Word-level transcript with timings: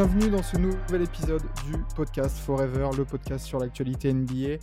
Bienvenue 0.00 0.30
dans 0.30 0.44
ce 0.44 0.56
nouvel 0.56 1.02
épisode 1.02 1.42
du 1.66 1.74
podcast 1.96 2.38
Forever, 2.38 2.90
le 2.96 3.04
podcast 3.04 3.44
sur 3.44 3.58
l'actualité 3.58 4.12
NBA. 4.12 4.58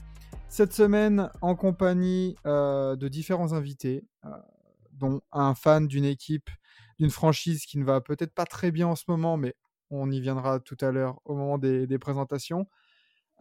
Cette 0.47 0.71
semaine, 0.71 1.29
en 1.41 1.57
compagnie 1.57 2.37
euh, 2.45 2.95
de 2.95 3.09
différents 3.09 3.51
invités, 3.51 4.05
euh, 4.23 4.29
dont 4.93 5.19
un 5.33 5.53
fan 5.53 5.87
d'une 5.87 6.05
équipe, 6.05 6.49
d'une 6.99 7.09
franchise 7.09 7.65
qui 7.65 7.77
ne 7.77 7.83
va 7.83 7.99
peut-être 7.99 8.33
pas 8.33 8.45
très 8.45 8.71
bien 8.71 8.87
en 8.87 8.95
ce 8.95 9.03
moment, 9.09 9.35
mais 9.35 9.55
on 9.89 10.09
y 10.09 10.21
viendra 10.21 10.61
tout 10.61 10.77
à 10.79 10.91
l'heure 10.91 11.19
au 11.25 11.35
moment 11.35 11.57
des, 11.57 11.99
présentations. 11.99 12.69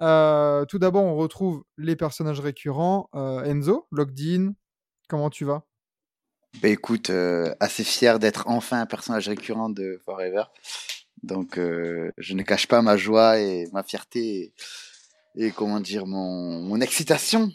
Euh, 0.01 0.65
tout 0.65 0.81
d'abord, 0.81 1.05
on 1.05 1.15
retrouve 1.15 1.63
les 1.79 1.95
personnages 1.95 2.41
récurrents. 2.41 3.09
Enzo, 3.15 3.87
Lockdean, 3.93 4.55
comment 5.09 5.31
tu 5.31 5.45
vas? 5.45 5.63
Bah 6.61 6.71
écoute, 6.71 7.13
assez 7.61 7.85
fier 7.85 8.19
d'être 8.19 8.49
enfin 8.49 8.81
un 8.81 8.87
personnage 8.87 9.29
récurrent 9.29 9.71
de 9.71 10.01
Forever. 10.05 10.43
Donc, 11.25 11.59
euh, 11.59 12.13
je 12.19 12.35
ne 12.35 12.43
cache 12.43 12.69
pas 12.69 12.83
ma 12.83 12.97
joie 12.97 13.39
et 13.41 13.67
ma 13.73 13.83
fierté 13.83 14.53
et, 15.37 15.51
comment 15.51 15.81
dire 15.81 16.07
mon, 16.07 16.61
mon 16.61 16.81
excitation 16.81 17.51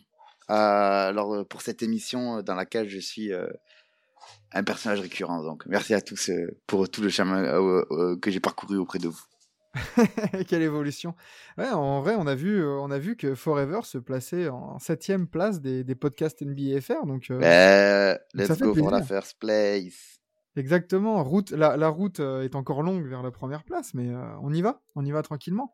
alors, 0.48 1.46
pour 1.46 1.62
cette 1.62 1.84
émission 1.84 2.42
dans 2.42 2.56
laquelle 2.56 2.90
je 2.90 2.98
suis 2.98 3.32
euh, 3.32 3.46
un 4.52 4.64
personnage 4.64 5.00
récurrent. 5.00 5.44
Donc, 5.44 5.68
merci 5.68 5.94
à 5.94 6.02
tous 6.02 6.32
euh, 6.32 6.58
pour 6.66 6.90
tout 6.90 7.04
le 7.04 7.10
chemin 7.10 7.44
que 8.20 8.32
j'ai 8.32 8.40
parcouru 8.40 8.78
auprès 8.78 8.98
de 8.98 9.10
vous. 9.10 9.24
Quelle 10.48 10.64
évolution 10.64 11.14
ouais, 11.60 11.70
En 11.70 12.02
vrai, 12.02 12.16
on 12.18 12.26
a 12.26 12.34
vu, 12.34 12.66
on 12.66 12.90
a 12.90 12.98
vu 12.98 13.16
que 13.16 13.36
Forever 13.36 13.82
se 13.84 14.00
plaçait 14.00 14.50
en 14.50 14.80
septième 14.80 15.28
place 15.28 15.62
des, 15.62 15.84
des 15.84 15.94
podcasts 15.94 16.42
NBFR. 16.42 17.06
Donc, 17.06 17.30
let's 17.30 18.60
go 18.60 18.74
for 18.74 18.90
la 18.90 19.04
first 19.04 19.38
place. 19.40 20.19
Exactement. 20.60 21.24
Route, 21.24 21.52
la, 21.52 21.88
route 21.88 22.20
euh, 22.20 22.44
est 22.44 22.54
encore 22.54 22.84
longue 22.84 23.08
vers 23.08 23.24
la 23.24 23.32
première 23.32 23.64
place, 23.64 23.94
mais 23.94 24.10
euh, 24.10 24.22
on 24.44 24.54
y 24.54 24.62
va, 24.62 24.82
on 24.96 25.06
y 25.06 25.12
va 25.12 25.22
tranquillement. 25.22 25.74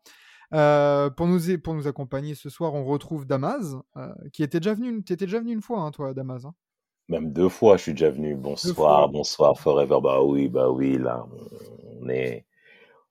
Euh, 0.54 1.10
pour, 1.10 1.26
nous, 1.26 1.40
pour 1.58 1.74
nous 1.74 1.88
accompagner 1.88 2.36
ce 2.36 2.50
soir, 2.52 2.76
on 2.76 2.86
retrouve 2.86 3.26
Damaz, 3.26 3.78
qui 4.32 4.44
était 4.44 4.60
déjà 4.60 4.76
venu, 4.76 5.00
étais 5.00 5.16
déjà 5.16 5.40
venu 5.40 5.54
une 5.54 5.64
fois, 5.64 5.80
hein, 5.82 5.90
toi, 5.90 6.14
Damaz. 6.14 6.46
Hein. 6.46 6.54
Même 7.10 7.34
deux 7.34 7.50
fois, 7.50 7.78
je 7.78 7.84
suis 7.84 7.92
déjà 7.94 8.12
venu. 8.12 8.36
Bonsoir, 8.36 9.10
bonsoir, 9.10 9.60
Forever. 9.60 9.98
Bah 10.04 10.22
oui, 10.22 10.48
bah 10.50 10.70
oui, 10.70 11.00
là, 11.00 11.26
on 12.00 12.08
est, 12.08 12.46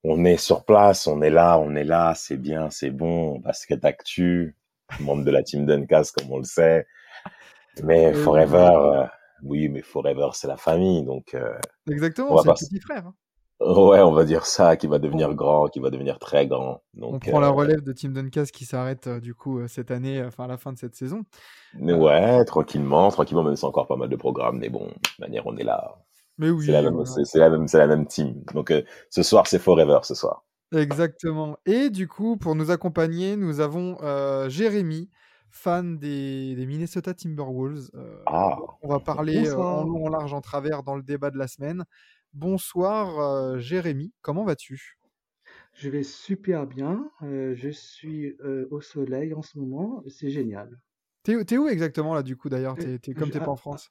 on 0.05 0.25
est 0.25 0.36
sur 0.36 0.64
place, 0.64 1.09
on 1.09 1.22
est 1.22 1.31
là, 1.31 1.59
on 1.59 1.75
est 1.75 1.84
là, 1.84 2.14
c'est 2.14 2.36
bien, 2.36 2.70
c'est 2.70 2.91
bon. 2.91 3.41
Basket 3.41 3.84
Actu, 3.84 4.56
membre 5.00 5.25
de 5.25 5.31
la 5.33 5.42
team 5.42 5.66
Duncas, 5.66 6.12
comme 6.16 6.31
on 6.31 6.38
le 6.38 6.44
sait. 6.44 6.86
Mais 7.83 8.14
Forever, 8.14 9.09
oui, 9.45 9.69
mais 9.69 9.83
Forever, 9.83 10.28
c'est 10.33 10.48
la 10.48 10.56
famille, 10.56 11.05
donc. 11.05 11.34
Euh, 11.34 11.55
Exactement, 11.89 12.39
c'est 12.39 12.48
le 12.48 12.55
petit 12.55 12.81
frère. 12.81 13.06
Hein. 13.06 13.14
Ouais, 13.61 14.00
on 14.00 14.12
va 14.12 14.25
dire 14.25 14.47
ça, 14.47 14.77
qui 14.77 14.89
va 14.89 14.98
devenir 14.98 15.33
grand, 15.34 15.69
qui 15.69 15.78
va 15.78 15.91
devenir 15.91 16.19
très 16.19 16.47
grand. 16.47 16.83
Donc, 16.95 17.14
on 17.14 17.19
prend 17.19 17.41
la 17.41 17.48
euh, 17.48 17.53
relève 17.53 17.83
de 17.83 17.92
Tim 17.92 18.09
Duncas 18.09 18.47
qui 18.47 18.65
s'arrête 18.65 19.06
euh, 19.06 19.20
du 19.20 19.34
coup 19.34 19.67
cette 19.69 19.91
année, 19.91 20.22
enfin 20.25 20.45
à 20.45 20.48
la 20.48 20.56
fin 20.56 20.72
de 20.72 20.78
cette 20.78 20.97
saison. 20.97 21.22
Mais 21.75 21.92
ouais, 21.92 22.45
tranquillement, 22.45 23.11
tranquillement, 23.11 23.45
même 23.45 23.56
si 23.56 23.65
encore 23.65 23.87
pas 23.87 23.97
mal 23.97 24.09
de 24.09 24.17
programmes, 24.17 24.59
mais 24.59 24.70
bon, 24.70 24.87
de 24.87 25.20
manière, 25.20 25.47
on 25.47 25.56
est 25.56 25.62
là. 25.62 25.94
Mais 26.37 26.50
oui. 26.50 26.66
C'est 26.66 26.72
la, 26.72 26.82
même, 26.82 27.05
c'est, 27.05 27.38
la, 27.38 27.49
la 27.49 27.87
même 27.87 28.06
team. 28.06 28.43
Donc 28.55 28.72
ce 29.09 29.22
soir, 29.22 29.47
c'est 29.47 29.61
Forever 29.61 30.00
ce 30.03 30.16
soir. 30.16 30.44
Exactement. 30.75 31.56
Et 31.65 31.91
du 31.91 32.09
coup, 32.09 32.37
pour 32.37 32.56
nous 32.56 32.72
accompagner, 32.72 33.37
nous 33.37 33.61
avons 33.61 33.97
Jérémy 34.49 35.11
fan 35.54 35.97
des, 35.98 36.62
Minnesota 36.66 37.15
Timberwolves. 37.15 37.91
Euh, 37.94 38.22
ah, 38.26 38.59
on 38.82 38.88
va 38.88 39.00
parler 39.00 39.48
euh, 39.48 39.56
en 39.56 39.84
long, 39.84 40.06
en 40.06 40.09
large, 40.09 40.34
en 40.34 40.41
travers 40.41 40.82
dans 40.82 40.97
le 40.97 41.03
débat 41.03 41.31
de 41.31 41.38
la 41.38 41.47
semaine. 41.47 41.84
Bonsoir 42.32 43.19
euh, 43.20 43.59
Jérémy, 43.59 44.12
comment 44.20 44.44
vas-tu? 44.44 44.98
Je 45.72 45.88
vais 45.88 46.03
super 46.03 46.66
bien. 46.66 47.09
je 47.22 47.70
suis 47.70 48.37
au 48.70 48.81
soleil 48.81 49.32
en 49.34 49.43
ce 49.43 49.59
moment. 49.59 50.03
C'est 50.09 50.31
génial. 50.31 50.81
T'es, 51.22 51.32
es 51.32 51.59
où 51.59 51.69
exactement 51.69 52.14
là 52.14 52.22
du 52.22 52.37
coup 52.37 52.48
d'ailleurs? 52.48 52.76
T'es, 52.76 53.14
Comme 53.14 53.31
t'es 53.31 53.38
pas 53.38 53.48
en 53.48 53.56
France? 53.56 53.91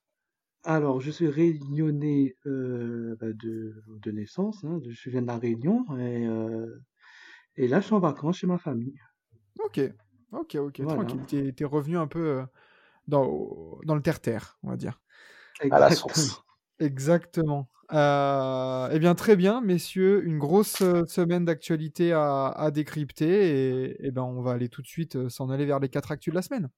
Alors, 0.66 1.02
je 1.02 1.12
suis 1.12 1.28
réunionnais 1.28 2.35
bah, 2.46 3.34
de, 3.34 3.84
de, 3.88 4.12
naissance, 4.12 4.63
hein, 4.63 4.79
je 4.88 5.09
viens 5.09 5.22
de 5.22 5.28
la 5.28 5.38
Réunion, 5.38 5.85
et, 5.97 6.25
et 7.57 7.68
là 7.68 7.81
je 7.81 7.85
suis 7.85 7.96
en 7.96 8.00
vacances 8.00 8.38
chez 8.38 8.47
ma 8.47 8.57
famille. 8.57 8.97
Ok, 9.59 9.81
Ok, 10.34 10.56
ok, 10.56 10.86
tranquille. 10.88 11.54
T'es, 11.54 11.66
revenu 11.66 11.98
un 11.98 12.08
peu 12.08 12.20
euh, 12.20 12.44
dans, 13.08 13.80
dans 13.86 13.96
le 13.96 14.02
terre-terre, 14.02 14.58
on 14.64 14.70
va 14.70 14.78
dire. 14.78 15.00
À 15.70 15.80
la 15.80 15.92
source. 15.92 16.44
Exactement. 16.80 17.70
Euh, 17.94 18.90
eh 18.92 18.98
bien, 18.98 19.14
très 19.14 19.36
bien, 19.36 19.62
messieurs. 19.62 20.26
Une 20.26 20.40
grosse 20.40 20.82
euh, 20.82 21.06
semaine 21.06 21.46
d'actualité 21.46 22.14
à, 22.14 22.48
à 22.48 22.72
décrypter. 22.72 23.28
Et, 23.28 23.84
et, 23.86 23.98
eh 24.08 24.12
ben, 24.12 24.24
on 24.24 24.42
va 24.42 24.54
aller 24.54 24.70
tout 24.70 24.82
de 24.82 24.88
suite 24.88 25.30
s'en 25.30 25.50
aller 25.50 25.66
vers 25.66 25.80
les 25.80 25.90
quatre 25.90 26.12
actus 26.12 26.32
de 26.32 26.36
la 26.36 26.42
semaine. 26.42 26.70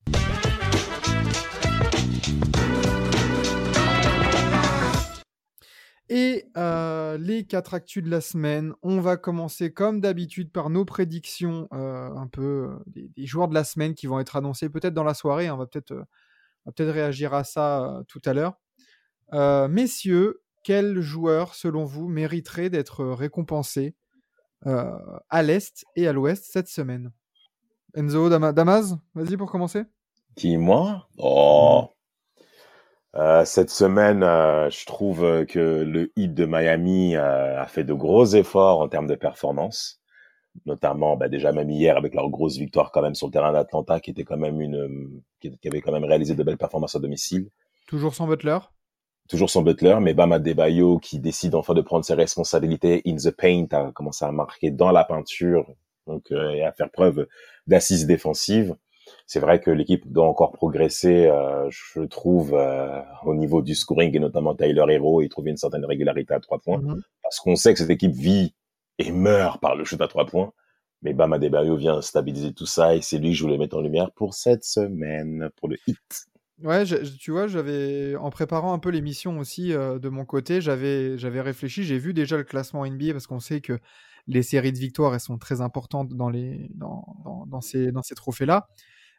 Et 6.10 6.46
euh, 6.56 7.18
les 7.18 7.46
quatre 7.46 7.74
actus 7.74 8.04
de 8.04 8.10
la 8.10 8.22
semaine, 8.22 8.74
on 8.84 9.00
va 9.00 9.18
commencer 9.18 9.74
comme 9.74 10.02
d'habitude 10.02 10.52
par 10.52 10.70
nos 10.70 10.86
prédictions, 10.86 11.68
euh, 11.74 12.14
un 12.16 12.28
peu 12.28 12.70
euh, 12.70 13.10
des, 13.16 13.26
joueurs 13.26 13.48
de 13.48 13.56
la 13.56 13.64
semaine 13.64 13.96
qui 13.96 14.06
vont 14.06 14.20
être 14.20 14.36
annoncés 14.36 14.70
peut-être 14.70 14.94
dans 14.94 15.04
la 15.04 15.16
soirée. 15.16 15.48
Hein, 15.48 15.56
on 15.56 15.58
va 15.58 15.66
peut-être 15.66 16.06
peut 16.76 16.90
réagir 16.90 17.34
à 17.34 17.44
ça 17.44 18.04
tout 18.08 18.22
à 18.26 18.34
l'heure. 18.34 18.60
messieurs, 19.70 20.42
quel 20.64 21.00
joueur, 21.02 21.56
selon 21.56 21.86
vous, 21.86 22.08
mériterait 22.08 22.70
d'être 22.70 23.06
récompensé 23.06 23.96
à 24.64 25.44
l'Est 25.44 25.86
et 25.96 26.08
à 26.08 26.14
l'Ouest 26.14 26.46
cette 26.52 26.68
semaine? 26.68 27.12
Enzo, 27.96 28.30
Damas, 28.30 28.96
vas-y 29.14 29.38
pour 29.38 29.52
commencer. 29.52 29.84
Qui, 30.36 30.58
moi 30.58 31.08
Oh 31.18 31.95
euh, 33.18 33.46
cette 33.46 33.70
semaine, 33.70 34.24
euh, 34.24 34.70
je 34.70 34.86
trouve 34.86 35.46
que 35.46 35.84
le 35.84 36.12
Heat 36.18 36.34
de 36.34 36.46
Miami 36.46 37.16
euh, 37.16 37.62
a 37.62 37.66
fait 37.66 37.86
de 37.86 37.94
gros 37.94 38.26
efforts 38.26 38.80
en 38.82 38.90
termes 38.90 39.08
de 39.08 39.16
performance, 39.16 40.02
notamment 40.66 41.16
bah, 41.16 41.30
déjà 41.30 41.54
même 41.54 41.70
hier 41.70 41.96
avec 41.96 42.14
leur 42.14 42.30
grosse 42.30 42.58
victoire 42.58 42.92
quand 42.92 43.02
même 43.02 43.16
sur 43.16 43.28
le 43.28 43.32
terrain 43.32 43.54
d'Atlanta, 43.54 44.02
qui 44.02 44.12
était 44.12 44.26
quand 44.26 44.38
même 44.38 44.60
une, 44.60 45.22
qui, 45.40 45.50
avait 45.66 45.80
quand 45.80 45.94
même 45.94 46.04
réalisé 46.04 46.36
de 46.36 46.44
belles 46.44 46.58
performances 46.58 46.96
à 46.96 47.00
domicile. 47.00 47.50
Toujours 47.88 48.14
sans 48.14 48.28
Butler? 48.28 48.60
Toujours 49.30 49.50
sans 49.50 49.62
Butler, 49.62 49.98
mais 50.02 50.14
Bama 50.14 50.38
Debayo 50.38 51.00
qui 51.00 51.20
décide 51.20 51.56
enfin 51.56 51.74
de 51.74 51.82
prendre 51.82 52.04
ses 52.04 52.16
responsabilités 52.16 53.02
in 53.08 53.16
the 53.16 53.32
paint, 53.32 53.68
a 53.72 53.92
commencé 53.94 54.26
à 54.26 54.32
marquer 54.32 54.72
dans 54.72 54.92
la 54.92 55.06
peinture, 55.06 55.66
donc 56.06 56.32
et 56.32 56.64
à 56.64 56.74
faire 56.74 56.92
preuve 56.92 57.28
d'assise 57.66 58.06
défensive 58.06 58.76
c'est 59.26 59.40
vrai 59.40 59.60
que 59.60 59.72
l'équipe 59.72 60.12
doit 60.12 60.28
encore 60.28 60.52
progresser, 60.52 61.28
euh, 61.28 61.68
je 61.70 62.02
trouve, 62.02 62.54
euh, 62.54 63.02
au 63.24 63.34
niveau 63.34 63.62
du 63.62 63.74
scoring 63.74 64.16
et 64.16 64.20
notamment 64.20 64.56
Tyler 64.56 64.86
Hero 64.90 65.22
et 65.22 65.30
trouver 65.30 65.52
une 65.52 65.58
certaine 65.58 65.86
régularité 65.86 66.34
à 66.34 66.40
trois 66.40 66.60
points, 66.60 66.80
mhm. 66.80 67.02
parce 67.24 67.40
qu'on 67.40 67.56
sait 67.56 67.74
que 67.74 67.80
cette 67.80 67.90
équipe 67.90 68.14
vit 68.14 68.54
et 69.00 69.12
meurt 69.12 69.60
par 69.60 69.76
le 69.76 69.84
shoot 69.84 70.00
à 70.02 70.08
trois 70.08 70.26
points. 70.26 70.52
Mais 71.02 71.14
Bama 71.14 71.40
Debayo 71.40 71.76
vient 71.76 72.02
stabiliser 72.02 72.54
tout 72.54 72.66
ça 72.66 72.96
et 72.96 73.02
c'est 73.02 73.18
lui 73.18 73.30
que 73.30 73.36
je 73.36 73.44
voulais 73.44 73.58
mettre 73.58 73.78
en 73.78 73.82
lumière 73.82 74.12
pour 74.12 74.34
cette 74.34 74.64
semaine, 74.64 75.50
pour 75.58 75.70
le 75.70 75.78
hit. 75.88 76.28
Ouais, 76.64 76.86
tu 77.20 77.32
vois, 77.32 77.48
j'avais 77.48 78.16
en 78.16 78.30
préparant 78.30 78.74
un 78.74 78.80
peu 78.80 78.90
l'émission 78.90 79.40
aussi 79.40 79.74
euh, 79.74 80.00
de 80.00 80.08
mon 80.08 80.24
côté, 80.24 80.62
j'avais 80.62 81.18
j'avais 81.18 81.42
réfléchi, 81.42 81.84
j'ai 81.84 81.98
vu 81.98 82.14
déjà 82.14 82.38
le 82.38 82.46
classement 82.46 82.86
NBA 82.86 83.12
parce 83.12 83.28
qu'on 83.28 83.42
sait 83.42 83.60
que 83.60 83.78
les 84.28 84.42
séries 84.42 84.72
de 84.72 84.78
victoires 84.78 85.14
elles 85.14 85.20
sont 85.20 85.38
très 85.38 85.60
importantes 85.60 86.14
dans 86.14 86.30
les 86.30 86.70
dans, 86.74 87.06
dans, 87.26 87.46
dans 87.46 87.62
ces 87.62 87.92
dans 87.92 88.04
ces 88.04 88.16
trophées 88.16 88.46
là. 88.46 88.68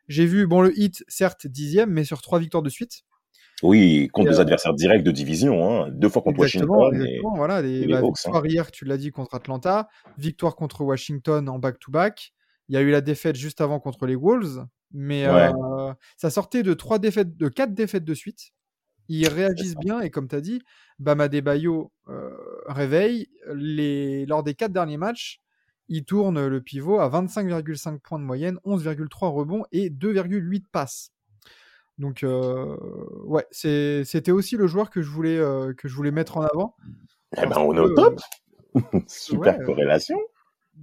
J'ai 0.08 0.26
vu, 0.26 0.46
bon, 0.46 0.60
le 0.60 0.78
hit, 0.78 1.04
certes, 1.08 1.46
dixième, 1.46 1.90
mais 1.90 2.04
sur 2.04 2.22
trois 2.22 2.38
victoires 2.38 2.62
de 2.62 2.70
suite. 2.70 3.02
Oui, 3.62 4.08
contre 4.12 4.30
des 4.30 4.36
euh, 4.36 4.42
adversaires 4.42 4.74
directs 4.74 5.02
de 5.02 5.10
division, 5.10 5.84
hein. 5.84 5.88
deux 5.90 6.08
fois 6.08 6.20
contre 6.20 6.40
Washington. 6.40 6.94
Exactement, 6.94 7.34
voilà, 7.36 7.62
les, 7.62 7.86
bah, 7.86 8.02
hein. 8.02 8.42
hier, 8.44 8.70
tu 8.70 8.84
l'as 8.84 8.98
dit, 8.98 9.10
contre 9.10 9.34
Atlanta, 9.34 9.88
victoire 10.18 10.56
contre 10.56 10.82
Washington 10.82 11.48
en 11.48 11.58
back-to-back. 11.58 12.32
Il 12.68 12.74
y 12.74 12.78
a 12.78 12.82
eu 12.82 12.90
la 12.90 13.00
défaite 13.00 13.36
juste 13.36 13.60
avant 13.60 13.80
contre 13.80 14.06
les 14.06 14.16
Wolves, 14.16 14.66
mais 14.92 15.26
euh, 15.26 15.92
ça 16.16 16.30
sortait 16.30 16.62
de 16.62 16.74
trois 16.74 16.98
défaites, 16.98 17.36
de 17.36 17.48
quatre 17.48 17.72
défaites 17.72 18.04
de 18.04 18.14
suite. 18.14 18.50
Ils 19.08 19.28
réagissent 19.28 19.76
bien 19.76 20.00
et 20.00 20.10
comme 20.10 20.28
tu 20.28 20.34
as 20.34 20.40
dit, 20.40 20.60
Bama 20.98 21.28
Debayo 21.28 21.92
euh, 22.08 22.30
réveille. 22.66 23.28
Les... 23.54 24.26
Lors 24.26 24.42
des 24.42 24.54
quatre 24.54 24.72
derniers 24.72 24.96
matchs, 24.96 25.40
il 25.88 26.04
tourne 26.04 26.46
le 26.46 26.60
pivot 26.60 26.98
à 26.98 27.08
25,5 27.08 28.00
points 28.00 28.18
de 28.18 28.24
moyenne, 28.24 28.58
11,3 28.64 29.32
rebonds 29.32 29.64
et 29.72 29.90
2,8 29.90 30.64
passes. 30.70 31.12
Donc, 31.98 32.24
euh, 32.24 32.76
ouais, 33.24 33.46
c'était 33.50 34.32
aussi 34.32 34.56
le 34.56 34.66
joueur 34.66 34.90
que 34.90 35.00
je 35.00 35.08
voulais, 35.08 35.38
euh, 35.38 35.72
que 35.72 35.88
je 35.88 35.94
voulais 35.94 36.10
mettre 36.10 36.36
en 36.36 36.42
avant. 36.42 36.76
Eh 37.36 37.46
ben, 37.46 37.56
on 37.58 37.74
est 37.74 37.80
au 37.80 37.94
top. 37.94 38.20
Super 39.06 39.58
corrélation. 39.64 40.18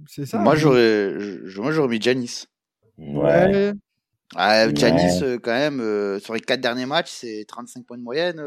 C'est 0.08 0.26
ça. 0.26 0.38
Moi, 0.38 0.56
j'aurais, 0.56 1.14
moi, 1.56 1.70
j'aurais 1.70 1.88
mis 1.88 2.00
Janis. 2.00 2.46
Ouais. 2.98 3.72
Ah, 4.34 4.74
Janis, 4.74 5.38
quand 5.42 5.52
même, 5.52 6.18
sur 6.18 6.34
les 6.34 6.40
quatre 6.40 6.60
derniers 6.60 6.86
matchs, 6.86 7.12
c'est 7.12 7.44
35 7.46 7.86
points 7.86 7.98
de 7.98 8.02
moyenne. 8.02 8.42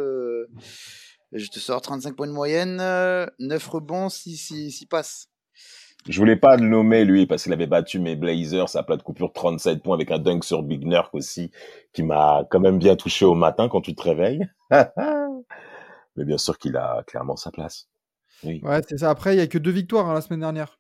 je 1.32 1.50
te 1.50 1.60
sors 1.60 1.82
35 1.82 2.16
points 2.18 2.28
de 2.28 2.34
moyenne, 2.34 2.78
9 3.40 3.68
rebonds, 3.68 4.10
6, 4.10 4.36
6 4.72 4.86
passes. 4.88 5.30
Je 6.08 6.18
voulais 6.20 6.38
pas 6.38 6.56
le 6.56 6.68
nommer 6.68 7.04
lui 7.04 7.26
parce 7.26 7.44
qu'il 7.44 7.54
avait 7.54 7.68
battu 7.68 8.00
mes 8.00 8.16
Blazers 8.16 8.76
à 8.76 8.84
plat 8.84 8.96
de 8.96 9.04
coupure 9.04 9.34
37 9.34 9.84
points 9.84 9.96
avec 9.96 10.10
un 10.12 10.20
dunk 10.20 10.44
sur 10.44 10.64
Big 10.64 10.86
Nurk 10.86 11.14
aussi 11.14 11.52
qui 11.92 12.04
m'a 12.04 12.46
quand 12.50 12.62
même 12.62 12.78
bien 12.78 12.96
touché 12.96 13.26
au 13.26 13.34
matin 13.34 13.68
quand 13.68 13.82
tu 13.82 13.94
te 13.94 14.04
réveilles. 14.04 14.48
Mais 14.70 16.26
bien 16.26 16.38
sûr 16.38 16.58
qu'il 16.58 16.78
a 16.78 17.04
clairement 17.06 17.36
sa 17.36 17.52
place. 17.52 17.90
Oui. 18.44 18.62
Ouais, 18.64 18.82
c'est 18.88 18.98
ça. 18.98 19.10
Après, 19.10 19.36
il 19.36 19.38
y 19.38 19.42
a 19.42 19.48
que 19.48 19.58
deux 19.58 19.72
victoires 19.72 20.10
hein, 20.10 20.14
la 20.14 20.22
semaine 20.22 20.42
dernière. 20.42 20.80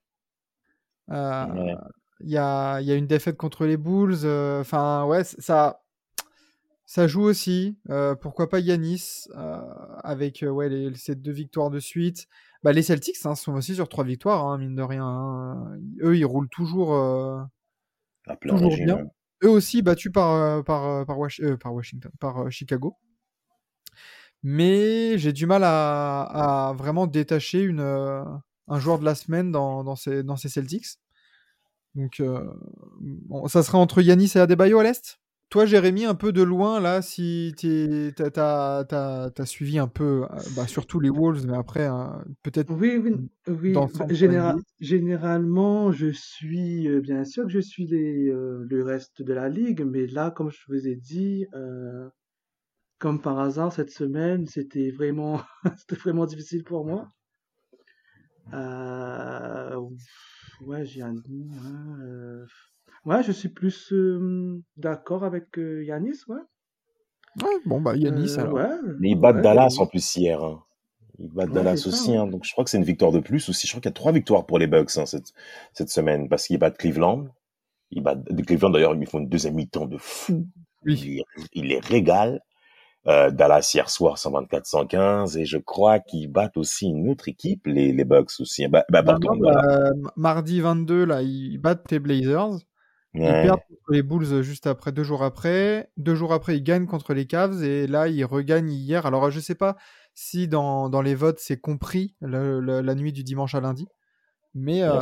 Euh, 1.11 1.75
il 2.19 2.29
y, 2.29 2.37
a, 2.37 2.81
y, 2.81 2.91
a, 2.91 2.95
une 2.95 3.07
défaite 3.07 3.37
contre 3.37 3.65
les 3.65 3.77
Bulls. 3.77 4.19
Euh, 4.23 4.61
enfin, 4.61 5.05
ouais, 5.05 5.23
ça, 5.23 5.81
ça 6.85 7.07
joue 7.07 7.23
aussi. 7.23 7.77
Euh, 7.89 8.15
pourquoi 8.15 8.49
pas 8.49 8.59
Yanis 8.59 9.27
avec 10.03 10.43
ouais, 10.47 10.69
les, 10.69 10.95
ces 10.95 11.15
deux 11.15 11.31
victoires 11.31 11.69
de 11.69 11.79
suite. 11.79 12.27
Bah, 12.63 12.73
les 12.73 12.81
Celtics 12.81 13.17
hein, 13.25 13.35
sont 13.35 13.53
aussi 13.53 13.75
sur 13.75 13.87
trois 13.87 14.03
victoires, 14.03 14.45
hein, 14.45 14.57
mine 14.57 14.75
de 14.75 14.81
rien. 14.81 15.05
Hein. 15.05 15.77
Eux, 16.01 16.17
ils 16.17 16.25
roulent 16.25 16.49
toujours, 16.49 16.95
euh, 16.95 17.39
toujours 18.41 18.75
bien. 18.75 19.05
Eux 19.43 19.49
aussi 19.49 19.81
battus 19.81 20.11
par, 20.11 20.33
euh, 20.33 20.63
par, 20.63 20.85
euh, 20.85 21.05
par, 21.05 21.17
par 21.59 21.73
Washington, 21.73 22.11
par 22.19 22.51
Chicago. 22.51 22.95
Mais 24.43 25.17
j'ai 25.17 25.33
du 25.33 25.45
mal 25.45 25.63
à, 25.63 26.69
à, 26.69 26.73
vraiment 26.73 27.07
détacher 27.07 27.61
une, 27.61 27.81
un 27.81 28.79
joueur 28.79 28.99
de 28.99 29.05
la 29.05 29.15
semaine 29.15 29.51
dans, 29.51 29.83
dans, 29.83 29.95
ces, 29.95 30.23
dans 30.23 30.37
ces 30.37 30.49
Celtics. 30.49 30.99
Donc, 31.95 32.21
bon, 33.01 33.47
ça 33.47 33.63
serait 33.63 33.79
entre 33.79 34.01
Yanis 34.01 34.33
et 34.35 34.39
Adebayo 34.39 34.79
à 34.79 34.83
l'Est? 34.83 35.19
Toi, 35.57 35.65
Jérémy, 35.65 36.05
un 36.05 36.13
peu 36.13 36.31
de 36.31 36.43
loin, 36.43 36.79
là, 36.79 37.01
si 37.01 37.51
tu 37.57 38.13
as, 38.19 39.45
suivi 39.45 39.79
un 39.79 39.87
peu, 39.87 40.25
euh, 40.25 40.27
bah, 40.55 40.67
surtout 40.67 40.99
les 40.99 41.09
Wolves, 41.09 41.47
mais 41.47 41.57
après, 41.57 41.87
hein, 41.87 42.23
peut-être. 42.43 42.71
Oui, 42.71 43.01
oui, 43.03 43.15
oui. 43.47 43.73
Bah, 43.73 43.87
généralement, 44.79 45.91
je 45.91 46.11
suis, 46.11 46.87
euh, 46.87 47.01
bien 47.01 47.23
sûr 47.25 47.45
que 47.45 47.49
je 47.49 47.59
suis 47.59 47.87
les, 47.87 48.29
euh, 48.29 48.67
le 48.69 48.83
reste 48.83 49.23
de 49.23 49.33
la 49.33 49.49
ligue, 49.49 49.81
mais 49.81 50.05
là, 50.05 50.29
comme 50.29 50.51
je 50.51 50.59
vous 50.67 50.87
ai 50.87 50.95
dit, 50.95 51.47
comme 52.99 53.19
par 53.19 53.39
hasard, 53.39 53.73
cette 53.73 53.89
semaine, 53.89 54.45
c'était 54.45 54.91
vraiment, 54.91 55.41
c'était 55.79 55.95
vraiment 55.95 56.27
difficile 56.27 56.63
pour 56.63 56.85
moi. 56.85 57.11
ouais, 60.61 60.85
j'ai 60.85 61.01
un. 61.01 61.15
Ouais, 63.07 63.23
je 63.23 63.31
suis 63.31 63.47
plus 63.47 63.93
d'accord 64.75 65.23
avec 65.23 65.45
Yanis, 65.55 66.19
ouais. 66.27 66.41
Ouais, 67.41 67.55
bon, 67.65 67.79
bah 67.79 67.95
Yanis, 67.95 68.35
alors. 68.37 68.55
Ouais, 68.55 68.67
Mais 68.99 69.11
ils 69.11 69.15
battent 69.15 69.41
Dallas 69.41 69.77
en 69.79 69.87
plus 69.87 70.15
hier. 70.17 70.43
Hein. 70.43 70.61
Ils 71.17 71.29
battent 71.29 71.51
Dallas 71.51 71.85
aussi, 71.87 72.13
hein. 72.13 72.27
donc 72.27 72.43
je 72.43 72.51
crois 72.51 72.65
que 72.65 72.69
c'est 72.69 72.77
une 72.77 72.83
victoire 72.83 73.13
de 73.13 73.21
plus 73.21 73.47
aussi. 73.47 73.65
Je 73.65 73.71
crois 73.71 73.79
qu'il 73.79 73.89
y 73.89 73.93
a 73.93 73.95
trois 73.95 74.11
victoires 74.11 74.45
pour 74.45 74.59
les 74.59 74.67
Bucks 74.67 74.97
hein, 74.97 75.05
cette, 75.05 75.31
cette 75.71 75.89
semaine, 75.89 76.27
parce 76.27 76.47
qu'ils 76.47 76.59
battent 76.59 76.77
Cleveland. 76.77 77.27
Ils 77.91 78.03
battent 78.03 78.25
Cleveland 78.45 78.71
d'ailleurs, 78.71 78.93
ils 78.93 79.07
font 79.07 79.19
une 79.19 79.29
deuxième 79.29 79.55
mi-temps 79.55 79.85
de 79.87 79.97
fou. 79.97 80.45
Oui. 80.85 81.21
Ils, 81.53 81.67
les 81.67 81.79
régalent. 81.79 82.39
Euh, 83.07 83.31
Dallas 83.31 83.71
hier 83.73 83.89
soir 83.89 84.17
124-115 84.17 85.37
et 85.37 85.45
je 85.45 85.57
crois 85.57 85.99
qu'ils 85.99 86.29
battent 86.29 86.57
aussi 86.57 86.87
une 86.87 87.09
autre 87.09 87.29
équipe, 87.29 87.65
les, 87.65 87.93
les 87.93 88.03
Bucks 88.03 88.31
aussi. 88.41 88.67
Bah, 88.67 88.83
bah, 88.89 89.01
bah, 89.01 89.17
mardi 90.17 90.59
22 90.59 91.05
là, 91.05 91.21
ils 91.21 91.57
battent 91.57 91.89
les 91.89 91.99
Blazers. 91.99 92.57
Ils 93.13 93.21
perdent 93.21 93.61
contre 93.67 93.91
les 93.91 94.03
Bulls 94.03 94.43
juste 94.43 94.67
après, 94.67 94.91
deux 94.91 95.03
jours 95.03 95.23
après. 95.23 95.89
Deux 95.97 96.13
jours 96.13 96.33
après, 96.33 96.57
ils 96.57 96.63
gagnent 96.63 96.85
contre 96.85 97.13
les 97.13 97.25
Cavs 97.25 97.63
et 97.63 97.87
là, 97.87 98.07
ils 98.07 98.25
regagnent 98.25 98.71
hier. 98.71 99.05
Alors, 99.05 99.31
je 99.31 99.39
sais 99.39 99.55
pas 99.55 99.75
si 100.13 100.47
dans, 100.47 100.89
dans 100.89 101.01
les 101.01 101.15
votes 101.15 101.39
c'est 101.39 101.59
compris 101.59 102.15
la 102.21 102.95
nuit 102.95 103.13
du 103.13 103.23
dimanche 103.23 103.55
à 103.55 103.61
lundi, 103.61 103.87
mais 104.53 104.83
euh, 104.83 104.99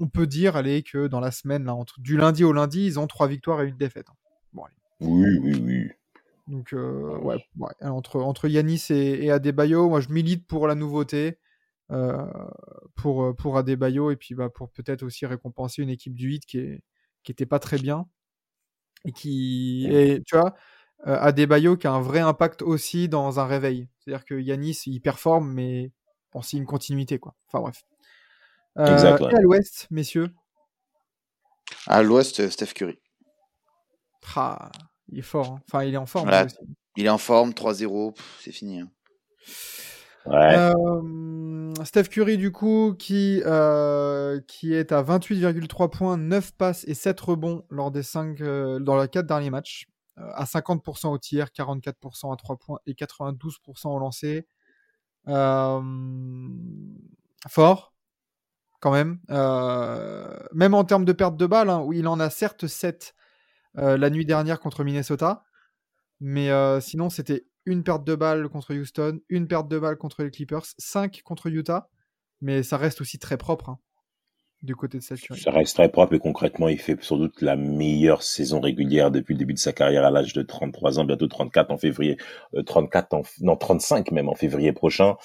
on 0.00 0.08
peut 0.08 0.26
dire 0.26 0.56
allez, 0.56 0.82
que 0.82 1.06
dans 1.06 1.20
la 1.20 1.30
semaine, 1.30 1.64
là, 1.64 1.74
entre, 1.74 2.00
du 2.00 2.16
lundi 2.16 2.44
au 2.44 2.52
lundi, 2.52 2.84
ils 2.86 2.98
ont 2.98 3.06
trois 3.06 3.26
victoires 3.26 3.62
et 3.62 3.68
une 3.68 3.76
défaite. 3.76 4.06
Hein. 4.10 4.16
Bon, 4.52 4.62
oui, 5.00 5.38
oui, 5.42 5.62
oui. 5.64 5.88
Donc, 6.46 6.72
euh, 6.72 7.18
ouais, 7.18 7.36
entre, 7.82 8.20
entre 8.20 8.48
Yanis 8.48 8.86
et, 8.90 9.24
et 9.24 9.30
Adebayo, 9.30 9.88
moi 9.88 10.00
je 10.00 10.08
milite 10.08 10.46
pour 10.46 10.66
la 10.66 10.74
nouveauté. 10.74 11.38
Euh, 11.90 12.26
pour, 12.96 13.34
pour 13.34 13.56
Adebayo 13.56 14.10
et 14.10 14.16
puis 14.16 14.34
bah, 14.34 14.50
pour 14.50 14.68
peut-être 14.70 15.02
aussi 15.02 15.24
récompenser 15.24 15.82
une 15.82 15.88
équipe 15.88 16.14
du 16.14 16.28
8 16.28 16.44
qui 16.44 16.58
est, 16.58 16.82
qui 17.22 17.32
était 17.32 17.46
pas 17.46 17.58
très 17.58 17.78
bien 17.78 18.06
et 19.06 19.12
qui 19.12 19.86
et 19.90 20.22
tu 20.26 20.36
vois 20.36 20.54
euh, 21.06 21.16
Adebayo 21.18 21.78
qui 21.78 21.86
a 21.86 21.92
un 21.92 22.02
vrai 22.02 22.20
impact 22.20 22.60
aussi 22.60 23.08
dans 23.08 23.40
un 23.40 23.46
réveil. 23.46 23.88
C'est-à-dire 23.98 24.26
que 24.26 24.34
Yanis 24.34 24.82
il 24.84 25.00
performe 25.00 25.50
mais 25.50 25.90
bon 26.32 26.42
c'est 26.42 26.58
une 26.58 26.66
continuité 26.66 27.18
quoi. 27.18 27.34
Enfin 27.46 27.60
bref. 27.60 27.84
Euh, 28.76 29.18
et 29.18 29.34
à 29.34 29.40
l'ouest, 29.40 29.86
messieurs? 29.90 30.28
À 31.86 32.02
l'ouest, 32.02 32.50
Steph 32.50 32.74
Curry. 32.74 32.98
Ah, 34.36 34.70
il 35.08 35.18
est 35.18 35.22
fort. 35.22 35.52
Hein. 35.52 35.62
Enfin, 35.66 35.84
il 35.84 35.94
est 35.94 35.98
en 35.98 36.06
forme. 36.06 36.30
Il 36.96 37.06
est 37.06 37.08
en 37.08 37.18
forme, 37.18 37.50
3-0, 37.50 38.14
c'est 38.40 38.52
fini. 38.52 38.80
Hein. 38.80 38.90
Euh, 40.28 40.72
Steph 41.84 42.04
Curry, 42.04 42.38
du 42.38 42.52
coup, 42.52 42.94
qui, 42.98 43.42
euh, 43.44 44.40
est 44.62 44.92
à 44.92 45.02
28,3 45.02 45.90
points, 45.90 46.16
9 46.16 46.52
passes 46.52 46.84
et 46.86 46.94
7 46.94 47.18
rebonds 47.20 47.64
lors 47.70 47.90
des 47.90 48.02
5, 48.02 48.40
euh, 48.40 48.78
dans 48.78 49.00
les 49.00 49.08
4 49.08 49.26
derniers 49.26 49.50
matchs. 49.50 49.86
à 50.34 50.46
50% 50.46 51.12
au 51.12 51.18
tir, 51.18 51.52
44% 51.52 52.32
à 52.32 52.36
3 52.36 52.56
points 52.56 52.80
et 52.86 52.94
92% 52.94 53.94
au 53.94 53.98
lancer. 54.00 54.48
fort, 57.48 57.94
quand 58.80 58.90
même. 58.90 59.20
même 60.52 60.74
en 60.74 60.84
termes 60.84 61.04
de 61.04 61.12
perte 61.12 61.36
de 61.36 61.46
balles, 61.46 61.70
hein, 61.70 61.82
où 61.84 61.92
il 61.92 62.08
en 62.08 62.18
a 62.18 62.30
certes 62.30 62.66
7 62.66 63.14
la 63.74 64.10
nuit 64.10 64.26
dernière 64.26 64.58
contre 64.58 64.82
Minnesota. 64.82 65.44
Mais 66.20 66.50
sinon, 66.80 67.10
c'était 67.10 67.46
une 67.68 67.84
perte 67.84 68.04
de 68.04 68.14
balle 68.14 68.48
contre 68.48 68.74
Houston, 68.74 69.20
une 69.28 69.46
perte 69.46 69.68
de 69.68 69.78
balle 69.78 69.98
contre 69.98 70.22
les 70.22 70.30
Clippers, 70.30 70.64
5 70.78 71.20
contre 71.22 71.48
Utah, 71.48 71.90
mais 72.40 72.62
ça 72.62 72.78
reste 72.78 73.02
aussi 73.02 73.18
très 73.18 73.36
propre 73.36 73.68
hein, 73.68 73.78
du 74.62 74.74
côté 74.74 74.96
de 74.96 75.02
cette 75.02 75.18
Ça 75.18 75.50
reste 75.50 75.76
très 75.76 75.90
propre 75.90 76.14
et 76.14 76.18
concrètement, 76.18 76.68
il 76.68 76.78
fait 76.78 76.96
sans 77.02 77.18
doute 77.18 77.42
la 77.42 77.56
meilleure 77.56 78.22
saison 78.22 78.60
régulière 78.60 79.10
depuis 79.10 79.34
le 79.34 79.38
début 79.38 79.52
de 79.52 79.58
sa 79.58 79.74
carrière 79.74 80.06
à 80.06 80.10
l'âge 80.10 80.32
de 80.32 80.40
33 80.40 80.98
ans, 80.98 81.04
bientôt 81.04 81.26
34 81.26 81.70
en 81.70 81.76
février, 81.76 82.16
34 82.64 83.12
euh, 83.12 83.16
en, 83.18 83.22
non 83.42 83.56
35 83.56 84.12
même 84.12 84.30
en 84.30 84.34
février 84.34 84.72
prochain. 84.72 85.16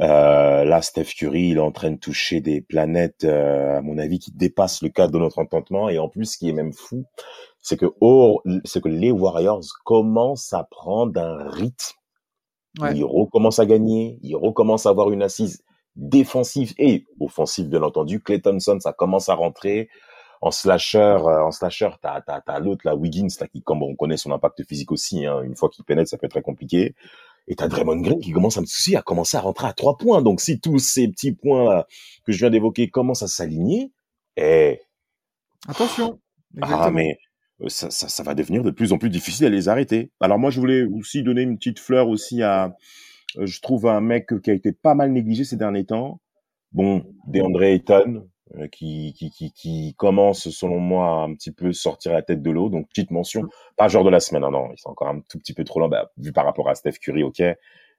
Euh, 0.00 0.64
là, 0.64 0.82
Steph 0.82 1.14
Curry, 1.16 1.50
il 1.50 1.56
est 1.58 1.60
en 1.60 1.70
train 1.70 1.92
de 1.92 1.98
toucher 1.98 2.40
des 2.40 2.60
planètes, 2.62 3.22
euh, 3.22 3.78
à 3.78 3.80
mon 3.80 3.96
avis, 3.96 4.18
qui 4.18 4.32
dépassent 4.32 4.82
le 4.82 4.88
cadre 4.88 5.12
de 5.12 5.18
notre 5.18 5.38
entendement. 5.38 5.88
Et 5.88 6.00
en 6.00 6.08
plus, 6.08 6.36
qui 6.36 6.48
est 6.48 6.52
même 6.52 6.72
fou, 6.72 7.04
c'est 7.66 7.76
que 7.76 7.86
oh, 8.00 8.40
c'est 8.64 8.80
que 8.80 8.88
les 8.88 9.10
Warriors 9.10 9.64
commencent 9.84 10.52
à 10.52 10.62
prendre 10.62 11.20
un 11.20 11.50
rythme. 11.50 11.96
Ils 12.94 13.04
recommencent 13.04 13.58
à 13.58 13.66
gagner, 13.66 14.20
ils 14.22 14.36
recommencent 14.36 14.86
à 14.86 14.90
avoir 14.90 15.10
une 15.10 15.20
assise 15.22 15.64
défensive 15.96 16.74
et 16.78 17.06
offensive 17.18 17.68
bien 17.68 17.82
entendu. 17.82 18.22
Clay 18.22 18.40
Thompson, 18.40 18.78
ça 18.78 18.92
commence 18.92 19.28
à 19.28 19.34
rentrer. 19.34 19.88
En 20.42 20.52
slasher, 20.52 20.98
euh, 20.98 21.42
en 21.44 21.50
slasher, 21.50 21.90
t'as 22.00 22.20
t'as 22.20 22.40
t'as 22.40 22.60
l'autre 22.60 22.82
là, 22.84 22.94
Wiggins 22.94 23.26
là 23.40 23.48
qui, 23.48 23.62
comme 23.62 23.82
on 23.82 23.96
connaît 23.96 24.16
son 24.16 24.30
impact 24.30 24.62
physique 24.62 24.92
aussi, 24.92 25.26
hein, 25.26 25.42
une 25.42 25.56
fois 25.56 25.68
qu'il 25.68 25.84
pénètre, 25.84 26.08
ça 26.08 26.18
peut 26.18 26.26
être 26.26 26.32
très 26.32 26.42
compliqué. 26.42 26.94
Et 27.48 27.56
t'as 27.56 27.66
Draymond 27.66 28.00
Green 28.00 28.20
qui 28.20 28.30
commence 28.30 28.58
à 28.58 28.60
me 28.60 28.66
soucier, 28.66 28.96
à 28.96 29.02
commencer 29.02 29.36
à 29.38 29.40
rentrer 29.40 29.66
à 29.66 29.72
trois 29.72 29.96
points. 29.96 30.22
Donc 30.22 30.40
si 30.40 30.60
tous 30.60 30.78
ces 30.78 31.08
petits 31.08 31.32
points 31.32 31.64
là, 31.64 31.86
que 32.24 32.30
je 32.30 32.38
viens 32.38 32.50
d'évoquer 32.50 32.90
commencent 32.90 33.24
à 33.24 33.28
s'aligner, 33.28 33.90
eh 34.36 34.78
attention. 35.66 36.20
Ah 36.62 36.90
mais 36.92 37.18
ça, 37.68 37.90
ça, 37.90 38.08
ça, 38.08 38.22
va 38.22 38.34
devenir 38.34 38.62
de 38.62 38.70
plus 38.70 38.92
en 38.92 38.98
plus 38.98 39.10
difficile 39.10 39.46
à 39.46 39.50
les 39.50 39.68
arrêter. 39.68 40.10
Alors 40.20 40.38
moi, 40.38 40.50
je 40.50 40.60
voulais 40.60 40.84
aussi 40.84 41.22
donner 41.22 41.42
une 41.42 41.56
petite 41.56 41.78
fleur 41.78 42.08
aussi 42.08 42.42
à, 42.42 42.76
euh, 43.38 43.46
je 43.46 43.60
trouve 43.60 43.86
un 43.86 44.00
mec 44.00 44.40
qui 44.42 44.50
a 44.50 44.54
été 44.54 44.72
pas 44.72 44.94
mal 44.94 45.12
négligé 45.12 45.44
ces 45.44 45.56
derniers 45.56 45.84
temps. 45.84 46.20
Bon, 46.72 47.04
DeAndre 47.26 47.62
Ayton, 47.62 48.28
euh, 48.56 48.68
qui, 48.68 49.14
qui, 49.16 49.30
qui, 49.30 49.52
qui, 49.52 49.94
commence, 49.96 50.50
selon 50.50 50.78
moi, 50.78 51.22
un 51.22 51.34
petit 51.34 51.52
peu 51.52 51.72
sortir 51.72 52.12
la 52.12 52.22
tête 52.22 52.42
de 52.42 52.50
l'eau. 52.50 52.68
Donc, 52.68 52.88
petite 52.88 53.10
mention. 53.10 53.42
Pas 53.76 53.88
genre 53.88 54.04
de 54.04 54.10
la 54.10 54.20
semaine, 54.20 54.42
non, 54.42 54.50
non, 54.50 54.68
il 54.70 54.74
est 54.74 54.86
encore 54.86 55.08
un 55.08 55.20
tout 55.28 55.38
petit 55.38 55.54
peu 55.54 55.64
trop 55.64 55.80
lent, 55.80 55.88
bah, 55.88 56.10
vu 56.18 56.32
par 56.32 56.44
rapport 56.44 56.68
à 56.68 56.74
Steph 56.74 56.98
Curry, 57.00 57.22
ok. 57.22 57.42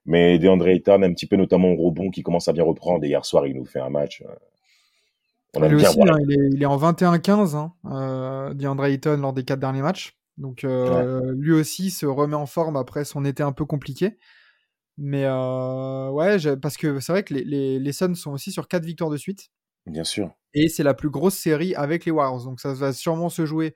Mais 0.06 0.40
DeAndre 0.40 0.68
Ayton, 0.70 1.02
un 1.04 1.14
petit 1.14 1.28
peu 1.28 1.36
notamment 1.36 1.76
rebond, 1.76 2.10
qui 2.12 2.24
commence 2.24 2.48
à 2.48 2.54
bien 2.54 2.64
reprendre. 2.64 3.04
Et 3.04 3.10
hier 3.10 3.26
soir, 3.26 3.48
il 3.48 3.56
nous 3.56 3.66
fait 3.66 3.80
un 3.80 3.90
match. 3.90 4.24
Il, 5.66 5.76
aussi, 5.76 6.02
hein, 6.02 6.18
il, 6.28 6.62
est, 6.62 6.66
en 6.66 6.78
21-15, 6.78 7.56
hein, 7.56 7.74
euh, 7.86 8.54
DeAndre 8.54 8.86
Ayton 8.86 9.18
lors 9.18 9.34
des 9.34 9.44
quatre 9.44 9.60
derniers 9.60 9.82
matchs. 9.82 10.18
Donc 10.38 10.64
euh, 10.64 11.34
lui 11.36 11.52
aussi 11.52 11.90
se 11.90 12.06
remet 12.06 12.36
en 12.36 12.46
forme 12.46 12.76
après 12.76 13.06
son 13.06 13.26
été 13.26 13.44
un 13.44 13.52
peu 13.52 13.66
compliqué. 13.66 14.18
Mais 14.98 15.26
euh, 15.26 16.10
ouais, 16.10 16.38
parce 16.58 16.78
que 16.78 17.00
c'est 17.00 17.12
vrai 17.12 17.24
que 17.24 17.34
les, 17.34 17.44
les, 17.44 17.80
les, 17.80 17.92
Suns 17.92 18.16
sont 18.16 18.32
aussi 18.32 18.52
sur 18.52 18.68
quatre 18.68 18.86
victoires 18.86 19.10
de 19.10 19.18
suite. 19.18 19.50
Bien 19.86 20.04
sûr. 20.04 20.32
Et 20.54 20.70
c'est 20.70 20.84
la 20.84 20.94
plus 20.94 21.10
grosse 21.10 21.36
série 21.36 21.76
avec 21.76 22.06
les 22.06 22.12
Warriors. 22.12 22.44
Donc 22.44 22.60
ça 22.60 22.74
va 22.74 22.94
sûrement 22.94 23.30
se 23.30 23.46
jouer 23.46 23.76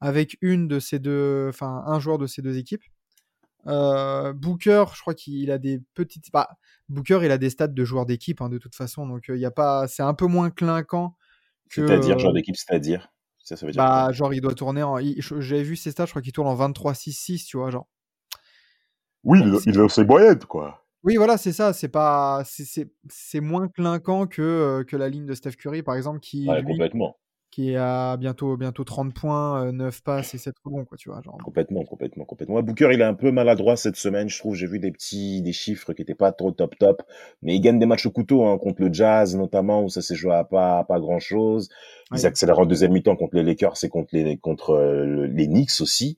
avec 0.00 0.36
une 0.40 0.68
de 0.68 0.80
ces 0.80 0.98
deux, 0.98 1.46
enfin 1.48 1.84
un 1.86 2.00
joueur 2.00 2.18
de 2.18 2.26
ces 2.26 2.42
deux 2.42 2.58
équipes. 2.58 2.84
Euh, 3.66 4.32
Booker, 4.32 4.84
je 4.94 5.00
crois 5.00 5.14
qu'il 5.14 5.50
a 5.50 5.58
des 5.58 5.80
petites. 5.94 6.30
Bah, 6.32 6.48
Booker, 6.88 7.20
il 7.22 7.30
a 7.30 7.38
des 7.38 7.50
stats 7.50 7.68
de 7.68 7.84
joueur 7.84 8.06
d'équipe 8.06 8.40
hein, 8.40 8.48
de 8.48 8.58
toute 8.58 8.74
façon, 8.74 9.06
donc 9.06 9.26
il 9.28 9.36
y 9.36 9.46
a 9.46 9.50
pas. 9.50 9.86
C'est 9.88 10.02
un 10.02 10.14
peu 10.14 10.26
moins 10.26 10.50
clinquant 10.50 11.16
que. 11.72 11.86
C'est-à-dire 11.86 12.18
joueur 12.18 12.32
d'équipe, 12.32 12.56
c'est-à-dire 12.56 13.08
ça, 13.42 13.56
ça 13.56 13.66
veut 13.66 13.72
dire 13.72 13.82
Bah, 13.82 14.12
genre 14.12 14.32
il 14.32 14.40
doit 14.40 14.54
tourner 14.54 14.82
en. 14.82 14.98
J'avais 15.38 15.62
vu 15.62 15.76
ses 15.76 15.90
stats, 15.90 16.06
je 16.06 16.10
crois 16.10 16.22
qu'il 16.22 16.32
tourne 16.32 16.48
en 16.48 16.56
23-6-6, 16.56 17.46
tu 17.46 17.56
vois, 17.56 17.70
genre. 17.70 17.88
Oui, 19.24 19.40
il, 19.42 19.58
il 19.66 19.76
est 19.76 19.80
aussi 19.80 20.04
moyenne, 20.04 20.38
quoi. 20.40 20.84
Oui, 21.04 21.16
voilà, 21.16 21.36
c'est 21.36 21.52
ça. 21.52 21.72
C'est 21.72 21.88
pas, 21.88 22.42
c'est 22.44 23.40
moins 23.40 23.68
clinquant 23.68 24.26
que 24.26 24.42
euh, 24.42 24.84
que 24.84 24.96
la 24.96 25.08
ligne 25.08 25.26
de 25.26 25.34
Steph 25.34 25.52
Curry, 25.52 25.82
par 25.82 25.96
exemple, 25.96 26.20
qui. 26.20 26.48
Ouais, 26.48 26.62
complètement 26.62 27.16
qui 27.52 27.72
est 27.72 27.76
à 27.76 28.16
bientôt, 28.16 28.56
bientôt 28.56 28.82
30 28.82 29.12
points, 29.12 29.70
9 29.70 29.94
euh, 29.94 30.00
passes 30.02 30.34
et 30.34 30.38
7 30.38 30.54
rebonds, 30.64 30.86
quoi, 30.86 30.96
tu 30.96 31.10
vois. 31.10 31.20
Genre. 31.22 31.36
Complètement, 31.44 31.84
complètement, 31.84 32.24
complètement. 32.24 32.62
Booker, 32.62 32.88
il 32.92 33.00
est 33.02 33.04
un 33.04 33.14
peu 33.14 33.30
maladroit 33.30 33.76
cette 33.76 33.96
semaine, 33.96 34.30
je 34.30 34.38
trouve. 34.38 34.54
J'ai 34.54 34.66
vu 34.66 34.78
des 34.78 34.90
petits, 34.90 35.42
des 35.42 35.52
chiffres 35.52 35.92
qui 35.92 36.00
étaient 36.00 36.14
pas 36.14 36.32
trop 36.32 36.50
top 36.50 36.76
top, 36.78 37.02
mais 37.42 37.54
il 37.54 37.60
gagne 37.60 37.78
des 37.78 37.84
matchs 37.84 38.06
au 38.06 38.10
couteau, 38.10 38.46
hein, 38.46 38.56
contre 38.56 38.80
le 38.80 38.90
Jazz, 38.90 39.36
notamment, 39.36 39.84
où 39.84 39.90
ça 39.90 40.00
s'est 40.00 40.14
joué 40.14 40.32
à 40.32 40.44
pas, 40.44 40.82
pas 40.84 40.98
grand 40.98 41.20
chose. 41.20 41.68
Ils 42.14 42.26
accélèrent 42.26 42.58
en 42.58 42.66
deuxième 42.66 42.92
mi-temps 42.92 43.16
contre 43.16 43.36
les 43.36 43.42
Lakers 43.42 43.76
et 43.82 43.88
contre 43.90 44.08
les, 44.12 44.38
contre 44.38 44.70
euh, 44.70 45.26
les 45.26 45.46
Knicks 45.46 45.80
aussi. 45.80 46.16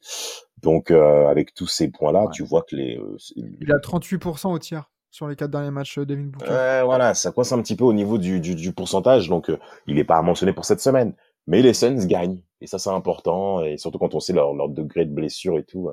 Donc, 0.63 0.93
euh, 0.93 1.27
avec 1.27 1.53
tous 1.53 1.67
ces 1.67 1.89
points-là, 1.89 2.29
tu 2.33 2.45
vois 2.45 2.63
que 2.63 2.77
les, 2.77 3.01
il 3.37 3.73
a 3.73 3.79
38% 3.79 4.53
au 4.53 4.59
tiers 4.61 4.89
sur 5.15 5.29
les 5.29 5.37
quatre 5.37 5.53
derniers 5.53 5.71
matchs 5.71 6.01
Devin 6.01 6.25
Booker. 6.25 6.47
Euh, 6.51 6.83
voilà, 6.85 7.15
ça 7.15 7.31
coince 7.31 7.53
un 7.53 7.63
petit 7.63 7.77
peu 7.77 7.85
au 7.85 7.93
niveau 7.93 8.19
du, 8.19 8.41
du, 8.41 8.57
du 8.57 8.73
pourcentage, 8.73 9.29
donc 9.29 9.49
euh, 9.49 9.59
il 9.87 9.95
n'est 9.95 10.05
pas 10.05 10.21
mentionné 10.23 10.53
pour 10.53 10.65
cette 10.65 10.81
semaine. 10.81 11.15
Mais 11.47 11.63
les 11.63 11.75
Suns 11.75 12.07
gagnent, 12.07 12.41
et 12.61 12.67
ça 12.67 12.79
c'est 12.79 12.91
important, 12.91 13.63
et 13.63 13.77
surtout 13.77 13.99
quand 13.99 14.15
on 14.15 14.21
sait 14.21 14.33
leur, 14.33 14.55
leur 14.55 14.69
degré 14.69 15.05
de 15.05 15.13
blessure 15.13 15.59
et 15.59 15.65
tout. 15.65 15.91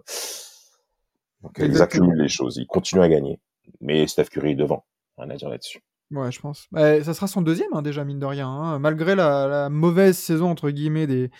Donc 1.42 1.58
ils 1.60 1.82
accumulent 1.82 2.22
les 2.22 2.30
choses, 2.30 2.58
ils 2.58 2.68
continuent 2.68 3.02
à 3.02 3.10
gagner. 3.10 3.40
Mais 3.80 4.08
Steph 4.08 4.26
Curry 4.26 4.52
est 4.52 4.56
devant, 4.56 4.86
rien 5.18 5.30
à 5.30 5.36
dire 5.36 5.50
là-dessus. 5.50 5.82
Ouais, 6.12 6.32
je 6.32 6.42
pense. 6.42 6.68
Bah, 6.72 7.02
ça 7.04 7.14
sera 7.14 7.28
son 7.28 7.42
deuxième, 7.42 7.70
hein, 7.74 7.82
déjà, 7.82 8.04
mine 8.04 8.20
de 8.20 8.26
rien. 8.26 8.48
Hein. 8.48 8.80
Malgré 8.80 9.16
la, 9.16 9.48
la, 9.48 9.70
mauvaise 9.70 10.18
saison, 10.18 10.50
entre 10.50 10.70
guillemets, 10.70 11.08
des, 11.08 11.32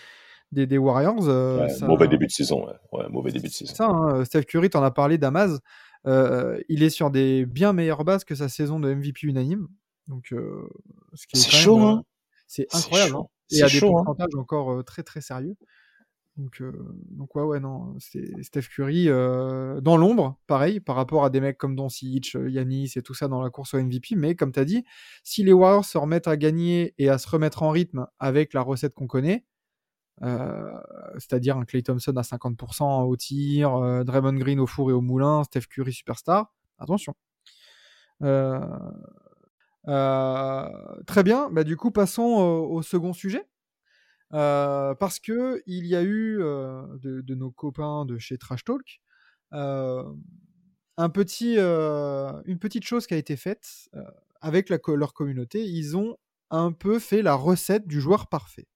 des, 0.50 0.66
des 0.66 0.78
Warriors. 0.78 1.28
Euh, 1.28 1.68
Mauvais 1.82 2.08
début 2.08 2.26
de 2.26 2.32
saison, 2.32 2.66
ouais. 2.66 2.74
ouais 2.92 3.08
mauvais 3.10 3.32
début 3.32 3.48
de 3.48 3.52
saison. 3.52 3.74
Ça, 3.74 3.86
hein, 3.86 4.24
Steph 4.24 4.44
Curry, 4.44 4.70
t'en 4.70 4.82
as 4.82 4.90
parlé, 4.90 5.18
Damas. 5.18 5.58
Euh, 6.06 6.60
il 6.68 6.82
est 6.82 6.90
sur 6.90 7.10
des 7.10 7.46
bien 7.46 7.72
meilleures 7.72 8.04
bases 8.04 8.24
que 8.24 8.34
sa 8.34 8.48
saison 8.48 8.80
de 8.80 8.92
MVP 8.92 9.26
unanime. 9.26 9.68
Donc, 10.08 10.32
euh, 10.32 10.68
c'est 11.14 11.50
chaud, 11.50 11.80
hein 11.80 11.98
euh, 11.98 12.02
C'est 12.46 12.66
incroyable. 12.74 13.16
Et 13.50 13.56
il 13.56 13.62
a 13.64 13.68
des 13.68 13.76
hein. 13.78 13.80
pourcentages 13.80 14.34
encore 14.36 14.84
très 14.84 15.02
très 15.02 15.20
sérieux. 15.20 15.56
Donc, 16.38 16.62
donc 17.10 17.34
ouais, 17.36 17.42
ouais, 17.42 17.60
non, 17.60 17.94
c'est 17.98 18.42
Steph 18.42 18.68
Curry 18.74 19.06
dans 19.06 19.96
l'ombre, 19.98 20.38
pareil, 20.46 20.80
par 20.80 20.96
rapport 20.96 21.26
à 21.26 21.30
des 21.30 21.40
mecs 21.40 21.58
comme 21.58 21.76
Doncic, 21.76 22.34
Yanis 22.34 22.92
et 22.96 23.02
tout 23.02 23.12
ça 23.12 23.28
dans 23.28 23.42
la 23.42 23.50
course 23.50 23.74
au 23.74 23.82
MVP. 23.82 24.16
Mais 24.16 24.34
comme 24.34 24.50
tu 24.50 24.58
as 24.58 24.64
dit, 24.64 24.84
si 25.24 25.44
les 25.44 25.52
Warriors 25.52 25.84
se 25.84 25.98
remettent 25.98 26.28
à 26.28 26.38
gagner 26.38 26.94
et 26.96 27.10
à 27.10 27.18
se 27.18 27.28
remettre 27.28 27.62
en 27.62 27.70
rythme 27.70 28.06
avec 28.18 28.54
la 28.54 28.62
recette 28.62 28.94
qu'on 28.94 29.06
connaît, 29.06 29.44
euh, 30.22 30.70
c'est-à-dire 31.14 31.56
un 31.56 31.64
Clay 31.64 31.82
Thompson 31.82 32.14
à 32.16 32.22
50% 32.22 33.04
au 33.04 33.16
tir, 33.16 34.04
Draymond 34.04 34.34
Green 34.34 34.60
au 34.60 34.66
four 34.66 34.90
et 34.90 34.94
au 34.94 35.00
moulin, 35.00 35.44
Steph 35.44 35.66
Curry 35.68 35.92
superstar. 35.92 36.54
Attention. 36.78 37.14
Euh, 39.88 40.68
très 41.06 41.22
bien. 41.22 41.50
Bah, 41.50 41.64
du 41.64 41.76
coup, 41.76 41.90
passons 41.90 42.22
au, 42.22 42.82
second 42.82 43.12
sujet. 43.12 43.44
parce 44.30 45.18
que 45.20 45.62
il 45.66 45.86
y 45.86 45.96
a 45.96 46.02
eu 46.02 46.38
de, 46.38 47.34
nos 47.34 47.50
copains 47.50 48.04
de 48.06 48.18
chez 48.18 48.38
Trash 48.38 48.64
Talk 48.64 49.00
un 50.98 51.08
petit, 51.08 51.58
une 51.58 52.58
petite 52.58 52.84
chose 52.84 53.06
qui 53.06 53.14
a 53.14 53.16
été 53.16 53.36
faite 53.36 53.88
avec 54.40 54.70
leur 54.70 55.14
communauté. 55.14 55.64
Ils 55.64 55.96
ont 55.96 56.16
un 56.50 56.72
peu 56.72 56.98
fait 56.98 57.22
la 57.22 57.34
recette 57.34 57.86
du 57.86 58.00
joueur 58.00 58.28
parfait. 58.28 58.68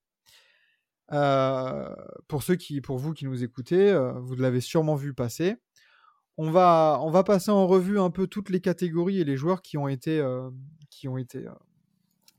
Euh, 1.13 1.95
pour 2.27 2.43
ceux 2.43 2.57
qui, 2.57 2.81
pour 2.81 2.99
vous 2.99 3.13
qui 3.13 3.27
nous 3.27 3.45
écoutez, 3.45 3.91
euh, 3.91 4.13
vous 4.13 4.35
l'avez 4.35 4.61
sûrement 4.61 4.97
vu 4.97 5.15
passer. 5.15 5.57
On 6.39 6.51
va, 6.51 7.25
passer 7.25 7.51
en 7.51 7.67
revue 7.67 7.99
un 7.99 8.11
peu 8.11 8.27
toutes 8.27 8.51
les 8.51 8.61
catégories 8.61 9.21
et 9.21 9.25
les 9.25 9.37
joueurs 9.37 9.63
qui 9.63 9.79
ont 9.79 9.89
été, 9.89 10.21
euh, 10.21 10.51
qui 10.91 11.09
ont 11.09 11.17
été, 11.17 11.47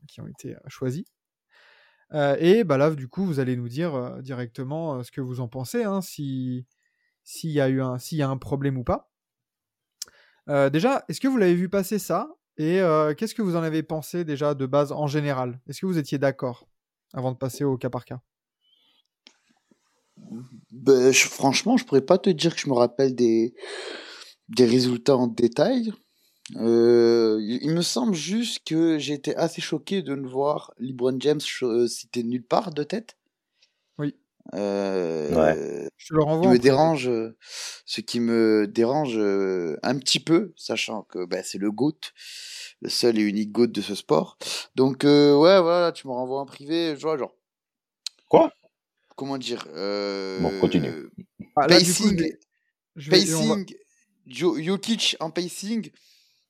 qui 0.06 0.20
ont 0.20 0.28
été 0.28 0.56
choisis. 0.68 1.04
et 2.12 2.64
bah 2.64 2.76
là, 2.76 2.90
du 2.90 3.08
coup, 3.08 3.24
vous 3.24 3.40
allez 3.40 3.56
nous 3.56 3.68
dire 3.68 4.22
directement 4.22 5.02
ce 5.02 5.10
que 5.10 5.20
vous 5.20 5.40
en 5.40 5.48
pensez, 5.48 5.82
hein, 5.82 6.00
si 6.00 6.66
y 7.42 7.60
a 7.60 7.68
eu 7.68 7.82
s'il 7.98 8.18
y 8.18 8.22
a 8.22 8.28
un 8.28 8.38
problème 8.38 8.78
ou 8.78 8.84
pas. 8.84 9.10
déjà, 10.70 11.04
est-ce 11.08 11.20
que 11.20 11.28
vous 11.28 11.36
l'avez 11.38 11.54
vu 11.54 11.68
passer 11.68 11.98
ça? 11.98 12.28
Et 12.56 12.80
qu'est-ce 13.16 13.34
que 13.34 13.42
vous 13.42 13.56
en 13.56 13.62
avez 13.62 13.82
pensé 13.82 14.24
déjà 14.24 14.54
de 14.54 14.66
base 14.66 14.92
en 14.92 15.08
général? 15.08 15.60
Est-ce 15.68 15.80
que 15.80 15.86
vous 15.86 15.98
étiez 15.98 16.18
d'accord 16.18 16.68
avant 17.14 17.32
de 17.32 17.36
passer 17.36 17.64
au 17.64 17.76
cas 17.76 17.90
par 17.90 18.04
cas? 18.04 18.20
Ben, 20.70 21.12
je, 21.12 21.26
franchement, 21.26 21.76
je 21.76 21.84
pourrais 21.84 22.04
pas 22.04 22.18
te 22.18 22.30
dire 22.30 22.54
que 22.54 22.60
je 22.60 22.68
me 22.68 22.74
rappelle 22.74 23.14
des, 23.14 23.54
des 24.48 24.64
résultats 24.64 25.16
en 25.16 25.26
détail. 25.26 25.92
Euh, 26.56 27.38
il 27.42 27.70
me 27.72 27.82
semble 27.82 28.14
juste 28.14 28.60
que 28.66 28.98
j'ai 28.98 29.14
été 29.14 29.36
assez 29.36 29.60
choqué 29.60 30.02
de 30.02 30.14
ne 30.14 30.26
voir 30.26 30.72
LeBron 30.78 31.18
James 31.20 31.40
euh, 31.62 31.86
citer 31.86 32.22
nulle 32.22 32.46
part 32.46 32.70
de 32.70 32.84
tête. 32.84 33.18
Oui. 33.98 34.14
Euh, 34.54 35.34
ouais. 35.34 35.90
Je 35.98 36.14
le 36.14 36.22
renvoie. 36.22 36.44
Ce 36.44 36.48
qui 36.48 36.54
me 36.54 36.58
dérange, 36.58 37.10
ce 37.84 38.00
qui 38.00 38.20
me 38.20 38.66
dérange 38.66 39.18
un 39.18 39.98
petit 39.98 40.20
peu, 40.20 40.54
sachant 40.56 41.02
que 41.02 41.26
ben, 41.26 41.42
c'est 41.44 41.58
le 41.58 41.70
GOAT, 41.70 41.98
le 42.80 42.88
seul 42.88 43.18
et 43.18 43.22
unique 43.22 43.52
GOAT 43.52 43.66
de 43.66 43.82
ce 43.82 43.94
sport. 43.94 44.38
Donc 44.74 45.04
ouais, 45.04 45.60
voilà, 45.60 45.92
tu 45.92 46.06
me 46.06 46.12
renvoies 46.12 46.40
en 46.40 46.46
privé, 46.46 46.94
je 46.96 47.02
vois 47.02 47.18
genre. 47.18 47.34
Quoi? 48.28 48.52
Comment 49.18 49.36
dire 49.36 49.66
euh, 49.74 50.38
Bon, 50.40 50.58
continue. 50.60 51.10
Ah, 51.56 51.66
pacing, 51.66 52.32
pacing 53.10 53.66
Jokic 54.26 55.16
en 55.18 55.30
pacing, 55.30 55.90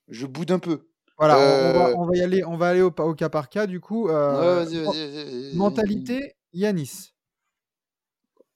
je 0.07 0.25
boude 0.27 0.51
un 0.51 0.59
peu. 0.59 0.87
Voilà, 1.17 1.37
on, 1.37 2.05
va, 2.05 2.11
euh, 2.13 2.15
y 2.15 2.21
aller, 2.21 2.45
on 2.45 2.55
va 2.55 2.69
aller 2.69 2.81
au, 2.81 2.91
cas 2.91 3.27
par 3.27 3.49
cas 3.49 3.65
du 3.67 3.81
coup. 3.81 4.07
Euh, 4.07 4.65
mentalité, 5.55 6.35
Yanis. 6.53 7.13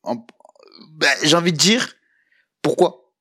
Ben, 0.04 1.10
j'ai 1.24 1.36
envie 1.36 1.52
de 1.52 1.58
dire, 1.58 1.94
pourquoi? 2.62 3.12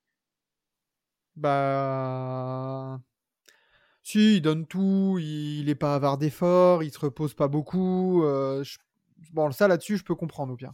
Bah. 1.34 3.00
Si, 4.04 4.37
il 4.37 4.42
donne 4.42 4.66
tout, 4.66 5.18
il 5.20 5.64
n'est 5.64 5.75
pas 5.75 5.94
avare 5.94 6.18
d'efforts, 6.18 6.82
il 6.82 6.92
se 6.92 6.99
repose 6.99 7.34
pas 7.34 7.49
beaucoup. 7.49 8.22
je 8.22 8.76
Bon, 9.32 9.50
ça 9.52 9.68
là-dessus, 9.68 9.96
je 9.98 10.04
peux 10.04 10.14
comprendre 10.14 10.52
au 10.52 10.56
pire. 10.56 10.70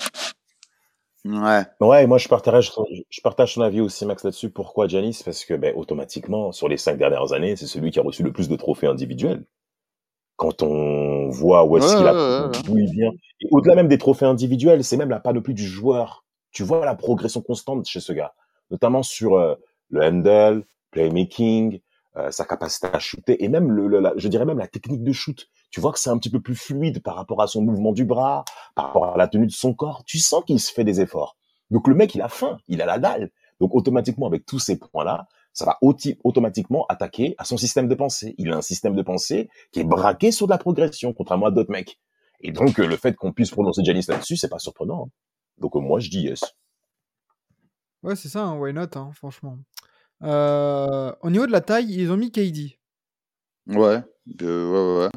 Ouais. 1.24 1.62
Ouais, 1.80 2.06
moi 2.06 2.18
je 2.18 2.28
partage, 2.28 2.72
je 3.10 3.20
partage 3.20 3.54
son 3.54 3.62
avis 3.62 3.80
aussi, 3.80 4.06
Max, 4.06 4.24
là-dessus. 4.24 4.50
Pourquoi 4.50 4.88
Janis 4.88 5.20
Parce 5.24 5.44
que, 5.44 5.54
ben, 5.54 5.74
automatiquement, 5.76 6.52
sur 6.52 6.68
les 6.68 6.76
cinq 6.76 6.96
dernières 6.96 7.32
années, 7.32 7.56
c'est 7.56 7.66
celui 7.66 7.90
qui 7.90 7.98
a 7.98 8.02
reçu 8.02 8.22
le 8.22 8.32
plus 8.32 8.48
de 8.48 8.56
trophées 8.56 8.86
individuels. 8.86 9.44
Quand 10.36 10.62
on 10.62 11.28
voit 11.30 11.64
où 11.64 11.76
est-ce 11.76 11.96
qu'il 11.96 12.06
a, 12.06 12.48
d'où 12.62 12.78
il 12.78 12.90
vient. 12.92 13.10
Et 13.40 13.48
au-delà 13.50 13.74
même 13.74 13.88
des 13.88 13.98
trophées 13.98 14.26
individuels, 14.26 14.84
c'est 14.84 14.96
même 14.96 15.10
la 15.10 15.18
panoplie 15.18 15.54
du 15.54 15.66
joueur. 15.66 16.24
Tu 16.52 16.62
vois 16.62 16.84
la 16.84 16.94
progression 16.94 17.42
constante 17.42 17.86
chez 17.86 18.00
ce 18.00 18.12
gars. 18.12 18.32
Notamment 18.70 19.02
sur 19.02 19.34
euh, 19.34 19.56
le 19.90 20.02
handle, 20.02 20.64
playmaking, 20.92 21.80
euh, 22.16 22.30
sa 22.30 22.44
capacité 22.44 22.88
à 22.92 22.98
shooter 22.98 23.44
et 23.44 23.48
même 23.48 23.70
le, 23.70 24.12
je 24.16 24.28
dirais 24.28 24.44
même 24.44 24.58
la 24.58 24.66
technique 24.66 25.02
de 25.02 25.12
shoot. 25.12 25.48
Tu 25.70 25.80
vois 25.80 25.92
que 25.92 25.98
c'est 25.98 26.10
un 26.10 26.18
petit 26.18 26.30
peu 26.30 26.40
plus 26.40 26.54
fluide 26.54 27.02
par 27.02 27.16
rapport 27.16 27.42
à 27.42 27.46
son 27.46 27.62
mouvement 27.62 27.92
du 27.92 28.04
bras, 28.04 28.44
par 28.75 28.87
rapport 28.87 29.14
à 29.14 29.16
la 29.16 29.28
tenue 29.28 29.46
de 29.46 29.52
son 29.52 29.75
corps. 29.75 30.02
Tu 30.04 30.18
sens 30.18 30.44
qu'il 30.44 30.60
se 30.60 30.72
fait 30.72 30.84
des 30.84 31.00
efforts. 31.00 31.37
Donc 31.70 31.88
le 31.88 31.94
mec, 31.94 32.14
il 32.14 32.22
a 32.22 32.28
faim, 32.28 32.58
il 32.68 32.80
a 32.80 32.87
la 32.87 32.98
dalle. 32.98 33.30
Donc 33.60 33.75
automatiquement, 33.75 34.26
avec 34.26 34.46
tous 34.46 34.58
ces 34.58 34.78
points-là, 34.78 35.26
ça 35.52 35.64
va 35.64 35.78
automatiquement 35.82 36.87
attaquer 36.88 37.34
à 37.38 37.44
son 37.44 37.56
système 37.56 37.88
de 37.88 37.94
pensée. 37.94 38.34
Il 38.38 38.52
a 38.52 38.56
un 38.56 38.62
système 38.62 38.94
de 38.94 39.02
pensée 39.02 39.50
qui 39.72 39.80
est 39.80 39.84
braqué 39.84 40.30
sur 40.30 40.46
de 40.46 40.52
la 40.52 40.58
progression, 40.58 41.12
contrairement 41.12 41.46
à 41.46 41.50
d'autres 41.50 41.72
mecs. 41.72 41.98
Et 42.40 42.52
donc 42.52 42.78
le 42.78 42.96
fait 42.96 43.14
qu'on 43.16 43.32
puisse 43.32 43.50
prononcer 43.50 43.82
Janis 43.84 44.04
là-dessus, 44.08 44.37
c'est 44.37 44.48
pas 44.48 44.60
surprenant. 44.60 45.06
Hein. 45.06 45.10
Donc 45.58 45.75
moi, 45.75 45.98
je 45.98 46.08
dis 46.10 46.22
yes. 46.22 46.40
Ouais, 48.04 48.14
c'est 48.14 48.28
ça, 48.28 48.44
hein, 48.44 48.56
why 48.56 48.72
not, 48.72 48.87
hein, 48.94 49.10
franchement. 49.12 49.58
Euh, 50.22 51.12
au 51.22 51.30
niveau 51.30 51.46
de 51.46 51.52
la 51.52 51.60
taille, 51.60 51.92
ils 51.92 52.12
ont 52.12 52.16
mis 52.16 52.30
KD. 52.30 52.78
Ouais, 53.66 54.02
ouais, 54.40 54.46
ouais. 54.46 55.08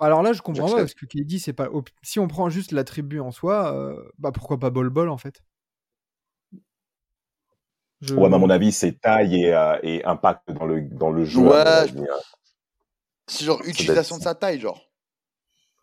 Alors 0.00 0.22
là, 0.22 0.32
je 0.32 0.42
comprends 0.42 0.68
pas 0.68 0.76
parce 0.76 0.94
que 0.94 1.06
KD, 1.06 1.38
c'est 1.38 1.52
pas. 1.52 1.68
Si 2.02 2.20
on 2.20 2.28
prend 2.28 2.48
juste 2.50 2.72
l'attribut 2.72 3.20
en 3.20 3.32
soi, 3.32 3.74
euh, 3.74 4.00
bah 4.18 4.30
pourquoi 4.32 4.58
pas 4.58 4.70
Bol 4.70 4.90
Bol 4.90 5.08
en 5.08 5.18
fait? 5.18 5.42
Ouais, 8.10 8.28
mais 8.28 8.36
à 8.36 8.38
mon 8.38 8.50
avis, 8.50 8.70
c'est 8.70 9.00
taille 9.00 9.42
et, 9.42 9.52
euh, 9.52 9.76
et, 9.82 10.04
impact 10.04 10.52
dans 10.52 10.66
le, 10.66 10.82
dans 10.82 11.10
le 11.10 11.24
jeu. 11.24 11.40
Ouais, 11.40 11.64
hein. 11.66 11.86
c'est 13.26 13.44
genre 13.44 13.60
utilisation 13.64 14.18
de 14.18 14.22
sa 14.22 14.36
taille, 14.36 14.60
genre. 14.60 14.88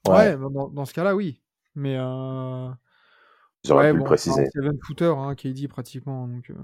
Ouais, 0.07 0.37
dans, 0.37 0.69
dans, 0.69 0.85
ce 0.85 0.93
cas-là, 0.93 1.13
oui. 1.13 1.41
Mais. 1.73 1.97
Euh... 1.97 2.69
J'aurais 3.65 3.91
pu 3.91 3.97
le 3.97 4.03
préciser. 4.03 4.47
C'est 4.53 4.61
20 4.61 4.71
footer, 4.81 5.13
hein, 5.17 5.35
KD 5.35 5.67
pratiquement. 5.67 6.27
Donc, 6.27 6.49
euh, 6.51 6.55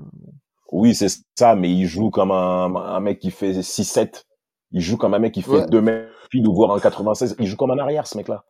Oui, 0.71 0.95
c'est 0.95 1.09
ça, 1.35 1.55
mais 1.55 1.69
il 1.69 1.85
joue 1.85 2.11
comme 2.11 2.31
un, 2.31 2.73
un 2.73 2.99
mec 3.01 3.19
qui 3.19 3.31
fait 3.31 3.51
6-7. 3.51 4.23
Il 4.71 4.81
jout 4.81 4.97
comme 4.97 5.13
un 5.13 5.19
mec 5.19 5.33
qui 5.33 5.41
fait 5.41 5.65
2 5.69 5.81
mètres 5.81 6.27
puis 6.29 6.45
ou 6.45 6.53
voir 6.53 6.71
un 6.71 6.79
96. 6.79 7.35
Il 7.39 7.47
joue 7.47 7.57
comme 7.57 7.71
un 7.71 7.79
arrière, 7.79 8.07
ce 8.07 8.17
mec-là. 8.17 8.45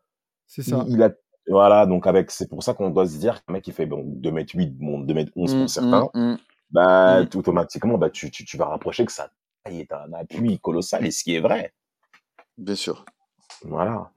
C'est 0.47 0.63
ça. 0.63 0.85
Il, 0.87 1.01
a, 1.01 1.11
voilà, 1.47 1.85
donc 1.85 2.07
avec, 2.07 2.29
c'est 2.31 2.49
pour 2.49 2.61
ça 2.61 2.73
qu'on 2.73 2.89
doit 2.89 3.07
se 3.07 3.17
dire 3.17 3.43
qu'un 3.43 3.53
mec 3.53 3.63
qui 3.63 3.71
fait 3.71 3.85
bon, 3.85 4.03
2 4.05 4.31
mètres 4.31 4.53
8, 4.55 4.77
bon, 4.77 4.99
2 4.99 5.13
mètres 5.13 5.31
11 5.35 5.53
pour 5.53 5.63
mmh, 5.63 5.67
certains, 5.67 6.09
mmh, 6.13 6.19
mmh. 6.19 6.37
bah, 6.71 7.25
tout 7.25 7.39
automatiquement, 7.39 7.97
bah, 7.97 8.09
tu, 8.09 8.29
tu, 8.29 8.45
tu 8.45 8.57
vas 8.57 8.65
rapprocher 8.65 9.05
que 9.05 9.11
ça 9.11 9.29
est 9.65 9.91
un 9.91 10.13
appui 10.13 10.59
colossal, 10.59 11.05
et 11.05 11.11
ce 11.11 11.23
qui 11.23 11.35
est 11.35 11.39
vrai. 11.39 11.73
Bien 12.57 12.75
sûr. 12.75 13.05
Voilà. 13.63 14.11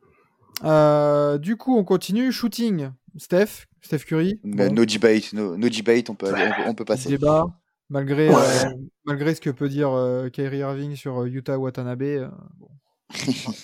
Euh, 0.64 1.38
du 1.38 1.56
coup, 1.56 1.76
on 1.76 1.84
continue. 1.84 2.32
Shooting. 2.32 2.90
Steph, 3.16 3.66
Steph 3.80 4.04
Curry. 4.06 4.40
No 4.42 4.84
debate, 4.84 5.32
no, 5.32 5.56
no, 5.56 5.68
debate, 5.68 6.10
on 6.10 6.14
peut, 6.14 6.32
on, 6.66 6.74
peut 6.74 6.84
passer. 6.84 7.10
Débat. 7.10 7.46
Malgré, 7.90 8.28
euh, 8.30 8.70
malgré 9.04 9.34
ce 9.34 9.40
que 9.40 9.50
peut 9.50 9.68
dire 9.68 9.90
euh, 9.90 10.28
Kyrie 10.28 10.58
Irving 10.58 10.96
sur 10.96 11.22
euh, 11.22 11.26
Utah 11.26 11.58
Watanabe, 11.58 12.30
bon, 12.56 12.68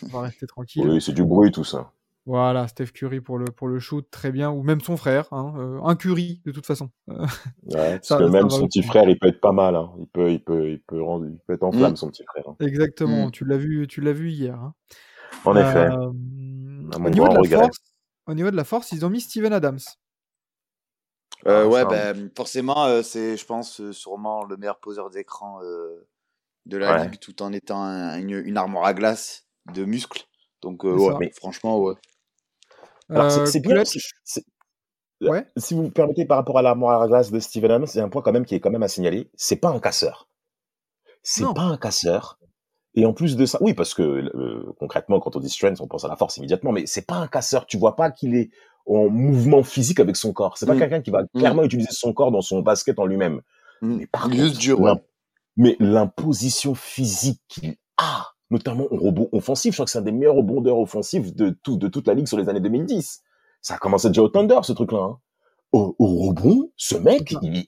on 0.03 0.07
va 0.09 0.21
rester 0.23 0.47
tranquille. 0.47 0.89
Oui, 0.89 1.01
c'est 1.01 1.13
du 1.13 1.25
bruit 1.25 1.51
tout 1.51 1.65
ça. 1.65 1.93
Voilà, 2.27 2.69
Steph 2.69 2.89
Curry 2.93 3.21
pour 3.23 3.39
le, 3.39 3.47
pour 3.47 3.67
le 3.67 3.79
shoot, 3.79 4.07
très 4.11 4.31
bien. 4.31 4.51
Ou 4.51 4.63
même 4.63 4.83
son 4.83 4.99
frère, 4.99 5.27
hein, 5.33 5.81
un 5.83 5.97
Curry 5.97 6.43
de 6.45 6.53
toute 6.53 6.67
façon. 6.67 6.91
Ouais, 7.09 7.99
parce 7.99 8.09
que 8.09 8.29
même 8.29 8.51
son 8.51 8.67
petit 8.67 8.83
frère, 8.83 9.09
il 9.09 9.19
peut 9.19 9.29
être 9.29 9.41
pas 9.41 9.53
mal. 9.53 9.75
Hein. 9.75 9.91
Il, 9.99 10.07
peut, 10.07 10.31
il, 10.31 10.45
peut, 10.45 10.71
il, 10.71 10.81
peut 10.81 11.03
rendre, 11.03 11.27
il 11.27 11.39
peut 11.47 11.55
être 11.55 11.65
en 11.65 11.73
flamme, 11.73 11.95
mm. 11.95 11.97
son 11.97 12.09
petit 12.09 12.25
frère. 12.25 12.45
Hein. 12.47 12.57
Exactement, 12.61 13.29
mm. 13.29 13.31
tu 13.31 13.45
l'as 13.47 13.57
vu, 13.57 13.87
tu 13.89 14.03
l'as 14.03 14.13
vu 14.13 14.31
hier. 14.31 14.55
Hein. 14.55 14.75
En 15.47 15.57
effet. 15.57 15.89
au, 15.89 17.09
niveau 17.09 17.27
de 17.27 17.49
la 17.49 17.59
force, 17.59 17.79
au 18.27 18.35
niveau 18.35 18.51
de 18.51 18.57
la 18.57 18.65
force, 18.65 18.93
ils 18.93 19.05
ont 19.07 19.11
mis 19.11 19.23
Steven 19.23 19.53
Adams. 19.55 19.81
Euh, 21.47 21.65
ah, 21.65 21.69
ouais, 21.69 21.85
ben, 21.87 22.31
forcément, 22.37 22.85
euh, 22.85 23.03
c'est, 23.03 23.37
je 23.37 23.47
pense, 23.47 23.81
euh, 23.81 23.93
sûrement 23.93 24.45
le 24.45 24.57
meilleur 24.57 24.79
poseur 24.79 25.11
d'écran 25.11 25.61
de 26.67 26.77
la 26.77 27.05
ligue, 27.05 27.19
tout 27.19 27.43
en 27.43 27.53
étant 27.53 27.83
une, 28.17 28.31
une, 28.31 28.57
armoire 28.57 28.85
à 28.85 28.95
glace 28.95 29.47
de 29.73 29.85
muscles. 29.85 30.25
Donc, 30.63 30.85
ouais, 30.85 31.15
mais... 31.19 31.31
franchement, 31.31 31.79
ouais. 31.79 31.95
c'est 33.47 33.61
bien. 33.61 33.83
Ouais. 35.23 35.47
Si 35.57 35.75
vous 35.75 35.83
me 35.83 35.91
permettez, 35.91 36.25
par 36.25 36.39
rapport 36.39 36.59
à 36.59 36.63
l'armoire 36.63 37.03
à 37.03 37.07
glace 37.07 37.31
de 37.31 37.41
Steven 37.41 37.71
Adams, 37.71 37.87
c'est 37.87 38.01
un 38.01 38.09
point 38.09 38.23
quand 38.23 38.33
même 38.33 38.47
qui 38.47 38.55
est 38.55 38.61
quand 38.61 38.71
même 38.71 38.83
à 38.83 38.89
signaler. 38.89 39.31
C'est 39.35 39.57
pas 39.57 39.69
un 39.69 39.79
casseur. 39.79 40.29
C'est 41.23 41.45
pas 41.55 41.63
un 41.63 41.77
casseur. 41.77 42.39
Et 42.95 43.07
en 43.07 43.13
plus 43.13 43.37
de 43.37 43.47
ça, 43.47 43.59
oui, 43.61 43.75
parce 43.75 43.95
que 43.95 44.33
concrètement, 44.79 45.21
quand 45.21 45.37
on 45.37 45.41
dit 45.41 45.49
strength, 45.49 45.81
on 45.81 45.87
pense 45.87 46.05
à 46.05 46.09
la 46.09 46.17
force 46.17 46.37
immédiatement, 46.39 46.73
mais 46.73 46.87
c'est 46.87 47.07
pas 47.07 47.17
un 47.17 47.29
casseur. 47.29 47.67
Tu 47.67 47.79
vois 47.79 47.95
pas 47.95 48.11
qu'il 48.11 48.35
est 48.35 48.51
en 48.87 49.09
mouvement 49.09 49.63
physique 49.63 50.01
avec 50.01 50.17
son 50.17 50.33
corps. 50.33 50.59
C'est 50.59 50.67
pas 50.67 50.75
mm. 50.75 50.79
quelqu'un 50.79 51.01
qui 51.01 51.11
va 51.11 51.23
mm. 51.23 51.39
clairement 51.39 51.63
utiliser 51.63 51.93
son 51.93 52.13
corps 52.13 52.33
dans 52.33 52.41
son 52.41 52.61
basket 52.61 52.99
en 52.99 53.07
lui-même. 53.07 53.43
Mm. 53.83 53.97
Mais 53.97 54.07
par 54.07 54.23
contre, 54.23 54.59
dur, 54.59 54.99
mais 55.57 55.77
l'imposition 55.79 56.75
physique 56.75 57.41
qu'il 57.49 57.77
a, 57.97 58.27
notamment 58.51 58.87
au 58.91 58.97
rebond 58.97 59.29
offensif, 59.33 59.73
je 59.73 59.77
crois 59.77 59.85
que 59.85 59.91
c'est 59.91 59.99
un 59.99 60.03
des 60.03 60.13
meilleurs 60.13 60.37
rebondeurs 60.37 60.79
offensifs 60.79 61.35
de, 61.35 61.51
tout, 61.51 61.77
de 61.77 61.89
toute 61.89 62.07
la 62.07 62.15
ligue 62.15 62.27
sur 62.27 62.39
les 62.39 62.49
années 62.49 62.61
2010. 62.61 63.23
Ça 63.61 63.75
a 63.75 63.79
commencé 63.79 64.09
déjà 64.09 64.23
au 64.23 64.29
Thunder, 64.29 64.61
ce 64.63 64.73
truc-là. 64.73 65.01
Hein. 65.01 65.19
Au, 65.73 65.95
rebond, 65.99 66.71
ce 66.77 66.97
mec, 66.97 67.37
il, 67.43 67.65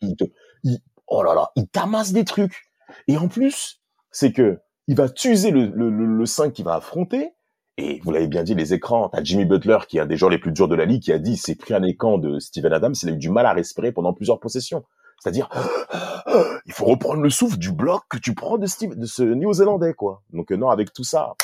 il, 0.64 0.78
oh 1.06 1.22
là 1.22 1.34
là, 1.34 1.50
il 1.54 1.68
tamasse 1.68 2.12
des 2.12 2.24
trucs. 2.24 2.64
Et 3.06 3.16
en 3.16 3.28
plus, 3.28 3.80
c'est 4.10 4.32
que 4.32 4.58
il 4.88 4.96
va 4.96 5.08
tuer 5.08 5.50
le, 5.50 5.66
le, 5.66 5.90
le, 5.90 6.06
le 6.06 6.26
5 6.26 6.52
qu'il 6.52 6.64
va 6.64 6.74
affronter, 6.74 7.32
et 7.78 8.00
vous 8.04 8.10
l'avez 8.10 8.28
bien 8.28 8.42
dit, 8.42 8.54
les 8.54 8.74
écrans, 8.74 9.08
t'as 9.08 9.22
Jimmy 9.22 9.44
Butler, 9.44 9.78
qui 9.88 9.98
est 9.98 10.00
un 10.00 10.06
des 10.06 10.16
joueurs 10.16 10.30
les 10.30 10.38
plus 10.38 10.52
durs 10.52 10.68
de 10.68 10.74
la 10.74 10.84
ligue, 10.84 11.02
qui 11.02 11.12
a 11.12 11.18
dit, 11.18 11.36
c'est 11.36 11.54
pris 11.54 11.74
un 11.74 11.82
écran 11.82 12.18
de 12.18 12.38
Steven 12.38 12.72
Adams, 12.72 12.94
il 13.02 13.08
a 13.08 13.12
eu 13.12 13.16
du 13.16 13.30
mal 13.30 13.46
à 13.46 13.52
respirer 13.52 13.92
pendant 13.92 14.12
plusieurs 14.12 14.40
possessions. 14.40 14.84
C'est-à-dire, 15.18 15.48
il 16.66 16.72
faut 16.72 16.84
reprendre 16.84 17.22
le 17.22 17.30
souffle 17.30 17.58
du 17.58 17.72
bloc 17.72 18.02
que 18.10 18.18
tu 18.18 18.34
prends 18.34 18.58
de, 18.58 18.66
Steve, 18.66 18.96
de 18.96 19.06
ce 19.06 19.22
Néo-Zélandais, 19.22 19.94
quoi. 19.94 20.22
Donc 20.32 20.50
non, 20.50 20.68
avec 20.68 20.92
tout 20.92 21.04
ça, 21.04 21.34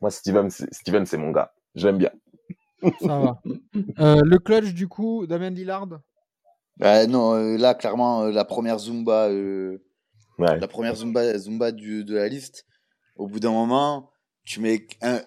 moi, 0.00 0.10
Steven, 0.10 0.50
Steven, 0.50 1.06
c'est 1.06 1.16
mon 1.16 1.30
gars. 1.30 1.52
J'aime 1.74 1.98
bien. 1.98 2.10
Ça 3.00 3.18
va. 3.18 3.40
Euh, 3.98 4.20
le 4.24 4.38
clutch, 4.38 4.74
du 4.74 4.88
coup, 4.88 5.26
Damien 5.26 5.50
Lillard? 5.50 5.88
Bah, 6.76 7.06
Non, 7.06 7.34
euh, 7.34 7.56
là, 7.56 7.74
clairement, 7.74 8.24
euh, 8.24 8.30
la 8.30 8.44
première 8.44 8.78
Zumba, 8.78 9.28
la 10.38 10.68
première 10.68 10.94
Zumba, 10.94 11.38
Zumba 11.38 11.72
du, 11.72 12.04
de 12.04 12.14
la 12.14 12.28
liste, 12.28 12.66
au 13.16 13.26
bout 13.26 13.40
d'un 13.40 13.52
moment, 13.52 14.10
tu 14.44 14.60
mets 14.60 14.86
un 15.02 15.20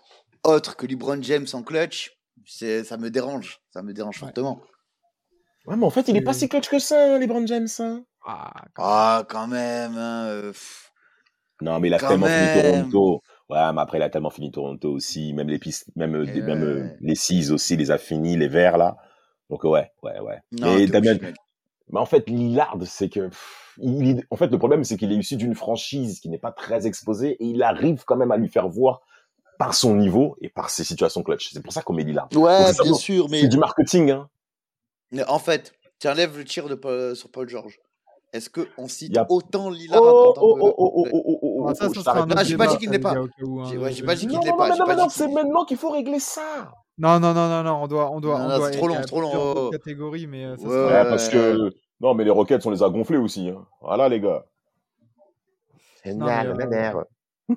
autre 0.43 0.75
que 0.75 0.85
LeBron 0.85 1.21
James 1.21 1.47
en 1.53 1.63
clutch, 1.63 2.17
ça 2.45 2.97
me 2.97 3.09
dérange, 3.09 3.59
ça 3.71 3.81
me 3.81 3.93
dérange 3.93 4.19
fortement. 4.19 4.61
Ouais, 5.65 5.75
mais 5.75 5.85
en 5.85 5.89
fait, 5.89 6.07
il 6.07 6.17
est 6.17 6.21
pas 6.21 6.33
si 6.33 6.47
clutch 6.47 6.69
que 6.69 6.79
ça, 6.79 7.15
hein, 7.15 7.19
LeBron 7.19 7.45
James. 7.45 7.67
Hein. 7.79 8.03
Ah, 8.25 8.51
ah, 8.77 9.25
quand 9.29 9.47
même. 9.47 9.95
Hein, 9.97 10.25
euh, 10.27 10.53
non, 11.61 11.79
mais 11.79 11.89
il 11.89 11.93
a 11.93 11.99
tellement 11.99 12.27
fini 12.27 12.61
Toronto. 12.61 13.21
Ouais, 13.49 13.73
mais 13.73 13.81
après, 13.81 13.97
il 13.97 14.03
a 14.03 14.09
tellement 14.09 14.29
fini 14.29 14.51
Toronto 14.51 14.91
aussi. 14.91 15.33
Même 15.33 15.49
les 15.49 15.59
pistes, 15.59 15.89
même, 15.95 16.15
euh, 16.15 16.25
même 16.25 16.63
euh, 16.63 16.87
les 17.01 17.15
six 17.15 17.51
aussi, 17.51 17.75
les 17.75 17.91
a 17.91 17.97
finis, 17.97 18.37
les 18.37 18.47
verts 18.47 18.77
là. 18.77 18.97
Donc 19.49 19.63
ouais, 19.63 19.91
ouais, 20.03 20.19
ouais. 20.19 20.39
mais 20.51 20.85
Damien, 20.85 21.17
mais 21.91 21.99
en 21.99 22.05
fait, 22.05 22.29
Lillard, 22.29 22.77
c'est 22.85 23.09
que, 23.09 23.29
il, 23.77 24.23
en 24.29 24.35
fait, 24.35 24.47
le 24.47 24.57
problème, 24.57 24.83
c'est 24.83 24.97
qu'il 24.97 25.11
est 25.11 25.15
issu 25.15 25.35
d'une 25.35 25.55
franchise 25.55 26.19
qui 26.19 26.29
n'est 26.29 26.37
pas 26.39 26.51
très 26.51 26.87
exposée 26.87 27.31
et 27.39 27.45
il 27.45 27.63
arrive 27.63 28.03
quand 28.05 28.15
même 28.15 28.31
à 28.31 28.37
lui 28.37 28.49
faire 28.49 28.67
voir 28.67 29.01
par 29.57 29.73
son 29.73 29.95
niveau 29.95 30.37
et 30.41 30.49
par 30.49 30.69
ses 30.69 30.83
situations 30.83 31.23
clutch. 31.23 31.51
C'est 31.51 31.61
pour 31.61 31.73
ça 31.73 31.81
qu'on 31.81 31.93
met 31.93 32.03
Lillard. 32.03 32.29
Ouais, 32.33 32.71
bien 32.81 32.93
sûr, 32.93 33.27
mais. 33.29 33.41
C'est 33.41 33.47
du 33.47 33.57
marketing, 33.57 34.11
hein. 34.11 34.29
En 35.27 35.39
fait, 35.39 35.73
tu 35.99 36.07
enlèves 36.07 36.37
le 36.37 36.45
tir 36.45 36.69
de 36.69 37.13
sur 37.15 37.29
Paul 37.31 37.49
George. 37.49 37.79
Est-ce 38.31 38.49
qu'on 38.49 38.87
cite 38.87 39.17
autant 39.27 39.71
Lillard 39.71 40.01
oh, 40.03 40.33
oh, 40.37 40.57
oh, 40.61 40.73
oh, 40.77 40.93
oh, 40.95 41.39
oh, 41.41 41.65
oh, 41.67 41.73
ça, 41.73 41.89
ça 41.89 42.25
Non, 42.25 42.35
j'ai 42.43 42.57
pas 42.57 42.67
dit 42.67 42.77
qu'il 42.77 42.91
n'est 42.91 42.99
pas. 42.99 43.15
J'ai 43.93 44.03
pas 44.03 44.15
dit 44.15 44.27
qu'il 44.27 44.39
n'est 44.39 44.53
pas. 44.55 44.75
Non, 44.75 44.95
non, 44.95 45.09
c'est 45.09 45.27
maintenant 45.27 45.65
qu'il 45.65 45.77
faut 45.77 45.89
régler 45.89 46.19
ça. 46.19 46.71
Non, 46.99 47.19
non, 47.19 47.33
non, 47.33 47.47
non, 47.47 47.63
non, 47.63 47.83
on 47.83 47.87
doit, 47.87 48.11
on 48.11 48.19
doit, 48.19 48.39
non, 48.39 48.45
on 48.45 48.57
doit. 48.57 48.71
C'est 48.71 48.77
trop 48.77 48.87
long, 48.87 48.95
c'est 48.95 49.05
trop 49.05 49.21
long. 49.21 49.69
Catégorie, 49.71 50.27
mais 50.27 50.57
ça 50.57 50.63
ouais, 50.63 50.69
sera... 50.69 51.05
parce 51.05 51.29
que 51.29 51.71
non, 52.01 52.13
mais 52.13 52.25
les 52.25 52.29
roquettes, 52.29 52.65
on 52.65 52.71
les 52.71 52.83
a 52.83 52.89
gonflées 52.89 53.17
aussi. 53.17 53.49
Hein. 53.49 53.65
Voilà, 53.81 54.09
les 54.09 54.19
gars. 54.19 54.45
C'est 56.03 56.13
euh... 56.13 57.03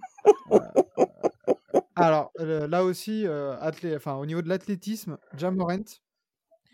Alors, 1.96 2.30
euh, 2.40 2.66
là 2.66 2.84
aussi, 2.84 3.26
euh, 3.26 3.56
athlé... 3.60 3.94
enfin, 3.94 4.14
au 4.14 4.26
niveau 4.26 4.42
de 4.42 4.48
l'athlétisme, 4.48 5.18
Jamorent. 5.36 6.00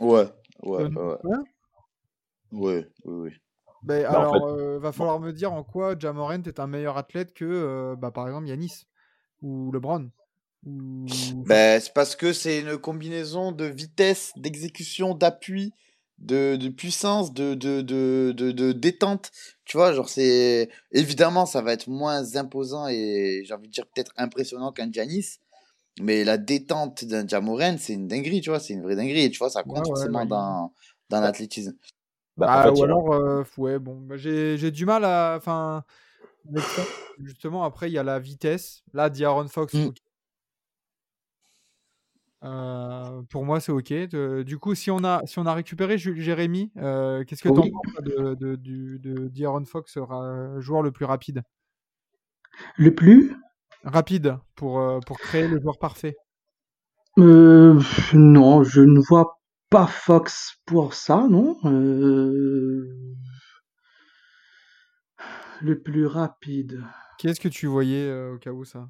Ouais, 0.01 0.27
ouais, 0.63 0.85
ouais. 0.85 1.17
Ouais, 2.53 2.89
oui, 3.05 3.05
oui. 3.05 3.33
Ben, 3.83 4.03
bah, 4.03 4.11
alors, 4.11 4.35
en 4.35 4.57
fait... 4.57 4.63
euh, 4.63 4.79
va 4.79 4.93
falloir 4.93 5.21
me 5.21 5.33
dire 5.33 5.53
en 5.53 5.65
quoi 5.65 5.99
Jamorent 5.99 6.47
est 6.47 6.61
un 6.61 6.67
meilleur 6.67 6.97
athlète 6.97 7.35
que, 7.35 7.45
euh, 7.45 7.97
bah, 7.97 8.11
par 8.11 8.27
exemple, 8.27 8.47
Yanis 8.47 8.85
ou 9.43 9.71
LeBron. 9.73 10.09
Ou... 10.67 11.07
Ben, 11.47 11.81
c'est 11.81 11.93
parce 11.93 12.17
que 12.17 12.33
c'est 12.33 12.61
une 12.61 12.79
combinaison 12.79 13.53
de 13.53 13.65
vitesse, 13.65 14.33
d'exécution, 14.37 15.15
d'appui, 15.15 15.73
de, 16.19 16.57
de 16.57 16.69
puissance, 16.69 17.33
de, 17.33 17.55
de, 17.55 17.81
de, 17.81 18.33
de, 18.33 18.73
détente. 18.73 19.31
Tu 19.65 19.77
vois, 19.77 19.93
genre, 19.93 20.09
c'est. 20.09 20.69
Évidemment, 20.93 21.47
ça 21.47 21.63
va 21.63 21.73
être 21.73 21.89
moins 21.89 22.37
imposant 22.37 22.89
et 22.89 23.43
j'ai 23.45 23.55
envie 23.55 23.69
de 23.69 23.73
dire 23.73 23.87
peut-être 23.87 24.13
impressionnant 24.17 24.73
qu'un 24.73 24.91
Giannis. 24.91 25.39
Mais 26.01 26.23
la 26.25 26.39
détente 26.39 27.05
d'un 27.05 27.27
Jamoren, 27.27 27.77
c'est 27.79 27.95
une 27.95 28.07
dinguerie, 28.07 28.41
tu 28.41 28.51
vois, 28.51 28.61
c'est 28.61 28.73
une 28.73 28.83
vraie 28.83 28.95
dinguerie. 28.95 29.25
Et 29.25 29.31
tu 29.31 29.39
vois, 29.39 29.51
ça 29.51 29.63
compte 29.65 29.87
forcément 29.87 30.27
dans, 30.27 30.73
dans 31.09 31.21
l'athlétisme. 31.21 31.75
Bah, 32.37 32.65
bah 32.65 32.73
ou 32.73 32.85
alors, 32.85 33.13
euh, 33.15 33.43
ouais, 33.57 33.81
bon, 33.81 33.97
bah, 33.97 34.17
j'ai 34.17 34.71
du 34.71 34.87
mal 34.87 35.05
à. 35.05 35.35
Enfin, 35.37 35.85
justement, 37.21 37.65
après, 37.65 37.91
il 37.91 37.95
y 37.95 37.99
a 37.99 38.05
la 38.05 38.21
vitesse. 38.21 38.83
Là, 38.93 39.11
D'Aaron 39.11 39.49
Fox, 39.49 39.75
mmh. 39.75 39.91
Euh, 42.45 43.23
pour 43.31 43.45
moi, 43.45 43.61
c'est 43.61 43.73
ok. 43.73 43.93
du 44.45 44.59
coup, 44.59 44.75
si 44.75 44.91
on 44.91 45.03
a, 45.05 45.23
si 45.27 45.39
on 45.39 45.47
a 45.47 45.55
récupéré 45.55 45.99
Jérémy, 45.99 46.71
euh, 46.77 47.25
qu'est-ce 47.25 47.43
que 47.43 47.49
tu 47.49 47.59
en 47.59 47.63
penses 47.63 48.05
de, 48.05 48.35
de, 48.35 48.57
de, 48.57 49.29
de 49.29 49.65
Fox 49.65 49.93
sera 49.93 50.61
joueur 50.61 50.83
le 50.83 50.93
plus 50.93 51.05
rapide? 51.05 51.43
Le 52.77 52.95
plus? 52.95 53.35
Rapide 53.85 54.37
pour, 54.55 54.81
euh, 54.81 54.99
pour 55.07 55.19
créer 55.19 55.47
le 55.49 55.61
joueur 55.61 55.79
parfait 55.79 56.17
Non, 57.17 58.63
je 58.63 58.81
ne 58.81 59.01
vois 59.01 59.41
pas 59.71 59.87
Fox 59.87 60.59
pour 60.65 60.95
ça, 60.95 61.27
non. 61.29 61.59
Le 65.61 65.83
plus 65.83 66.07
rapide. 66.07 66.85
Qu'est-ce 67.19 67.41
que 67.41 67.49
tu 67.49 67.67
voyais 67.67 68.13
au 68.29 68.39
cas 68.39 68.53
où 68.53 68.65
ça? 68.65 68.89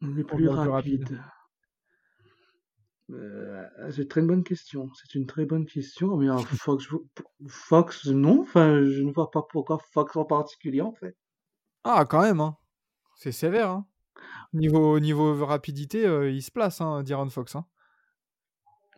Le 0.00 0.24
plus 0.24 0.48
rapide. 0.48 1.20
Euh, 3.10 3.64
c'est 3.90 4.02
une 4.02 4.08
très 4.08 4.22
bonne 4.22 4.42
question. 4.44 4.90
C'est 4.94 5.16
une 5.16 5.26
très 5.26 5.44
bonne 5.44 5.66
question. 5.66 6.16
Mais 6.16 6.26
Fox, 6.44 6.88
Fox, 7.46 8.06
non? 8.06 8.40
Enfin, 8.40 8.82
je 8.84 9.02
ne 9.02 9.12
vois 9.12 9.30
pas 9.30 9.42
pourquoi 9.48 9.78
Fox 9.92 10.16
en 10.16 10.24
particulier, 10.24 10.80
en 10.80 10.92
fait. 10.92 11.16
Ah, 11.84 12.04
quand 12.04 12.22
même. 12.22 12.40
Hein. 12.40 12.56
C'est 13.16 13.32
sévère. 13.32 13.70
Hein. 13.70 13.86
Niveau, 14.52 14.98
niveau 14.98 15.44
rapidité, 15.44 16.06
euh, 16.06 16.30
il 16.30 16.42
se 16.42 16.50
place, 16.50 16.80
hein, 16.80 17.02
Diron 17.02 17.28
Fox. 17.28 17.54
Hein. 17.56 17.66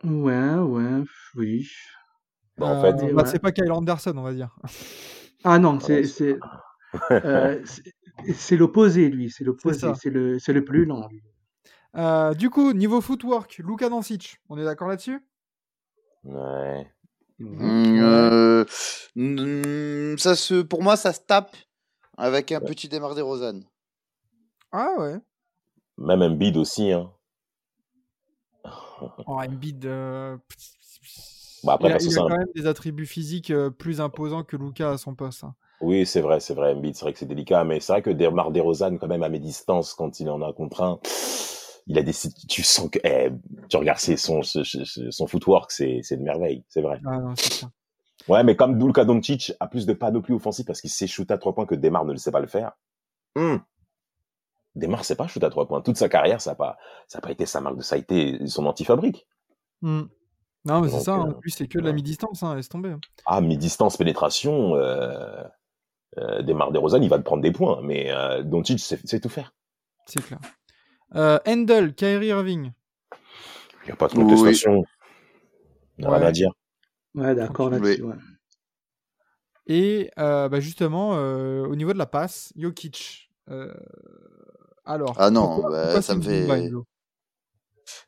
Ouais, 0.03 0.55
ouais, 0.55 1.03
oui. 1.35 1.69
Bah, 2.57 2.67
en 2.67 2.81
fait, 2.81 3.03
euh, 3.03 3.13
bah, 3.13 3.25
c'est 3.25 3.39
pas 3.39 3.51
Kyle 3.51 3.71
Anderson, 3.71 4.13
on 4.15 4.23
va 4.23 4.33
dire. 4.33 4.55
Ah 5.43 5.59
non, 5.59 5.79
c'est 5.79 6.03
c'est 6.05 6.39
c'est 8.33 8.57
l'opposé, 8.57 9.09
lui. 9.09 9.29
C'est 9.29 9.43
l'opposé. 9.43 9.87
C'est 9.95 10.09
le, 10.09 10.37
le 10.45 10.65
plus 10.65 10.85
lent, 10.85 11.07
lui. 11.09 11.21
Euh, 11.95 12.33
du 12.33 12.49
coup, 12.49 12.73
niveau 12.73 13.01
footwork, 13.01 13.57
Luka 13.59 13.89
Doncic, 13.89 14.39
on 14.49 14.57
est 14.57 14.63
d'accord 14.63 14.87
là-dessus? 14.87 15.25
Ouais. 16.23 16.87
Mmh, 17.39 17.99
euh, 18.01 18.65
ça 20.17 20.35
se, 20.35 20.61
pour 20.61 20.83
moi, 20.83 20.97
ça 20.97 21.13
se 21.13 21.21
tape 21.21 21.55
avec 22.17 22.51
un 22.51 22.59
petit 22.59 22.89
démarre 22.89 23.15
des 23.15 23.21
Rosanne. 23.21 23.63
Ah 24.71 24.93
ouais. 24.99 25.17
Même 25.97 26.21
un 26.21 26.35
bid 26.35 26.57
aussi. 26.57 26.91
Hein. 26.91 27.11
Oh, 29.27 29.39
bid. 29.49 29.85
Euh, 29.85 30.35
bah 31.63 31.73
après, 31.73 31.87
il 31.87 31.93
a, 31.93 31.97
il 32.01 32.19
a 32.19 32.21
quand 32.21 32.37
même 32.37 32.47
des 32.53 32.67
attributs 32.67 33.05
physiques 33.05 33.53
plus 33.77 34.01
imposants 34.01 34.43
que 34.43 34.57
Luka 34.57 34.91
à 34.91 34.97
son 34.97 35.15
poste. 35.15 35.45
Hein. 35.45 35.55
Oui, 35.81 36.05
c'est 36.05 36.21
vrai, 36.21 36.41
c'est 36.41 36.53
vrai. 36.53 36.73
Embiid, 36.73 36.95
c'est 36.95 37.05
vrai 37.05 37.13
que 37.13 37.19
c'est 37.19 37.25
délicat, 37.25 37.63
mais 37.63 37.79
c'est 37.79 37.93
vrai 37.93 38.01
que 38.01 38.09
Demar 38.09 38.51
Derozan, 38.51 38.97
quand 38.97 39.07
même, 39.07 39.23
à 39.23 39.29
mes 39.29 39.39
distances, 39.39 39.93
quand 39.93 40.19
il 40.19 40.29
en 40.29 40.41
a 40.41 40.51
contre 40.51 40.81
un, 40.81 40.99
il 41.89 41.97
a 41.97 42.03
des, 42.03 42.13
tu 42.47 42.63
sens 42.63 42.89
que, 42.89 42.99
eh, 43.03 43.29
tu 43.67 43.75
regardes 43.77 43.99
son, 43.99 44.41
son 44.43 45.27
footwork, 45.27 45.71
c'est, 45.71 45.99
c'est 46.03 46.15
une 46.15 46.23
merveille, 46.23 46.63
c'est 46.69 46.81
vrai. 46.81 47.01
Ah 47.05 47.17
non, 47.17 47.33
c'est 47.35 47.53
ça. 47.53 47.71
Ouais, 48.27 48.43
mais 48.43 48.55
comme 48.55 48.77
Dulka 48.77 49.05
Doncic 49.05 49.53
a 49.59 49.67
plus 49.67 49.85
de 49.85 49.93
panoplie 49.93 50.33
offensive 50.33 50.65
parce 50.65 50.81
qu'il 50.81 50.89
sait 50.89 51.07
shooter 51.07 51.33
à 51.33 51.37
trois 51.37 51.53
points 51.53 51.65
que 51.65 51.75
Demar 51.75 52.05
ne 52.05 52.11
le 52.11 52.17
sait 52.17 52.31
pas 52.31 52.39
le 52.39 52.47
faire. 52.47 52.73
Hum. 53.35 53.61
Demar 54.75 55.03
sait 55.03 55.15
pas 55.15 55.27
shooter 55.27 55.47
à 55.47 55.49
trois 55.49 55.67
points. 55.67 55.81
Toute 55.81 55.97
sa 55.97 56.09
carrière, 56.09 56.39
ça 56.39 56.51
n'a 56.51 56.55
pas, 56.55 56.77
ça 57.07 57.17
a 57.17 57.21
pas 57.21 57.31
été 57.31 57.45
sa 57.45 57.59
marque 57.59 57.77
de, 57.77 57.81
ça 57.81 57.95
a 57.95 57.97
été 57.97 58.45
son 58.47 58.65
anti-fabrique. 58.67 59.27
Hum. 59.81 60.09
Non, 60.65 60.81
mais 60.81 60.89
c'est 60.89 60.99
ça. 60.99 61.15
En 61.15 61.29
euh, 61.29 61.33
plus, 61.33 61.51
c'est 61.51 61.67
que 61.67 61.79
de 61.79 61.85
la 61.85 61.93
mi-distance, 61.93 62.43
hein, 62.43 62.55
laisse 62.55 62.69
tomber. 62.69 62.89
Hein. 62.89 62.99
Ah, 63.25 63.41
mi-distance, 63.41 63.97
pénétration. 63.97 64.75
Euh, 64.75 65.43
euh, 66.17 66.41
DeRozan, 66.41 67.01
il 67.01 67.09
va 67.09 67.17
te 67.17 67.23
prendre 67.23 67.41
des 67.41 67.51
points, 67.51 67.81
mais 67.81 68.11
euh, 68.11 68.43
Doncic 68.43 68.79
sait, 68.79 69.19
tout 69.19 69.29
faire. 69.29 69.53
C'est 70.05 70.21
clair. 70.21 70.39
Euh, 71.15 71.39
Handel, 71.47 71.93
Kyrie 71.95 72.27
Irving. 72.27 72.71
Il 73.83 73.85
n'y 73.85 73.91
a 73.91 73.95
pas 73.95 74.07
de 74.07 74.13
contestation. 74.13 74.79
Oui. 74.79 76.05
Rien 76.05 76.21
à 76.21 76.31
dire. 76.31 76.51
Ouais, 77.15 77.35
d'accord 77.35 77.69
là-dessus. 77.69 78.03
Ouais. 78.03 78.15
Et 79.67 80.09
euh, 80.17 80.49
bah 80.49 80.59
justement, 80.59 81.15
euh, 81.15 81.65
au 81.65 81.75
niveau 81.75 81.93
de 81.93 81.97
la 81.97 82.07
passe, 82.07 82.51
Jokic. 82.55 83.29
Euh, 83.49 83.73
alors. 84.85 85.15
Ah 85.19 85.29
non, 85.29 85.55
pourquoi, 85.55 85.69
bah, 85.69 85.83
pourquoi 85.83 86.01
ça 86.01 86.15
me 86.15 86.21
fait. 86.21 86.47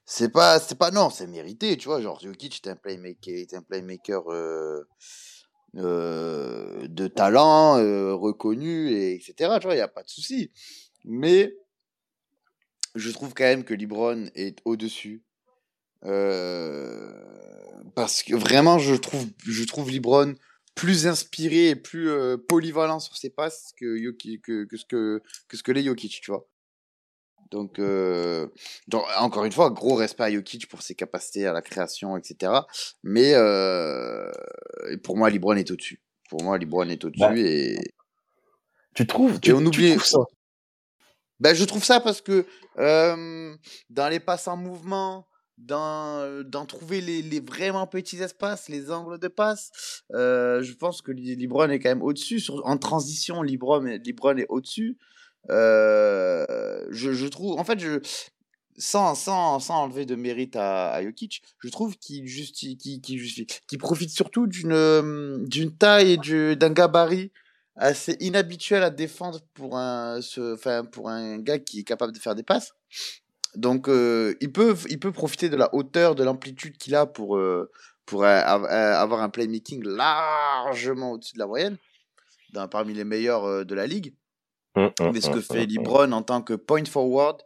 C'est 0.06 0.32
pas, 0.32 0.60
c'est 0.60 0.78
pas 0.78 0.92
non, 0.92 1.10
c'est 1.10 1.28
mérité, 1.28 1.78
tu 1.78 1.88
vois. 1.88 2.02
Genre 2.02 2.20
Jokic 2.20 2.66
est 2.66 2.70
un 2.70 2.76
playmaker, 2.76 3.36
est 3.36 3.54
un 3.54 3.62
playmaker 3.62 4.24
euh, 4.32 4.84
de 5.76 7.08
talent 7.08 7.78
euh, 7.78 8.14
reconnu, 8.14 8.90
et 8.92 9.14
etc. 9.14 9.58
Tu 9.60 9.68
vois, 9.68 9.74
il 9.74 9.78
n'y 9.78 9.82
a 9.82 9.88
pas 9.88 10.04
de 10.04 10.10
souci. 10.10 10.52
Mais 11.06 11.54
je 12.96 13.12
trouve 13.12 13.34
quand 13.34 13.44
même 13.44 13.64
que 13.64 13.74
Libron 13.74 14.30
est 14.36 14.60
au-dessus. 14.66 15.24
Euh, 16.04 17.12
parce 17.96 18.24
que 18.24 18.36
vraiment, 18.36 18.80
je 18.80 18.96
trouve, 18.96 19.26
je 19.46 19.64
trouve 19.64 19.90
Libron 19.90 20.36
plus 20.76 21.06
inspiré 21.08 21.70
et 21.70 21.76
plus 21.76 22.10
polyvalent 22.48 23.00
sur 23.00 23.18
ses 23.18 23.30
passes 23.30 23.74
que, 23.78 24.12
que, 24.38 24.66
que, 24.66 24.78
ce 24.78 24.86
que, 24.86 25.22
que 25.48 25.58
ce 25.58 25.64
que 25.64 25.72
les 25.72 25.84
Jokic, 25.84 26.22
tu 26.22 26.32
vois. 26.32 26.48
Donc, 27.52 27.80
euh, 27.80 28.48
donc, 28.88 29.04
encore 29.20 29.44
une 29.44 29.52
fois, 29.52 29.70
gros 29.70 29.96
respect 29.96 30.24
à 30.24 30.32
Jokic 30.32 30.68
pour 30.70 30.82
ses 30.82 30.96
capacités 30.96 31.46
à 31.46 31.54
la 31.54 31.62
création, 31.62 32.18
etc. 32.18 32.54
Mais 33.04 33.34
euh, 33.34 34.32
pour 35.04 35.18
moi, 35.18 35.30
Libron 35.30 35.56
est 35.56 35.70
au-dessus. 35.70 36.02
Pour 36.30 36.42
moi, 36.44 36.58
Libron 36.58 36.88
est 36.88 37.04
au-dessus 37.04 37.20
bah, 37.20 37.36
et 37.36 37.78
tu 38.96 39.06
trouves 39.06 39.40
tu, 39.42 39.52
on 39.52 39.66
oublie 39.66 40.00
ça. 40.00 40.20
Ben, 41.42 41.56
je 41.56 41.66
trouve 41.66 41.84
ça 41.84 42.00
parce 42.00 42.22
que 42.22 42.46
euh, 42.78 43.56
dans 43.90 44.10
les 44.10 44.20
passes 44.20 44.48
en 44.48 44.56
mouvement, 44.56 45.28
dans, 45.58 46.44
dans 46.46 46.68
trouver 46.68 47.02
les, 47.02 47.24
les, 47.24 47.40
vraiment 47.40 47.88
petits 47.88 48.18
espaces, 48.22 48.70
les 48.70 48.92
angles 48.92 49.18
de 49.18 49.28
passe, 49.28 50.04
euh, 50.14 50.62
je 50.62 50.74
pense 50.74 51.02
que 51.02 51.12
Libron 51.12 51.70
est 51.70 51.80
quand 51.80 51.90
même 51.90 52.04
au-dessus. 52.04 52.44
En 52.64 52.78
transition, 52.78 53.42
Libron, 53.42 53.82
Libron 54.06 54.38
est 54.38 54.46
au-dessus. 54.50 55.00
Euh, 55.50 56.86
je, 56.92 57.12
je, 57.12 57.26
trouve, 57.26 57.60
en 57.60 57.64
fait, 57.64 57.80
je, 57.80 58.02
sans, 58.78 59.16
sans, 59.16 59.60
sans 59.60 59.86
enlever 59.86 60.06
de 60.06 60.14
mérite 60.14 60.56
à, 60.56 60.92
à 60.92 61.04
Jokic, 61.04 61.42
je 61.58 61.70
trouve 61.70 61.98
qu'il 61.98 62.28
justifie, 62.28 62.78
qui, 63.02 63.02
qui, 63.02 63.78
profite 63.80 64.12
surtout 64.12 64.46
d'une, 64.46 65.44
d'une 65.48 65.76
taille 65.76 66.20
et 66.24 66.56
d'un 66.56 66.72
gabarit 66.72 67.32
assez 67.82 68.16
inhabituel 68.20 68.84
à 68.84 68.90
défendre 68.90 69.40
pour 69.54 69.78
un, 69.78 70.22
ce, 70.22 70.54
enfin, 70.54 70.86
pour 70.86 71.10
un 71.10 71.40
gars 71.40 71.60
qui 71.60 71.80
est 71.80 71.84
capable 71.84 72.14
de 72.14 72.20
faire 72.20 72.36
des 72.36 72.44
passes. 72.44 72.74
Donc, 73.56 73.90
euh, 73.90 74.36
il, 74.40 74.52
peut, 74.52 74.76
il 74.90 75.00
peut 75.00 75.12
profiter 75.12 75.50
de 75.50 75.58
la 75.58 75.74
hauteur, 75.74 76.16
de 76.16 76.24
l'amplitude 76.24 76.78
qu'il 76.78 76.96
a 76.96 77.06
pour, 77.06 77.38
euh, 77.38 77.70
pour 78.06 78.24
avoir 78.24 79.22
un 79.22 79.30
playmaking 79.30 79.84
largement 79.84 81.12
au-dessus 81.12 81.34
de 81.34 81.40
la 81.40 81.48
moyenne, 81.48 81.78
dans, 82.54 82.68
parmi 82.68 82.94
les 82.94 83.04
meilleurs 83.04 83.66
de 83.66 83.76
la 83.76 83.88
ligue. 83.88 84.16
Mmh, 84.76 84.86
mmh, 84.86 85.12
Mais 85.14 85.22
ce 85.22 85.30
que 85.30 85.40
mmh, 85.40 85.42
fait 85.42 85.66
LeBron 85.66 86.12
en 86.14 86.22
tant 86.22 86.42
que 86.42 86.54
point 86.54 86.86
forward, 86.86 87.42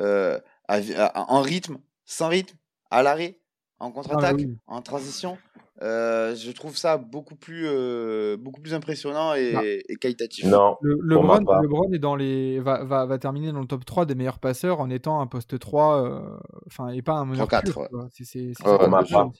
euh, 0.00 0.38
en 0.68 1.40
rythme, 1.40 1.78
sans 2.04 2.28
rythme, 2.28 2.56
à 2.90 3.02
l'arrêt, 3.02 3.38
en 3.80 3.88
ah 3.88 3.92
contre-attaque, 3.92 4.40
en 4.66 4.82
transition, 4.82 5.38
euh, 5.82 6.34
je 6.34 6.50
trouve 6.50 6.76
ça 6.76 6.96
beaucoup 6.98 7.36
plus, 7.36 7.64
euh, 7.66 8.36
beaucoup 8.36 8.60
plus 8.60 8.74
impressionnant 8.74 9.34
et, 9.34 9.82
et 9.88 9.96
qualitatif. 9.96 10.44
Non, 10.46 10.76
le, 10.80 10.98
LeBron, 11.00 11.38
LeBron 11.62 11.92
est 11.92 11.98
dans 11.98 12.16
les, 12.16 12.58
va, 12.60 12.82
va, 12.84 13.06
va, 13.06 13.18
terminer 13.18 13.52
dans 13.52 13.60
le 13.60 13.66
top 13.66 13.84
3 13.84 14.06
des 14.06 14.14
meilleurs 14.14 14.40
passeurs 14.40 14.80
en 14.80 14.90
étant 14.90 15.20
un 15.20 15.26
poste 15.26 15.58
3, 15.58 16.40
enfin, 16.66 16.88
et 16.88 17.02
pas 17.02 17.14
un 17.14 17.26
meilleur 17.26 17.46
4. 17.46 17.72
pour, 17.72 18.88
ma 18.88 19.04
part, 19.04 19.30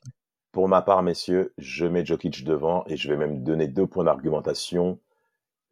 pour 0.53 0.69
ma 0.69 0.83
part, 0.83 1.03
messieurs, 1.03 1.53
je 1.59 1.87
mets 1.87 2.05
Jokic 2.05 2.45
devant 2.45 2.85
et 2.87 2.97
je 2.97 3.09
vais 3.09 3.17
même 3.17 3.43
donner 3.43 3.67
deux 3.67 3.87
points 3.87 4.05
d'argumentation 4.05 5.01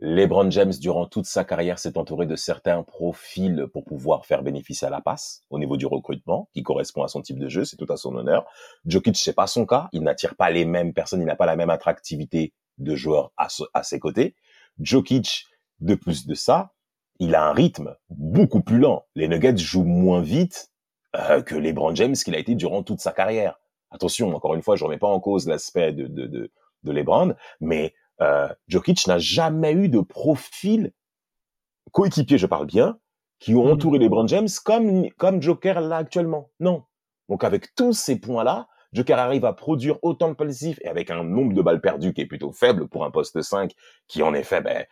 LeBron 0.01 0.51
James, 0.51 0.75
durant 0.79 1.07
toute 1.07 1.25
sa 1.25 1.45
carrière, 1.45 1.79
s'est 1.79 1.97
entouré 1.97 2.27
de 2.27 2.37
certains 2.37 2.83
profils 2.83 3.67
pour 3.73 3.85
pouvoir 3.85 4.27
faire 4.27 4.43
bénéficier 4.43 4.87
à 4.87 4.91
la 4.91 5.01
passe 5.01 5.43
au 5.49 5.59
niveau 5.59 5.79
du 5.79 5.87
recrutement, 5.87 6.51
qui 6.53 6.63
correspond 6.63 7.03
à 7.03 7.09
son 7.09 7.23
type 7.23 7.39
de 7.39 7.49
jeu, 7.49 7.65
c'est 7.65 7.77
tout 7.77 7.91
à 7.91 7.97
son 7.97 8.15
honneur. 8.15 8.45
Jokic, 8.85 9.17
c'est 9.17 9.33
pas 9.33 9.47
son 9.47 9.65
cas, 9.65 9.89
il 9.93 10.03
n'attire 10.03 10.37
pas 10.37 10.51
les 10.51 10.67
mêmes 10.67 10.93
personnes, 10.93 11.23
il 11.23 11.27
n'a 11.27 11.37
pas 11.37 11.47
la 11.47 11.57
même 11.57 11.71
attractivité 11.71 12.53
de 12.77 12.95
joueur 12.95 13.33
à, 13.39 13.83
ses 13.83 13.99
côtés. 13.99 14.37
Jokic, 14.81 15.47
de 15.81 15.95
plus 15.95 16.27
de 16.27 16.35
ça, 16.35 16.75
il 17.19 17.35
a 17.35 17.47
un 17.47 17.55
rythme 17.55 17.97
beaucoup 18.11 18.61
plus 18.61 18.79
lent. 18.79 19.07
Les 19.15 19.29
Nuggets 19.29 19.57
jouent 19.57 19.85
moins 19.85 20.21
vite 20.21 20.73
euh, 21.15 21.41
que 21.41 21.55
LeBron 21.55 21.95
James 21.95 22.15
qu'il 22.15 22.35
a 22.35 22.39
été 22.39 22.55
durant 22.55 22.83
toute 22.83 23.01
sa 23.01 23.13
carrière. 23.13 23.59
Attention, 23.91 24.35
encore 24.35 24.55
une 24.55 24.63
fois, 24.63 24.77
je 24.77 24.85
remets 24.85 24.99
pas 24.99 25.07
en 25.07 25.21
cause 25.21 25.49
l'aspect 25.49 25.93
de, 25.93 26.07
de, 26.07 26.27
de, 26.27 26.53
de 26.83 26.93
LeBron, 26.93 27.35
mais 27.61 27.95
euh, 28.21 28.49
Jokic 28.69 29.07
n'a 29.07 29.19
jamais 29.19 29.73
eu 29.73 29.89
de 29.89 30.01
profil 30.01 30.93
coéquipier, 31.93 32.39
je 32.39 32.47
parle 32.47 32.67
bien, 32.67 32.99
qui 33.39 33.55
ont 33.55 33.67
hmm. 33.67 33.73
entouré 33.73 33.99
les 33.99 34.07
LeBron 34.07 34.27
James 34.27 34.49
comme 34.65 35.09
comme 35.13 35.43
Joker 35.43 35.81
là 35.81 35.97
actuellement. 35.97 36.51
Non. 36.61 36.85
Donc 37.29 37.45
avec 37.45 37.75
tous 37.75 37.93
ces 37.93 38.19
points-là, 38.19 38.69
Joker 38.93 39.19
arrive 39.19 39.45
à 39.45 39.53
produire 39.53 39.99
autant 40.03 40.29
de 40.29 40.35
passifs 40.35 40.79
et 40.83 40.89
avec 40.89 41.11
un 41.11 41.23
nombre 41.25 41.53
de 41.53 41.63
balles 41.63 41.81
perdues 41.81 42.15
qui 42.15 42.23
est 42.23 42.27
plutôt 42.27 42.53
faible 42.53 42.89
pour 42.89 43.05
un 43.05 43.11
poste 43.11 43.41
5 43.43 43.73
qui 44.09 44.23
en 44.23 44.33
effet 44.33 44.61
ben, 44.61 44.87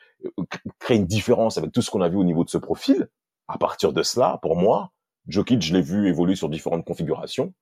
crée 0.78 0.96
une 0.96 1.06
différence 1.06 1.58
avec 1.58 1.72
tout 1.72 1.82
ce 1.82 1.90
qu'on 1.90 2.02
a 2.02 2.08
vu 2.08 2.16
au 2.16 2.24
niveau 2.24 2.44
de 2.44 2.50
ce 2.50 2.58
profil. 2.58 3.08
À 3.48 3.58
partir 3.58 3.92
de 3.92 4.02
cela, 4.02 4.38
pour 4.42 4.56
moi, 4.56 4.92
Jokic, 5.28 5.62
je 5.62 5.74
l'ai 5.74 5.82
vu 5.82 6.08
évoluer 6.08 6.34
sur 6.34 6.48
différentes 6.48 6.84
configurations. 6.84 7.54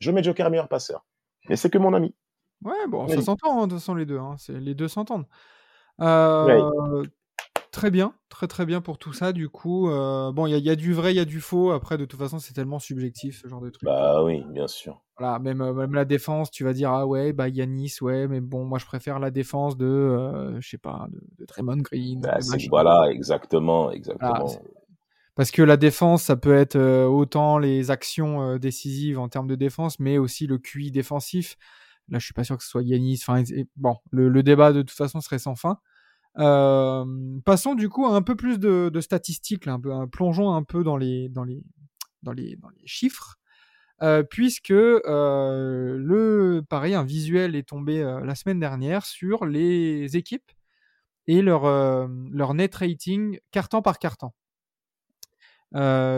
Je 0.00 0.10
mets 0.10 0.22
Joker 0.22 0.50
meilleur 0.50 0.68
passeur. 0.68 1.04
Mais 1.48 1.56
c'est 1.56 1.70
que 1.70 1.78
mon 1.78 1.94
ami. 1.94 2.14
Ouais, 2.64 2.86
bon, 2.88 3.06
ça 3.08 3.22
s'entend, 3.22 3.62
hein, 3.62 3.66
de 3.66 3.72
toute 3.72 3.80
façon, 3.80 3.94
les 3.94 4.06
deux. 4.06 4.18
Hein, 4.18 4.36
les 4.48 4.74
deux 4.74 4.88
s'entendent. 4.88 5.26
Euh, 6.00 7.04
très 7.70 7.90
bien, 7.90 8.14
très 8.28 8.46
très 8.46 8.66
bien 8.66 8.80
pour 8.80 8.98
tout 8.98 9.12
ça. 9.12 9.32
Du 9.32 9.48
coup, 9.48 9.88
euh, 9.88 10.32
bon, 10.32 10.46
il 10.46 10.56
y, 10.58 10.70
a 10.70 10.76
du 10.76 10.92
vrai, 10.92 11.12
il 11.12 11.16
y 11.16 11.20
a 11.20 11.24
du 11.24 11.40
faux. 11.40 11.70
Après, 11.70 11.98
de 11.98 12.04
toute 12.04 12.18
façon, 12.18 12.38
c'est 12.38 12.54
tellement 12.54 12.78
subjectif 12.78 13.40
ce 13.42 13.48
genre 13.48 13.60
de 13.60 13.70
truc. 13.70 13.84
Bah 13.84 14.22
oui, 14.22 14.44
bien 14.50 14.66
sûr. 14.66 15.02
Voilà, 15.18 15.38
même, 15.40 15.60
euh, 15.60 15.72
même 15.72 15.94
la 15.94 16.04
défense, 16.04 16.50
tu 16.50 16.62
vas 16.62 16.72
dire 16.72 16.90
ah 16.92 17.06
ouais, 17.06 17.32
bah 17.32 17.48
Yanis, 17.48 17.96
ouais, 18.00 18.28
mais 18.28 18.40
bon, 18.40 18.64
moi 18.64 18.78
je 18.78 18.86
préfère 18.86 19.18
la 19.18 19.32
défense 19.32 19.76
de, 19.76 20.56
je 20.60 20.68
sais 20.68 20.78
pas, 20.78 21.08
de, 21.10 21.20
de 21.38 21.44
Draymond 21.44 21.78
Green. 21.78 22.20
Bah, 22.20 22.38
voilà, 22.68 23.10
exactement, 23.10 23.90
exactement. 23.90 24.46
parce 25.34 25.50
que 25.50 25.62
la 25.62 25.76
défense, 25.76 26.22
ça 26.22 26.36
peut 26.36 26.54
être 26.54 26.78
autant 27.06 27.58
les 27.58 27.90
actions 27.90 28.58
décisives 28.58 29.18
en 29.18 29.28
termes 29.28 29.48
de 29.48 29.56
défense, 29.56 29.98
mais 29.98 30.18
aussi 30.18 30.46
le 30.46 30.58
QI 30.58 30.92
défensif. 30.92 31.56
Là, 32.10 32.18
je 32.18 32.24
suis 32.24 32.34
pas 32.34 32.44
sûr 32.44 32.56
que 32.56 32.62
ce 32.62 32.70
soit 32.70 32.82
Yanis. 32.82 33.22
Bon, 33.76 33.96
le, 34.10 34.42
débat 34.42 34.72
de 34.72 34.82
toute 34.82 34.96
façon 34.96 35.20
serait 35.20 35.38
sans 35.38 35.56
fin. 35.56 35.78
passons 36.34 37.74
du 37.74 37.88
coup 37.88 38.06
à 38.06 38.14
un 38.14 38.22
peu 38.22 38.36
plus 38.36 38.58
de, 38.58 39.00
statistiques, 39.00 39.68
plongeons 40.12 40.54
un 40.54 40.62
peu 40.62 40.84
dans 40.84 40.96
les, 40.96 41.30
chiffres. 42.84 43.38
Euh, 44.00 44.22
puisque 44.22 44.70
euh, 44.70 45.98
le 45.98 46.62
pareil 46.68 46.94
un 46.94 47.02
visuel 47.02 47.56
est 47.56 47.68
tombé 47.68 48.00
euh, 48.00 48.24
la 48.24 48.36
semaine 48.36 48.60
dernière 48.60 49.04
sur 49.04 49.44
les 49.44 50.16
équipes 50.16 50.52
et 51.26 51.42
leur 51.42 51.64
leur 52.30 52.54
net 52.54 52.74
rating 52.76 53.40
carton 53.50 53.82
par 53.82 53.98
carton. 53.98 54.30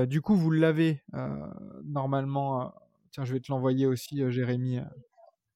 du 0.07 0.21
coup, 0.21 0.37
vous 0.37 0.51
l'avez 0.51 1.03
normalement. 1.85 2.73
tiens, 3.11 3.25
je 3.25 3.33
vais 3.33 3.41
te 3.41 3.51
l'envoyer 3.51 3.87
aussi, 3.87 4.23
Jérémy. 4.31 4.79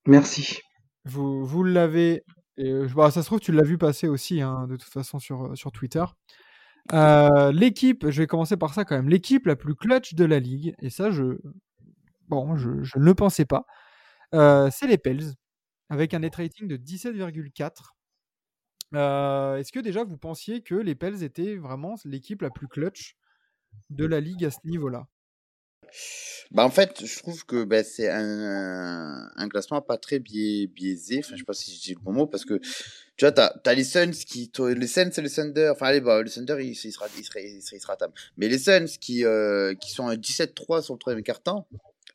Merci. 0.07 0.61
Vous, 1.05 1.45
vous 1.45 1.65
l'avez. 1.65 2.25
Bah, 2.59 3.11
ça 3.11 3.23
se 3.23 3.27
trouve, 3.27 3.41
tu 3.41 3.53
l'as 3.53 3.65
vu 3.65 3.79
passer 3.79 4.07
aussi, 4.07 4.41
hein, 4.41 4.67
de 4.69 4.77
toute 4.77 4.93
façon, 4.93 5.19
sur, 5.19 5.57
sur 5.57 5.73
Twitter. 5.73 6.05
L'équipe, 6.93 8.11
je 8.11 8.23
vais 8.23 8.27
commencer 8.27 8.57
par 8.57 8.75
ça 8.75 8.85
quand 8.85 8.97
même. 8.97 9.09
L'équipe 9.09 9.47
la 9.47 9.57
plus 9.57 9.75
clutch 9.75 10.15
de 10.15 10.25
la 10.25 10.39
ligue, 10.39 10.75
et 10.81 10.91
ça, 10.91 11.11
je, 11.11 11.39
bon, 12.29 12.57
je, 12.57 12.69
ne 12.71 13.05
le 13.05 13.15
pensais 13.15 13.47
pas. 13.47 13.65
c'est 14.33 14.87
les 14.87 14.99
Pels, 14.99 15.33
avec 15.89 16.15
un 16.15 16.21
net 16.21 16.37
rating 16.37 16.69
de 16.69 16.77
17,4. 16.77 17.95
Est-ce 19.59 19.73
que 19.73 19.81
déjà 19.81 20.05
vous 20.05 20.19
pensiez 20.19 20.63
que 20.63 20.75
les 20.75 20.95
Pels 20.95 21.23
étaient 21.23 21.57
vraiment 21.57 21.97
l'équipe 22.05 22.43
la 22.43 22.51
plus 22.51 22.69
clutch 22.69 23.17
de 23.91 24.05
la 24.05 24.21
ligue 24.21 24.45
à 24.45 24.51
ce 24.51 24.59
niveau-là? 24.65 25.07
Bah 26.51 26.65
en 26.65 26.71
fait, 26.71 27.05
je 27.05 27.19
trouve 27.19 27.45
que 27.47 27.65
bah, 27.65 27.83
c'est 27.83 28.09
un, 28.09 29.29
un, 29.35 29.49
classement 29.49 29.81
pas 29.81 29.97
très 29.97 30.19
biaisé. 30.19 31.19
Enfin, 31.21 31.35
je 31.35 31.39
sais 31.39 31.45
pas 31.45 31.53
si 31.53 31.75
je 31.75 31.81
dis 31.81 31.95
le 31.95 32.01
bon 32.01 32.13
mot 32.13 32.27
parce 32.27 32.45
que 32.45 32.61
tu 33.17 33.25
vois, 33.25 33.33
t'as 33.33 33.53
as 33.65 33.75
les 33.75 33.85
Suns 33.85 34.11
qui, 34.11 34.51
les 34.59 34.87
Suns 34.87 35.11
et 35.17 35.21
les 35.21 35.31
Thunder. 35.31 35.71
Enfin, 35.73 35.87
allez, 35.87 36.01
bah, 36.01 36.23
le 36.23 36.31
Thunder, 36.31 36.57
il, 36.61 36.71
il, 36.71 36.75
sera, 36.93 37.07
il, 37.17 37.25
sera, 37.25 37.41
il, 37.41 37.81
sera. 37.81 37.97
Mais 38.37 38.49
les 38.49 38.59
Suns 38.59 38.87
qui, 39.01 39.25
euh, 39.25 39.75
qui 39.75 39.91
sont 39.91 40.07
à 40.07 40.17
17-3 40.17 40.83
sur 40.83 40.95
le 40.95 40.99
troisième 40.99 41.23
carton, 41.23 41.65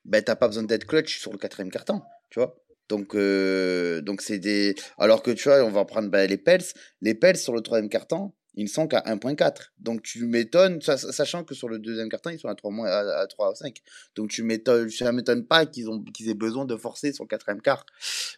ben 0.05 0.23
t'as 0.23 0.35
pas 0.35 0.47
besoin 0.47 0.63
d'être 0.63 0.85
clutch 0.85 1.19
sur 1.19 1.31
le 1.31 1.37
quatrième 1.37 1.71
carton, 1.71 2.01
tu 2.29 2.39
vois. 2.39 2.55
Donc, 2.89 3.15
euh, 3.15 4.01
donc 4.01 4.21
c'est 4.21 4.39
des. 4.39 4.75
Alors 4.97 5.21
que 5.21 5.31
tu 5.31 5.47
vois, 5.47 5.63
on 5.63 5.71
va 5.71 5.85
prendre 5.85 6.09
ben, 6.09 6.27
les 6.27 6.37
Pels. 6.37 6.63
Les 7.01 7.13
Pels 7.13 7.37
sur 7.37 7.53
le 7.53 7.61
troisième 7.61 7.89
carton, 7.89 8.33
ils 8.59 8.65
ne 8.65 8.69
sont 8.69 8.87
qu'à 8.87 8.99
1.4. 8.99 9.71
Donc 9.79 10.03
tu 10.03 10.25
m'étonnes, 10.25 10.81
sachant 10.81 11.45
que 11.45 11.55
sur 11.55 11.69
le 11.69 11.79
deuxième 11.79 12.09
carton, 12.09 12.29
ils 12.29 12.39
sont 12.39 12.49
à 12.49 12.55
3, 12.55 12.87
à, 12.87 13.25
3 13.25 13.55
5. 13.55 13.77
Donc 14.15 14.29
tu 14.29 14.43
m'étonnes, 14.43 14.89
ça 14.89 15.11
m'étonne 15.13 15.45
pas 15.45 15.65
qu'ils 15.65 15.89
ont 15.89 16.03
qu'ils 16.03 16.29
aient 16.29 16.33
besoin 16.33 16.65
de 16.65 16.75
forcer 16.75 17.13
sur 17.13 17.23
le 17.23 17.29
quatrième 17.29 17.61
quart. 17.61 17.85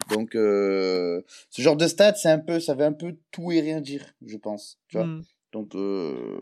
Donc 0.09 0.35
euh, 0.35 1.21
ce 1.49 1.63
genre 1.63 1.75
de 1.75 1.87
stats, 1.87 2.13
c'est 2.13 2.29
un 2.29 2.37
peu, 2.37 2.59
ça 2.59 2.75
veut 2.75 2.85
un 2.85 2.93
peu 2.93 3.15
tout 3.31 3.51
et 3.51 3.61
rien 3.61 3.81
dire, 3.81 4.05
je 4.23 4.37
pense. 4.37 4.77
Tu 4.89 4.97
vois. 4.97 5.07
Mmh. 5.07 5.23
Donc 5.53 5.73
euh, 5.73 6.39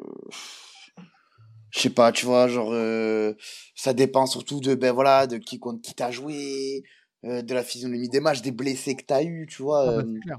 je 1.72 1.80
sais 1.80 1.90
pas, 1.90 2.12
tu 2.12 2.26
vois, 2.26 2.50
genre, 2.50 2.72
euh, 2.74 3.34
ça 3.76 3.94
dépend 3.94 4.26
surtout 4.26 4.60
de, 4.60 4.76
ben 4.76 4.92
voilà, 4.92 5.26
de 5.26 5.38
qui, 5.38 5.60
qui 5.84 5.94
t'a 5.94 6.12
joué, 6.12 6.84
euh, 7.26 7.42
de 7.42 7.54
la 7.54 7.64
physionomie 7.64 8.10
des 8.10 8.20
matchs, 8.20 8.42
des 8.42 8.52
blessés 8.52 8.96
que 8.96 9.04
t'as 9.04 9.24
eu, 9.24 9.46
tu 9.48 9.62
vois. 9.62 10.00
Ah 10.00 10.04
bah. 10.04 10.36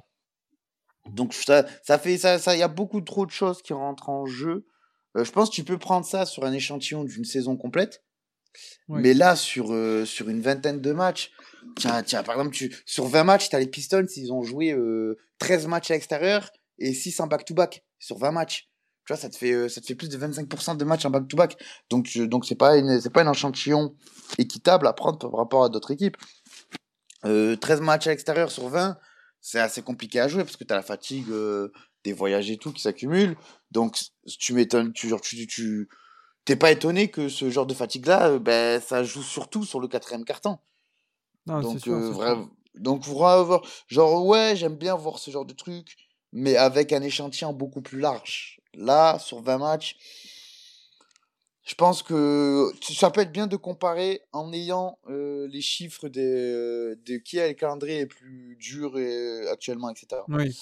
Donc 1.08 1.34
ça, 1.34 1.66
ça 1.82 1.98
fait, 1.98 2.18
ça, 2.18 2.38
ça, 2.38 2.56
y 2.56 2.62
a 2.62 2.68
beaucoup 2.68 3.00
trop 3.00 3.26
de 3.26 3.30
choses 3.30 3.62
qui 3.62 3.72
rentrent 3.72 4.08
en 4.08 4.26
jeu. 4.26 4.66
je 5.14 5.30
pense 5.30 5.50
que 5.50 5.54
tu 5.54 5.64
peux 5.64 5.78
prendre 5.78 6.04
ça 6.04 6.26
sur 6.26 6.44
un 6.44 6.52
échantillon 6.52 7.04
d'une 7.04 7.24
saison 7.24 7.56
complète. 7.56 8.04
Mais 8.88 9.14
là, 9.14 9.36
sur, 9.36 9.66
sur 10.04 10.28
une 10.28 10.40
vingtaine 10.40 10.80
de 10.80 10.92
matchs, 10.92 11.30
tiens, 11.76 12.02
tiens, 12.02 12.24
par 12.24 12.34
exemple, 12.34 12.54
tu, 12.54 12.74
sur 12.84 13.06
20 13.06 13.22
matchs, 13.22 13.48
t'as 13.48 13.60
les 13.60 13.68
Pistons, 13.68 14.06
ils 14.16 14.32
ont 14.32 14.42
joué 14.42 14.76
13 15.38 15.68
matchs 15.68 15.92
à 15.92 15.94
l'extérieur 15.94 16.50
et 16.78 16.92
6 16.92 17.20
en 17.20 17.28
back-to-back 17.28 17.84
sur 18.00 18.18
20 18.18 18.32
matchs 18.32 18.70
tu 19.10 19.14
vois, 19.14 19.20
ça 19.20 19.28
te 19.28 19.36
fait, 19.36 19.52
euh, 19.52 19.68
ça 19.68 19.80
te 19.80 19.86
fait 19.86 19.94
plus 19.94 20.08
de 20.08 20.16
25% 20.16 20.76
de 20.76 20.84
matchs 20.84 21.04
en 21.04 21.10
back-to-back. 21.10 21.56
Donc, 21.90 22.16
donc 22.16 22.44
c'est 22.46 22.54
pas 22.54 22.76
une, 22.76 23.00
c'est 23.00 23.10
pas 23.10 23.22
un 23.22 23.32
échantillon 23.32 23.96
équitable 24.38 24.86
à 24.86 24.92
prendre 24.92 25.18
par 25.18 25.32
rapport 25.32 25.64
à 25.64 25.68
d'autres 25.68 25.90
équipes. 25.90 26.16
Euh, 27.24 27.56
13 27.56 27.80
matchs 27.80 28.06
à 28.06 28.10
l'extérieur 28.10 28.52
sur 28.52 28.68
20, 28.68 28.96
c'est 29.40 29.61
assez 29.61 29.83
compliqué 29.83 30.20
à 30.20 30.29
jouer 30.29 30.44
parce 30.44 30.57
que 30.57 30.64
tu 30.64 30.72
as 30.72 30.76
la 30.76 30.83
fatigue 30.83 31.31
euh, 31.31 31.72
des 32.05 32.12
voyages 32.12 32.50
et 32.50 32.57
tout 32.57 32.72
qui 32.72 32.83
s'accumule. 32.83 33.37
Donc, 33.70 33.98
tu 34.38 34.53
m'étonnes, 34.53 34.92
tu, 34.92 35.09
genre, 35.09 35.20
tu, 35.20 35.46
tu, 35.46 35.88
t'es 36.44 36.57
pas 36.57 36.70
étonné 36.70 37.11
que 37.11 37.29
ce 37.29 37.50
genre 37.50 37.66
de 37.66 37.74
fatigue-là, 37.74 38.29
euh, 38.29 38.38
ben, 38.38 38.81
ça 38.81 39.03
joue 39.05 39.22
surtout 39.22 39.64
sur 39.64 39.81
le 39.81 39.88
quatrième 39.88 40.24
carton. 40.24 40.59
Non, 41.46 41.61
donc, 41.61 41.81
sûr, 41.81 41.98
vrai, 42.12 42.37
donc, 42.74 43.05
genre, 43.88 44.26
ouais, 44.26 44.55
j'aime 44.57 44.76
bien 44.76 44.94
voir 44.94 45.18
ce 45.18 45.31
genre 45.31 45.46
de 45.46 45.55
truc, 45.55 45.96
mais 46.33 46.57
avec 46.57 46.92
un 46.92 47.03
échantillon 47.03 47.53
beaucoup 47.53 47.81
plus 47.81 47.98
large. 47.98 48.61
Là, 48.74 49.18
sur 49.18 49.42
20 49.42 49.59
matchs, 49.59 49.96
je 51.70 51.76
pense 51.76 52.02
que 52.02 52.72
ça 52.83 53.12
peut 53.12 53.20
être 53.20 53.30
bien 53.30 53.46
de 53.46 53.54
comparer 53.54 54.22
en 54.33 54.52
ayant 54.52 54.98
euh, 55.09 55.46
les 55.46 55.61
chiffres 55.61 56.09
de, 56.09 56.98
de 57.06 57.18
qui 57.18 57.38
a 57.38 57.46
le 57.46 57.54
calendrier 57.54 58.00
est 58.00 58.06
plus 58.06 58.56
dur 58.59 58.98
et, 58.98 59.48
actuellement, 59.48 59.88
etc. 59.88 60.22
Oui. 60.26 60.59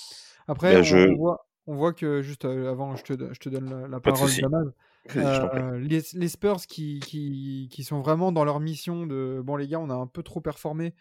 Après, 0.48 0.76
on, 0.76 1.16
voit, 1.16 1.48
on, 1.66 1.76
voit, 1.76 1.94
que, 1.94 2.20
juste 2.20 2.44
euh, 2.44 2.70
avant, 2.70 2.94
je 2.94 3.04
te, 3.04 3.32
je 3.32 3.40
te 3.40 3.48
donne 3.48 3.86
la, 3.86 4.00
parole, 4.00 4.28
Jamal. 4.28 4.74
Euh, 5.16 5.78
les, 5.78 6.02
les, 6.12 6.28
Spurs 6.28 6.66
qui, 6.66 7.00
qui, 7.00 7.70
qui, 7.72 7.84
sont 7.84 8.02
vraiment 8.02 8.30
dans 8.30 8.44
leur 8.44 8.60
mission 8.60 9.06
de 9.06 9.40
bon, 9.42 9.56
les 9.56 9.66
gars, 9.66 9.80
on 9.80 9.88
a 9.88 9.94
un 9.94 10.06
peu 10.06 10.22
trop 10.22 10.42
performé. 10.42 10.94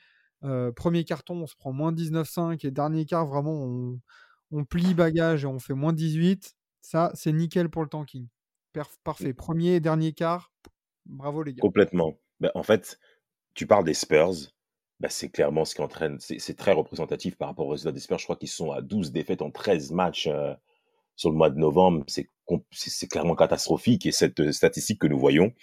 premier 0.78 1.04
carton, 1.04 1.41
on 1.41 1.48
se 1.48 1.58
prend 1.58 1.74
moins 1.74 1.91
19-5 1.91 2.65
et 2.65 2.72
dernier 2.72 3.04
quart, 3.04 3.28
vraiment, 3.28 3.52
on, 3.52 4.00
on 4.52 4.63
plie 4.63 4.93
bagage 4.93 5.43
et 5.43 5.48
on 5.48 5.60
fait 5.60 5.74
moins 5.74 5.91
18. 5.91 6.56
Ça, 6.80 7.12
c'est 7.13 7.34
nickel 7.34 7.67
pour 7.67 7.82
le 7.82 7.89
tanking. 7.89 8.30
Parfait. 9.04 9.34
Premier 9.34 9.76
et 9.76 9.80
dernier 9.80 10.13
quart, 10.13 10.52
bravo 11.06 11.44
les 11.44 11.54
gars. 11.54 11.62
Complètement. 11.62 12.18
Ben, 12.40 12.52
en 12.56 12.63
fait, 12.63 13.00
tu 13.54 13.68
parles 13.68 13.86
des 13.86 13.94
Spurs. 13.94 14.34
Ben, 15.00 15.10
c'est 15.10 15.30
clairement 15.30 15.66
ce 15.66 15.76
qui 15.76 15.82
entraîne. 15.82 16.18
C'est 16.20 16.58
très 16.58 16.72
représentatif 16.72 17.36
par 17.36 17.50
rapport 17.50 17.68
aux 17.68 17.72
résultats 17.72 17.92
des 17.92 18.00
Spurs. 18.00 18.18
Je 18.18 18.24
crois 18.24 18.36
qu'ils 18.36 18.50
sont 18.50 18.72
à 18.72 18.82
12 18.82 19.12
défaites 19.12 19.42
en 19.42 19.52
13 19.52 19.92
matchs 19.92 20.28
euh, 20.28 20.54
sur 21.16 21.30
le 21.30 21.36
mois 21.36 21.50
de 21.50 21.58
novembre. 21.58 22.04
C'est 22.08 23.08
clairement 23.08 23.36
catastrophique. 23.36 24.06
Et 24.06 24.12
cette 24.12 24.40
euh, 24.40 24.52
statistique 24.52 25.00
que 25.00 25.08
nous 25.08 25.20
voyons 25.20 25.54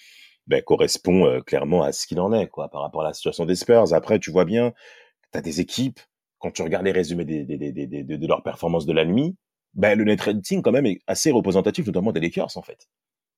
ben, 0.46 0.62
correspond 0.62 1.26
euh, 1.26 1.40
clairement 1.40 1.82
à 1.82 1.92
ce 1.92 2.06
qu'il 2.06 2.20
en 2.20 2.32
est 2.32 2.48
quoi, 2.48 2.68
par 2.68 2.82
rapport 2.82 3.02
à 3.02 3.08
la 3.08 3.14
situation 3.14 3.46
des 3.46 3.56
Spurs. 3.56 3.92
Après, 3.92 4.18
tu 4.18 4.30
vois 4.30 4.44
bien, 4.44 4.72
tu 5.32 5.38
as 5.38 5.42
des 5.42 5.60
équipes, 5.60 6.00
quand 6.38 6.50
tu 6.50 6.62
regardes 6.62 6.84
les 6.84 6.92
résumés 6.92 7.24
des, 7.24 7.44
de 7.44 8.26
leur 8.26 8.42
performance 8.42 8.86
de 8.86 8.92
la 8.92 9.04
nuit, 9.04 9.36
ben, 9.74 9.98
le 9.98 10.04
net 10.04 10.20
rating 10.20 10.62
quand 10.62 10.72
même 10.72 10.86
est 10.86 11.00
assez 11.06 11.30
représentatif, 11.30 11.86
notamment 11.86 12.12
des 12.12 12.20
Lakers 12.20 12.56
en 12.56 12.62
fait, 12.62 12.88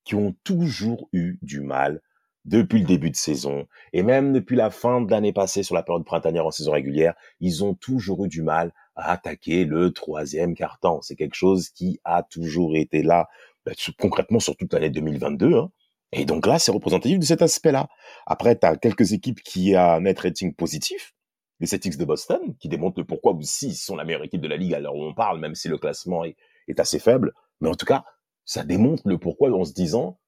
qui 0.05 0.15
ont 0.15 0.35
toujours 0.45 1.09
eu 1.13 1.39
du 1.43 1.61
mal 1.61 2.01
depuis 2.45 2.79
le 2.79 2.87
début 2.87 3.11
de 3.11 3.17
saison 3.17 3.67
et 3.93 4.03
même 4.03 4.33
depuis 4.33 4.57
la 4.57 4.71
fin 4.71 5.01
de 5.01 5.11
l'année 5.11 5.33
passée 5.33 5.63
sur 5.63 5.75
la 5.75 5.83
période 5.83 6.05
printanière 6.05 6.47
en 6.47 6.51
saison 6.51 6.73
régulière, 6.73 7.15
ils 7.41 7.65
ont 7.65 7.75
toujours 7.75 8.25
eu 8.25 8.29
du 8.29 8.43
mal 8.43 8.73
à 8.95 9.13
attaquer 9.13 9.65
le 9.65 9.93
troisième 9.93 10.55
quart-temps. 10.55 11.03
C'est 11.03 11.17
quelque 11.17 11.35
chose 11.35 11.71
qui 11.71 12.01
a 12.05 12.23
toujours 12.23 12.77
été 12.77 13.03
là, 13.03 13.29
ben, 13.65 13.75
concrètement 13.99 14.39
sur 14.39 14.57
toute 14.57 14.73
l'année 14.73 14.91
2022. 14.91 15.55
Hein. 15.55 15.71
Et 16.13 16.25
donc 16.25 16.47
là, 16.47 16.59
c'est 16.59 16.71
représentatif 16.71 17.19
de 17.19 17.25
cet 17.25 17.43
aspect-là. 17.43 17.89
Après, 18.27 18.57
tu 18.57 18.65
as 18.67 18.77
quelques 18.77 19.13
équipes 19.13 19.43
qui 19.43 19.75
ont 19.75 19.81
un 19.81 20.01
net 20.03 20.21
rating 20.21 20.55
positif, 20.55 21.15
les 21.61 21.67
Celtics 21.67 21.97
de 21.97 22.05
Boston, 22.05 22.55
qui 22.59 22.69
démontrent 22.69 23.03
pourquoi 23.03 23.33
aussi 23.33 23.69
ils 23.69 23.75
sont 23.75 23.97
la 23.97 24.05
meilleure 24.05 24.25
équipe 24.25 24.41
de 24.41 24.49
la 24.49 24.57
ligue 24.57 24.75
à 24.75 24.81
l'heure 24.81 24.95
où 24.95 25.03
on 25.03 25.15
parle, 25.15 25.41
même 25.41 25.55
si 25.55 25.69
le 25.69 25.79
classement 25.79 26.25
est, 26.25 26.37
assez 26.79 26.99
faible. 26.99 27.33
Mais 27.61 27.69
en 27.69 27.75
tout 27.75 27.87
cas, 27.87 28.05
ça 28.45 28.65
démontre 28.65 29.03
le 29.07 29.19
pourquoi 29.19 29.51
en 29.51 29.65
se 29.65 29.73
disant 29.73 30.19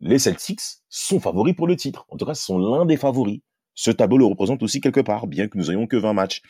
les 0.00 0.18
Celtics 0.18 0.60
sont 0.88 1.20
favoris 1.20 1.54
pour 1.54 1.66
le 1.66 1.76
titre. 1.76 2.06
En 2.08 2.16
tout 2.16 2.26
cas, 2.26 2.34
sont 2.34 2.58
l'un 2.58 2.84
des 2.84 2.96
favoris. 2.96 3.40
Ce 3.74 3.90
tableau 3.90 4.18
le 4.18 4.26
représente 4.26 4.62
aussi 4.62 4.80
quelque 4.80 5.00
part, 5.00 5.26
bien 5.26 5.48
que 5.48 5.58
nous 5.58 5.70
ayons 5.70 5.86
que 5.86 5.96
20 5.96 6.12
matchs. 6.12 6.42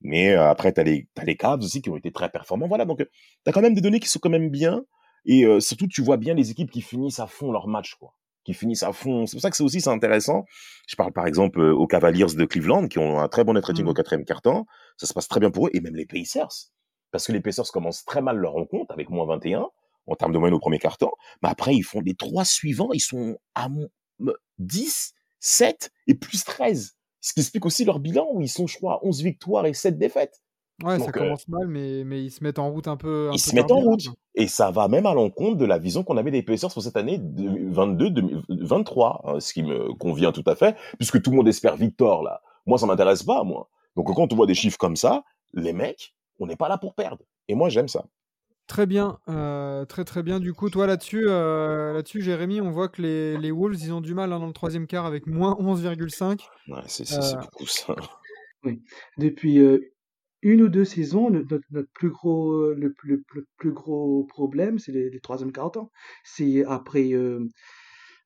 Mais 0.00 0.30
euh, 0.30 0.48
après, 0.48 0.72
tu 0.72 0.80
as 0.80 0.84
les, 0.84 1.08
as 1.16 1.24
les 1.24 1.36
Cavs 1.36 1.60
aussi 1.60 1.82
qui 1.82 1.90
ont 1.90 1.96
été 1.96 2.10
très 2.10 2.30
performants. 2.30 2.68
Voilà, 2.68 2.86
donc 2.86 2.98
tu 2.98 3.06
as 3.46 3.52
quand 3.52 3.60
même 3.60 3.74
des 3.74 3.82
données 3.82 4.00
qui 4.00 4.08
sont 4.08 4.18
quand 4.18 4.30
même 4.30 4.48
bien. 4.48 4.84
Et 5.26 5.44
euh, 5.44 5.60
surtout, 5.60 5.86
tu 5.88 6.02
vois 6.02 6.16
bien 6.16 6.34
les 6.34 6.50
équipes 6.50 6.70
qui 6.70 6.80
finissent 6.80 7.20
à 7.20 7.26
fond 7.26 7.52
leur 7.52 7.66
match. 7.66 7.94
Quoi 7.96 8.14
qui 8.44 8.54
finissent 8.54 8.82
à 8.82 8.92
fond. 8.92 9.26
C'est 9.26 9.36
pour 9.36 9.42
ça 9.42 9.50
que 9.50 9.56
c'est 9.56 9.62
aussi 9.62 9.80
c'est 9.80 9.90
intéressant. 9.90 10.44
Je 10.88 10.96
parle 10.96 11.12
par 11.12 11.26
exemple 11.26 11.60
euh, 11.60 11.74
aux 11.74 11.86
Cavaliers 11.86 12.34
de 12.36 12.44
Cleveland 12.44 12.88
qui 12.88 12.98
ont 12.98 13.20
un 13.20 13.28
très 13.28 13.44
bon 13.44 13.54
net 13.54 13.64
rating 13.64 13.86
au 13.86 13.90
mmh. 13.90 13.94
quatrième 13.94 14.24
quart-temps. 14.24 14.66
Ça 14.96 15.06
se 15.06 15.12
passe 15.12 15.28
très 15.28 15.40
bien 15.40 15.50
pour 15.50 15.66
eux 15.66 15.70
et 15.72 15.80
même 15.80 15.96
les 15.96 16.06
Pacers 16.06 16.70
parce 17.10 17.26
que 17.26 17.32
les 17.32 17.40
Pacers 17.40 17.70
commencent 17.72 18.04
très 18.04 18.22
mal 18.22 18.36
leur 18.36 18.52
rencontre 18.52 18.92
avec 18.92 19.10
moins 19.10 19.26
21 19.26 19.68
en 20.06 20.16
termes 20.16 20.32
de 20.32 20.38
moyenne 20.38 20.54
au 20.54 20.60
premier 20.60 20.78
quart-temps. 20.78 21.12
Mais 21.42 21.48
après 21.48 21.74
ils 21.74 21.82
font 21.82 22.00
les 22.00 22.14
trois 22.14 22.44
suivants, 22.44 22.90
ils 22.92 23.00
sont 23.00 23.36
à 23.54 23.68
10, 24.58 25.14
7 25.40 25.92
et 26.06 26.14
plus 26.14 26.44
13. 26.44 26.96
Ce 27.20 27.32
qui 27.34 27.40
explique 27.40 27.66
aussi 27.66 27.84
leur 27.84 28.00
bilan 28.00 28.26
où 28.32 28.40
ils 28.40 28.48
sont 28.48 28.66
je 28.66 28.76
crois 28.76 29.00
11 29.04 29.22
victoires 29.22 29.66
et 29.66 29.74
7 29.74 29.98
défaites. 29.98 30.40
Ouais, 30.82 30.98
ça 30.98 31.12
commence 31.12 31.46
mal, 31.48 31.68
mais, 31.68 32.04
mais 32.04 32.22
ils 32.22 32.30
se 32.30 32.42
mettent 32.42 32.58
en 32.58 32.70
route 32.70 32.88
un 32.88 32.96
peu. 32.96 33.30
ils 33.32 33.38
se 33.38 33.54
mettent 33.54 33.70
en 33.70 33.80
route. 33.80 34.08
Et 34.34 34.46
ça 34.46 34.70
va 34.70 34.88
même 34.88 35.06
à 35.06 35.14
l'encontre 35.14 35.56
de 35.56 35.64
la 35.64 35.78
vision 35.78 36.04
qu'on 36.04 36.16
avait 36.16 36.30
des 36.30 36.42
Pacers 36.42 36.72
pour 36.72 36.82
cette 36.82 36.96
année 36.96 37.18
2022-2023, 37.18 39.20
hein, 39.24 39.40
ce 39.40 39.52
qui 39.52 39.62
me 39.62 39.92
convient 39.94 40.32
tout 40.32 40.44
à 40.46 40.54
fait, 40.54 40.76
puisque 40.98 41.20
tout 41.20 41.30
le 41.30 41.36
monde 41.36 41.48
espère 41.48 41.76
Victor, 41.76 42.22
là. 42.22 42.40
Moi, 42.66 42.78
ça 42.78 42.86
m'intéresse 42.86 43.22
pas, 43.22 43.42
moi. 43.44 43.68
Donc, 43.96 44.14
quand 44.14 44.32
on 44.32 44.36
voit 44.36 44.46
des 44.46 44.54
chiffres 44.54 44.78
comme 44.78 44.96
ça, 44.96 45.24
les 45.52 45.72
mecs, 45.72 46.14
on 46.38 46.46
n'est 46.46 46.56
pas 46.56 46.68
là 46.68 46.78
pour 46.78 46.94
perdre. 46.94 47.24
Et 47.48 47.54
moi, 47.54 47.68
j'aime 47.68 47.88
ça. 47.88 48.04
Très 48.66 48.86
bien, 48.86 49.18
euh, 49.28 49.84
très 49.84 50.04
très 50.04 50.22
bien. 50.22 50.38
Du 50.38 50.54
coup, 50.54 50.70
toi 50.70 50.86
là-dessus, 50.86 51.24
euh, 51.26 51.92
là-dessus, 51.92 52.22
Jérémy, 52.22 52.60
on 52.60 52.70
voit 52.70 52.88
que 52.88 53.02
les, 53.02 53.36
les, 53.36 53.50
Wolves, 53.50 53.82
ils 53.82 53.92
ont 53.92 54.00
du 54.00 54.14
mal 54.14 54.32
hein, 54.32 54.38
dans 54.38 54.46
le 54.46 54.52
troisième 54.52 54.86
quart 54.86 55.06
avec 55.06 55.26
moins 55.26 55.54
11,5. 55.54 56.38
Ouais, 56.68 56.78
c'est 56.86 57.12
euh, 57.12 57.40
beaucoup 57.40 57.66
ça. 57.66 57.96
Oui. 58.62 58.82
Depuis 59.16 59.58
une 60.42 60.62
ou 60.62 60.68
deux 60.68 60.84
saisons, 60.84 61.30
notre, 61.30 61.88
plus 61.94 62.10
gros, 62.10 62.72
le, 62.72 62.94
plus 63.56 63.72
gros 63.72 64.24
problème, 64.24 64.78
c'est 64.78 64.92
les, 64.92 65.10
les 65.10 65.20
troisième 65.20 65.52
quart 65.52 65.70
temps. 65.70 65.90
C'est 66.24 66.64
après, 66.64 67.12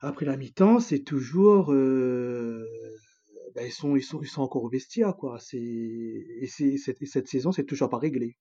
après 0.01 0.27
la 0.27 0.37
mi-temps, 0.37 0.81
c'est 0.81 1.01
toujours 1.01 1.73
ben, 3.55 3.65
ils, 3.65 3.73
sont, 3.73 3.97
ils, 3.97 4.03
sont, 4.03 4.21
ils 4.21 4.29
sont 4.29 4.43
encore 4.43 4.65
au 4.65 4.69
vestiaire, 4.69 5.17
quoi. 5.17 5.39
Et, 5.53 6.47
cette, 6.47 7.05
cette 7.07 7.29
saison, 7.29 7.53
c'est 7.53 7.65
toujours 7.65 7.89
pas 7.89 7.99
réglé. 7.99 8.37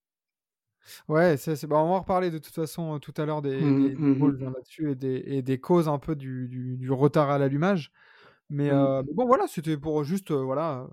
Ouais, 1.08 1.36
c'est, 1.36 1.66
bah, 1.66 1.76
on 1.76 1.88
va 1.88 1.94
en 1.94 2.00
reparler 2.00 2.30
de 2.30 2.38
toute 2.38 2.54
façon 2.54 2.98
tout 2.98 3.14
à 3.16 3.24
l'heure 3.24 3.40
des, 3.40 3.58
mmh, 3.58 3.88
des, 3.88 3.94
mmh, 3.94 4.26
mmh. 4.26 4.52
là-dessus 4.52 4.90
et 4.90 4.94
des, 4.94 5.22
et 5.26 5.42
des, 5.42 5.58
causes 5.58 5.88
un 5.88 5.98
peu 5.98 6.14
du, 6.14 6.48
du, 6.48 6.76
du 6.76 6.90
retard 6.90 7.30
à 7.30 7.38
l'allumage. 7.38 7.90
Mais, 8.50 8.70
bon, 8.70 9.26
voilà, 9.26 9.46
c'était 9.46 9.78
pour 9.78 10.04
juste 10.04 10.30
voilà, 10.30 10.88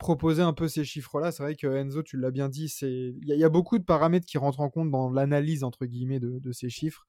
proposer 0.00 0.42
un 0.42 0.52
peu 0.52 0.66
ces 0.66 0.84
chiffres-là. 0.84 1.30
C'est 1.30 1.44
vrai 1.44 1.54
que 1.54 1.68
Enzo, 1.68 2.02
tu 2.02 2.16
l'as 2.16 2.32
bien 2.32 2.48
dit, 2.48 2.66
il 2.82 3.18
y, 3.22 3.44
a 3.44 3.48
beaucoup 3.48 3.78
de 3.78 3.84
paramètres 3.84 4.26
qui 4.26 4.38
rentrent 4.38 4.60
en 4.60 4.70
compte 4.70 4.90
dans 4.90 5.10
l'analyse 5.10 5.62
entre 5.62 5.86
guillemets 5.86 6.18
de, 6.18 6.40
de, 6.40 6.52
ces 6.52 6.70
chiffres. 6.70 7.06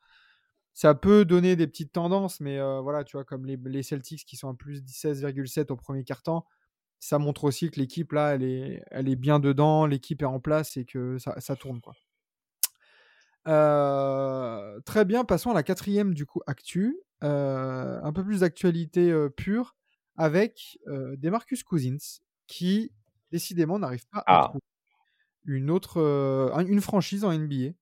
Ça 0.73 0.93
peut 0.93 1.25
donner 1.25 1.55
des 1.55 1.67
petites 1.67 1.93
tendances, 1.93 2.39
mais 2.39 2.59
voilà, 2.81 3.03
tu 3.03 3.17
vois, 3.17 3.23
comme 3.23 3.45
les, 3.45 3.83
Celtics 3.83 4.25
qui 4.25 4.37
sont 4.37 4.49
à 4.49 4.53
plus 4.53 4.83
16,7 4.83 5.71
au 5.71 5.75
premier 5.75 6.03
quart-temps, 6.03 6.45
ça 6.99 7.17
montre 7.17 7.45
aussi 7.45 7.71
que 7.71 7.79
l'équipe 7.79 8.11
là, 8.11 8.35
elle 8.35 8.43
est, 8.43 8.83
elle 8.91 9.15
bien 9.15 9.39
dedans, 9.39 9.87
l'équipe 9.87 10.21
est 10.21 10.25
en 10.25 10.39
place 10.39 10.77
et 10.77 10.85
que 10.85 11.17
ça, 11.17 11.55
tourne. 11.55 11.81
Euh, 13.47 14.79
très 14.81 15.03
bien, 15.03 15.25
passons 15.25 15.49
à 15.49 15.55
la 15.55 15.63
quatrième 15.63 16.13
du 16.13 16.27
coup 16.27 16.41
actu, 16.45 16.99
euh, 17.23 17.99
un 18.03 18.13
peu 18.13 18.23
plus 18.23 18.41
d'actualité 18.41 19.11
euh, 19.11 19.29
pure 19.29 19.75
avec 20.15 20.77
des 21.17 21.31
Marcus 21.31 21.63
Cousins 21.63 22.21
qui 22.51 22.91
décidément 23.31 23.79
n'arrive 23.79 24.05
pas 24.11 24.19
à 24.19 24.23
ah. 24.27 24.43
trouver 24.49 24.61
une 25.45 25.71
autre 25.71 25.97
une 26.67 26.81
franchise 26.81 27.23
en 27.23 27.31
NBA. 27.33 27.73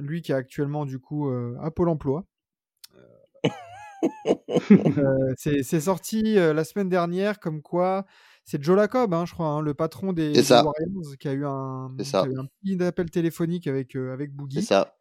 lui 0.00 0.22
qui 0.22 0.32
est 0.32 0.34
actuellement 0.34 0.86
du 0.86 0.98
coup 0.98 1.28
à 1.60 1.70
Pôle 1.70 1.88
Emploi. 1.88 2.24
c'est 5.36 5.80
sorti 5.80 6.34
la 6.34 6.64
semaine 6.64 6.88
dernière 6.88 7.40
comme 7.40 7.60
quoi 7.60 8.06
c'est 8.44 8.62
Joe 8.62 8.76
Lacob, 8.76 9.14
hein, 9.14 9.24
je 9.24 9.32
crois, 9.32 9.46
hein, 9.46 9.60
le 9.60 9.74
patron 9.74 10.12
des, 10.12 10.32
Warriors, 10.50 11.16
qui 11.18 11.28
a 11.28 11.32
eu 11.32 11.44
un, 11.46 11.90
petit 11.96 12.82
appel 12.82 13.10
téléphonique 13.10 13.66
avec, 13.66 13.96
euh, 13.96 14.12
avec 14.12 14.32
Boogie. 14.32 14.62
ça. 14.62 14.96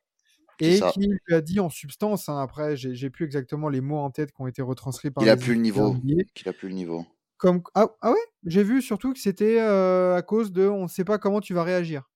Et 0.60 0.80
qui 0.94 1.08
lui 1.08 1.34
a 1.34 1.42
dit 1.42 1.60
en 1.60 1.72
substance, 1.72 2.30
hein, 2.30 2.38
après, 2.38 2.78
j'ai 2.78 3.10
plus 3.10 3.26
exactement 3.26 3.68
les 3.68 3.82
mots 3.82 3.98
en 3.98 4.12
tête 4.12 4.32
qui 4.32 4.42
ont 4.42 4.48
été 4.48 4.62
retranscrits 4.62 5.10
par. 5.10 5.24
Il 5.24 5.30
a 5.30 5.36
plus 5.36 5.56
le 5.56 5.62
niveau. 5.62 5.96
Qu'il 6.36 6.50
a 6.50 6.54
plus 6.54 6.70
le 6.70 6.76
niveau. 6.76 7.04
Comme... 7.42 7.64
Ah, 7.74 7.88
ah 8.02 8.12
ouais? 8.12 8.20
J'ai 8.46 8.64
vu 8.64 8.84
surtout 8.84 9.14
que 9.14 9.20
c'était 9.20 9.60
euh, 9.60 10.16
à 10.16 10.22
cause 10.22 10.52
de 10.52 10.68
on 10.68 10.84
ne 10.84 10.88
sait 10.88 11.04
pas 11.04 11.18
comment 11.18 11.42
tu 11.42 11.56
vas 11.56 11.64
réagir. 11.64 12.08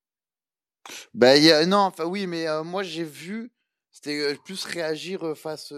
Bah, 1.16 1.36
y 1.36 1.52
a... 1.52 1.66
non, 1.66 1.80
enfin 1.80 2.06
oui, 2.06 2.28
mais 2.28 2.48
euh, 2.48 2.64
moi 2.64 2.84
j'ai 2.84 3.04
vu 3.04 3.52
c'était 3.92 4.36
plus 4.46 4.64
réagir 4.66 5.36
face 5.36 5.74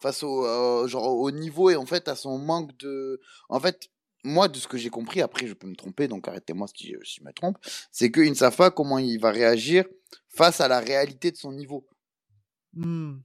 face 0.00 0.22
au 0.24 0.88
genre 0.88 1.16
au 1.16 1.30
niveau 1.30 1.70
et 1.70 1.76
en 1.76 1.86
fait 1.86 2.08
à 2.08 2.16
son 2.16 2.38
manque 2.38 2.76
de 2.78 3.20
en 3.48 3.60
fait 3.60 3.90
moi, 4.24 4.48
de 4.48 4.56
ce 4.56 4.66
que 4.66 4.78
j'ai 4.78 4.88
compris, 4.88 5.20
après 5.20 5.46
je 5.46 5.52
peux 5.52 5.66
me 5.66 5.76
tromper, 5.76 6.08
donc 6.08 6.26
arrêtez-moi 6.26 6.66
si, 6.74 6.94
je 7.02 7.22
me 7.22 7.32
trompe, 7.32 7.58
c'est 7.92 8.10
qu'ils 8.10 8.30
ne 8.30 8.34
savent 8.34 8.56
pas 8.56 8.70
comment 8.70 8.98
il 8.98 9.18
va 9.18 9.30
réagir 9.30 9.84
face 10.28 10.60
à 10.60 10.68
la 10.68 10.80
réalité 10.80 11.30
de 11.30 11.36
son 11.36 11.52
niveau. 11.52 11.86
Mmh. 12.72 13.18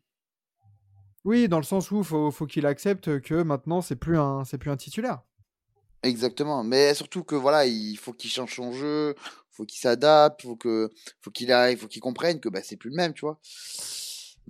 Oui, 1.26 1.48
dans 1.48 1.58
le 1.58 1.64
sens 1.64 1.92
où 1.92 2.00
il 2.00 2.04
faut, 2.04 2.32
faut 2.32 2.46
qu'il 2.46 2.66
accepte 2.66 3.20
que 3.22 3.44
maintenant 3.44 3.82
c'est 3.82 3.96
plus 3.96 4.18
un 4.18 4.44
c'est 4.46 4.58
plus 4.58 4.72
un 4.72 4.78
titulaire. 4.78 5.22
Exactement, 6.04 6.64
mais 6.64 6.94
surtout 6.94 7.24
que 7.24 7.36
voilà, 7.36 7.66
il 7.66 7.98
faut 7.98 8.14
qu'il 8.14 8.30
change 8.30 8.56
son 8.56 8.72
jeu, 8.72 9.16
faut 9.52 9.66
qu'il 9.66 9.82
s'adapte, 9.82 10.44
faut 10.44 10.56
que 10.56 10.90
faut 11.22 11.32
qu'il 11.32 11.52
arrive, 11.52 11.80
faut 11.80 11.88
qu'il 11.88 12.02
comprenne 12.02 12.40
que 12.40 12.48
bah 12.48 12.62
c'est 12.64 12.78
plus 12.78 12.90
le 12.90 12.96
même, 12.96 13.14
tu 13.14 13.22
vois. 13.22 13.40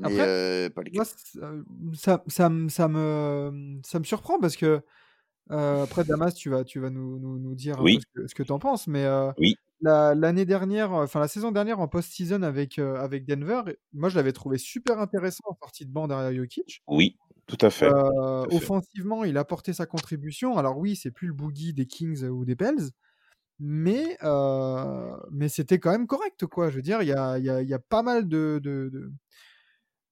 Après, 0.01 0.27
euh, 0.27 0.69
ça, 1.93 2.23
ça, 2.27 2.51
ça, 2.67 2.87
me 2.87 3.79
ça 3.83 3.99
me 3.99 4.03
surprend 4.03 4.39
parce 4.39 4.55
que 4.55 4.81
euh, 5.51 5.83
après, 5.83 6.03
Damas, 6.03 6.33
tu 6.33 6.49
vas, 6.49 6.63
tu 6.63 6.79
vas 6.79 6.89
nous, 6.89 7.19
nous, 7.19 7.39
nous 7.39 7.55
dire 7.55 7.83
ce 8.27 8.35
que, 8.35 8.43
tu 8.43 8.51
en 8.51 8.59
penses. 8.59 8.87
Mais 8.87 9.03
euh, 9.03 9.31
oui. 9.37 9.55
L'année 9.81 10.45
dernière, 10.45 10.91
enfin 10.91 11.19
la 11.19 11.27
saison 11.27 11.51
dernière 11.51 11.79
en 11.79 11.87
post-season 11.87 12.41
avec, 12.43 12.79
euh, 12.79 12.95
avec 12.95 13.25
Denver, 13.25 13.61
moi 13.93 14.09
je 14.09 14.15
l'avais 14.15 14.33
trouvé 14.33 14.57
super 14.57 14.99
intéressant 14.99 15.43
en 15.47 15.53
partie 15.53 15.85
de 15.85 15.91
banc 15.91 16.07
derrière 16.07 16.33
Jokic. 16.33 16.83
Oui, 16.87 17.17
tout 17.47 17.57
à 17.61 17.69
fait. 17.69 17.89
offensivement, 18.51 19.23
il 19.23 19.37
a 19.37 19.45
porté 19.45 19.73
sa 19.73 19.85
contribution. 19.85 20.57
Alors 20.57 20.77
oui, 20.77 20.95
c'est 20.95 21.11
plus 21.11 21.27
le 21.27 21.33
boogie 21.33 21.73
des 21.73 21.85
Kings 21.85 22.25
ou 22.25 22.45
des 22.45 22.55
Pels. 22.55 22.91
Mais, 23.61 24.17
mais 25.31 25.49
c'était 25.49 25.79
quand 25.79 25.91
même 25.91 26.07
correct, 26.07 26.45
quoi. 26.45 26.69
Je 26.69 26.75
veux 26.77 26.81
dire, 26.81 27.01
il 27.01 27.07
y 27.09 27.13
a, 27.13 27.37
y, 27.39 27.49
a, 27.49 27.61
y 27.61 27.73
a, 27.73 27.79
pas 27.79 28.03
mal 28.03 28.27
de, 28.27 28.59
de, 28.63 29.11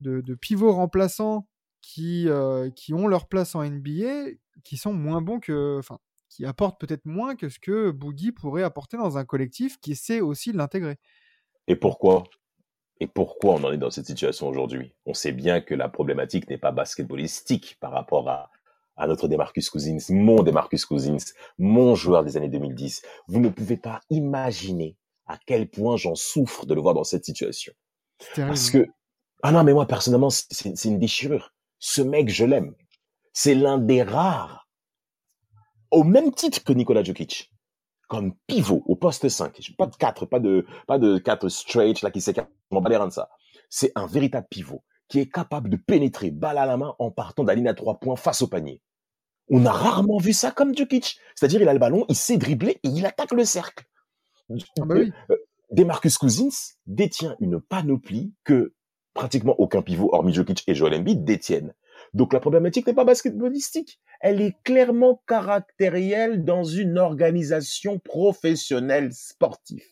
de, 0.01 0.21
de 0.21 0.36
pivots 0.36 0.73
remplaçants 0.73 1.47
qui, 1.82 2.27
qui 2.75 2.93
ont 2.93 3.08
leur 3.08 3.27
place 3.27 3.56
en 3.56 3.63
NBA, 3.63 4.32
qui 4.63 4.77
sont 4.77 4.93
moins 4.93 5.21
bons 5.21 5.39
que, 5.39 5.77
enfin, 5.80 5.99
qui 6.38 6.45
apportent 6.45 6.80
peut-être 6.80 7.06
moins 7.06 7.36
que 7.36 7.50
ce 7.50 7.58
que 7.58 7.89
Boogie 7.89 8.32
pourrait 8.32 8.62
apporter 8.62 8.95
dans 8.95 9.17
un 9.17 9.26
collectif 9.26 9.80
qui 9.80 9.95
sait 9.95 10.21
aussi 10.21 10.54
l'intégrer. 10.54 10.97
Et 11.67 11.76
pourquoi? 11.76 12.26
Et 13.00 13.08
pourquoi 13.08 13.56
on 13.56 13.63
en 13.63 13.71
est 13.71 13.78
dans 13.78 13.89
cette 13.89 14.06
situation 14.06 14.47
aujourd'hui? 14.47 14.93
On 15.08 15.15
sait 15.15 15.32
bien 15.32 15.62
que 15.62 15.73
la 15.73 15.89
problématique 15.89 16.47
n'est 16.47 16.60
pas 16.60 16.71
basketballistique 16.71 17.78
par 17.80 17.91
rapport 17.91 18.30
à, 18.30 18.52
à 18.97 19.08
notre 19.08 19.28
Demarcus 19.28 19.67
Cousins, 19.71 19.97
mon 20.12 20.43
Demarcus 20.43 20.86
Cousins, 20.86 21.34
mon 21.58 21.95
joueur 21.95 22.23
des 22.23 22.38
années 22.38 22.50
2010. 22.50 23.02
Vous 23.28 23.39
ne 23.39 23.50
pouvez 23.50 23.78
pas 23.78 24.02
imaginer 24.12 24.95
à 25.26 25.39
quel 25.43 25.67
point 25.67 25.97
j'en 25.97 26.13
souffre 26.13 26.67
de 26.67 26.76
le 26.76 26.82
voir 26.82 26.93
dans 26.93 27.04
cette 27.04 27.26
situation. 27.26 27.73
Parce 28.36 28.69
que, 28.69 28.86
ah 29.41 29.52
non, 29.52 29.63
mais 29.63 29.73
moi, 29.73 29.88
personnellement, 29.88 30.30
c'est 30.30 30.86
une 30.86 31.00
déchirure. 31.00 31.56
Ce 31.80 32.04
mec, 32.04 32.30
je 32.30 32.45
l'aime. 32.45 32.76
C'est 33.34 33.56
l'un 33.56 33.80
des 33.80 34.04
rares, 34.04 34.66
au 35.91 36.04
même 36.04 36.32
titre 36.32 36.63
que 36.63 36.73
Nikola 36.73 37.04
Jokic, 37.04 37.52
comme 38.08 38.34
pivot 38.47 38.84
au 38.86 38.95
poste 38.95 39.28
5. 39.28 39.73
Pas 39.78 39.88
de 39.88 39.95
4, 39.95 40.26
pas 40.26 40.39
de, 40.39 40.65
pas 40.88 40.97
de 40.97 41.17
4 41.17 41.50
straight, 41.50 42.02
là, 42.02 42.12
qui 42.12 42.21
s'écarte. 42.21 42.50
De 42.71 43.10
ça. 43.10 43.30
C'est 43.69 43.91
un 43.95 44.08
véritable 44.08 44.47
pivot 44.50 44.84
qui 45.08 45.19
est 45.19 45.32
capable 45.32 45.69
de 45.69 45.78
pénétrer 45.78 46.32
balle 46.32 46.58
à 46.58 46.65
la 46.65 46.78
main 46.78 46.95
en 47.00 47.12
partant 47.12 47.43
la 47.43 47.56
ligne 47.56 47.67
à 47.67 47.73
trois 47.73 48.00
points 48.00 48.17
face 48.17 48.41
au 48.41 48.47
panier. 48.47 48.82
On 49.50 49.65
a 49.65 49.71
rarement 49.71 50.17
vu 50.17 50.34
ça 50.34 50.52
comme 50.52 50.76
Jokic. 50.76 51.17
C'est-à-dire, 51.36 51.62
il 51.62 51.69
a 51.69 51.73
le 51.73 51.80
ballon, 51.80 52.06
il 52.10 52.15
sait 52.15 52.38
dribbler 52.38 52.80
et 52.84 52.89
il 52.89 53.06
attaque 53.06 53.32
le 53.32 53.45
cercle. 53.45 53.86
Ah 54.50 54.86
bah 54.86 54.95
oui. 54.97 55.12
Euh, 55.32 55.38
Demarcus 55.71 56.17
Cousins 56.17 56.76
détient 56.86 57.36
une 57.39 57.60
panoplie 57.60 58.34
que 58.43 58.73
pratiquement 59.13 59.56
aucun 59.58 59.82
pivot, 59.82 60.10
hormis 60.13 60.34
Jokic 60.34 60.63
et 60.67 60.76
Joel 60.76 60.93
Embiid, 60.93 61.23
détiennent. 61.23 61.73
Donc 62.13 62.34
la 62.34 62.39
problématique 62.39 62.88
n'est 62.88 62.93
pas 62.93 63.04
basketballistique, 63.04 64.00
elle 64.21 64.41
est 64.41 64.56
clairement 64.63 65.21
caractérielle 65.27 66.43
dans 66.43 66.63
une 66.63 66.97
organisation 66.97 67.99
professionnelle 67.99 69.13
sportive. 69.13 69.84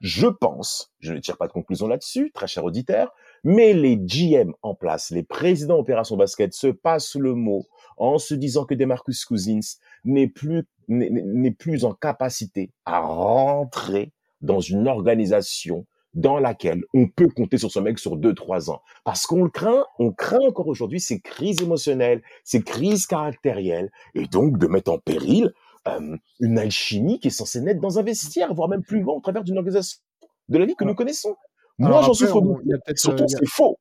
Je 0.00 0.26
pense, 0.26 0.92
je 1.00 1.14
ne 1.14 1.18
tire 1.20 1.38
pas 1.38 1.46
de 1.46 1.52
conclusion 1.52 1.88
là-dessus, 1.88 2.30
très 2.32 2.46
cher 2.46 2.64
auditeur, 2.64 3.14
mais 3.44 3.72
les 3.72 3.96
GM 3.96 4.52
en 4.60 4.74
place, 4.74 5.10
les 5.10 5.22
présidents 5.22 5.78
opération 5.78 6.16
basket 6.16 6.52
se 6.52 6.66
passent 6.66 7.16
le 7.16 7.34
mot 7.34 7.64
en 7.96 8.18
se 8.18 8.34
disant 8.34 8.66
que 8.66 8.74
Demarcus 8.74 9.24
Cousins 9.24 9.78
n'est 10.04 10.28
plus 10.28 10.64
n'est 10.88 11.50
plus 11.50 11.84
en 11.84 11.94
capacité 11.94 12.70
à 12.84 13.00
rentrer 13.00 14.12
dans 14.42 14.60
une 14.60 14.86
organisation 14.86 15.86
dans 16.16 16.38
laquelle 16.38 16.82
on 16.94 17.06
peut 17.06 17.28
compter 17.28 17.58
sur 17.58 17.70
ce 17.70 17.78
mec 17.78 17.98
sur 17.98 18.16
deux, 18.16 18.34
trois 18.34 18.70
ans. 18.70 18.82
Parce 19.04 19.26
qu'on 19.26 19.44
le 19.44 19.50
craint, 19.50 19.84
on 19.98 20.10
craint 20.12 20.40
encore 20.40 20.66
aujourd'hui 20.66 20.98
ces 20.98 21.20
crises 21.20 21.62
émotionnelles, 21.62 22.22
ces 22.42 22.62
crises 22.62 23.06
caractérielles, 23.06 23.92
et 24.14 24.26
donc 24.26 24.58
de 24.58 24.66
mettre 24.66 24.90
en 24.90 24.98
péril 24.98 25.52
euh, 25.86 26.16
une 26.40 26.58
alchimie 26.58 27.20
qui 27.20 27.28
est 27.28 27.30
censée 27.30 27.60
naître 27.60 27.80
dans 27.80 27.98
un 27.98 28.02
vestiaire, 28.02 28.52
voire 28.54 28.68
même 28.68 28.82
plus 28.82 29.00
loin 29.00 29.14
au 29.14 29.20
travers 29.20 29.44
d'une 29.44 29.58
organisation 29.58 30.00
de 30.48 30.58
la 30.58 30.64
vie 30.64 30.74
que 30.74 30.84
nous 30.84 30.94
connaissons. 30.94 31.36
Moi, 31.78 32.02
j'en 32.02 32.14
souffre 32.14 32.40
beaucoup. 32.40 32.62
Surtout, 32.94 33.24
euh, 33.24 33.28
c'est 33.28 33.46
faux. 33.46 33.78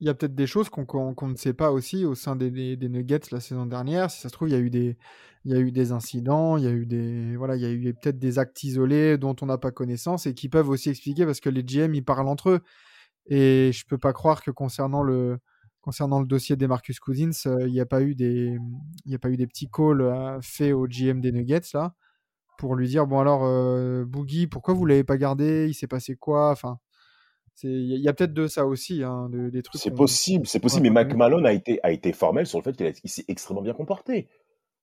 Il 0.00 0.06
y 0.06 0.10
a 0.10 0.14
peut-être 0.14 0.34
des 0.34 0.46
choses 0.46 0.68
qu'on 0.68 1.28
ne 1.28 1.36
sait 1.36 1.54
pas 1.54 1.72
aussi 1.72 2.04
au 2.04 2.14
sein 2.14 2.36
des, 2.36 2.76
Nuggets 2.76 3.20
la 3.32 3.40
saison 3.40 3.66
dernière. 3.66 4.10
Si 4.10 4.20
ça 4.20 4.28
se 4.28 4.32
trouve, 4.32 4.48
il 4.48 4.52
y 4.52 4.54
a 4.54 4.60
eu 4.60 4.70
des, 5.72 5.92
incidents, 5.92 6.56
il 6.56 6.64
y 6.64 6.66
a 6.68 6.70
eu 6.70 6.86
des, 6.86 7.36
voilà, 7.36 7.56
il 7.56 7.62
y 7.62 7.66
a 7.66 7.70
eu 7.70 7.94
peut-être 7.94 8.18
des 8.18 8.38
actes 8.38 8.62
isolés 8.62 9.18
dont 9.18 9.34
on 9.40 9.46
n'a 9.46 9.58
pas 9.58 9.72
connaissance 9.72 10.26
et 10.26 10.34
qui 10.34 10.48
peuvent 10.48 10.68
aussi 10.68 10.90
expliquer 10.90 11.26
parce 11.26 11.40
que 11.40 11.50
les 11.50 11.64
GM 11.64 11.94
ils 11.94 12.04
parlent 12.04 12.28
entre 12.28 12.50
eux. 12.50 12.60
Et 13.26 13.72
je 13.72 13.84
peux 13.86 13.98
pas 13.98 14.12
croire 14.12 14.42
que 14.42 14.50
concernant 14.50 15.02
le, 15.02 15.38
concernant 15.80 16.20
le 16.20 16.26
dossier 16.26 16.56
des 16.56 16.68
Marcus 16.68 17.00
Cousins, 17.00 17.30
euh, 17.46 17.66
il 17.66 17.72
n'y 17.72 17.80
a 17.80 17.86
pas 17.86 18.02
eu 18.02 18.14
des, 18.14 18.56
il 19.04 19.14
a 19.14 19.18
pas 19.18 19.30
eu 19.30 19.36
des 19.36 19.46
petits 19.46 19.68
calls 19.68 20.02
euh, 20.02 20.38
faits 20.42 20.72
au 20.74 20.86
GM 20.86 21.20
des 21.20 21.32
Nuggets 21.32 21.60
là 21.74 21.94
pour 22.58 22.74
lui 22.74 22.88
dire 22.88 23.06
bon 23.06 23.20
alors 23.20 23.44
euh, 23.44 24.04
Boogie, 24.04 24.48
pourquoi 24.48 24.74
vous 24.74 24.84
l'avez 24.84 25.04
pas 25.04 25.16
gardé? 25.16 25.66
Il 25.68 25.74
s'est 25.74 25.86
passé 25.86 26.16
quoi? 26.16 26.50
Enfin, 26.50 26.78
il 27.62 28.00
y 28.00 28.08
a 28.08 28.12
peut-être 28.12 28.34
de 28.34 28.46
ça 28.46 28.66
aussi, 28.66 29.02
hein, 29.02 29.28
des 29.30 29.62
trucs. 29.62 29.80
C'est 29.80 29.90
possible, 29.90 30.46
c'est 30.46 30.60
possible. 30.60 30.82
Mais 30.82 30.90
Mac 30.90 31.14
Malone 31.14 31.46
a 31.46 31.52
été, 31.52 31.80
a 31.82 31.90
été 31.90 32.12
formel 32.12 32.46
sur 32.46 32.58
le 32.58 32.64
fait 32.64 32.76
qu'il 32.76 33.10
s'est 33.10 33.24
extrêmement 33.28 33.62
bien 33.62 33.74
comporté. 33.74 34.28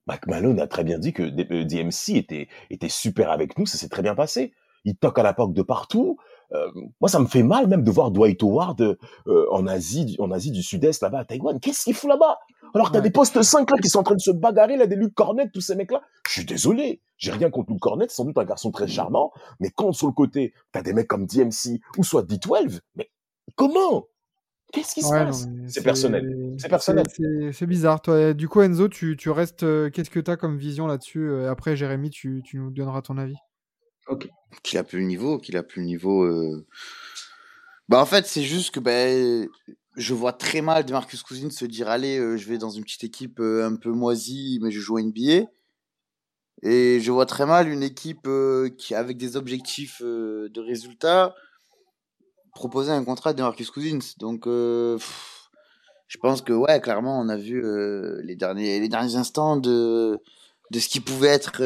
Mac 0.08 0.28
Malone 0.28 0.60
a 0.60 0.68
très 0.68 0.84
bien 0.84 1.00
dit 1.00 1.14
que 1.14 1.24
DMC 1.24 2.18
était, 2.18 2.48
était 2.70 2.90
super 2.90 3.32
avec 3.32 3.58
nous, 3.58 3.66
ça 3.66 3.78
s'est 3.78 3.90
très 3.90 4.02
bien 4.02 4.16
passé. 4.16 4.54
Il 4.84 4.96
toque 4.96 5.18
à 5.18 5.24
la 5.24 5.34
porte 5.34 5.54
de 5.54 5.62
partout. 5.62 6.18
Euh, 6.54 6.68
moi, 7.02 7.10
ça 7.10 7.20
me 7.20 7.26
fait 7.26 7.44
mal 7.44 7.68
même 7.68 7.84
de 7.84 7.92
voir 7.92 8.12
Dwight 8.12 8.42
Howard 8.44 8.82
euh, 9.28 9.46
en 9.52 9.68
Asie, 9.68 10.16
en 10.20 10.32
Asie 10.32 10.52
du 10.52 10.64
Sud-Est 10.64 11.02
là-bas 11.02 11.20
à 11.20 11.26
Taïwan. 11.26 11.60
Qu'est-ce 11.60 11.84
qu'il 11.84 11.94
fout 11.94 12.10
là-bas? 12.10 12.38
Alors 12.74 12.92
t'as 12.92 13.00
des 13.00 13.10
postes 13.10 13.42
5 13.42 13.72
là 13.72 13.78
qui 13.78 13.88
sont 13.88 14.00
en 14.00 14.04
train 14.04 14.16
de 14.16 14.20
se 14.20 14.32
bagarrer 14.32 14.76
là, 14.76 14.86
des 14.86 14.98
Luke 14.98 15.14
Cornet, 15.14 15.50
tous 15.54 15.62
ces 15.62 15.76
mecs-là. 15.76 16.02
Je 16.28 16.34
suis 16.34 16.46
désolé, 16.46 17.02
j'ai 17.18 17.32
rien 17.32 17.50
contre 17.50 17.72
Luke 17.72 17.80
Cornet, 17.80 18.08
c'est 18.10 18.16
sans 18.16 18.26
doute 18.26 18.38
un 18.38 18.44
garçon 18.44 18.70
très 18.72 18.88
charmant, 18.88 19.32
mais 19.62 19.70
quand 19.70 19.94
sur 19.94 20.08
le 20.08 20.14
côté 20.14 20.54
t'as 20.74 20.82
des 20.82 20.92
mecs 20.92 21.08
comme 21.08 21.26
DMC 21.26 21.80
ou 21.98 22.04
soit 22.04 22.24
D12, 22.24 22.82
mais 22.96 23.10
comment? 23.56 24.08
Qu'est-ce 24.74 24.94
qui 24.94 25.04
se 25.04 25.10
passe? 25.10 25.48
C'est 25.68 25.84
personnel. 25.84 26.56
C'est 26.58 26.68
personnel. 26.68 27.06
C'est 27.54 27.66
bizarre. 27.66 28.02
Toi, 28.02 28.34
du 28.34 28.50
coup, 28.50 28.62
Enzo, 28.62 28.90
tu, 28.90 29.16
tu 29.16 29.30
restes. 29.30 29.64
Euh, 29.64 29.90
qu'est-ce 29.90 30.10
que 30.10 30.20
tu 30.20 30.30
as 30.30 30.36
comme 30.36 30.58
vision 30.58 30.86
là-dessus? 30.86 31.46
Après, 31.46 31.78
Jérémy, 31.78 32.10
tu, 32.10 32.42
tu 32.44 32.58
nous 32.58 32.72
donneras 32.72 33.02
ton 33.02 33.18
avis. 33.18 33.38
Ok. 34.08 34.28
Qu'il 34.64 34.78
a 34.78 34.84
plus 34.84 35.00
le 35.00 35.06
niveau, 35.06 35.40
qu'il 35.40 35.58
a 35.58 35.64
plus 35.64 35.82
le 35.82 35.88
niveau. 35.88 36.24
Euh. 36.24 36.66
Bah 37.90 38.00
en 38.00 38.06
fait, 38.06 38.26
c'est 38.28 38.44
juste 38.44 38.74
que 38.74 38.80
ben 38.80 39.48
je 39.96 40.14
vois 40.14 40.34
très 40.34 40.62
mal 40.62 40.86
de 40.86 40.92
Marcus 40.92 41.24
Cousins 41.24 41.50
se 41.50 41.66
dire 41.66 41.90
allez, 41.90 42.18
euh, 42.20 42.38
je 42.38 42.48
vais 42.48 42.58
dans 42.58 42.70
une 42.70 42.84
petite 42.84 43.04
équipe 43.04 43.40
euh, 43.40 43.66
un 43.66 43.76
peu 43.76 43.92
moisie, 43.92 44.60
mais 44.62 44.72
je 44.72 44.80
joue 44.80 44.98
à 44.98 45.02
NBA. 45.02 45.48
Et 46.64 47.00
je 47.00 47.12
vois 47.12 47.26
très 47.26 47.46
mal 47.46 47.70
une 47.70 47.84
équipe 47.84 48.28
qui 48.78 48.96
avec 48.96 49.18
des 49.18 49.36
objectifs 49.36 50.02
de 50.02 50.60
résultats 50.60 51.36
proposer 52.54 52.92
un 52.92 53.04
contrat 53.04 53.34
de 53.34 53.42
Marcus 53.42 53.70
Cousins. 53.70 54.00
Donc 54.20 54.46
je 54.46 54.98
pense 56.22 56.42
que 56.42 56.54
ouais, 56.54 56.80
clairement, 56.80 57.20
on 57.20 57.30
a 57.30 57.38
vu 57.38 57.62
les 58.24 58.36
derniers 58.36 58.80
les 58.80 58.88
derniers 58.88 59.16
instants 59.16 59.58
de 59.58 60.18
de 60.72 60.80
ce 60.80 60.88
qui 60.88 61.02
pouvait 61.02 61.28
être 61.28 61.62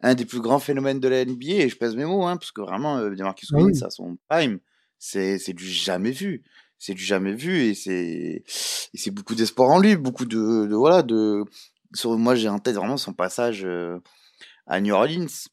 un 0.00 0.14
des 0.14 0.24
plus 0.24 0.40
grands 0.40 0.58
phénomènes 0.58 1.00
de 1.00 1.08
la 1.08 1.24
NBA, 1.24 1.64
et 1.64 1.68
je 1.68 1.76
pèse 1.76 1.96
mes 1.96 2.04
mots, 2.04 2.24
hein, 2.24 2.36
parce 2.36 2.52
que 2.52 2.60
vraiment, 2.60 2.98
euh, 2.98 3.10
Demarcus 3.10 3.50
Cousins, 3.50 3.86
à 3.86 3.90
son 3.90 4.18
prime, 4.28 4.58
c'est, 4.98 5.38
c'est 5.38 5.52
du 5.52 5.64
jamais 5.64 6.10
vu. 6.10 6.42
C'est 6.78 6.92
du 6.94 7.02
jamais 7.02 7.32
vu, 7.32 7.62
et 7.62 7.74
c'est, 7.74 9.10
beaucoup 9.10 9.34
d'espoir 9.34 9.70
en 9.70 9.78
lui, 9.78 9.96
beaucoup 9.96 10.26
de, 10.26 10.66
de 10.66 10.74
voilà, 10.74 11.02
de, 11.02 11.42
sur, 11.94 12.18
moi 12.18 12.34
j'ai 12.34 12.50
en 12.50 12.58
tête 12.58 12.76
vraiment 12.76 12.98
son 12.98 13.14
passage 13.14 13.64
euh, 13.64 13.98
à 14.66 14.80
New 14.82 14.94
Orleans, 14.94 15.48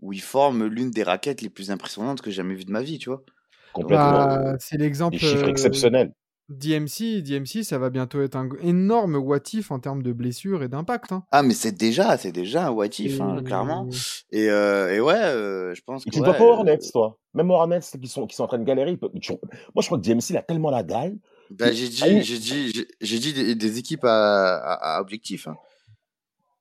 où 0.00 0.12
il 0.12 0.22
forme 0.22 0.66
l'une 0.66 0.92
des 0.92 1.02
raquettes 1.02 1.42
les 1.42 1.50
plus 1.50 1.72
impressionnantes 1.72 2.20
que 2.20 2.30
j'ai 2.30 2.36
jamais 2.36 2.54
vues 2.54 2.64
de 2.64 2.70
ma 2.70 2.82
vie, 2.82 2.98
tu 2.98 3.08
vois. 3.08 3.24
Complètement. 3.72 4.12
Bah, 4.12 4.56
c'est 4.60 4.76
l'exemple. 4.76 5.16
Des 5.16 5.18
chiffres 5.18 5.46
euh, 5.46 5.50
exceptionnels. 5.50 6.12
DMC, 6.48 7.22
DMC, 7.22 7.62
ça 7.62 7.78
va 7.78 7.90
bientôt 7.90 8.22
être 8.22 8.36
un 8.36 8.48
énorme 8.62 9.16
what 9.16 9.40
if 9.52 9.70
en 9.70 9.80
termes 9.80 10.02
de 10.02 10.12
blessures 10.12 10.62
et 10.62 10.68
d'impact. 10.68 11.12
Hein. 11.12 11.24
Ah, 11.30 11.42
mais 11.42 11.52
c'est 11.52 11.76
déjà, 11.76 12.16
c'est 12.16 12.32
déjà 12.32 12.68
un 12.68 12.70
what 12.70 12.86
if, 12.98 13.20
hein, 13.20 13.42
clairement. 13.44 13.86
Et, 14.32 14.48
euh, 14.48 14.94
et 14.94 15.00
ouais, 15.00 15.14
euh, 15.14 15.74
je 15.74 15.82
pense 15.82 16.04
que. 16.04 16.10
Tu 16.10 16.20
ne 16.20 16.24
vois 16.24 16.34
pas 16.34 16.44
Hornets, 16.44 16.78
toi. 16.90 17.18
Même 17.34 17.50
Hornets 17.50 17.80
qui 18.00 18.08
sont, 18.08 18.26
qui 18.26 18.34
sont 18.34 18.44
en 18.44 18.48
train 18.48 18.58
de 18.58 18.64
galérer. 18.64 18.98
Moi, 19.00 19.10
je 19.20 19.86
crois 19.86 19.98
que 19.98 20.02
DMC, 20.02 20.30
il 20.30 20.36
a 20.38 20.42
tellement 20.42 20.70
la 20.70 20.82
dalle. 20.82 21.18
Bah, 21.50 21.72
j'ai 21.72 21.88
dit, 21.88 22.22
j'ai 22.22 22.38
dit, 22.38 22.86
j'ai 23.00 23.18
dit 23.18 23.54
des, 23.54 23.78
équipes 23.78 24.04
à, 24.04 24.56
à, 24.56 25.00
objectif. 25.00 25.48
Hein. 25.48 25.56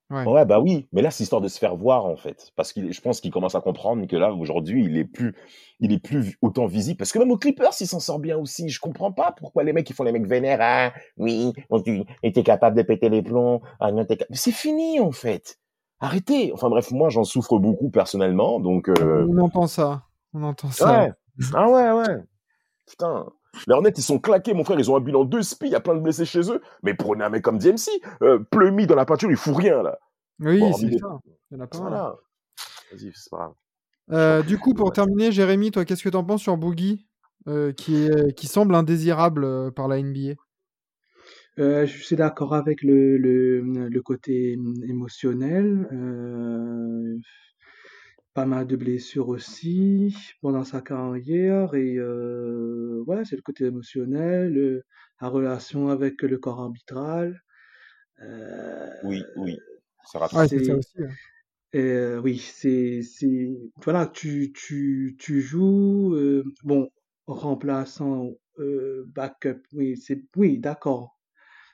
Ouais. 0.10 0.46
bah 0.46 0.62
oui, 0.62 0.88
mais 0.94 1.02
là 1.02 1.12
c'est 1.12 1.24
histoire 1.24 1.42
de 1.42 1.50
se 1.50 1.60
faire 1.60 1.76
voir 1.76 2.06
en 2.06 2.16
fait, 2.16 2.52
parce 2.56 2.72
que 2.72 2.92
je 2.92 3.02
pense 3.02 3.20
qu'il 3.20 3.30
commence 3.30 3.56
à 3.56 3.62
comprendre 3.62 4.08
que 4.08 4.16
là 4.16 4.32
aujourd'hui 4.32 4.86
il 4.86 4.98
est 4.98 5.04
plus, 5.04 5.36
il 5.82 5.92
est 5.92 6.00
plus 6.00 6.38
autant 6.42 6.66
visible, 6.66 6.98
parce 6.98 7.12
que 7.12 7.20
même 7.20 7.32
aux 7.32 7.38
Clippers 7.38 7.74
il 7.82 7.88
s'en 7.88 8.00
sort 8.00 8.20
bien 8.20 8.38
aussi. 8.38 8.70
Je 8.70 8.80
comprends 8.80 9.12
pas 9.12 9.34
pourquoi 9.34 9.64
les 9.64 9.74
mecs 9.74 9.90
ils 9.90 9.94
font 9.94 10.04
les 10.04 10.14
mecs 10.14 10.26
vénères, 10.26 10.60
ah 10.62 10.94
oui, 11.18 11.52
tu 11.84 12.04
étais 12.24 12.44
capable 12.44 12.78
de 12.78 12.84
péter 12.84 13.10
les 13.10 13.22
plombs, 13.22 13.62
ah 13.82 13.92
non 13.92 14.06
mais 14.10 14.18
c'est 14.32 14.54
fini 14.54 15.02
en 15.02 15.12
fait. 15.12 15.60
Arrêtez. 16.00 16.54
Enfin 16.54 16.70
bref, 16.70 16.92
moi 16.92 17.10
j'en 17.10 17.26
souffre 17.26 17.60
beaucoup 17.60 17.90
personnellement, 17.90 18.62
donc. 18.62 18.88
Euh... 18.88 19.28
On 19.30 19.40
entend 19.40 19.68
ça, 19.68 20.04
on 20.34 20.44
entend 20.44 20.72
ça. 20.72 21.04
Ouais. 21.04 21.12
Ah 21.54 21.70
ouais 21.70 21.92
ouais. 21.92 22.16
Putain. 22.88 23.26
Les 23.68 23.74
Hornets, 23.74 23.94
ils 23.96 24.04
sont 24.04 24.20
claqués, 24.20 24.54
mon 24.54 24.64
frère, 24.64 24.80
ils 24.80 24.92
ont 24.92 24.98
un 24.98 25.02
bilan 25.02 25.26
de 25.26 25.42
spi, 25.42 25.68
il 25.68 25.72
y 25.72 25.76
a 25.76 25.80
plein 25.80 25.96
de 25.96 26.02
blessés 26.02 26.26
chez 26.26 26.52
eux. 26.52 26.62
Mais 26.84 26.94
prenez 26.94 27.24
un 27.24 27.30
mec 27.30 27.44
comme 27.44 27.58
DMC, 27.58 27.90
euh, 28.22 28.40
dans 28.52 28.96
la 28.96 29.06
peinture, 29.06 29.32
il 29.32 29.38
fout 29.38 29.56
rien, 29.56 29.84
là. 29.84 29.98
Oui, 30.40 30.62
c'est 30.74 30.98
ça. 30.98 31.20
Il 31.52 31.58
y 31.58 31.60
en 31.60 31.64
a 31.64 31.68
pas 31.68 31.82
mal. 31.82 31.92
Vas-y, 32.92 33.12
c'est 33.14 33.30
pas 33.30 33.38
grave. 33.38 33.54
Euh, 34.12 34.42
du 34.44 34.58
coup, 34.58 34.74
pour 34.74 34.92
terminer, 34.94 35.32
Jérémy, 35.32 35.72
toi, 35.72 35.86
qu'est-ce 35.86 36.04
que 36.04 36.10
tu 36.10 36.16
en 36.16 36.24
penses 36.24 36.42
sur 36.42 36.58
Boogie, 36.58 37.08
euh, 37.48 37.74
qui, 37.74 37.96
est, 37.96 38.34
qui 38.36 38.48
semble 38.48 38.76
indésirable 38.76 39.44
euh, 39.44 39.72
par 39.72 39.88
la 39.88 40.02
NBA 40.02 40.36
Je 41.58 41.86
suis 41.86 42.16
d'accord 42.16 42.54
avec 42.54 42.84
le, 42.84 43.18
le, 43.18 43.62
le, 43.62 44.02
côté 44.02 44.58
émotionnel. 44.88 45.88
Pas 48.38 48.46
mal 48.46 48.68
de 48.68 48.76
blessures 48.76 49.30
aussi 49.30 50.16
pendant 50.44 50.64
sa 50.64 50.82
carrière. 50.82 51.74
Et 51.74 51.98
voilà, 53.04 53.26
c'est 53.26 53.36
le 53.36 53.42
côté 53.42 53.66
émotionnel, 53.66 54.84
la 55.20 55.28
relation 55.28 55.90
avec 55.90 56.22
le 56.22 56.38
corps 56.38 56.62
arbitral. 56.62 57.42
oui, 59.06 59.24
oui. 59.38 59.58
Ça 60.06 60.20
c'est 60.48 60.64
ça 60.64 60.76
aussi. 60.76 61.00
Hein. 61.74 62.20
oui, 62.24 62.38
c'est, 62.38 63.02
c'est, 63.02 63.50
voilà, 63.84 64.06
tu, 64.06 64.54
tu, 64.54 65.16
tu 65.18 65.42
joues, 65.42 66.16
bon, 66.64 66.92
remplaçant, 67.26 68.34
backup, 69.16 69.64
oui, 69.74 69.98
c'est, 69.98 70.24
oui, 70.36 70.60
d'accord. 70.60 71.18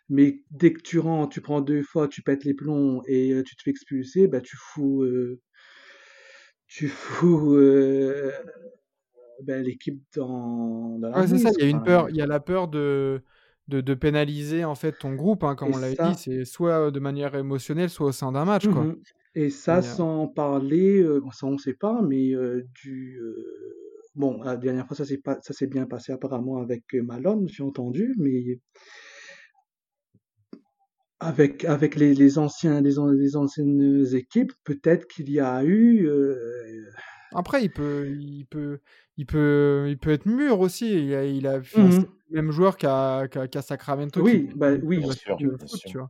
Mais 0.08 0.44
dès 0.50 0.72
que 0.72 0.82
tu 0.82 1.00
rentres, 1.00 1.34
tu 1.34 1.42
prends 1.42 1.60
deux 1.60 1.84
fois, 1.84 2.08
tu 2.08 2.22
pètes 2.22 2.46
les 2.46 2.54
plombs 2.54 3.02
et 3.06 3.34
tu 3.46 3.58
te 3.58 3.64
fais 3.64 3.72
expulser, 3.72 4.28
bah, 4.28 4.40
tu 4.40 4.56
fous, 4.58 5.06
tu 6.74 6.88
fous 6.88 7.56
ben, 9.44 9.64
l'équipe 9.64 10.02
dans, 10.16 10.98
dans 10.98 11.10
la 11.10 11.28
c'est 11.28 11.38
ça, 11.38 11.52
il 11.58 11.64
y 11.64 11.68
a 11.68 11.70
une 11.70 11.84
peur, 11.84 12.10
il 12.10 12.16
y 12.16 12.22
a 12.22 12.26
la 12.26 12.40
peur 12.40 12.68
de, 12.68 13.22
de, 13.68 13.94
pénaliser 13.94 14.66
en 14.66 14.74
fait 14.74 14.94
ton 14.98 15.14
groupe, 15.14 15.44
hein, 15.44 15.56
comme 15.56 15.76
on 15.76 15.78
l'a 15.78 15.92
dit, 15.92 16.18
c'est 16.18 16.46
soit 16.46 16.90
de 16.90 17.00
manière 17.00 17.36
émotionnelle, 17.36 17.92
soit 17.92 18.08
au 18.08 18.12
sein 18.12 18.32
d'un 18.32 18.46
match. 18.46 18.68
Quoi. 18.68 18.86
Mmh 18.86 18.96
Et 19.36 19.50
ça, 19.52 19.84
sans 19.84 20.28
parler, 20.28 21.06
ça 21.32 21.46
on 21.46 21.52
ne 21.52 21.58
sait 21.60 21.76
pas, 21.76 22.02
mais 22.02 22.32
du. 22.82 23.22
bon, 24.16 24.42
la 24.42 24.58
dernière 24.58 24.88
fois, 24.88 24.98
ça 24.98 25.06
s'est, 25.06 25.20
pas, 25.20 25.38
ça 25.42 25.54
s'est 25.54 25.68
bien 25.68 25.86
passé 25.86 26.12
apparemment 26.12 26.58
avec 26.58 26.92
Malone, 26.94 27.48
j'ai 27.50 27.62
entendu, 27.62 28.16
mais 28.18 28.60
avec, 31.24 31.66
avec 31.66 31.96
les, 31.96 32.14
les 32.14 32.38
anciens, 32.38 32.82
les, 32.82 32.96
les, 33.14 33.36
anciennes 33.36 34.06
équipes, 34.14 34.52
peut-être 34.64 35.08
qu'il 35.08 35.30
y 35.32 35.40
a 35.40 35.64
eu. 35.64 36.10
Après, 37.34 37.64
il 37.64 37.72
peut, 37.72 38.10
il 38.10 38.46
peut, 38.46 38.80
il 39.18 39.26
peut, 39.26 39.86
il 39.90 39.98
peut 39.98 40.12
être 40.12 40.26
mûr 40.26 40.60
aussi. 40.60 40.94
Il 40.94 41.14
a, 41.14 41.26
il 41.26 41.48
a 41.48 41.60
mmh 41.60 42.06
le 42.30 42.42
même 42.42 42.52
joueur 42.52 42.78
qu'à 42.78 43.28
qu'à 43.28 43.62
Sacramento. 43.62 44.22
Oui, 44.22 44.50
bah, 44.56 44.72
oui, 44.82 44.98
bien 44.98 45.12
sûr, 45.12 45.38
tu 45.38 45.98
vois. 45.98 46.10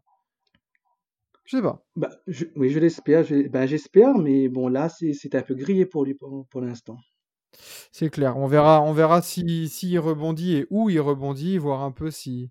Je 1.45 1.57
sais 1.57 1.61
pas. 1.61 1.85
Bah, 1.95 2.09
oui, 2.55 2.69
je 2.69 2.79
l'espère. 2.79 3.25
Bah, 3.49 3.65
j'espère, 3.65 4.17
mais 4.17 4.47
bon, 4.47 4.69
là, 4.69 4.89
c'est 4.89 5.35
un 5.35 5.41
peu 5.41 5.53
grillé 5.53 5.85
pour 5.85 6.05
lui 6.05 6.13
pour, 6.13 6.47
pour 6.47 6.61
l'instant. 6.61 6.97
C'est 7.91 8.09
clair. 8.09 8.37
On 8.37 8.47
verra, 8.47 8.81
on 8.81 8.93
verra 8.93 9.21
si, 9.21 9.69
si 9.69 9.97
rebondit 9.97 10.55
et 10.55 10.67
où 10.69 10.89
il 10.89 10.99
rebondit, 10.99 11.57
voir 11.57 11.83
un 11.83 11.91
peu 11.91 12.09
si. 12.09 12.49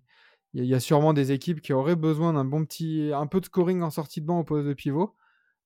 Il 0.55 0.65
y, 0.65 0.75
a 0.75 0.79
sûrement 0.79 1.13
des 1.13 1.31
équipes 1.31 1.61
qui 1.61 1.73
auraient 1.73 1.95
besoin 1.95 2.33
d'un 2.33 2.45
bon 2.45 2.63
petit, 2.63 3.11
un 3.11 3.25
peu 3.25 3.39
de 3.39 3.45
scoring 3.45 3.81
en 3.81 3.89
sortie 3.89 4.21
de 4.21 4.27
banc 4.27 4.39
au 4.39 4.43
poste 4.43 4.67
de 4.67 4.73
pivot. 4.73 5.15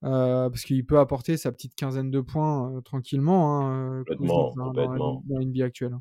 Euh, 0.04 0.50
parce 0.50 0.64
qu'il 0.64 0.86
peut 0.86 1.00
apporter 1.00 1.38
sa 1.38 1.52
petite 1.52 1.76
quinzaine 1.76 2.12
de 2.12 2.22
points 2.22 2.72
euh, 2.72 2.82
tranquillement 2.82 3.66
hein, 3.66 4.04
euh, 4.08 4.16
dans, 4.20 4.54
dans, 4.54 5.24
l'NBA 5.28 5.66
actuelle. 5.66 5.98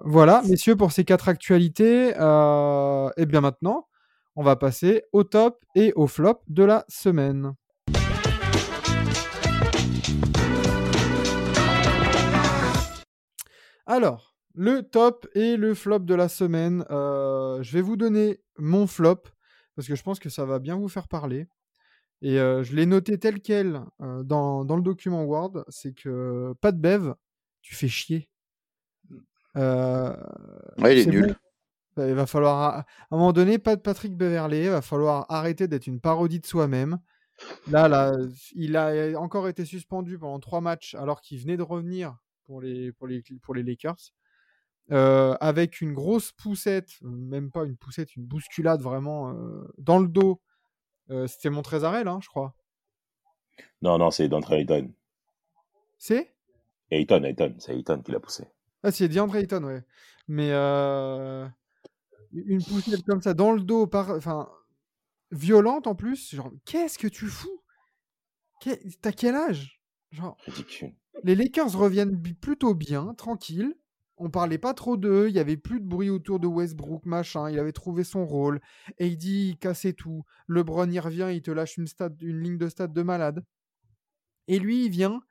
voilà, 0.00 0.42
messieurs, 0.46 0.76
pour 0.76 0.92
ces 0.92 1.04
quatre 1.04 1.28
actualités. 1.28 2.10
et 2.10 3.26
bien 3.26 3.40
maintenant, 3.40 3.88
on 4.36 4.42
va 4.42 4.56
passer 4.56 5.04
au 5.12 5.24
top 5.24 5.64
et 5.74 5.92
au 5.94 6.06
flop 6.06 6.40
de 6.48 6.64
la 6.64 6.84
semaine. 6.88 7.54
Alors, 13.86 14.31
le 14.54 14.82
top 14.82 15.26
et 15.34 15.56
le 15.56 15.74
flop 15.74 16.00
de 16.00 16.14
la 16.14 16.28
semaine. 16.28 16.84
Euh, 16.90 17.62
je 17.62 17.72
vais 17.72 17.82
vous 17.82 17.96
donner 17.96 18.40
mon 18.58 18.86
flop 18.86 19.22
parce 19.76 19.88
que 19.88 19.94
je 19.94 20.02
pense 20.02 20.18
que 20.18 20.28
ça 20.28 20.44
va 20.44 20.58
bien 20.58 20.76
vous 20.76 20.88
faire 20.88 21.08
parler. 21.08 21.48
Et 22.20 22.38
euh, 22.38 22.62
je 22.62 22.76
l'ai 22.76 22.86
noté 22.86 23.18
tel 23.18 23.40
quel 23.40 23.80
euh, 24.00 24.22
dans, 24.22 24.64
dans, 24.64 24.76
le 24.76 24.82
document 24.82 25.24
Word. 25.24 25.64
C'est 25.68 25.92
que 25.92 26.52
pas 26.60 26.72
de 26.72 26.78
Bev, 26.78 27.14
tu 27.62 27.74
fais 27.74 27.88
chier. 27.88 28.28
ouais, 29.56 30.12
il 30.82 30.98
est 30.98 31.06
nul. 31.06 31.34
Bah, 31.94 32.08
il 32.08 32.14
va 32.14 32.26
falloir, 32.26 32.78
à 32.78 32.86
un 33.10 33.16
moment 33.16 33.32
donné, 33.32 33.58
pas 33.58 33.76
de 33.76 33.80
Patrick 33.80 34.16
Beverley. 34.16 34.64
Il 34.64 34.70
va 34.70 34.82
falloir 34.82 35.26
arrêter 35.30 35.68
d'être 35.68 35.86
une 35.86 36.00
parodie 36.00 36.40
de 36.40 36.46
soi-même. 36.46 36.98
Là, 37.70 37.88
là, 37.88 38.12
il 38.54 38.76
a 38.76 39.18
encore 39.20 39.48
été 39.48 39.64
suspendu 39.64 40.18
pendant 40.18 40.38
trois 40.38 40.60
matchs 40.60 40.94
alors 40.94 41.20
qu'il 41.20 41.38
venait 41.40 41.56
de 41.56 41.62
revenir 41.62 42.16
pour 42.44 42.60
les, 42.60 42.92
pour 42.92 43.08
les, 43.08 43.22
pour 43.42 43.54
les 43.54 43.62
Lakers. 43.62 44.12
Euh, 44.90 45.36
avec 45.40 45.80
une 45.80 45.94
grosse 45.94 46.32
poussette, 46.32 46.90
même 47.02 47.50
pas 47.50 47.64
une 47.64 47.76
poussette, 47.76 48.14
une 48.16 48.26
bousculade 48.26 48.82
vraiment 48.82 49.30
euh, 49.30 49.72
dans 49.78 49.98
le 49.98 50.08
dos. 50.08 50.42
Euh, 51.10 51.26
c'était 51.26 51.50
mon 51.50 51.62
Trésarel, 51.62 52.08
hein, 52.08 52.18
je 52.20 52.28
crois. 52.28 52.54
Non, 53.80 53.96
non, 53.96 54.10
c'est 54.10 54.28
d'Andre 54.28 54.52
Ayton. 54.52 54.92
C'est? 55.98 56.34
Ayton, 56.90 57.22
Ayton, 57.22 57.54
c'est 57.58 57.74
Ayton 57.74 58.02
qui 58.02 58.12
l'a 58.12 58.20
poussé. 58.20 58.44
Ah, 58.82 58.90
c'est 58.90 59.08
DeAndre 59.08 59.36
Ayton, 59.36 59.62
ouais. 59.64 59.84
Mais 60.26 60.50
une 62.32 62.62
poussette 62.62 63.04
comme 63.04 63.22
ça 63.22 63.34
dans 63.34 63.52
le 63.52 63.62
dos, 63.62 63.86
par... 63.86 64.10
enfin, 64.10 64.50
violente 65.30 65.86
en 65.86 65.94
plus. 65.94 66.34
Genre, 66.34 66.50
qu'est-ce 66.64 66.98
que 66.98 67.08
tu 67.08 67.28
fous? 67.28 67.62
T'as 69.00 69.12
quel 69.12 69.36
âge? 69.36 69.80
Genre, 70.10 70.36
Ridicule. 70.44 70.94
Les 71.24 71.34
Lakers 71.34 71.72
reviennent 71.72 72.20
plutôt 72.20 72.74
bien, 72.74 73.14
tranquille. 73.14 73.74
On 74.24 74.30
parlait 74.30 74.58
pas 74.58 74.72
trop 74.72 74.96
d'eux, 74.96 75.28
il 75.28 75.34
y 75.34 75.40
avait 75.40 75.56
plus 75.56 75.80
de 75.80 75.84
bruit 75.84 76.08
autour 76.08 76.38
de 76.38 76.46
Westbrook, 76.46 77.04
machin, 77.06 77.50
il 77.50 77.58
avait 77.58 77.72
trouvé 77.72 78.04
son 78.04 78.24
rôle. 78.24 78.60
AD, 79.00 79.24
il 79.24 79.58
cassait 79.58 79.94
tout. 79.94 80.22
LeBron, 80.46 80.88
il 80.88 81.00
revient, 81.00 81.30
il 81.32 81.42
te 81.42 81.50
lâche 81.50 81.76
une, 81.76 81.88
une 82.20 82.40
ligne 82.40 82.56
de 82.56 82.68
stade 82.68 82.92
de 82.92 83.02
malade. 83.02 83.44
Et 84.46 84.60
lui, 84.60 84.84
il 84.84 84.90
vient, 84.90 85.22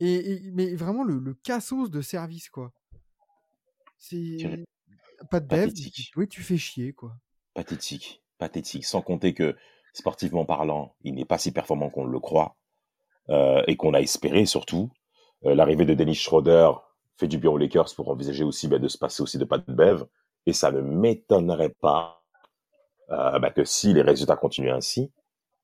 et, 0.00 0.40
mais 0.54 0.74
vraiment 0.74 1.04
le, 1.04 1.18
le 1.18 1.34
cassos 1.34 1.90
de 1.90 2.00
service, 2.00 2.48
quoi. 2.48 2.72
C'est. 3.98 4.64
Pas 5.30 5.40
de 5.40 5.46
dev, 5.46 5.70
oui, 6.16 6.26
tu 6.26 6.42
fais 6.42 6.56
chier, 6.56 6.94
quoi. 6.94 7.12
Pathétique, 7.52 8.22
pathétique. 8.38 8.86
Sans 8.86 9.02
compter 9.02 9.34
que, 9.34 9.54
sportivement 9.92 10.46
parlant, 10.46 10.96
il 11.02 11.14
n'est 11.14 11.26
pas 11.26 11.36
si 11.36 11.52
performant 11.52 11.90
qu'on 11.90 12.06
le 12.06 12.20
croit, 12.20 12.56
euh, 13.28 13.62
et 13.66 13.76
qu'on 13.76 13.92
a 13.92 14.00
espéré 14.00 14.46
surtout. 14.46 14.90
Euh, 15.44 15.54
l'arrivée 15.54 15.84
de 15.84 15.92
Dennis 15.92 16.14
Schroeder 16.14 16.72
fait 17.20 17.28
du 17.28 17.38
bien 17.38 17.50
aux 17.50 17.58
Lakers 17.58 17.94
pour 17.94 18.08
envisager 18.08 18.44
aussi 18.44 18.66
bah, 18.66 18.78
de 18.78 18.88
se 18.88 18.98
passer 18.98 19.22
aussi 19.22 19.38
de 19.38 19.44
Pat 19.44 19.62
Bev. 19.68 20.04
Et 20.46 20.52
ça 20.52 20.72
ne 20.72 20.80
m'étonnerait 20.80 21.74
pas 21.80 22.22
euh, 23.10 23.38
bah, 23.38 23.50
que 23.50 23.64
si 23.64 23.92
les 23.92 24.02
résultats 24.02 24.36
continuent 24.36 24.72
ainsi, 24.72 25.12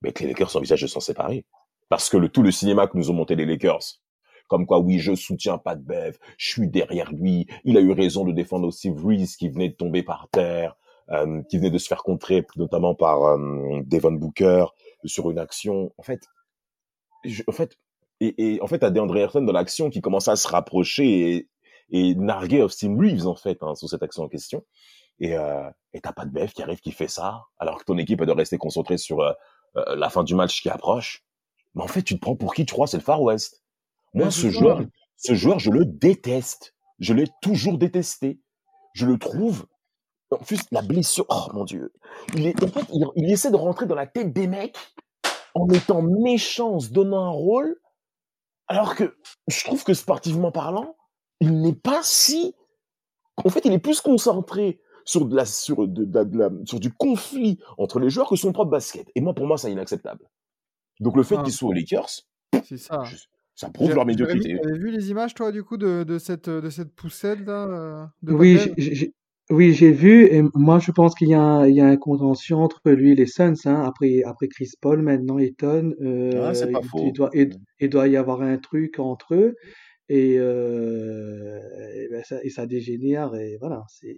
bah, 0.03 0.13
que 0.13 0.23
les 0.23 0.29
Lakers 0.29 0.55
envisagent 0.55 0.83
de 0.83 0.87
s'en 0.87 1.01
séparer. 1.01 1.47
Parce 1.89 2.09
que 2.09 2.17
le, 2.17 2.29
tout 2.29 2.43
le 2.43 2.51
cinéma 2.51 2.87
que 2.87 2.97
nous 2.97 3.11
ont 3.11 3.15
monté 3.15 3.35
les 3.35 3.47
Lakers, 3.47 4.01
comme 4.49 4.67
quoi 4.67 4.79
oui, 4.79 4.99
je 4.99 5.15
soutiens 5.15 5.59
Pat 5.59 5.81
Bev, 5.81 6.19
je 6.37 6.49
suis 6.49 6.69
derrière 6.69 7.13
lui, 7.13 7.47
il 7.65 7.77
a 7.77 7.81
eu 7.81 7.93
raison 7.93 8.25
de 8.25 8.33
défendre 8.33 8.67
aussi 8.67 8.91
Reese 8.91 9.37
qui 9.37 9.49
venait 9.49 9.71
de 9.71 9.75
tomber 9.75 10.03
par 10.03 10.29
terre, 10.31 10.77
euh, 11.11 11.43
qui 11.49 11.59
venait 11.59 11.71
de 11.71 11.79
se 11.79 11.89
faire 11.89 12.03
contrer 12.03 12.45
notamment 12.57 12.95
par 12.95 13.25
euh, 13.25 13.81
Devon 13.87 14.13
Booker 14.13 14.67
sur 15.05 15.31
une 15.31 15.39
action. 15.39 15.93
En 15.99 16.03
fait, 16.03 16.21
en 17.47 17.53
fait, 17.53 17.79
et, 18.21 18.55
et 18.55 18.63
en 18.63 18.67
fait, 18.67 18.79
t'as 18.79 18.91
DeAndre 18.91 19.17
Ayton 19.17 19.43
dans 19.43 19.53
l'action 19.53 19.91
qui 19.91 20.01
commence 20.01 20.29
à 20.29 20.37
se 20.37 20.49
rapprocher 20.49 21.35
et, 21.35 21.49
et 21.91 22.15
narguer 22.15 22.63
Austin 22.63 22.97
Reeves, 22.99 23.27
en 23.27 23.35
fait, 23.35 23.59
hein, 23.63 23.75
sur 23.75 23.89
cette 23.89 24.03
action 24.03 24.25
en 24.25 24.29
question. 24.29 24.65
Et 25.19 25.37
euh, 25.37 25.69
et 25.93 26.01
t'as 26.01 26.13
pas 26.13 26.27
de 26.27 26.31
BF 26.31 26.53
qui 26.53 26.63
arrive, 26.63 26.81
qui 26.81 26.93
fait 26.93 27.09
ça, 27.09 27.45
alors 27.59 27.79
que 27.79 27.85
ton 27.85 27.97
équipe 27.97 28.23
doit 28.23 28.35
rester 28.35 28.59
concentrée 28.59 28.99
sur 28.99 29.21
euh, 29.21 29.33
euh, 29.77 29.97
la 29.97 30.11
fin 30.11 30.25
du 30.25 30.35
match 30.35 30.61
qui 30.61 30.69
approche. 30.69 31.25
Mais 31.75 31.83
en 31.83 31.87
fait, 31.89 32.03
tu 32.03 32.15
te 32.15 32.21
prends 32.21 32.37
pour 32.37 32.55
qui 32.55 32.67
tu 32.67 32.73
crois 32.73 32.87
C'est 32.87 32.99
le 32.99 33.03
Far 33.03 33.23
West. 33.23 33.63
Moi, 34.15 34.31
ce 34.31 34.51
joueur, 34.51 34.81
ce 35.17 35.35
joueur, 35.35 35.59
je 35.59 35.71
le 35.71 35.85
déteste. 35.85 36.75
Je 36.99 37.13
l'ai 37.13 37.27
toujours 37.43 37.77
détesté. 37.77 38.41
Je 38.95 39.07
le 39.07 39.19
trouve. 39.19 39.67
En 40.31 40.39
plus, 40.39 40.61
la 40.71 40.83
blessure. 40.83 41.27
Oh 41.29 41.49
mon 41.53 41.65
dieu. 41.65 41.93
Il 42.35 42.47
est, 42.47 42.63
en 42.63 42.69
fait, 42.69 42.85
il, 42.93 43.07
il 43.17 43.31
essaie 43.31 43.51
de 43.51 43.57
rentrer 43.57 43.87
dans 43.87 43.95
la 43.95 44.07
tête 44.07 44.33
des 44.33 44.47
mecs 44.47 44.79
en 45.55 45.69
étant 45.69 46.03
méchant, 46.03 46.79
se 46.79 46.91
donnant 46.91 47.25
un 47.25 47.31
rôle 47.31 47.77
alors 48.69 48.95
que 48.95 49.17
je 49.49 49.65
trouve 49.65 49.85
que 49.85 49.95
sportivement 49.95 50.51
parlant, 50.51 50.97
il 51.41 51.61
n'est 51.61 51.75
pas 51.75 52.01
si. 52.03 52.55
En 53.37 53.49
fait, 53.49 53.65
il 53.65 53.73
est 53.73 53.79
plus 53.79 54.01
concentré 54.01 54.81
sur, 55.05 55.27
de 55.27 55.37
la, 55.37 55.45
sur, 55.45 55.87
de, 55.87 56.65
sur 56.65 56.81
du 56.81 56.93
conflit 56.93 57.59
entre 57.79 58.01
les 58.01 58.11
joueurs 58.11 58.29
que 58.29 58.37
son 58.37 58.53
propre 58.53 58.71
basket. 58.71 59.09
Et 59.15 59.21
moi, 59.21 59.35
pour 59.35 59.47
moi, 59.47 59.59
c'est 59.59 59.71
inacceptable. 59.71 60.29
Donc 61.01 61.17
le 61.17 61.23
fait 61.23 61.37
ah. 61.39 61.43
qu'il 61.43 61.53
soit 61.53 61.69
aux 61.69 61.73
Lakers, 61.73 62.09
ça. 62.77 63.03
ça 63.55 63.71
prouve 63.71 63.95
leur 63.95 64.07
médiocrité. 64.07 64.59
Tu 64.61 64.69
avais 64.69 64.79
vu 64.79 64.91
les 64.91 65.11
images, 65.11 65.35
toi, 65.35 65.53
du 65.53 65.63
coup, 65.63 65.77
de, 65.77 66.05
de 66.05 66.19
cette, 66.19 66.49
de 66.49 66.71
cette 66.71 66.95
poussette 66.95 67.41
là 67.41 67.67
euh, 67.67 68.07
Oui, 68.23 68.59
oui, 69.51 69.73
j'ai 69.73 69.93
vu, 69.93 70.25
et 70.27 70.43
moi 70.55 70.79
je 70.79 70.91
pense 70.91 71.15
qu'il 71.15 71.29
y 71.29 71.35
a 71.35 71.41
un, 71.41 71.69
il 71.69 71.75
y 71.77 71.81
a 71.81 71.87
un 71.87 71.97
contention 71.97 72.59
entre 72.63 72.91
lui 72.91 73.13
et 73.13 73.15
les 73.15 73.27
Suns, 73.27 73.55
hein, 73.65 73.83
après, 73.85 74.23
après 74.25 74.49
Chris 74.49 74.71
Paul, 74.81 75.03
maintenant 75.03 75.39
Eton, 75.39 75.95
euh, 76.01 76.53
c'est 76.55 76.73
pas 76.73 76.81
il, 76.95 77.13
doit, 77.13 77.31
il, 77.33 77.89
doit 77.89 78.09
y 78.09 78.17
avoir 78.17 78.43
un 78.43 78.59
truc 78.59 78.99
entre 78.99 79.35
eux, 79.35 79.55
et, 80.09 80.37
euh, 80.39 81.59
et, 81.95 82.09
ben 82.11 82.23
ça, 82.25 82.39
et 82.43 82.51
ça 82.51 82.67
dégénère, 82.67 83.35
et 83.35 83.57
voilà. 83.61 83.85
c'est 83.89 84.17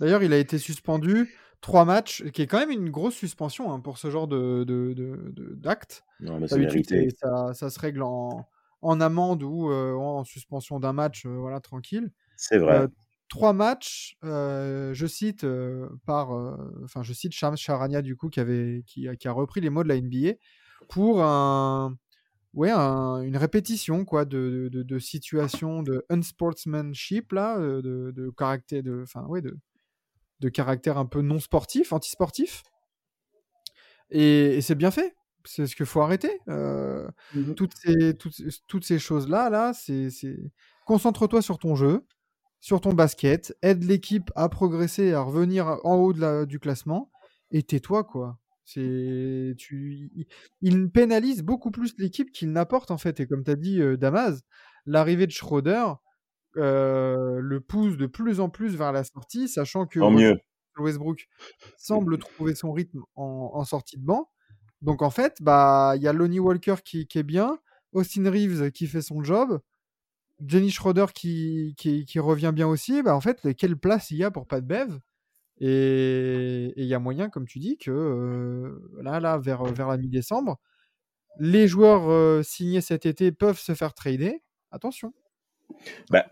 D'ailleurs, 0.00 0.22
il 0.22 0.32
a 0.32 0.38
été 0.38 0.58
suspendu 0.58 1.32
trois 1.60 1.86
matchs, 1.86 2.24
qui 2.32 2.42
est 2.42 2.46
quand 2.46 2.58
même 2.58 2.70
une 2.70 2.90
grosse 2.90 3.14
suspension 3.14 3.72
hein, 3.72 3.80
pour 3.80 3.96
ce 3.96 4.10
genre 4.10 4.28
de, 4.28 4.64
de, 4.64 4.92
de, 4.92 5.54
d'acte. 5.54 6.04
Non, 6.20 6.38
mais 6.38 6.48
c'est 6.48 7.10
Ça, 7.18 7.54
ça 7.54 7.70
se 7.70 7.80
règle 7.80 8.02
en, 8.02 8.46
en 8.82 9.00
amende 9.00 9.42
ou 9.42 9.70
euh, 9.70 9.94
en 9.94 10.24
suspension 10.24 10.78
d'un 10.78 10.92
match, 10.92 11.24
euh, 11.24 11.36
voilà, 11.38 11.60
tranquille. 11.60 12.10
C'est 12.36 12.58
vrai. 12.58 12.80
Euh, 12.80 12.88
trois 13.28 13.52
matchs, 13.52 14.16
euh, 14.24 14.92
je 14.94 15.06
cite 15.06 15.44
euh, 15.44 15.88
par, 16.06 16.34
euh, 16.34 16.56
enfin 16.84 17.02
je 17.02 17.12
cite 17.12 17.32
Shams 17.32 17.56
Charania 17.56 18.02
du 18.02 18.16
coup 18.16 18.28
qui 18.28 18.40
avait, 18.40 18.82
qui, 18.86 19.08
qui, 19.18 19.28
a 19.28 19.32
repris 19.32 19.60
les 19.60 19.70
mots 19.70 19.82
de 19.82 19.88
la 19.88 20.00
NBA 20.00 20.34
pour 20.88 21.22
un, 21.22 21.96
ouais, 22.52 22.70
un, 22.70 23.22
une 23.22 23.36
répétition 23.36 24.04
quoi 24.04 24.24
de, 24.24 24.68
de, 24.70 24.82
de, 24.82 24.98
situation 24.98 25.82
de 25.82 26.04
unsportsmanship 26.10 27.32
là, 27.32 27.58
de, 27.58 28.12
de 28.14 28.30
caractère, 28.30 28.82
de, 28.82 29.02
enfin 29.02 29.24
ouais, 29.26 29.40
de, 29.40 29.56
de 30.40 30.48
caractère 30.48 30.98
un 30.98 31.06
peu 31.06 31.22
non 31.22 31.38
sportif, 31.38 31.92
anti-sportif. 31.92 32.62
Et, 34.10 34.56
et 34.56 34.60
c'est 34.60 34.74
bien 34.74 34.90
fait. 34.90 35.16
C'est 35.46 35.66
ce 35.66 35.76
qu'il 35.76 35.86
faut 35.86 36.00
arrêter. 36.00 36.40
Mmh 36.46 37.54
toutes 37.54 37.74
ces, 37.76 38.14
toutes, 38.16 38.40
toutes 38.66 38.84
ces 38.84 38.98
choses 38.98 39.28
là, 39.28 39.50
là, 39.50 39.72
c'est, 39.74 40.08
concentre-toi 40.86 41.42
sur 41.42 41.58
ton 41.58 41.74
jeu 41.74 42.06
sur 42.64 42.80
ton 42.80 42.94
basket, 42.94 43.54
aide 43.60 43.84
l'équipe 43.84 44.30
à 44.36 44.48
progresser, 44.48 45.12
à 45.12 45.20
revenir 45.20 45.66
en 45.84 45.96
haut 45.96 46.14
de 46.14 46.20
la, 46.20 46.46
du 46.46 46.58
classement, 46.58 47.10
et 47.50 47.62
tais-toi, 47.62 48.04
quoi. 48.04 48.38
C'est, 48.64 49.54
tu, 49.58 50.10
il 50.62 50.90
pénalise 50.90 51.42
beaucoup 51.42 51.70
plus 51.70 51.94
l'équipe 51.98 52.32
qu'il 52.32 52.52
n'apporte, 52.52 52.90
en 52.90 52.96
fait. 52.96 53.20
Et 53.20 53.26
comme 53.26 53.44
tu 53.44 53.50
as 53.50 53.56
dit, 53.56 53.82
euh, 53.82 53.98
Damas, 53.98 54.40
l'arrivée 54.86 55.26
de 55.26 55.32
Schroeder 55.32 55.84
euh, 56.56 57.38
le 57.38 57.60
pousse 57.60 57.98
de 57.98 58.06
plus 58.06 58.40
en 58.40 58.48
plus 58.48 58.76
vers 58.76 58.92
la 58.92 59.04
sortie, 59.04 59.46
sachant 59.46 59.84
que 59.84 60.00
mieux. 60.00 60.40
Westbrook 60.78 61.28
semble 61.76 62.16
trouver 62.16 62.54
son 62.54 62.72
rythme 62.72 63.02
en, 63.14 63.62
sortie 63.64 63.98
de 63.98 64.06
banc. 64.06 64.30
Donc, 64.80 65.02
en 65.02 65.10
fait, 65.10 65.36
bah, 65.42 65.92
il 65.96 66.02
y 66.02 66.08
a 66.08 66.14
Lonnie 66.14 66.40
Walker 66.40 66.76
qui, 66.82 67.06
qui 67.06 67.18
est 67.18 67.24
bien, 67.24 67.58
Austin 67.92 68.30
Reeves 68.30 68.70
qui 68.70 68.86
fait 68.86 69.02
son 69.02 69.22
job. 69.22 69.60
Jenny 70.44 70.70
Schroeder 70.70 71.06
qui, 71.14 71.74
qui, 71.76 72.18
revient 72.18 72.52
bien 72.54 72.66
aussi, 72.66 73.02
bah 73.02 73.14
en 73.14 73.20
fait, 73.20 73.54
quelle 73.56 73.76
place 73.76 74.10
il 74.10 74.18
y 74.18 74.24
a 74.24 74.30
pour 74.30 74.46
Pat 74.46 74.64
Bev? 74.64 74.98
Et 75.60 76.72
il 76.76 76.86
y 76.86 76.94
a 76.94 76.98
moyen, 76.98 77.30
comme 77.30 77.46
tu 77.46 77.60
dis, 77.60 77.78
que 77.78 77.90
euh, 77.90 79.00
là, 79.02 79.20
là, 79.20 79.38
vers, 79.38 79.62
vers 79.64 79.88
la 79.88 79.96
mi-décembre, 79.96 80.58
les 81.38 81.68
joueurs 81.68 82.10
euh, 82.10 82.42
signés 82.42 82.80
cet 82.80 83.06
été 83.06 83.30
peuvent 83.30 83.58
se 83.58 83.74
faire 83.74 83.94
trader. 83.94 84.42
Attention. 84.72 85.12
Bah, 86.10 86.26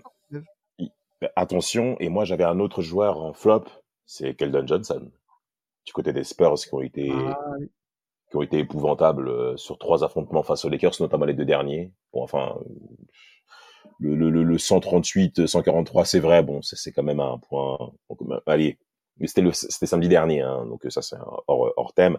bah, 1.21 1.31
attention, 1.37 1.97
et 2.01 2.09
moi 2.09 2.25
j'avais 2.25 2.45
un 2.45 2.59
autre 2.59 2.83
joueur 2.83 3.21
en 3.21 3.33
flop, 3.33 3.65
c'est 4.07 4.35
Keldon 4.35 4.67
Johnson, 4.67 5.11
du 5.87 5.93
côté 5.93 6.13
des 6.13 6.25
Spurs 6.25 6.55
qui 6.55 6.75
ont 6.75 6.83
été, 6.83 7.13
ah 7.13 7.39
qui 8.33 8.37
ont 8.37 8.43
été 8.43 8.59
épouvantables 8.59 9.29
euh, 9.29 9.57
sur 9.57 9.79
trois 9.79 10.03
affrontements 10.03 10.43
face 10.43 10.65
aux 10.65 10.71
Lakers, 10.71 10.95
notamment 11.01 11.27
les 11.27 11.35
deux 11.35 11.45
derniers. 11.45 11.93
Bon, 12.13 12.23
enfin, 12.23 12.59
le, 13.99 14.31
le, 14.31 14.43
le 14.43 14.59
138, 14.59 15.47
143, 15.47 16.05
c'est 16.05 16.21
vrai. 16.21 16.43
Bon, 16.43 16.61
c'est 16.63 16.93
quand 16.93 17.03
même 17.03 17.21
un 17.21 17.39
point. 17.39 17.79
Allez, 18.47 18.79
mais 19.19 19.27
c'était 19.27 19.43
le, 19.43 19.53
c'était 19.53 19.87
samedi 19.87 20.09
dernier, 20.09 20.43
hein, 20.43 20.67
donc 20.67 20.85
ça 20.89 21.03
c'est 21.03 21.17
hors, 21.47 21.73
hors 21.77 21.93
thème. 21.95 22.19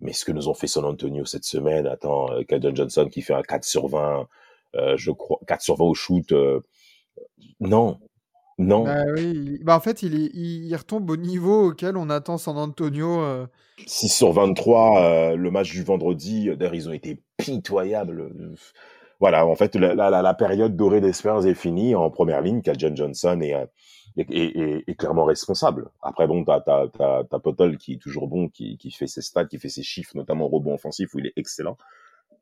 Mais 0.00 0.12
ce 0.12 0.24
que 0.24 0.32
nous 0.32 0.48
ont 0.48 0.54
fait 0.54 0.66
San 0.66 0.84
Antonio 0.84 1.24
cette 1.24 1.44
semaine, 1.44 1.86
attends, 1.86 2.32
euh, 2.32 2.42
Caden 2.42 2.74
Johnson 2.74 3.08
qui 3.10 3.20
fait 3.20 3.34
un 3.34 3.42
4 3.42 3.64
sur 3.64 3.88
20, 3.88 4.26
euh, 4.76 4.96
je 4.96 5.10
crois, 5.10 5.38
4 5.46 5.60
sur 5.60 5.76
20 5.76 5.84
au 5.84 5.94
shoot, 5.94 6.32
euh, 6.32 6.60
non, 7.60 7.98
Non. 8.58 8.84
Bah 8.84 9.04
oui, 9.14 9.58
bah 9.62 9.76
en 9.76 9.80
fait, 9.80 10.02
il, 10.02 10.14
il, 10.34 10.74
retombe 10.74 11.10
au 11.10 11.16
niveau 11.16 11.68
auquel 11.68 11.96
on 11.98 12.08
attend 12.08 12.38
San 12.38 12.56
Antonio. 12.56 13.46
6 13.86 14.08
sur 14.08 14.32
23, 14.32 15.34
le 15.34 15.50
match 15.50 15.70
du 15.70 15.82
vendredi, 15.82 16.48
d'ailleurs, 16.56 16.74
ils 16.74 16.88
ont 16.88 16.92
été 16.92 17.22
pitoyables. 17.36 18.32
Voilà, 19.20 19.46
en 19.46 19.54
fait, 19.54 19.76
la, 19.76 19.94
la, 19.94 20.22
la 20.22 20.34
période 20.34 20.76
dorée 20.76 21.02
des 21.02 21.12
Spurs 21.12 21.46
est 21.46 21.54
finie 21.54 21.94
en 21.94 22.10
première 22.10 22.40
ligne, 22.40 22.62
John 22.64 22.96
Johnson 22.96 23.38
est, 23.42 23.54
est, 24.16 24.84
est, 24.88 24.94
clairement 24.94 25.26
responsable. 25.26 25.90
Après, 26.02 26.26
bon, 26.26 26.42
t'as, 26.42 26.60
t'as, 26.60 26.88
t'as 27.24 27.38
Pottle 27.38 27.76
qui 27.76 27.94
est 27.94 27.98
toujours 27.98 28.28
bon, 28.28 28.48
qui, 28.48 28.78
qui 28.78 28.90
fait 28.90 29.06
ses 29.06 29.20
stats, 29.20 29.44
qui 29.44 29.58
fait 29.58 29.68
ses 29.68 29.82
chiffres, 29.82 30.16
notamment 30.16 30.46
au 30.46 30.48
rebond 30.48 30.74
offensif 30.74 31.14
où 31.14 31.18
il 31.18 31.26
est 31.26 31.34
excellent. 31.36 31.76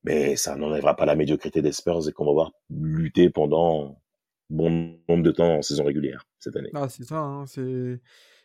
Mais 0.05 0.37
ça 0.37 0.55
n'enlèvera 0.55 0.95
pas 0.95 1.05
la 1.05 1.16
médiocrité 1.16 1.62
des 1.62 1.72
Spurs 1.72 2.09
et 2.09 2.12
qu'on 2.12 2.24
va 2.24 2.33
voir 2.33 2.53
lutter 2.70 3.29
pendant 3.29 4.01
bon 4.49 4.97
nombre 5.09 5.24
de 5.24 5.33
temps 5.33 5.57
en 5.57 5.62
saison 5.62 5.85
régulière 5.85 6.26
cette 6.39 6.55
année. 6.55 6.70
Ah, 6.74 6.89
c'est 6.89 7.05
ça, 7.05 7.18
hein, 7.18 7.45
c'est... 7.47 8.01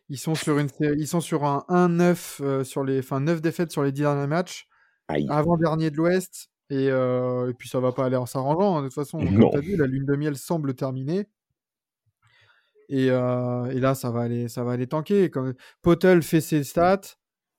Ils 0.10 0.18
sont 0.18 0.36
sur 0.36 0.60
une 0.60 0.68
ils 0.98 1.08
sont 1.08 1.22
sur 1.22 1.46
un 1.46 1.64
1-9 1.70 2.44
euh, 2.44 2.64
sur 2.66 2.84
les 2.84 3.00
enfin 3.00 3.22
9 3.22 3.42
défaites 3.42 3.72
sur 3.72 3.84
les 3.84 3.94
10 3.94 4.02
derniers 4.02 4.28
matchs. 4.28 4.68
Avant 5.30 5.56
dernier 5.56 5.92
de 5.92 5.96
l'Ouest 5.96 6.50
et, 6.70 6.90
euh, 6.90 7.50
et, 7.50 7.54
puis 7.54 7.70
ça 7.70 7.80
va 7.80 7.92
pas 7.92 8.06
aller 8.06 8.16
en 8.16 8.26
s'arrangeant 8.26 8.78
hein, 8.78 8.82
de 8.82 8.88
toute 8.88 8.96
façon. 8.96 9.20
Comme 9.20 9.50
tu 9.52 9.58
as 9.58 9.60
vu, 9.60 9.76
la 9.76 9.86
lune 9.86 10.06
de 10.06 10.16
miel 10.16 10.36
semble 10.36 10.74
terminée. 10.74 11.28
Et, 12.90 13.10
euh, 13.10 13.66
et, 13.72 13.80
là, 13.80 13.96
ça 13.96 14.12
va 14.12 14.22
aller, 14.22 14.48
ça 14.48 14.64
va 14.64 14.74
aller 14.74 14.88
tanker. 14.88 15.30
Comme 15.30 15.54
Potel 15.82 16.22
fait 16.22 16.42
ses 16.42 16.64
stats, 16.64 17.02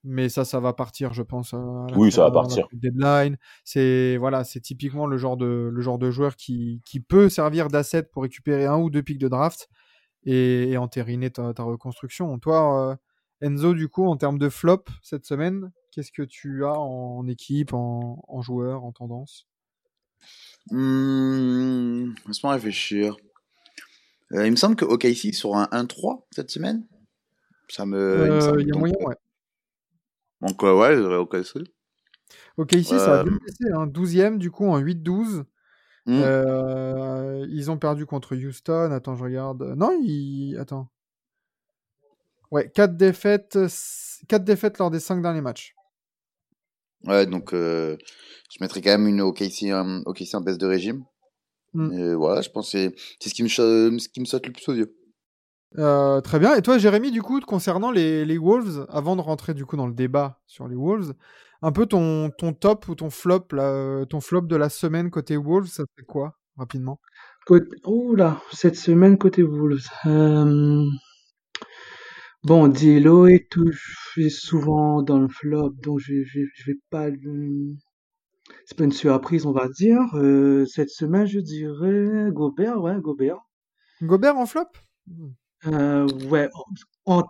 mais 0.04 0.28
ça, 0.28 0.44
ça 0.44 0.60
va 0.60 0.72
partir, 0.72 1.12
je 1.12 1.22
pense. 1.22 1.54
oui, 1.96 2.12
ça 2.12 2.22
va 2.22 2.30
partir. 2.30 2.68
Deadline, 2.72 3.36
c'est 3.64 4.16
voilà, 4.16 4.44
c'est 4.44 4.60
typiquement 4.60 5.06
le 5.06 5.16
genre 5.16 5.36
de 5.36 5.70
le 5.72 5.80
genre 5.80 5.98
de 5.98 6.10
joueur 6.10 6.36
qui, 6.36 6.82
qui 6.84 7.00
peut 7.00 7.28
servir 7.28 7.68
d'asset 7.68 8.04
pour 8.04 8.22
récupérer 8.22 8.66
un 8.66 8.76
ou 8.76 8.90
deux 8.90 9.02
pics 9.02 9.18
de 9.18 9.28
draft 9.28 9.68
et, 10.26 10.76
entériner 10.76 11.30
ta, 11.30 11.52
reconstruction. 11.58 12.38
Toi, 12.38 12.92
euh, 12.92 12.96
Enzo, 13.40 13.74
du 13.74 13.88
coup, 13.88 14.06
en 14.06 14.16
termes 14.16 14.38
de 14.38 14.48
flop 14.48 14.84
cette 15.02 15.26
semaine, 15.26 15.70
qu'est-ce 15.94 16.12
que 16.12 16.22
tu 16.22 16.64
as 16.64 16.78
en, 16.78 17.26
équipe, 17.28 17.72
en, 17.72 18.22
en, 18.26 18.42
joueur, 18.42 18.84
en 18.84 18.92
tendance? 18.92 19.46
Mmh, 20.70 22.14
Laisse-moi 22.26 22.52
réfléchir. 22.54 23.16
Euh, 24.32 24.46
il 24.46 24.50
me 24.50 24.56
semble 24.56 24.76
que 24.76 24.84
OKC 24.84 25.34
sur 25.34 25.54
un 25.54 25.66
1-3 25.66 26.24
cette 26.30 26.50
semaine. 26.50 26.86
Ça 27.68 27.86
me. 27.86 28.58
il, 28.60 28.68
y 28.68 28.72
a 28.72 28.78
moyen, 28.78 28.94
ouais. 29.00 29.16
Donc, 30.40 30.62
euh, 30.64 30.74
ouais, 30.74 30.96
OKC. 30.96 31.58
OKC, 32.56 32.84
ça 32.84 33.20
a 33.20 33.24
bien 33.24 33.38
baissé, 33.44 33.72
hein, 33.72 33.86
12e 33.86 34.38
du 34.38 34.50
coup 34.50 34.66
en 34.66 34.80
8-12. 34.80 35.44
Mmh. 36.06 36.20
Euh, 36.22 37.46
ils 37.48 37.70
ont 37.70 37.78
perdu 37.78 38.06
contre 38.06 38.36
Houston. 38.36 38.90
Attends, 38.92 39.16
je 39.16 39.24
regarde. 39.24 39.74
Non, 39.76 39.98
ils. 40.02 40.56
Attends. 40.58 40.88
Ouais, 42.50 42.70
4 42.70 42.96
défaites, 42.96 43.58
4 44.28 44.44
défaites 44.44 44.78
lors 44.78 44.90
des 44.90 45.00
5 45.00 45.22
derniers 45.22 45.40
matchs. 45.40 45.74
Ouais, 47.06 47.26
donc 47.26 47.50
je 47.52 47.96
mettrais 48.60 48.80
quand 48.80 48.90
même 48.90 49.06
une 49.06 49.20
OKC, 49.20 49.72
OKC 50.06 50.34
en 50.34 50.40
baisse 50.40 50.58
de 50.58 50.66
régime. 50.66 51.04
Et 51.74 52.14
voilà, 52.14 52.40
je 52.40 52.50
pense 52.50 52.70
que 52.72 52.92
c'est 53.18 53.28
ce, 53.28 53.34
qui 53.34 53.42
me, 53.42 53.48
ce 53.48 54.08
qui 54.08 54.20
me 54.20 54.26
saute 54.26 54.46
le 54.46 54.52
plus 54.52 54.68
aux 54.68 54.74
yeux. 54.74 54.94
Euh, 55.78 56.20
très 56.20 56.38
bien. 56.38 56.54
Et 56.54 56.62
toi, 56.62 56.78
Jérémy, 56.78 57.10
du 57.10 57.22
coup, 57.22 57.40
concernant 57.40 57.90
les, 57.90 58.24
les, 58.24 58.38
Wolves, 58.38 58.86
avant 58.88 59.16
de 59.16 59.20
rentrer 59.20 59.54
du 59.54 59.66
coup 59.66 59.76
dans 59.76 59.86
le 59.86 59.92
débat 59.92 60.40
sur 60.46 60.68
les 60.68 60.76
Wolves, 60.76 61.14
un 61.62 61.72
peu 61.72 61.86
ton, 61.86 62.30
ton 62.38 62.52
top 62.52 62.88
ou 62.88 62.94
ton 62.94 63.10
flop, 63.10 63.46
là, 63.52 64.04
ton 64.06 64.20
flop 64.20 64.42
de 64.42 64.56
la 64.56 64.68
semaine 64.68 65.10
côté 65.10 65.36
Wolves, 65.36 65.68
ça 65.68 65.84
fait 65.96 66.04
quoi, 66.04 66.38
rapidement? 66.56 67.00
Ouh 67.50 68.14
là, 68.14 68.40
cette 68.52 68.76
semaine 68.76 69.18
côté 69.18 69.42
Wolves. 69.42 69.88
Euh... 70.06 70.84
Bon, 72.44 72.68
Dilo 72.68 73.26
est, 73.26 73.48
souvent 74.28 75.02
dans 75.02 75.18
le 75.18 75.28
flop, 75.28 75.70
donc 75.82 75.98
je, 76.00 76.22
je, 76.24 76.40
je 76.54 76.66
vais 76.66 76.78
pas 76.90 77.08
C'est 78.66 78.76
pas 78.76 78.84
une 78.84 78.92
surprise, 78.92 79.46
on 79.46 79.52
va 79.52 79.66
dire. 79.68 80.00
Euh, 80.12 80.66
cette 80.66 80.90
semaine, 80.90 81.26
je 81.26 81.40
dirais 81.40 82.30
Gobert, 82.32 82.82
ouais, 82.82 83.00
Gobert. 83.00 83.38
Gobert 84.02 84.36
en 84.36 84.44
flop? 84.44 84.68
Euh, 85.66 86.06
ouais, 86.28 86.50
en, 87.06 87.24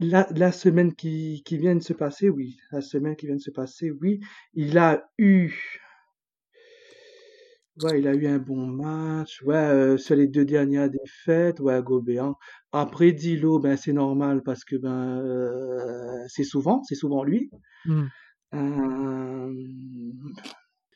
la, 0.00 0.26
la, 0.34 0.52
semaine 0.52 0.94
qui, 0.94 1.42
qui 1.44 1.58
vient 1.58 1.74
de 1.74 1.82
se 1.82 1.92
passer, 1.92 2.30
oui. 2.30 2.56
La 2.72 2.80
semaine 2.80 3.14
qui 3.14 3.26
vient 3.26 3.36
de 3.36 3.40
se 3.42 3.50
passer, 3.50 3.90
oui. 3.90 4.20
Il 4.54 4.78
a 4.78 5.06
eu. 5.18 5.52
Ouais, 7.82 8.00
il 8.00 8.08
a 8.08 8.14
eu 8.14 8.26
un 8.26 8.38
bon 8.38 8.66
match. 8.66 9.42
Ouais, 9.42 9.54
euh, 9.54 9.96
sur 9.98 10.16
les 10.16 10.26
deux 10.28 10.44
dernières 10.44 10.88
défaites, 10.88 11.60
ouais, 11.60 11.82
Gobert. 11.82 12.34
Après, 12.72 13.12
Dilo, 13.12 13.58
ben, 13.58 13.76
c'est 13.76 13.92
normal 13.92 14.42
parce 14.42 14.64
que 14.64 14.76
ben, 14.76 15.20
euh, 15.20 16.24
c'est 16.28 16.44
souvent, 16.44 16.82
c'est 16.84 16.94
souvent 16.94 17.22
lui. 17.22 17.50
Mmh. 17.84 18.04
Euh... 18.54 19.52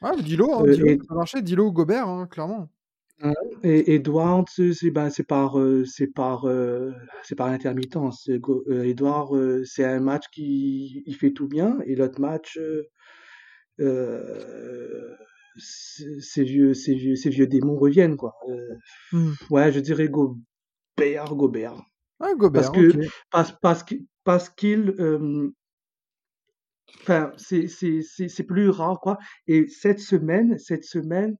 Ouais, 0.00 0.22
Dilo, 0.22 0.54
hein, 0.54 0.64
Dilo, 0.64 1.02
ça 1.06 1.14
marchait, 1.14 1.42
Dilo 1.42 1.66
ou 1.66 1.72
Gobert, 1.72 2.08
hein, 2.08 2.26
clairement. 2.26 2.70
Et 3.62 3.94
Edward, 3.96 4.48
c'est 4.48 4.90
ben, 4.90 5.10
par, 5.28 5.58
euh, 5.58 5.84
c'est 5.84 6.06
par, 6.06 6.48
euh, 6.48 6.92
c'est 7.22 7.34
par 7.34 7.48
intermittence. 7.48 8.28
Euh, 8.30 8.84
Edward, 8.84 9.64
c'est 9.64 9.84
un 9.84 10.00
match 10.00 10.24
qui 10.32 11.02
il 11.04 11.14
fait 11.14 11.32
tout 11.32 11.46
bien 11.46 11.78
et 11.84 11.94
l'autre 11.94 12.18
match, 12.18 12.58
ces 15.57 16.44
vieux, 16.44 16.74
ces 16.74 16.94
vieux, 16.94 17.16
ces 17.16 17.30
vieux 17.30 17.46
démons 17.46 17.78
reviennent 17.78 18.16
quoi. 18.16 18.34
Mmh. 19.12 19.32
Ouais, 19.51 19.72
je 19.72 19.80
dirais 19.80 20.09
Gobert, 20.09 21.34
Gobert. 21.34 21.82
Ouais, 22.20 22.34
Gobert. 22.36 22.62
Parce 22.62 22.76
que 22.76 23.09
parce 23.30 23.53
parce 23.61 23.84
parce 24.24 24.48
qu'il 24.51 24.94
enfin 27.01 27.32
c'est 27.36 27.66
c'est 27.68 28.03
c'est 28.03 28.44
plus 28.44 28.68
rare 28.70 29.01
quoi. 29.01 29.18
Et 29.46 29.68
cette 29.68 30.01
semaine, 30.01 30.59
cette 30.59 30.84
semaine 30.84 31.36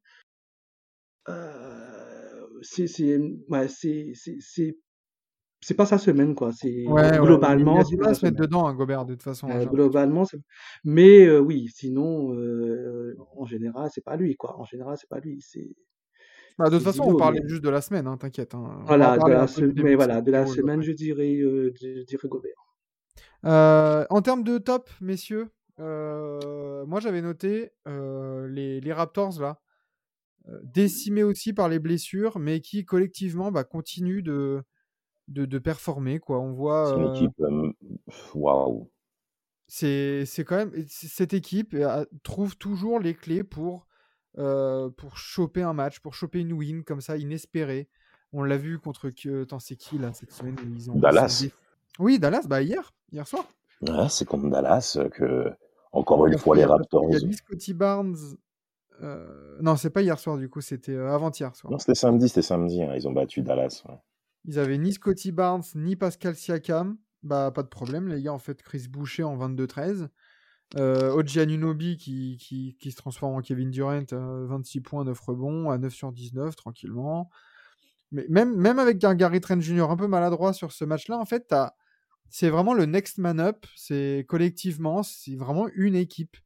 c'est 2.63 2.87
c'est 2.87 3.19
ouais, 3.49 3.69
c'est 3.69 4.13
c'est 4.15 4.77
c'est 5.61 5.75
pas 5.75 5.87
sa 5.87 5.99
semaine 5.99 6.35
quoi 6.35 6.53
c'est 6.53 6.87
ouais, 6.87 7.19
globalement 7.19 7.77
ouais, 7.77 7.85
il 7.91 8.03
a 8.03 8.15
se 8.15 8.25
mettre 8.25 8.39
dedans 8.39 8.67
hein, 8.67 8.75
Gobert 8.75 9.05
de 9.05 9.15
toute 9.15 9.23
façon 9.23 9.49
euh, 9.51 9.65
globalement 9.67 10.25
mais 10.85 11.27
euh, 11.27 11.39
oui 11.39 11.69
sinon 11.75 12.35
euh, 12.35 13.17
en 13.37 13.45
général 13.45 13.91
c'est 13.93 14.05
pas 14.05 14.17
lui 14.17 14.37
quoi 14.37 14.59
en 14.59 14.65
général 14.65 14.97
c'est 14.99 15.09
pas 15.09 15.21
lui 15.21 15.41
c'est 15.41 15.77
bah, 16.59 16.71
de 16.71 16.77
toute 16.77 16.85
façon 16.85 17.05
on 17.05 17.17
parlait 17.17 17.43
juste 17.47 17.63
de 17.63 17.69
la 17.69 17.81
semaine 17.81 18.07
hein, 18.07 18.17
t'inquiète 18.17 18.55
hein. 18.55 18.83
voilà 18.87 19.19
de 19.19 19.31
la, 19.31 19.47
mais 19.83 19.95
voilà 19.95 20.23
de 20.23 20.31
la 20.31 20.47
semaine 20.47 20.83
je 20.83 20.93
dirais 20.93 21.39
je 21.39 22.05
dirais 22.05 22.29
Gobert. 22.29 22.53
En 23.43 24.23
termes 24.23 24.45
de 24.45 24.59
top 24.59 24.89
messieurs 25.01 25.49
moi 25.79 27.01
j'avais 27.01 27.23
noté 27.23 27.71
les, 27.87 28.81
les 28.81 28.93
Raptors 28.93 29.41
là 29.41 29.61
décimés 30.63 31.23
aussi 31.23 31.53
par 31.53 31.69
les 31.69 31.79
blessures, 31.79 32.39
mais 32.39 32.61
qui 32.61 32.85
collectivement 32.85 33.53
bah, 33.53 33.63
continuent 33.63 34.23
de, 34.23 34.65
de, 35.31 35.45
de, 35.47 35.59
performer. 35.59 36.19
Quoi. 36.19 36.39
On 36.39 36.53
voit. 36.53 36.87
C'est 36.87 36.97
une 36.97 37.07
euh, 37.07 37.15
équipe. 37.15 37.41
Euh, 37.41 37.73
waouh! 38.35 38.91
C'est, 39.67 40.27
c'est 40.27 40.45
quand 40.45 40.57
même. 40.57 40.73
Cette 40.89 41.33
équipe 41.33 41.77
trouve 42.23 42.57
toujours 42.57 42.99
les 42.99 43.15
clés 43.15 43.45
pour, 43.45 43.87
pour 44.35 45.17
choper 45.17 45.63
un 45.63 45.73
match, 45.73 46.01
pour 46.01 46.15
choper 46.15 46.41
une 46.41 46.53
win 46.53 46.83
comme 46.85 47.01
ça, 47.01 47.17
inespérée. 47.17 47.89
On 48.33 48.43
l'a 48.43 48.57
vu 48.57 48.79
contre. 48.79 49.11
Tant 49.45 49.59
c'est 49.59 49.77
qui 49.77 49.99
là 49.99 50.13
cette 50.13 50.33
semaine 50.33 50.57
ils 50.75 50.91
ont 50.91 50.97
Dallas. 50.97 51.47
Oui, 51.99 52.19
Dallas, 52.19 52.47
bah 52.49 52.63
hier, 52.63 52.93
hier 53.13 53.27
soir. 53.27 53.45
Ouais, 53.83 54.09
c'est 54.09 54.25
contre 54.25 54.51
Dallas 54.51 54.99
que, 55.13 55.51
encore 55.93 56.27
une 56.27 56.39
fois, 56.39 56.57
les 56.57 56.65
Raptors. 56.65 57.07
Il 57.11 57.29
y 57.29 57.33
a 57.33 57.33
Scotty 57.33 57.75
Barnes 57.75 58.17
euh, 59.03 59.57
non, 59.61 59.77
c'est 59.77 59.91
pas 59.91 60.03
hier 60.03 60.19
soir, 60.19 60.37
du 60.37 60.49
coup, 60.49 60.61
c'était 60.61 60.93
euh, 60.93 61.13
avant-hier 61.13 61.55
soir. 61.57 61.71
Non, 61.71 61.79
c'était 61.79 61.95
samedi, 61.95 62.29
c'était 62.29 62.43
samedi. 62.43 62.83
Hein, 62.83 62.95
ils 62.95 63.09
ont 63.09 63.13
battu 63.13 63.43
Dallas. 63.43 63.83
Ils 64.45 64.59
avaient 64.59 64.79
ni 64.79 64.93
Scotty 64.93 65.33
Barnes, 65.33 65.63
ni 65.75 65.97
Pascal 65.97 66.35
Siakam. 66.35 66.97
Bah, 67.23 67.51
pas 67.51 67.63
de 67.63 67.69
problème, 67.69 68.09
les 68.09 68.23
gars. 68.23 68.33
En 68.33 68.39
fait, 68.39 68.63
Chris 68.63 68.87
Boucher 68.89 69.23
en 69.23 69.37
22-13. 69.37 70.09
Euh, 70.77 71.13
Oji 71.13 71.41
Anunobi 71.41 71.97
qui, 71.97 72.37
qui, 72.39 72.77
qui, 72.79 72.93
se 72.93 72.97
transforme 72.97 73.35
en 73.35 73.41
Kevin 73.41 73.71
Durant, 73.71 74.05
26 74.13 74.81
points, 74.81 75.05
9 75.05 75.21
rebonds, 75.21 75.71
à 75.71 75.79
9 75.79 75.93
sur 75.93 76.13
19, 76.13 76.55
tranquillement. 76.55 77.29
Mais 78.13 78.27
même, 78.29 78.57
même 78.57 78.79
avec 78.79 79.03
un 79.05 79.15
Gary 79.15 79.41
Trent 79.41 79.61
Jr. 79.61 79.91
un 79.91 79.97
peu 79.97 80.07
maladroit 80.07 80.53
sur 80.53 80.73
ce 80.73 80.85
match-là, 80.85 81.19
en 81.19 81.25
fait, 81.25 81.55
c'est 82.29 82.51
vraiment 82.51 82.75
le 82.75 82.87
next 82.87 83.19
man 83.19 83.41
up. 83.41 83.67
C'est 83.77 84.25
collectivement, 84.29 85.03
c'est 85.03 85.37
vraiment 85.37 85.69
une 85.75 85.97
équipe. 85.97 86.37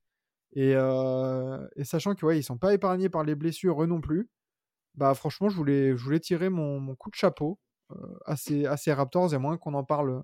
Euh, 0.57 1.67
et, 1.77 1.85
sachant 1.85 2.15
que 2.15 2.25
ouais, 2.27 2.39
ils 2.39 2.43
sont 2.45 2.59
pas 2.59 2.75
épargnés 2.75 3.09
par 3.09 3.25
les 3.25 3.35
blessures 3.35 3.83
eux 3.83 3.87
non 3.87 4.01
plus, 4.01 4.29
bah 4.95 5.15
franchement, 5.15 5.49
je 5.49 5.57
voulais, 5.57 5.97
je 5.97 6.03
voulais 6.05 6.21
tirer 6.21 6.49
mon, 6.51 6.95
coup 6.97 7.11
de 7.11 7.17
chapeau 7.17 7.59
euh, 7.91 8.19
à, 8.27 8.37
ces, 8.37 8.93
Raptors, 8.93 9.35
et 9.35 9.39
moins 9.39 9.57
qu'on 9.57 9.75
en 9.75 9.85
parle 9.85 10.23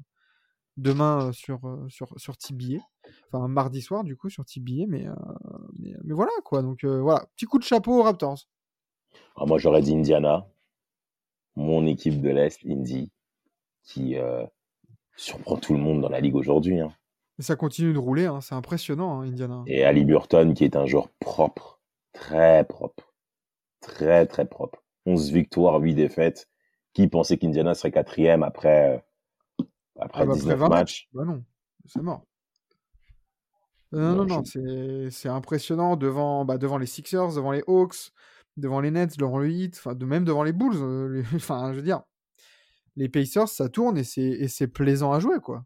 demain 0.77 1.29
euh, 1.29 1.33
sur, 1.33 1.61
sur, 1.89 2.13
sur 2.17 2.37
TBA. 2.37 2.79
Enfin, 3.33 3.49
mardi 3.49 3.83
soir, 3.83 4.05
du 4.05 4.17
coup, 4.17 4.31
sur 4.31 4.45
TBA, 4.45 4.87
mais, 4.89 5.07
mais, 5.79 6.15
voilà, 6.15 6.33
quoi. 6.45 6.63
Donc 6.63 6.85
voilà, 6.85 7.27
petit 7.37 7.47
coup 7.47 7.59
de 7.59 7.65
chapeau 7.65 7.99
aux 7.99 8.03
Raptors. 8.03 8.47
Ah, 9.37 9.47
moi, 9.47 9.59
j'aurais 9.59 9.83
dit 9.83 9.95
Indiana. 9.95 10.47
mon 11.57 11.87
équipe 11.87 12.21
de 12.21 12.31
l'Est, 12.31 12.61
Indy, 12.67 13.11
qui 13.83 14.17
euh, 14.17 14.45
surprend 15.17 15.57
tout 15.57 15.73
le 15.73 15.81
monde 15.81 16.01
dans 16.01 16.09
la 16.09 16.21
ligue 16.21 16.37
aujourd'hui. 16.37 16.81
Hein. 16.81 16.93
Ça 17.39 17.57
continue 17.57 17.93
de 17.93 17.99
rouler, 17.99 18.27
hein. 18.27 18.41
c'est 18.41 18.55
impressionnant, 18.55 19.21
hein, 19.21 19.29
Indiana. 19.29 19.63
Et 19.67 19.85
Ali 19.85 20.05
Burton, 20.05 20.55
qui 20.55 20.65
est 20.65 20.77
un 20.77 20.87
joueur 20.87 21.09
propre, 21.21 21.81
très 22.13 22.65
propre, 22.65 23.15
très 23.81 24.27
très 24.27 24.47
propre. 24.47 24.83
11 25.07 25.33
victoires, 25.33 25.81
8 25.81 25.95
défaites. 25.95 26.50
Qui 26.93 27.09
pensait 27.09 27.39
qu'Indiana 27.39 27.75
serait 27.75 27.93
quatrième 27.93 28.43
après, 28.43 29.03
euh, 29.61 29.65
après 29.99 30.27
19 30.27 30.55
ah 30.55 30.69
bah, 30.69 30.77
matchs? 30.77 31.09
Bah 31.13 31.25
non, 31.25 31.45
c'est 31.87 32.03
mort. 32.03 32.25
Non, 33.93 34.15
non, 34.15 34.25
non, 34.25 34.43
c'est 34.45 35.29
impressionnant 35.29 35.97
devant, 35.97 36.45
bah, 36.45 36.59
devant 36.59 36.79
les 36.79 36.87
Sixers, 36.87 37.35
devant 37.35 37.51
les 37.51 37.65
Hawks, 37.67 38.13
devant 38.57 38.81
les 38.81 38.93
Nets, 38.93 39.17
devant 39.19 39.39
le 39.39 39.51
Heat, 39.51 39.83
de 39.89 40.05
même 40.07 40.25
devant 40.25 40.45
les 40.45 40.53
Bulls. 40.53 40.77
Euh, 40.77 41.23
enfin, 41.35 41.73
je 41.73 41.77
veux 41.77 41.83
dire, 41.83 42.03
les 42.97 43.09
Pacers, 43.09 43.49
ça 43.49 43.69
tourne 43.69 43.99
et 43.99 44.05
c'est 44.05 44.69
plaisant 44.69 45.13
à 45.13 45.21
jouer, 45.21 45.41
quoi. 45.41 45.65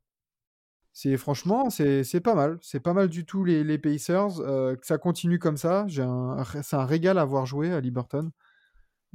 C'est 0.96 1.16
franchement, 1.16 1.70
c'est 1.70 2.20
pas 2.22 2.36
mal. 2.36 2.56
C'est 2.62 2.78
pas 2.78 2.92
mal 2.92 3.08
du 3.08 3.26
tout 3.26 3.44
les, 3.44 3.64
les 3.64 3.78
Pacers. 3.78 4.38
Euh, 4.38 4.76
que 4.76 4.86
ça 4.86 4.96
continue 4.96 5.40
comme 5.40 5.56
ça. 5.56 5.86
C'est 5.88 6.76
un 6.76 6.84
régal 6.86 7.18
à 7.18 7.24
voir 7.24 7.46
jouer 7.46 7.72
à 7.72 7.80
Liberton. 7.80 8.30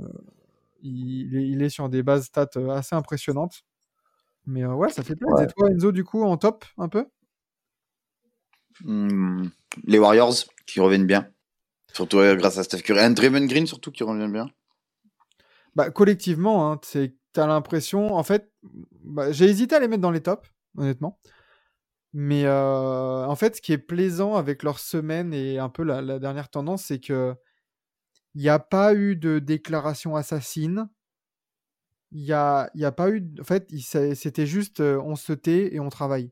Euh, 0.02 0.08
il, 0.82 1.34
il, 1.34 1.62
est 1.62 1.70
sur 1.70 1.90
des 1.90 2.04
bases 2.04 2.26
stats 2.26 2.50
euh, 2.58 2.70
assez 2.70 2.96
impressionnantes. 2.96 3.64
Mais 4.46 4.66
ouais, 4.66 4.90
ça 4.90 5.04
fait 5.04 5.16
plaisir. 5.16 5.42
Et 5.42 5.48
toi, 5.48 5.70
Enzo, 5.70 5.92
du 5.92 6.04
coup, 6.04 6.24
en 6.24 6.38
top 6.38 6.66
un 6.78 6.90
peu? 6.90 7.06
Mmh, 8.82 9.48
Les 9.86 10.00
Warriors 10.00 10.36
qui 10.66 10.80
reviennent 10.80 11.06
bien. 11.06 11.30
Surtout 11.94 12.18
grâce 12.36 12.58
à 12.58 12.64
Steph 12.64 12.82
Curry. 12.82 13.00
Et 13.00 13.10
Draymond 13.10 13.46
Green, 13.46 13.68
surtout, 13.68 13.92
qui 13.92 14.04
revient 14.04 14.32
bien. 14.32 14.48
Bah, 15.76 15.92
collectivement, 15.92 16.72
hein, 16.72 16.80
tu 16.82 17.12
as 17.36 17.48
l'impression. 17.48 18.16
En 18.16 18.24
fait, 18.24 18.52
bah, 19.04 19.32
j'ai 19.32 19.46
hésité 19.46 19.76
à 19.76 19.80
les 19.80 19.88
mettre 19.88 20.02
dans 20.02 20.12
les 20.12 20.22
tops, 20.22 20.50
honnêtement. 20.78 21.20
Mais 22.14 22.46
euh, 22.46 23.26
en 23.26 23.36
fait, 23.36 23.58
ce 23.58 23.62
qui 23.62 23.72
est 23.72 23.78
plaisant 23.78 24.36
avec 24.36 24.64
leur 24.64 24.80
semaine 24.80 25.34
et 25.34 25.60
un 25.60 25.70
peu 25.70 25.84
la, 25.84 26.20
dernière 26.20 26.50
tendance, 26.50 26.86
c'est 26.86 27.00
que 27.00 27.36
il 28.36 28.42
n'y 28.42 28.50
a 28.50 28.60
pas 28.60 28.94
eu 28.94 29.16
de 29.16 29.40
déclaration 29.40 30.16
assassine. 30.16 30.90
Il 32.12 32.24
n'y 32.24 32.32
a, 32.32 32.70
y 32.74 32.86
a 32.86 32.92
pas 32.92 33.10
eu. 33.10 33.24
En 33.40 33.44
fait, 33.44 33.70
c'était 34.16 34.46
juste 34.46 34.80
euh, 34.80 35.00
on 35.04 35.16
se 35.16 35.34
tait 35.34 35.74
et 35.74 35.80
on 35.80 35.90
travaille. 35.90 36.32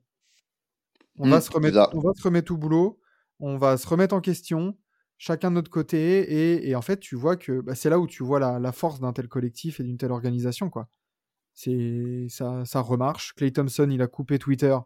On, 1.19 1.29
va 1.29 1.37
mmh, 1.37 1.41
se 1.41 1.51
remettre, 1.51 1.89
on 1.93 1.99
va 1.99 2.13
se 2.15 2.23
remettre 2.23 2.51
au 2.51 2.57
boulot, 2.57 2.99
on 3.39 3.57
va 3.57 3.77
se 3.77 3.87
remettre 3.87 4.13
en 4.13 4.21
question, 4.21 4.77
chacun 5.17 5.49
de 5.49 5.55
notre 5.55 5.71
côté. 5.71 6.67
Et, 6.67 6.75
en 6.75 6.81
fait, 6.81 6.99
tu 6.99 7.15
vois 7.15 7.37
que 7.37 7.61
bah, 7.61 7.73
c'est 7.73 7.89
là 7.89 7.99
où 7.99 8.05
tu 8.05 8.23
vois 8.23 8.39
la, 8.39 8.71
force 8.71 8.99
d'un 8.99 9.13
tel 9.13 9.27
collectif 9.27 9.79
et 9.79 9.83
d'une 9.83 9.97
telle 9.97 10.11
organisation. 10.11 10.69
quoi. 10.69 10.89
C'est 11.53 12.27
ça, 12.29 12.65
ça 12.65 12.81
remarche. 12.81 13.33
Clay 13.35 13.51
Thompson, 13.51 13.89
il 13.89 14.01
a 14.01 14.07
coupé 14.07 14.37
Twitter 14.37 14.77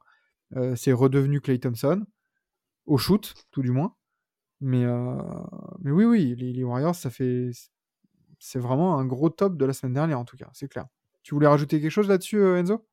euh, 0.56 0.76
c'est 0.76 0.92
redevenu 0.92 1.42
Clay 1.42 1.60
Thompson, 1.60 2.06
au 2.86 2.98
shoot, 2.98 3.34
tout 3.52 3.62
du 3.62 3.72
moins. 3.72 3.96
Mais, 4.62 4.86
euh, 4.86 5.18
mais 5.82 5.92
oui, 5.92 6.06
oui, 6.06 6.36
les, 6.36 6.64
Warriors, 6.64 6.96
ça 6.96 7.10
fait. 7.10 7.50
C'est 8.40 8.60
vraiment 8.60 8.98
un 8.98 9.06
gros 9.06 9.30
top 9.30 9.58
de 9.58 9.66
la 9.66 9.74
semaine 9.74 9.94
dernière, 9.94 10.20
en 10.20 10.26
tout 10.26 10.38
cas, 10.38 10.50
c'est 10.54 10.68
clair. 10.68 10.86
Tu 11.24 11.34
voulais 11.34 11.48
rajouter 11.48 11.82
quelque 11.82 11.92
chose 11.92 12.08
là-dessus, 12.08 12.38
euh, 12.38 12.58
Enzo? 12.58 12.86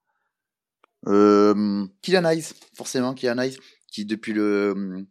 Euh, 1.06 1.86
Kylian 2.02 2.24
Hayes, 2.24 2.54
forcément, 2.74 3.14
Kylian 3.14 3.38
Hayes, 3.38 3.58
qui 3.86 4.04
depuis 4.04 4.32
le, 4.32 5.06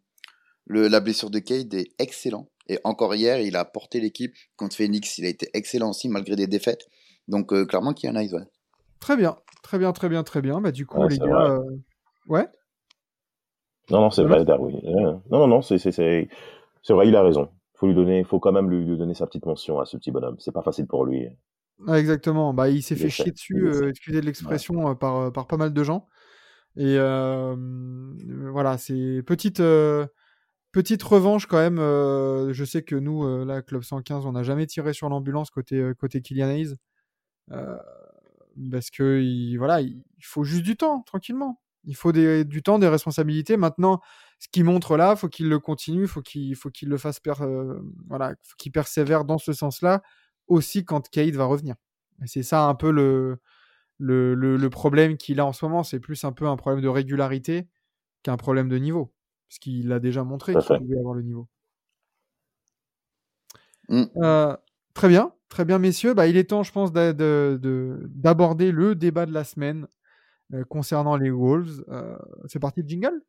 le, 0.65 0.87
la 0.87 0.99
blessure 0.99 1.29
de 1.29 1.39
Cade 1.39 1.73
est 1.73 1.91
excellent. 1.99 2.49
Et 2.67 2.79
encore 2.83 3.15
hier, 3.15 3.39
il 3.39 3.55
a 3.55 3.63
porté 3.63 3.99
l'équipe 3.99 4.35
contre 4.57 4.75
Phoenix. 4.75 5.17
Il 5.17 5.25
a 5.25 5.29
été 5.29 5.49
excellent 5.53 5.91
aussi, 5.91 6.09
malgré 6.09 6.35
des 6.35 6.47
défaites. 6.47 6.87
Donc, 7.27 7.53
clairement, 7.67 7.93
Kylian 7.93 8.15
Hayes, 8.15 8.33
ouais. 8.33 8.47
Très 8.99 9.15
bien, 9.15 9.37
très 9.63 9.77
bien, 9.77 9.93
très 9.93 10.09
bien, 10.09 10.23
très 10.23 10.41
bien. 10.41 10.59
Bah, 10.59 10.71
du 10.71 10.85
coup, 10.85 11.07
les 11.07 11.17
gars, 11.17 11.59
Ouais. 12.27 12.47
Non, 13.89 14.01
non, 14.01 14.09
c'est 14.09 14.23
vrai, 14.23 14.43
Darwin. 14.43 14.79
Non, 14.83 15.21
non, 15.29 15.47
non, 15.47 15.61
c'est, 15.61 15.77
vrai, 16.89 17.07
il 17.07 17.15
a 17.15 17.23
raison. 17.23 17.49
Faut 17.75 17.87
lui 17.87 17.95
donner, 17.95 18.23
faut 18.23 18.39
quand 18.39 18.51
même 18.51 18.69
lui, 18.69 18.97
donner 18.97 19.13
sa 19.13 19.27
petite 19.27 19.45
mention 19.45 19.79
à 19.79 19.85
ce 19.85 19.97
petit 19.97 20.11
bonhomme. 20.11 20.35
C'est 20.39 20.51
pas 20.51 20.61
facile 20.61 20.87
pour 20.87 21.05
lui. 21.05 21.27
exactement. 21.87 22.53
Bah, 22.53 22.69
il 22.69 22.81
s'est 22.83 22.95
fait 22.95 23.09
chier 23.09 23.31
dessus, 23.31 23.67
euh, 23.67 23.89
excusez 23.89 24.19
de 24.19 24.25
l'expression, 24.25 24.89
euh, 24.89 24.93
par, 24.93 25.17
euh, 25.17 25.31
par 25.31 25.47
pas 25.47 25.57
mal 25.57 25.73
de 25.73 25.83
gens. 25.83 26.07
Et 26.75 26.97
voilà, 26.97 28.77
c'est 28.77 29.23
petite, 29.25 29.61
petite 30.71 31.03
revanche 31.03 31.45
quand 31.45 31.57
même. 31.57 31.77
je 31.77 32.63
sais 32.65 32.83
que 32.83 32.95
nous, 32.95 33.45
là, 33.45 33.61
Club 33.61 33.83
115, 33.83 34.25
on 34.25 34.33
n'a 34.33 34.43
jamais 34.43 34.67
tiré 34.67 34.93
sur 34.93 35.07
l'ambulance 35.09 35.49
côté, 35.49 35.91
côté 35.97 36.21
Kylian 36.21 36.49
Hayes. 36.49 36.75
parce 37.49 38.89
que 38.91 39.21
il, 39.21 39.57
voilà, 39.57 39.79
il 39.81 40.03
faut 40.21 40.43
juste 40.43 40.63
du 40.63 40.75
temps, 40.75 41.01
tranquillement. 41.03 41.61
Il 41.87 41.95
faut 41.95 42.11
du 42.11 42.61
temps, 42.63 42.79
des 42.79 42.87
responsabilités. 42.89 43.57
Maintenant, 43.57 44.01
ce 44.39 44.47
qu'il 44.49 44.65
montre 44.65 44.97
là, 44.97 45.15
faut 45.15 45.29
qu'il 45.29 45.49
le 45.49 45.57
continue, 45.57 46.05
faut 46.05 46.21
qu'il 46.21 46.55
faut 46.55 46.69
qu'il 46.69 46.89
le 46.89 46.97
fasse, 46.97 47.19
euh, 47.41 47.79
voilà, 48.07 48.35
faut 48.43 48.55
qu'il 48.57 48.71
persévère 48.73 49.23
dans 49.25 49.37
ce 49.37 49.53
sens-là 49.53 50.03
aussi 50.47 50.85
quand 50.85 51.09
Kate 51.09 51.33
va 51.35 51.45
revenir. 51.45 51.75
c'est 52.25 52.43
ça 52.43 52.65
un 52.65 52.75
peu 52.75 52.91
le 52.91 53.39
le, 53.99 54.35
le, 54.35 54.69
problème 54.69 55.17
qu'il 55.17 55.39
a 55.39 55.45
en 55.45 55.53
ce 55.53 55.65
moment. 55.65 55.83
C'est 55.83 55.99
plus 55.99 56.23
un 56.23 56.31
peu 56.31 56.45
un 56.45 56.55
problème 56.55 56.83
de 56.83 56.87
régularité 56.87 57.67
qu'un 58.21 58.37
problème 58.37 58.69
de 58.69 58.77
niveau, 58.77 59.13
parce 59.49 59.57
qu'il 59.57 59.91
a 59.91 59.99
déjà 59.99 60.23
montré 60.23 60.53
qu'il 60.53 60.77
pouvait 60.77 60.99
avoir 60.99 61.15
le 61.15 61.23
niveau. 61.23 61.47
Mmh. 63.89 64.03
Euh, 64.17 64.55
très 64.93 65.07
bien, 65.07 65.33
très 65.49 65.65
bien, 65.65 65.79
messieurs. 65.79 66.13
Bah, 66.13 66.27
il 66.27 66.37
est 66.37 66.49
temps, 66.49 66.63
je 66.63 66.71
pense, 66.71 66.91
d'aborder 66.91 68.71
le 68.71 68.93
débat 68.93 69.25
de 69.25 69.33
la 69.33 69.43
semaine 69.43 69.87
concernant 70.69 71.17
les 71.17 71.29
Wolves. 71.29 71.83
Euh, 71.89 72.17
c'est 72.45 72.59
parti 72.59 72.81
le 72.81 72.87
jingle? 72.87 73.21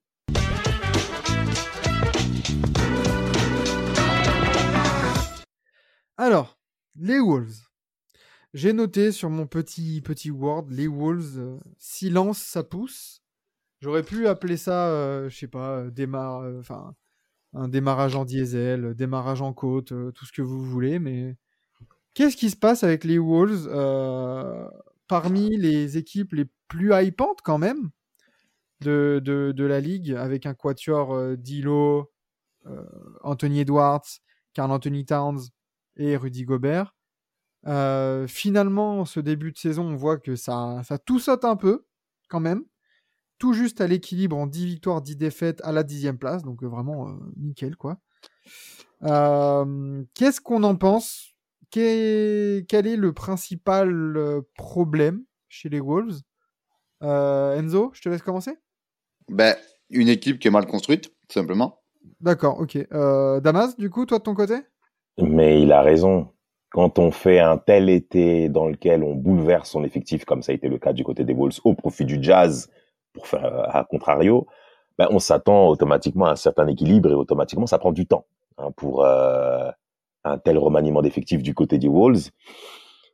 Alors, 6.17 6.59
les 6.97 7.21
Wolves. 7.21 7.69
J'ai 8.55 8.73
noté 8.73 9.13
sur 9.13 9.31
mon 9.31 9.47
petit 9.47 10.01
petit 10.01 10.31
Word 10.31 10.67
les 10.71 10.89
Wolves. 10.89 11.39
Euh, 11.39 11.59
silence, 11.79 12.39
ça 12.39 12.65
pousse. 12.65 13.23
J'aurais 13.81 14.03
pu 14.03 14.27
appeler 14.27 14.57
ça, 14.57 15.29
je 15.29 15.37
sais 15.37 15.47
pas, 15.47 15.89
démarre, 15.89 16.43
un 17.53 17.69
démarrage 17.69 18.17
en 18.17 18.25
diesel, 18.25 18.95
démarrage 18.97 19.41
en 19.41 19.53
côte, 19.53 19.93
tout 20.15 20.25
ce 20.25 20.33
que 20.33 20.43
vous 20.43 20.65
voulez, 20.65 20.99
mais 20.99 21.37
qu'est-ce 22.13 22.37
qui 22.37 22.51
se 22.51 22.57
passe 22.57 22.83
avec 22.83 23.05
les 23.05 23.19
Wolves 23.19 23.69
parmi 25.07 25.57
les 25.57 25.97
équipes 25.97 26.33
les 26.33 26.47
plus 26.69 26.93
hypantes 26.95 27.41
quand 27.43 27.59
même 27.59 27.91
de, 28.81 29.55
la 29.59 29.81
ligue, 29.81 30.13
avec 30.13 30.47
un 30.47 30.55
quatuor 30.55 31.15
euh, 31.15 31.37
Dilo, 31.37 32.13
euh, 32.67 32.85
Anthony 33.23 33.61
Edwards, 33.61 34.07
Carl 34.55 34.71
Anthony 34.71 35.05
Towns 35.05 35.41
et 35.97 36.17
Rudy 36.17 36.45
Gobert. 36.45 36.95
Euh, 37.67 38.27
finalement, 38.29 39.05
ce 39.05 39.21
début 39.21 39.53
de 39.53 39.59
saison, 39.59 39.85
on 39.85 39.97
voit 39.97 40.19
que 40.19 40.37
ça, 40.37 40.81
ça 40.85 40.99
tout 40.99 41.19
saute 41.19 41.45
un 41.45 41.57
peu 41.57 41.87
quand 42.29 42.41
même. 42.41 42.65
Tout 43.39 43.53
juste 43.53 43.81
à 43.81 43.87
l'équilibre 43.87 44.37
en 44.37 44.47
10 44.47 44.67
victoires, 44.67 45.01
10 45.01 45.17
défaites 45.17 45.61
à 45.63 45.73
la 45.73 45.83
dixième 45.83 46.19
place. 46.19 46.43
Donc 46.43 46.63
vraiment 46.63 47.17
nickel 47.37 47.77
quoi. 47.77 48.01
Qu'est-ce 49.01 50.41
qu'on 50.41 50.65
en 50.65 50.77
pense? 50.77 51.35
Quel 51.71 52.87
est 52.87 52.97
le 52.97 53.13
principal 53.13 54.17
euh, 54.17 54.41
problème 54.57 55.25
chez 55.49 55.69
les 55.69 55.81
Wolves? 55.81 56.19
euh, 56.19 56.28
Enzo, 57.01 57.91
je 57.95 58.03
te 58.03 58.09
laisse 58.09 58.23
commencer 58.23 58.53
ben, 59.29 59.55
Une 59.91 60.09
équipe 60.09 60.39
qui 60.39 60.49
est 60.49 60.53
mal 60.53 60.67
construite, 60.67 61.09
tout 61.29 61.35
simplement. 61.35 61.81
D'accord, 62.21 62.61
ok. 62.61 62.79
Euh, 62.93 63.41
Damas, 63.41 63.77
du 63.77 63.91
coup, 63.91 64.07
toi 64.07 64.19
de 64.19 64.25
ton 64.25 64.35
côté? 64.35 64.55
Mais 65.19 65.63
il 65.63 65.73
a 65.73 65.83
raison. 65.83 66.29
Quand 66.71 66.99
on 66.99 67.11
fait 67.11 67.39
un 67.39 67.57
tel 67.57 67.89
été 67.89 68.49
dans 68.49 68.69
lequel 68.69 69.03
on 69.03 69.15
bouleverse 69.15 69.71
son 69.71 69.85
effectif, 69.85 70.25
comme 70.25 70.43
ça 70.43 70.53
a 70.53 70.55
été 70.55 70.69
le 70.69 70.79
cas 70.79 70.93
du 70.93 71.03
côté 71.03 71.25
des 71.25 71.33
Wolves, 71.33 71.61
au 71.65 71.75
profit 71.75 72.05
du 72.05 72.19
Jazz, 72.21 72.71
pour 73.15 73.27
faire 73.27 73.45
à 73.75 73.85
contrario, 73.85 74.47
ben, 74.99 75.09
on 75.11 75.19
s'attend 75.19 75.69
automatiquement 75.69 76.27
à 76.27 76.33
un 76.33 76.37
certain 76.37 76.67
équilibre 76.67 77.11
et 77.11 77.15
automatiquement 77.15 77.67
ça 77.67 77.79
prend 77.79 77.93
du 77.93 78.07
temps 78.07 78.27
hein, 78.59 78.71
pour 78.77 79.05
un 79.05 80.39
tel 80.39 80.59
remaniement 80.59 81.01
d'effectifs 81.01 81.43
du 81.43 81.55
côté 81.55 81.79
des 81.79 81.89
Wolves. 81.89 82.31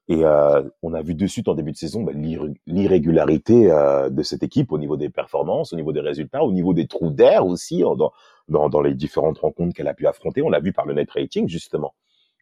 Et 0.09 0.24
euh, 0.24 0.62
on 0.82 0.92
a 0.92 1.00
vu 1.02 1.14
de 1.14 1.26
suite 1.26 1.48
en 1.48 1.55
début 1.55 1.72
de 1.72 1.76
saison 1.76 2.02
bah, 2.02 2.12
l'irrégularité 2.66 3.70
euh, 3.70 4.11
de 4.11 4.22
cette 4.22 4.42
équipe 4.42 4.70
au 4.70 4.78
niveau 4.78 4.98
des 4.98 5.09
performances, 5.09 5.72
au 5.72 5.76
niveau 5.76 5.92
des 5.92 6.00
résultats, 6.00 6.44
au 6.44 6.52
niveau 6.52 6.74
des 6.74 6.86
trous 6.86 7.11
d'air 7.11 7.46
aussi 7.46 7.80
dans, 7.80 8.12
dans, 8.48 8.68
dans, 8.68 8.82
les 8.82 8.94
différentes 8.94 9.38
rencontres 9.38 9.74
qu'elle 9.74 9.88
a 9.88 9.94
pu 9.94 10.07
affronter. 10.07 10.42
On 10.42 10.50
l'a 10.50 10.61
vu 10.61 10.74
par 10.74 10.84
le 10.84 10.92
net 10.92 11.11
rating 11.11 11.48
justement. 11.48 11.94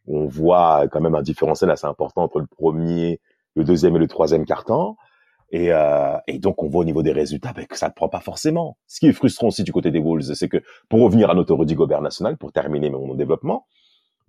On 0.09 0.27
voit 0.27 0.89
quand 0.91 1.01
même 1.01 1.15
un 1.15 1.23
différentiel 1.23 1.71
assez 1.71 1.87
important 1.87 2.25
entre 2.25 2.41
le 2.41 2.47
premier, 2.47 3.21
le 3.55 3.63
deuxième 3.63 3.95
et 3.95 4.01
le 4.01 4.09
troisième 4.09 4.45
carton. 4.45 4.97
Et, 5.51 5.73
euh, 5.73 6.17
et 6.27 6.41
donc 6.41 6.63
on 6.65 6.69
voit 6.69 6.81
au 6.81 6.85
niveau 6.85 7.05
des 7.05 7.13
résultats 7.13 7.53
bah, 7.53 7.65
que 7.65 7.79
ça 7.79 7.89
ne 7.89 7.93
prend 7.93 8.09
pas 8.09 8.21
forcément. 8.21 8.77
Ce 8.89 8.99
qui 8.99 9.07
est 9.07 9.13
frustrant 9.13 9.49
aussi 9.49 9.63
du 9.63 9.71
côté 9.73 9.93
des 9.93 10.01
Wolves, 10.01 10.35
c'est 10.35 10.49
que 10.49 10.63
pour 10.89 11.01
revenir 11.01 11.31
à 11.31 11.35
notre 11.35 11.55
Rudy 11.55 11.77
Gobert 11.77 12.01
national, 12.01 12.37
pour 12.39 12.51
terminer 12.51 12.91
mon 12.91 13.15
développement, 13.15 13.67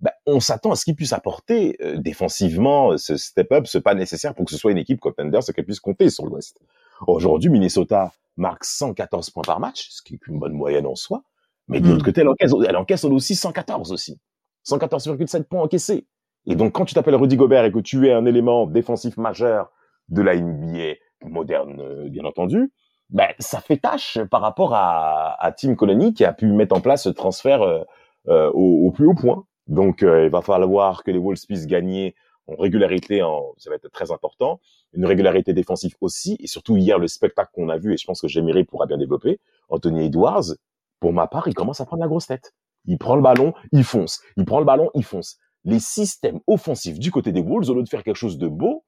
bah, 0.00 0.12
on 0.26 0.40
s'attend 0.40 0.72
à 0.72 0.76
ce 0.76 0.84
qu'il 0.84 0.94
puisse 0.94 1.12
apporter 1.12 1.76
euh, 1.82 1.96
défensivement 1.96 2.96
ce 2.96 3.16
step-up, 3.16 3.66
ce 3.66 3.78
pas 3.78 3.94
nécessaire 3.94 4.34
pour 4.34 4.44
que 4.44 4.50
ce 4.50 4.58
soit 4.58 4.72
une 4.72 4.78
équipe 4.78 5.00
contender, 5.00 5.40
ce 5.42 5.52
qu'elle 5.52 5.64
puisse 5.64 5.80
compter 5.80 6.10
sur 6.10 6.26
l'Ouest. 6.26 6.58
Aujourd'hui, 7.06 7.50
Minnesota 7.50 8.12
marque 8.36 8.64
114 8.64 9.30
points 9.30 9.42
par 9.42 9.60
match, 9.60 9.88
ce 9.90 10.02
qui 10.02 10.14
est 10.14 10.26
une 10.26 10.38
bonne 10.38 10.52
moyenne 10.52 10.86
en 10.86 10.94
soi. 10.94 11.22
Mais 11.68 11.80
de 11.80 11.88
l'autre 11.88 12.02
mm. 12.02 12.04
côté, 12.04 12.20
elle 12.20 12.28
encaisse, 12.28 12.52
elle 12.68 12.76
encaisse 12.76 13.04
aussi 13.04 13.34
114 13.34 13.92
aussi. 13.92 14.18
114,7 14.66 15.44
points 15.44 15.62
encaissés. 15.62 16.06
Et 16.46 16.56
donc, 16.56 16.72
quand 16.72 16.84
tu 16.84 16.94
t'appelles 16.94 17.14
Rudy 17.14 17.36
Gobert 17.36 17.64
et 17.64 17.72
que 17.72 17.78
tu 17.78 18.06
es 18.06 18.12
un 18.12 18.26
élément 18.26 18.66
défensif 18.66 19.16
majeur 19.16 19.70
de 20.08 20.20
la 20.20 20.36
NBA 20.36 20.94
moderne, 21.22 21.80
euh, 21.80 22.08
bien 22.10 22.24
entendu, 22.24 22.72
ben, 23.10 23.28
ça 23.38 23.60
fait 23.60 23.78
tâche 23.78 24.18
par 24.30 24.40
rapport 24.40 24.74
à, 24.74 25.42
à 25.42 25.52
Tim 25.52 25.74
Colony 25.74 26.14
qui 26.14 26.24
a 26.24 26.32
pu 26.32 26.46
mettre 26.52 26.76
en 26.76 26.80
place 26.80 27.04
ce 27.04 27.08
transfert 27.08 27.62
euh, 27.62 27.82
euh, 28.28 28.50
au, 28.52 28.90
plus 28.90 29.06
haut 29.06 29.14
point. 29.14 29.44
Donc, 29.66 30.02
il 30.02 30.28
va 30.28 30.42
falloir 30.42 31.02
que 31.02 31.10
les 31.10 31.18
Wolves 31.18 31.46
puissent 31.46 31.66
gagner 31.66 32.14
en 32.46 32.56
régularité, 32.56 33.22
en, 33.22 33.54
ça 33.56 33.70
va 33.70 33.76
être 33.76 33.88
très 33.90 34.12
important, 34.12 34.60
une 34.92 35.06
régularité 35.06 35.52
défensive 35.52 35.94
aussi, 36.00 36.36
et 36.40 36.46
surtout 36.46 36.76
hier 36.76 36.98
le 36.98 37.08
spectacle 37.08 37.50
qu'on 37.54 37.68
a 37.68 37.78
vu, 37.78 37.94
et 37.94 37.96
je 37.96 38.06
pense 38.06 38.20
que 38.20 38.28
Jémiré 38.28 38.64
pourra 38.64 38.86
bien 38.86 38.98
développer, 38.98 39.40
Anthony 39.68 40.06
Edwards, 40.06 40.54
pour 41.00 41.12
ma 41.12 41.26
part, 41.26 41.48
il 41.48 41.54
commence 41.54 41.80
à 41.80 41.86
prendre 41.86 42.02
la 42.02 42.08
grosse 42.08 42.26
tête. 42.26 42.54
Il 42.86 42.98
prend 42.98 43.16
le 43.16 43.22
ballon, 43.22 43.54
il 43.72 43.84
fonce. 43.84 44.20
Il 44.36 44.44
prend 44.44 44.58
le 44.58 44.64
ballon, 44.64 44.90
il 44.94 45.04
fonce. 45.04 45.38
Les 45.64 45.80
systèmes 45.80 46.40
offensifs 46.46 46.98
du 46.98 47.10
côté 47.10 47.32
des 47.32 47.40
Wolves, 47.40 47.70
au 47.70 47.74
lieu 47.74 47.82
de 47.82 47.88
faire 47.88 48.02
quelque 48.02 48.16
chose 48.16 48.38
de 48.38 48.48
beau, 48.48 48.84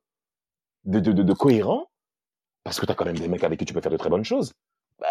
de, 0.84 1.00
de, 1.00 1.12
de, 1.12 1.32
cohérent, 1.32 1.88
parce 2.62 2.78
que 2.78 2.86
tu 2.86 2.92
as 2.92 2.94
quand 2.94 3.06
même 3.06 3.18
des 3.18 3.28
mecs 3.28 3.44
avec 3.44 3.58
qui 3.58 3.64
tu 3.64 3.72
peux 3.72 3.80
faire 3.80 3.92
de 3.92 3.96
très 3.96 4.10
bonnes 4.10 4.24
choses, 4.24 4.52
bah, 4.98 5.06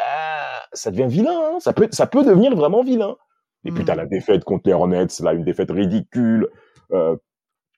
ça 0.74 0.92
devient 0.92 1.08
vilain. 1.08 1.56
Hein. 1.56 1.60
ça, 1.60 1.74
peut, 1.74 1.90
ça 1.92 2.08
peut 2.08 2.24
devenir 2.24 2.56
vraiment 2.56 2.84
vilain. 2.84 3.16
Et 3.66 3.72
puis, 3.72 3.84
tu 3.84 3.92
as 3.92 3.96
hmm. 3.96 3.98
la 3.98 4.06
défaite 4.06 4.44
contre 4.44 4.64
les 4.68 4.74
Hornets, 4.74 5.08
là, 5.22 5.34
une 5.34 5.44
défaite 5.44 5.72
ridicule 5.72 6.50
euh, 6.92 7.18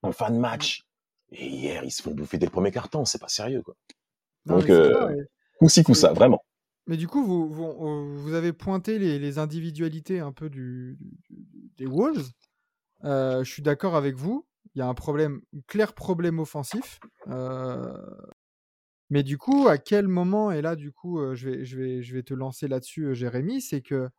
en 0.04 0.12
fin 0.12 0.30
de 0.30 0.38
match. 0.38 0.84
Et 1.32 1.48
hier, 1.48 1.84
ils 1.84 1.92
se 1.92 2.02
font 2.02 2.12
bouffer 2.12 2.38
dès 2.38 2.46
le 2.46 2.52
premier 2.52 2.72
carton. 2.72 3.06
C'est 3.06 3.20
pas 3.20 3.28
sérieux, 3.28 3.62
quoi. 3.62 3.76
Donc, 4.46 4.70
euh, 4.70 5.16
coup 5.60 5.70
ci, 5.70 5.84
coup 5.84 5.94
ça, 5.94 6.14
vraiment. 6.14 6.44
Mais 6.88 6.96
du 6.96 7.08
coup, 7.08 7.24
vous, 7.24 7.50
vous, 7.50 8.18
vous 8.18 8.34
avez 8.34 8.54
pointé 8.54 8.98
les, 8.98 9.20
les, 9.20 9.40
individualités 9.40 10.20
un 10.20 10.32
peu 10.32 10.50
du, 10.50 10.98
des 11.78 11.86
Wolves. 11.86 12.30
Euh, 13.04 13.44
je 13.44 13.52
suis 13.52 13.62
d'accord 13.62 13.96
avec 13.96 14.16
vous. 14.16 14.48
Il 14.74 14.80
y 14.80 14.82
a 14.82 14.88
un 14.88 14.94
problème, 14.94 15.42
un 15.56 15.60
clair 15.68 15.94
problème 15.94 16.40
offensif. 16.40 17.00
Euh, 17.28 17.94
mais 19.10 19.24
du 19.24 19.38
coup, 19.38 19.68
à 19.68 19.78
quel 19.78 20.08
moment, 20.08 20.52
et 20.52 20.62
là, 20.62 20.76
du 20.76 20.92
coup, 20.92 21.20
euh, 21.20 21.36
je, 21.36 21.50
vais, 21.50 21.66
je, 21.66 21.78
vais, 21.78 22.02
je 22.04 22.14
vais 22.14 22.24
te 22.24 22.34
lancer 22.34 22.68
là-dessus, 22.68 23.14
Jérémy, 23.16 23.62
c'est 23.62 23.82
que 23.82 24.10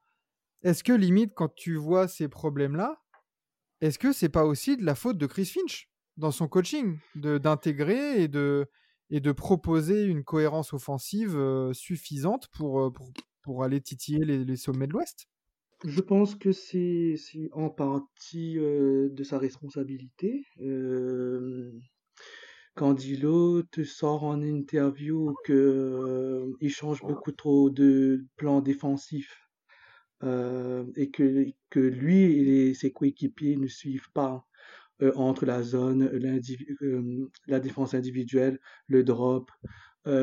est-ce 0.62 0.84
que 0.84 0.92
limite, 0.92 1.32
quand 1.34 1.54
tu 1.54 1.76
vois 1.76 2.08
ces 2.08 2.28
problèmes-là, 2.28 3.00
est-ce 3.80 3.98
que 3.98 4.12
c'est 4.12 4.28
pas 4.28 4.44
aussi 4.44 4.76
de 4.76 4.84
la 4.84 4.94
faute 4.94 5.18
de 5.18 5.26
Chris 5.26 5.46
Finch 5.46 5.88
dans 6.16 6.32
son 6.32 6.48
coaching, 6.48 6.98
d'intégrer 7.14 8.22
et 8.22 8.28
de, 8.28 8.66
et 9.10 9.20
de 9.20 9.30
proposer 9.32 10.04
une 10.04 10.24
cohérence 10.24 10.72
offensive 10.72 11.38
suffisante 11.72 12.48
pour, 12.48 12.92
pour, 12.92 13.12
pour, 13.42 13.62
aller 13.62 13.80
titiller 13.80 14.24
les, 14.24 14.44
les 14.44 14.56
sommets 14.56 14.88
de 14.88 14.92
l'Ouest? 14.94 15.28
Je 15.84 16.00
pense 16.00 16.34
que 16.34 16.50
c'est 16.50 17.14
en 17.52 17.70
partie 17.70 18.58
euh, 18.58 19.10
de 19.10 19.22
sa 19.22 19.38
responsabilité. 19.38 20.44
Euh, 20.60 21.70
quand 22.74 22.94
Dilo 22.94 23.62
te 23.62 23.84
sort 23.84 24.24
en 24.24 24.42
interview 24.42 25.34
que 25.44 25.52
euh, 25.52 26.52
il 26.60 26.70
change 26.70 27.00
beaucoup 27.00 27.32
trop 27.32 27.70
de 27.70 28.26
plans 28.36 28.60
défensifs 28.60 29.47
et 30.22 31.10
que, 31.10 31.46
que 31.70 31.80
lui 31.80 32.22
et 32.24 32.74
ses 32.74 32.92
coéquipiers 32.92 33.56
ne 33.56 33.68
suivent 33.68 34.10
pas 34.12 34.44
entre 35.14 35.46
la 35.46 35.62
zone, 35.62 36.10
la 37.46 37.60
défense 37.60 37.94
individuelle, 37.94 38.58
le 38.88 39.04
drop, 39.04 39.50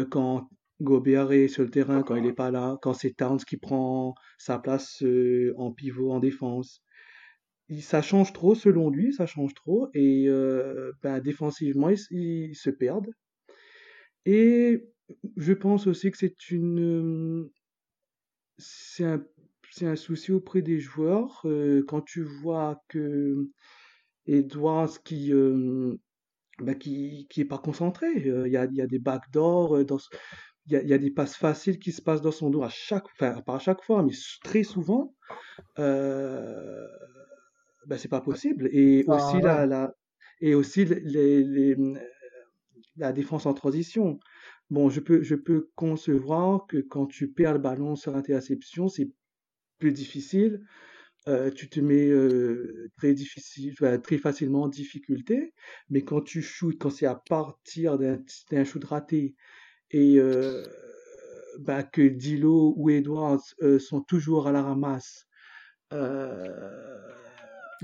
quand 0.10 0.50
Gobert 0.82 1.32
est 1.32 1.48
sur 1.48 1.64
le 1.64 1.70
terrain 1.70 2.04
quand 2.04 2.16
il 2.16 2.24
n'est 2.24 2.34
pas 2.34 2.52
là, 2.52 2.78
quand 2.82 2.94
c'est 2.94 3.14
Towns 3.14 3.40
qui 3.40 3.58
prend 3.58 4.16
sa 4.38 4.60
place 4.60 5.02
euh, 5.04 5.54
en 5.58 5.72
pivot 5.72 6.12
en 6.12 6.20
défense. 6.20 6.82
ça 7.80 8.02
change 8.02 8.34
trop 8.34 8.56
selon 8.56 8.90
lui, 8.90 9.14
ça 9.14 9.26
change 9.26 9.54
trop 9.54 9.90
et 9.94 10.26
euh, 10.28 10.92
ben, 11.02 11.20
défensivement 11.22 11.90
ils, 12.12 12.56
se 12.56 12.70
perdent. 12.70 13.12
Et 14.26 14.84
je 15.38 15.54
pense 15.54 15.88
aussi 15.88 16.12
que 16.12 16.18
c'est 16.18 16.50
une 16.52 17.50
c'est 18.58 19.06
un, 19.06 19.26
un, 19.82 19.96
souci 19.96 20.32
auprès 20.32 20.62
des 20.62 20.80
joueurs 20.80 21.42
euh, 21.46 21.84
quand 21.88 22.02
tu 22.02 22.24
vois 22.24 22.82
que 22.88 23.50
Edwards 24.26 25.02
qui 25.04 25.32
ben, 25.32 26.76
qui, 26.76 27.28
qui 27.30 27.42
est 27.42 27.46
pas 27.46 27.58
concentré. 27.58 28.08
Il 28.16 28.52
y, 28.52 28.58
a, 28.58 28.66
y 28.66 28.82
a 28.82 28.88
des 28.88 29.00
backdoors 29.00 29.84
dans, 29.84 30.00
il 30.68 30.88
y 30.88 30.94
a, 30.94 30.98
des 30.98 31.12
passes 31.12 31.36
faciles 31.36 31.78
qui 31.78 31.92
se 31.92 32.02
passent 32.02 32.22
dans 32.22 32.32
son 32.32 32.50
dos 32.50 32.64
à 32.64 32.70
chaque, 32.70 33.06
enfin 33.14 33.42
pas 33.42 33.56
à 33.56 33.60
chaque 33.60 33.84
fois, 33.84 34.04
mais 34.04 34.14
très 34.44 34.64
souvent, 34.64 35.14
euh, 35.78 36.88
ben 37.86 37.98
c'est 37.98 38.08
pas 38.08 38.22
possible. 38.22 38.70
Et 38.72 39.06
ah, 39.08 39.16
aussi 39.16 39.42
la, 39.42 39.66
la, 39.68 39.94
et 40.42 40.56
aussi 40.56 40.86
les, 40.86 41.44
les, 41.44 41.78
la 42.98 43.12
défense 43.12 43.46
en 43.46 43.54
transition. 43.54 44.20
Bon, 44.72 44.90
je 44.90 45.00
peux, 45.02 45.22
je 45.22 45.36
peux 45.36 45.70
concevoir 45.76 46.66
que 46.68 46.78
quand 46.78 47.06
tu 47.06 47.32
perds 47.32 47.54
le 47.54 47.60
ballon 47.60 47.96
sur 47.96 48.16
interception, 48.16 48.88
c'est 48.88 49.12
plus 49.80 49.92
difficile. 49.92 50.62
Euh, 51.28 51.50
tu 51.50 51.70
te 51.70 51.80
mets 51.80 52.08
euh, 52.08 52.92
très 52.98 53.14
difficile, 53.14 53.74
très 54.04 54.18
facilement 54.20 54.64
en 54.64 54.68
difficulté. 54.68 55.54
Mais 55.90 56.04
quand 56.04 56.22
tu 56.22 56.42
shootes, 56.42 56.78
quand 56.80 56.92
c'est 56.92 57.08
à 57.08 57.16
partir 57.16 57.98
d'un 57.98 58.64
shoot 58.64 58.84
raté 58.84 59.36
et 59.92 60.20
euh, 60.20 60.64
bah, 61.60 61.84
que 61.84 62.02
Dilo 62.02 62.74
ou 62.78 62.90
Edwards 62.90 63.42
euh, 63.62 63.80
sont 63.80 64.02
toujours 64.02 64.48
à 64.48 64.52
la 64.52 64.62
ramasse. 64.62 65.26
Euh, 65.94 66.52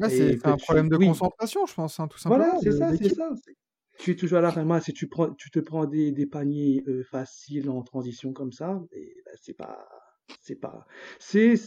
c'est 0.07 0.45
un 0.45 0.57
problème 0.57 0.89
de 0.89 0.97
concentration, 0.97 1.65
je 1.65 1.73
pense, 1.73 1.99
hein, 1.99 2.07
tout 2.07 2.17
simplement. 2.17 2.45
Voilà, 2.45 2.59
c'est 2.61 2.71
ça, 2.71 2.95
c'est 2.95 3.15
ça. 3.15 3.29
Tu 3.97 4.11
es 4.11 4.15
toujours 4.15 4.39
à 4.39 4.41
la 4.41 4.49
ramasse 4.49 4.89
et 4.89 4.93
tu, 4.93 5.07
prends, 5.07 5.33
tu 5.33 5.51
te 5.51 5.59
prends 5.59 5.85
des, 5.85 6.11
des 6.11 6.25
paniers 6.25 6.83
faciles 7.09 7.69
en 7.69 7.81
transition 7.83 8.33
comme 8.33 8.51
ça, 8.51 8.81
bah, 8.91 9.31
c'est 9.41 9.53
pas. 9.53 9.87
C'est 10.41 10.55
pas. 10.55 10.85
C'est 11.19 11.57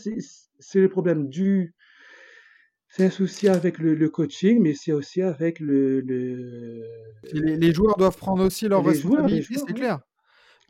le 0.75 0.89
problème 0.89 1.29
du. 1.29 1.75
C'est 2.89 3.07
un 3.07 3.11
souci 3.11 3.49
avec 3.49 3.79
le, 3.79 4.09
coaching, 4.09 4.61
mais 4.63 4.75
c'est 4.75 4.93
aussi 4.93 5.21
avec 5.21 5.59
le. 5.61 6.01
le... 6.01 6.83
Les, 7.33 7.73
joueurs 7.73 7.97
doivent 7.97 8.17
prendre 8.17 8.45
aussi 8.45 8.69
leur 8.69 8.85
responsabilité, 8.85 9.55
c'est 9.67 9.73
clair. 9.73 10.01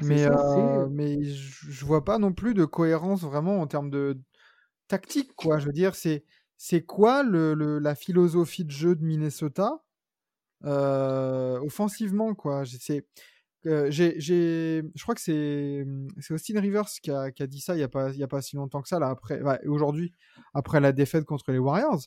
Mais, 0.03 0.25
euh, 0.25 0.89
mais 0.91 1.23
je 1.23 1.85
vois 1.85 2.05
pas 2.05 2.19
non 2.19 2.33
plus 2.33 2.55
de 2.55 2.65
cohérence 2.65 3.23
vraiment 3.23 3.61
en 3.61 3.67
termes 3.67 3.91
de 3.91 4.19
tactique, 4.89 5.35
quoi. 5.37 5.59
Je 5.59 5.67
veux 5.67 5.73
dire, 5.73 5.95
c'est 5.95 6.25
c'est 6.57 6.83
quoi 6.83 7.23
le, 7.23 7.55
le, 7.55 7.79
la 7.79 7.95
philosophie 7.95 8.65
de 8.65 8.71
jeu 8.71 8.95
de 8.95 9.05
Minnesota 9.05 9.85
euh, 10.65 11.59
offensivement, 11.61 12.35
quoi? 12.35 12.65
Je 13.65 15.03
crois 15.03 15.15
que 15.15 15.21
c'est, 15.21 15.87
c'est 16.21 16.35
Austin 16.35 16.61
Rivers 16.61 16.89
qui 17.03 17.11
a, 17.11 17.31
dit 17.47 17.61
ça 17.61 17.75
il 17.75 17.79
n'y 17.79 17.83
a, 18.23 18.29
pas, 18.29 18.43
si 18.43 18.57
longtemps 18.57 18.83
que 18.83 18.89
ça, 18.89 18.97
après, 19.09 19.41
aujourd'hui, 19.67 20.13
après 20.53 20.81
la 20.81 20.93
défaite 20.93 21.25
contre 21.25 21.51
les 21.53 21.59
Warriors. 21.59 22.03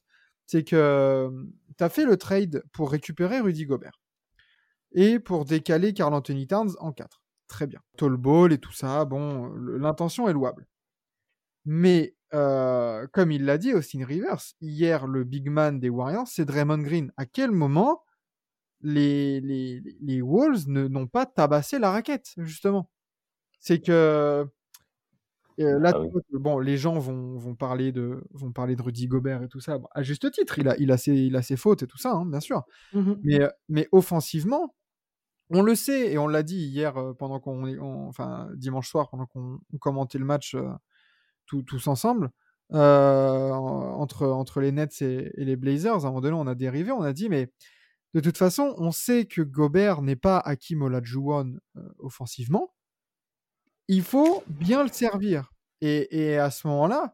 C'est 0.45 0.63
que 0.63 1.29
tu 1.77 1.83
as 1.83 1.89
fait 1.89 2.05
le 2.05 2.15
trade 2.15 2.63
pour 2.71 2.91
récupérer 2.91 3.41
Rudy 3.41 3.65
Gobert 3.65 3.99
et 4.93 5.19
pour 5.19 5.43
décaler 5.43 5.93
Carl 5.93 6.13
Anthony 6.13 6.47
Towns 6.47 6.71
en 6.79 6.93
4 6.93 7.21
très 7.47 7.67
bien. 7.67 7.79
Tall 7.97 8.17
et 8.51 8.57
tout 8.59 8.73
ça, 8.73 9.05
bon, 9.05 9.49
l'intention 9.55 10.27
est 10.27 10.33
louable. 10.33 10.67
Mais 11.65 12.15
euh, 12.33 13.07
comme 13.11 13.31
il 13.31 13.45
l'a 13.45 13.57
dit, 13.57 13.73
Austin 13.73 14.05
Rivers, 14.05 14.41
hier, 14.61 15.07
le 15.07 15.23
big 15.23 15.49
man 15.49 15.79
des 15.79 15.89
Warriors, 15.89 16.27
c'est 16.27 16.45
Draymond 16.45 16.79
Green. 16.79 17.11
À 17.17 17.25
quel 17.25 17.51
moment 17.51 18.03
les, 18.82 19.41
les, 19.41 19.82
les 20.01 20.21
Wolves 20.21 20.67
n'ont 20.67 21.07
pas 21.07 21.25
tabassé 21.25 21.80
la 21.80 21.91
raquette, 21.91 22.34
justement 22.38 22.89
C'est 23.59 23.80
que 23.80 24.45
euh, 25.59 25.80
là, 25.80 25.91
ah 25.95 26.03
bon, 26.34 26.59
les 26.59 26.78
gens 26.78 26.99
vont, 26.99 27.38
vont, 27.38 27.55
parler 27.55 27.91
de, 27.91 28.23
vont 28.32 28.51
parler 28.51 28.75
de 28.75 28.82
Rudy 28.82 29.07
Gobert 29.07 29.41
et 29.41 29.47
tout 29.47 29.59
ça. 29.59 29.80
à 29.95 30.03
juste 30.03 30.30
titre, 30.32 30.59
il 30.59 30.67
a, 30.67 30.75
il 30.78 30.91
a, 30.91 30.97
ses, 30.97 31.15
il 31.15 31.36
a 31.36 31.41
ses 31.41 31.57
fautes 31.57 31.82
et 31.82 31.88
tout 31.88 31.97
ça, 31.97 32.11
hein, 32.11 32.25
bien 32.25 32.39
sûr. 32.39 32.63
Mmh 32.93 33.13
mais, 33.23 33.39
mais 33.67 33.88
offensivement, 33.91 34.75
on 35.49 35.61
le 35.61 35.75
sait 35.75 36.11
et 36.11 36.17
on 36.17 36.28
l'a 36.28 36.43
dit 36.43 36.57
hier 36.57 36.97
euh, 36.97 37.13
pendant 37.13 37.39
qu'on, 37.39 38.07
enfin 38.07 38.49
dimanche 38.55 38.89
soir 38.89 39.09
pendant 39.09 39.25
qu'on 39.25 39.59
commentait 39.80 40.17
le 40.17 40.25
match 40.25 40.55
euh, 40.55 40.69
tous 41.45 41.88
ensemble 41.88 42.32
euh, 42.73 43.51
entre 43.51 44.28
entre 44.28 44.59
les 44.59 44.71
Nets 44.71 45.01
et, 45.01 45.32
les 45.38 45.55
Blazers. 45.55 45.93
À 45.93 46.07
un 46.07 46.09
moment 46.09 46.21
donné, 46.21 46.36
on 46.36 46.47
a 46.47 46.55
dérivé, 46.55 46.91
on 46.91 47.01
a 47.01 47.13
dit 47.13 47.30
mais 47.30 47.51
de 48.13 48.19
toute 48.19 48.37
façon, 48.37 48.73
on 48.77 48.91
sait 48.91 49.25
que 49.25 49.41
Gobert 49.41 50.01
n'est 50.01 50.15
pas 50.15 50.39
Hakim 50.39 50.81
Olajuwon 50.81 51.59
offensivement. 51.99 52.73
Il 53.87 54.03
faut 54.03 54.43
bien 54.47 54.83
le 54.83 54.89
servir. 54.89 55.51
Et, 55.81 56.37
à 56.37 56.49
ce 56.51 56.67
moment-là, 56.67 57.13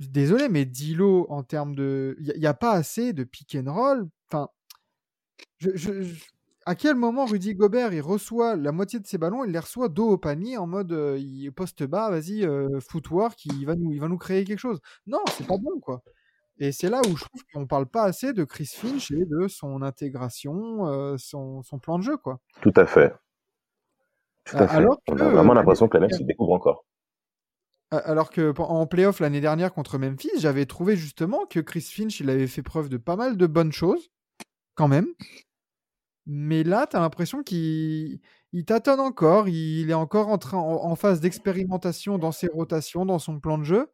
désolé, 0.00 0.48
mais 0.48 0.64
Dilo, 0.64 1.26
en 1.30 1.42
termes 1.42 1.74
de. 1.74 2.16
Il 2.20 2.38
n'y 2.38 2.46
a, 2.46 2.54
pas 2.54 2.72
assez 2.72 3.12
de 3.12 3.24
pick 3.24 3.56
and 3.56 3.72
roll. 3.72 4.08
Enfin, 4.28 4.48
à 6.66 6.74
quel 6.74 6.94
moment 6.96 7.26
Rudy 7.26 7.54
Gobert 7.54 7.92
il 7.92 8.00
reçoit 8.00 8.56
la 8.56 8.72
moitié 8.72 8.98
de 9.00 9.06
ses 9.06 9.18
ballons, 9.18 9.44
il 9.44 9.52
les 9.52 9.58
reçoit 9.58 9.88
dos 9.88 10.10
au 10.10 10.18
panier 10.18 10.56
en 10.56 10.66
mode 10.66 10.90
il 11.18 11.50
poste 11.52 11.84
bas, 11.84 12.10
vas-y, 12.10 12.46
footwork, 12.80 13.44
il 13.46 13.66
va, 13.66 13.76
nous, 13.76 13.92
il 13.92 14.00
va 14.00 14.08
nous 14.08 14.18
créer 14.18 14.44
quelque 14.44 14.58
chose. 14.58 14.80
Non, 15.06 15.20
c'est 15.36 15.46
pas 15.46 15.58
bon, 15.58 15.78
quoi. 15.80 16.02
Et 16.58 16.72
c'est 16.72 16.88
là 16.88 17.00
où 17.00 17.16
je 17.16 17.24
trouve 17.24 17.42
qu'on 17.52 17.66
parle 17.66 17.86
pas 17.86 18.04
assez 18.04 18.32
de 18.32 18.44
Chris 18.44 18.70
Finch 18.72 19.10
et 19.10 19.24
de 19.24 19.48
son 19.48 19.82
intégration, 19.82 21.16
son, 21.18 21.62
son, 21.62 21.78
plan 21.78 21.98
de 21.98 22.04
jeu, 22.04 22.16
quoi. 22.16 22.38
Tout 22.60 22.72
à 22.76 22.86
fait. 22.86 23.12
Tout 24.44 24.56
à 24.56 24.68
fait. 24.68 24.76
Alors 24.76 25.00
On 25.08 25.18
a 25.18 25.28
vraiment 25.28 25.54
l'impression 25.54 25.88
que 25.88 25.96
la 25.96 26.02
même 26.02 26.16
se 26.16 26.22
découvre 26.22 26.52
encore. 26.52 26.84
Alors 27.90 28.30
que 28.30 28.52
en 28.60 28.86
playoff 28.86 29.20
l'année 29.20 29.40
dernière 29.40 29.72
contre 29.72 29.98
Memphis, 29.98 30.30
j'avais 30.38 30.66
trouvé 30.66 30.96
justement 30.96 31.46
que 31.46 31.60
Chris 31.60 31.82
Finch, 31.82 32.20
il 32.20 32.30
avait 32.30 32.46
fait 32.46 32.62
preuve 32.62 32.88
de 32.88 32.96
pas 32.96 33.16
mal 33.16 33.36
de 33.36 33.46
bonnes 33.46 33.72
choses, 33.72 34.10
quand 34.74 34.88
même. 34.88 35.06
Mais 36.26 36.64
là, 36.64 36.86
tu 36.86 36.96
as 36.96 37.00
l'impression 37.00 37.42
qu'il 37.42 38.20
il 38.52 38.64
tâtonne 38.64 39.00
encore, 39.00 39.48
il 39.48 39.90
est 39.90 39.94
encore 39.94 40.28
en, 40.28 40.38
train, 40.38 40.58
en, 40.58 40.96
phase 40.96 41.20
d'expérimentation 41.20 42.18
dans 42.18 42.32
ses 42.32 42.48
rotations, 42.48 43.04
dans 43.04 43.18
son 43.18 43.38
plan 43.38 43.58
de 43.58 43.64
jeu. 43.64 43.92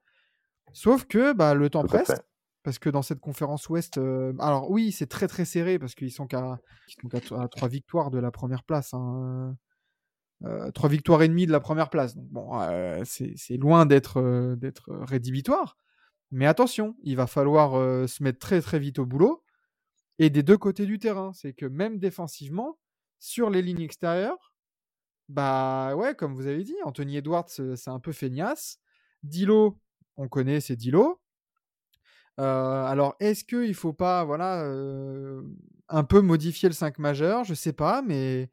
Sauf 0.73 1.05
que 1.05 1.33
bah, 1.33 1.55
le 1.55 1.69
temps 1.69 1.85
presse. 1.85 2.13
Parce 2.71 2.79
que 2.79 2.89
dans 2.89 3.03
cette 3.03 3.19
conférence 3.19 3.69
Ouest, 3.69 3.99
euh, 3.99 4.33
alors 4.39 4.71
oui, 4.71 4.93
c'est 4.93 5.09
très 5.09 5.27
très 5.27 5.45
serré 5.45 5.81
parce 5.81 5.97
qu'ils 5.97 6.13
sont 6.13 6.29
qu'à 6.29 6.61
trois 7.51 7.67
victoires 7.67 8.13
de 8.13 8.21
la 8.21 8.31
première 8.31 8.63
place. 8.63 8.95
Hein. 8.95 9.57
Euh, 10.45 10.71
trois 10.71 10.89
victoires 10.89 11.21
et 11.23 11.27
demie 11.27 11.47
de 11.47 11.51
la 11.51 11.59
première 11.59 11.91
place. 11.91 12.15
Donc 12.15 12.29
bon, 12.29 12.61
euh, 12.61 13.03
c'est 13.05 13.57
loin 13.57 13.87
d'être 13.87 14.23
rédhibitoire. 14.87 15.79
Mais 16.31 16.47
attention, 16.47 16.95
il 17.03 17.17
va 17.17 17.27
falloir 17.27 17.73
se 18.09 18.23
mettre 18.23 18.39
très 18.39 18.61
très 18.61 18.79
vite 18.79 19.01
au 19.01 19.05
boulot. 19.05 19.43
Et 20.21 20.31
des 20.31 20.45
deux 20.45 20.57
côtés 20.57 20.87
du 20.87 21.01
terrain, 21.01 21.33
c'est 21.33 21.53
que 21.53 21.67
même 21.67 21.99
défensivement, 21.99 22.79
sur 23.19 23.51
les 23.51 23.63
lignes 23.63 23.83
extérieures, 23.83 24.55
bah 25.29 25.97
ouais, 25.97 26.15
comme 26.15 26.35
vous 26.35 26.47
avez 26.47 26.63
dit, 26.63 26.77
Anthony 26.85 27.17
Edwards, 27.17 27.51
c'est 27.51 27.89
un 27.89 27.99
peu 27.99 28.13
feignasse. 28.13 28.79
Dilo, 29.25 29.81
on 30.17 30.29
connaît, 30.29 30.61
c'est 30.61 30.77
Dilo. 30.77 31.21
Alors, 32.39 33.17
est-ce 33.21 33.45
qu'il 33.45 33.69
ne 33.69 33.73
faut 33.73 33.93
pas, 33.93 34.25
voilà, 34.25 34.65
un 35.89 36.05
peu 36.05 36.21
modifier 36.21 36.69
le 36.69 36.75
5 36.75 36.99
majeur? 36.99 37.45
Je 37.45 37.55
sais 37.55 37.73
pas, 37.73 38.03
mais 38.03 38.51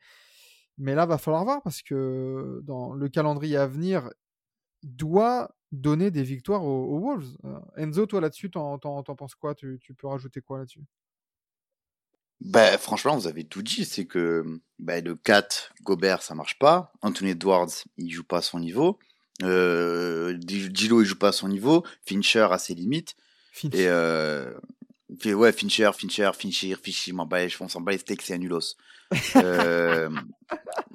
mais 0.78 0.94
là, 0.94 1.06
va 1.06 1.18
falloir 1.18 1.44
voir 1.44 1.62
parce 1.64 1.82
que 1.82 2.62
dans 2.64 2.94
le 2.94 3.10
calendrier 3.10 3.58
à 3.58 3.66
venir, 3.66 4.10
doit 4.84 5.56
donner 5.72 6.12
des 6.12 6.24
victoires 6.24 6.64
aux, 6.64 7.00
Wolves. 7.00 7.36
Euh, 7.46 7.60
Enzo, 7.78 8.06
toi 8.06 8.22
là-dessus, 8.22 8.52
t'en, 8.52 8.78
penses 8.78 9.36
quoi? 9.36 9.56
Tu, 9.56 9.80
peux 9.98 10.08
rajouter 10.08 10.42
quoi 10.42 10.60
là-dessus? 10.60 10.84
Ben, 12.40 12.78
franchement, 12.78 13.18
vous 13.18 13.28
avez 13.28 13.44
tout 13.44 13.64
dit. 13.64 13.86
C'est 13.86 14.06
que 14.06 14.62
ben, 14.78 15.04
le 15.04 15.16
4, 15.16 15.74
Gobert, 15.82 16.22
ça 16.22 16.36
marche 16.36 16.60
pas. 16.60 16.94
Anthony 17.02 17.32
Edwards, 17.32 17.72
il 17.98 18.12
joue 18.12 18.24
pas 18.24 18.38
à 18.38 18.42
son 18.42 18.60
niveau. 18.60 19.00
Euh, 19.44 20.38
Gilo, 20.48 21.02
il 21.02 21.06
joue 21.06 21.18
pas 21.18 21.30
à 21.30 21.34
son 21.34 21.48
niveau. 21.48 21.84
Fincher 22.06 22.48
a 22.52 22.60
ses 22.60 22.76
limites. 22.76 23.16
Et 23.66 23.88
euh, 23.88 24.54
ouais, 25.26 25.52
Fincher, 25.52 25.92
Fincher, 25.98 26.32
Fincher, 26.38 26.76
Fincher, 26.76 27.14
on 27.60 27.68
s'en 27.68 27.82
bat 27.82 27.92
les 27.92 27.98
steaks, 27.98 28.22
c'est 28.22 28.36
un 28.36 28.38
nulos. 28.38 28.76
Euh, 29.38 30.10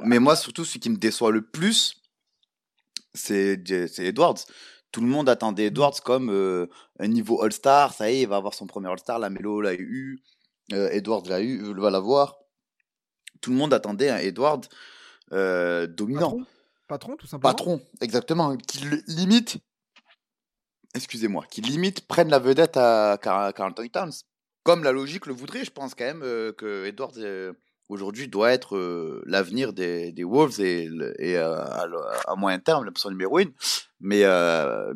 mais 0.05 0.19
moi, 0.19 0.37
surtout, 0.37 0.67
ce 0.67 0.77
qui 0.77 0.91
me 0.91 0.97
déçoit 0.97 1.31
le 1.31 1.41
plus, 1.43 2.03
c'est 3.15 3.63
Edwards. 3.99 4.39
Tout 4.91 5.01
le 5.01 5.07
monde 5.07 5.31
attendait 5.31 5.67
Edwards 5.67 5.99
comme 6.05 6.29
euh, 6.31 6.67
un 6.99 7.09
niveau 7.09 7.43
All-Star. 7.43 7.95
Ça 7.95 8.11
y 8.11 8.17
est, 8.17 8.23
il 8.23 8.29
va 8.29 8.37
avoir 8.37 8.53
son 8.53 8.67
premier 8.67 8.89
All-Star. 8.89 9.19
La 9.19 9.31
Melo 9.31 9.63
l'a 9.63 9.73
eu. 9.75 10.23
Euh, 10.73 10.91
Edwards 10.91 11.23
l'a 11.27 11.41
eu, 11.41 11.73
va 11.75 11.91
l'avoir. 11.91 12.37
Tout 13.41 13.51
le 13.51 13.57
monde 13.57 13.73
attendait 13.73 14.11
un 14.11 14.19
Edwards 14.19 14.61
dominant. 15.31 16.37
Patron, 16.89 17.17
tout 17.17 17.27
simplement. 17.27 17.55
Patron, 17.55 17.81
exactement. 18.03 18.55
Qui 18.57 18.85
limite, 19.07 19.57
excusez-moi, 20.95 21.45
qui 21.51 21.61
limite 21.61 22.07
prenne 22.07 22.29
la 22.29 22.39
vedette 22.39 22.77
à 22.77 23.19
Carlton 23.21 23.89
Towns. 23.89 24.13
Comme 24.65 24.85
la 24.85 24.93
logique 24.93 25.27
le 25.27 25.33
voudrait, 25.33 25.65
je 25.65 25.73
pense 25.73 25.95
quand 25.95 26.05
même 26.05 26.21
que 26.21 26.87
Edwards 26.87 27.15
aujourd'hui 27.93 28.29
doit 28.29 28.51
être 28.53 28.77
euh, 28.77 29.23
l'avenir 29.27 29.73
des, 29.73 30.15
Wolves 30.25 30.61
et, 30.61 30.89
euh, 31.37 31.65
à, 32.27 32.35
moyen 32.37 32.59
terme 32.59 32.85
l'option 32.85 33.11
numéro 33.11 33.39
une. 33.39 33.53
Mais 34.01 34.25
euh, 34.25 34.93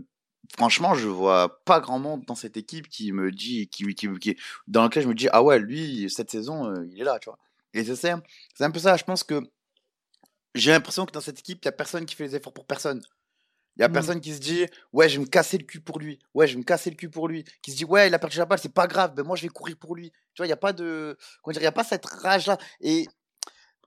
franchement, 0.57 0.95
je 0.95 1.09
vois 1.09 1.63
pas 1.65 1.81
grand 1.81 1.99
monde 1.99 2.25
dans 2.27 2.35
cette 2.35 2.57
équipe 2.57 2.89
qui 2.89 3.13
me 3.13 3.31
dit, 3.31 3.69
qui, 3.69 3.95
qui, 3.95 4.37
dans 4.67 4.85
lequel 4.85 5.03
je 5.03 5.09
me 5.09 5.15
dis 5.15 5.29
ah 5.33 5.43
ouais, 5.43 5.59
lui 5.59 6.09
cette 6.11 6.31
saison 6.31 6.75
il 6.91 7.01
est 7.01 7.05
là, 7.05 7.19
tu 7.19 7.29
vois. 7.29 7.39
Et 7.75 7.85
c'est 7.85 8.11
un 8.11 8.71
peu 8.71 8.79
ça. 8.79 8.97
Je 8.97 9.05
pense 9.05 9.23
que 9.23 9.41
j'ai 10.55 10.71
l'impression 10.71 11.05
que 11.05 11.13
dans 11.13 11.21
cette 11.21 11.41
équipe, 11.41 11.59
il 11.63 11.67
y 11.67 11.69
a 11.69 11.73
personne 11.73 12.07
qui 12.07 12.15
fait 12.15 12.25
les 12.25 12.37
efforts 12.37 12.55
pour 12.55 12.67
personne. 12.67 13.03
Il 13.77 13.83
y 13.83 13.85
a 13.85 13.89
mmh. 13.89 13.93
personne 13.93 14.21
qui 14.21 14.35
se 14.35 14.41
dit 14.41 14.67
ouais, 14.93 15.09
je 15.09 15.19
vais 15.19 15.25
me 15.25 15.29
casser 15.29 15.59
le 15.59 15.65
cul 15.65 15.81
pour 15.81 15.99
lui. 15.99 16.19
Ouais, 16.35 16.47
je 16.47 16.55
vais 16.55 16.59
me 16.59 16.65
casser 16.65 16.91
le 16.91 16.97
cul 16.97 17.11
pour 17.11 17.29
lui. 17.29 17.45
Qui 17.63 17.73
se 17.73 17.77
dit 17.77 17.85
ouais, 17.85 18.09
il 18.09 18.15
a 18.15 18.19
perdu 18.19 18.39
la 18.39 18.47
balle, 18.47 18.59
c'est 18.59 18.73
pas 18.73 18.87
grave. 18.87 19.15
Ben 19.15 19.25
moi, 19.25 19.37
je 19.37 19.43
vais 19.43 19.49
courir 19.49 19.77
pour 19.77 19.95
lui. 19.95 20.11
Tu 20.35 20.39
vois, 20.39 20.47
il 20.47 20.51
y 20.51 20.53
a 20.53 20.57
pas 20.57 20.73
de 20.73 21.17
comment 21.43 21.53
dire, 21.53 21.63
il 21.63 21.65
y 21.65 21.69
a 21.69 21.73
pas 21.73 21.85
cette 21.85 22.07
rage 22.07 22.47
là. 22.47 22.59
Et 22.81 23.07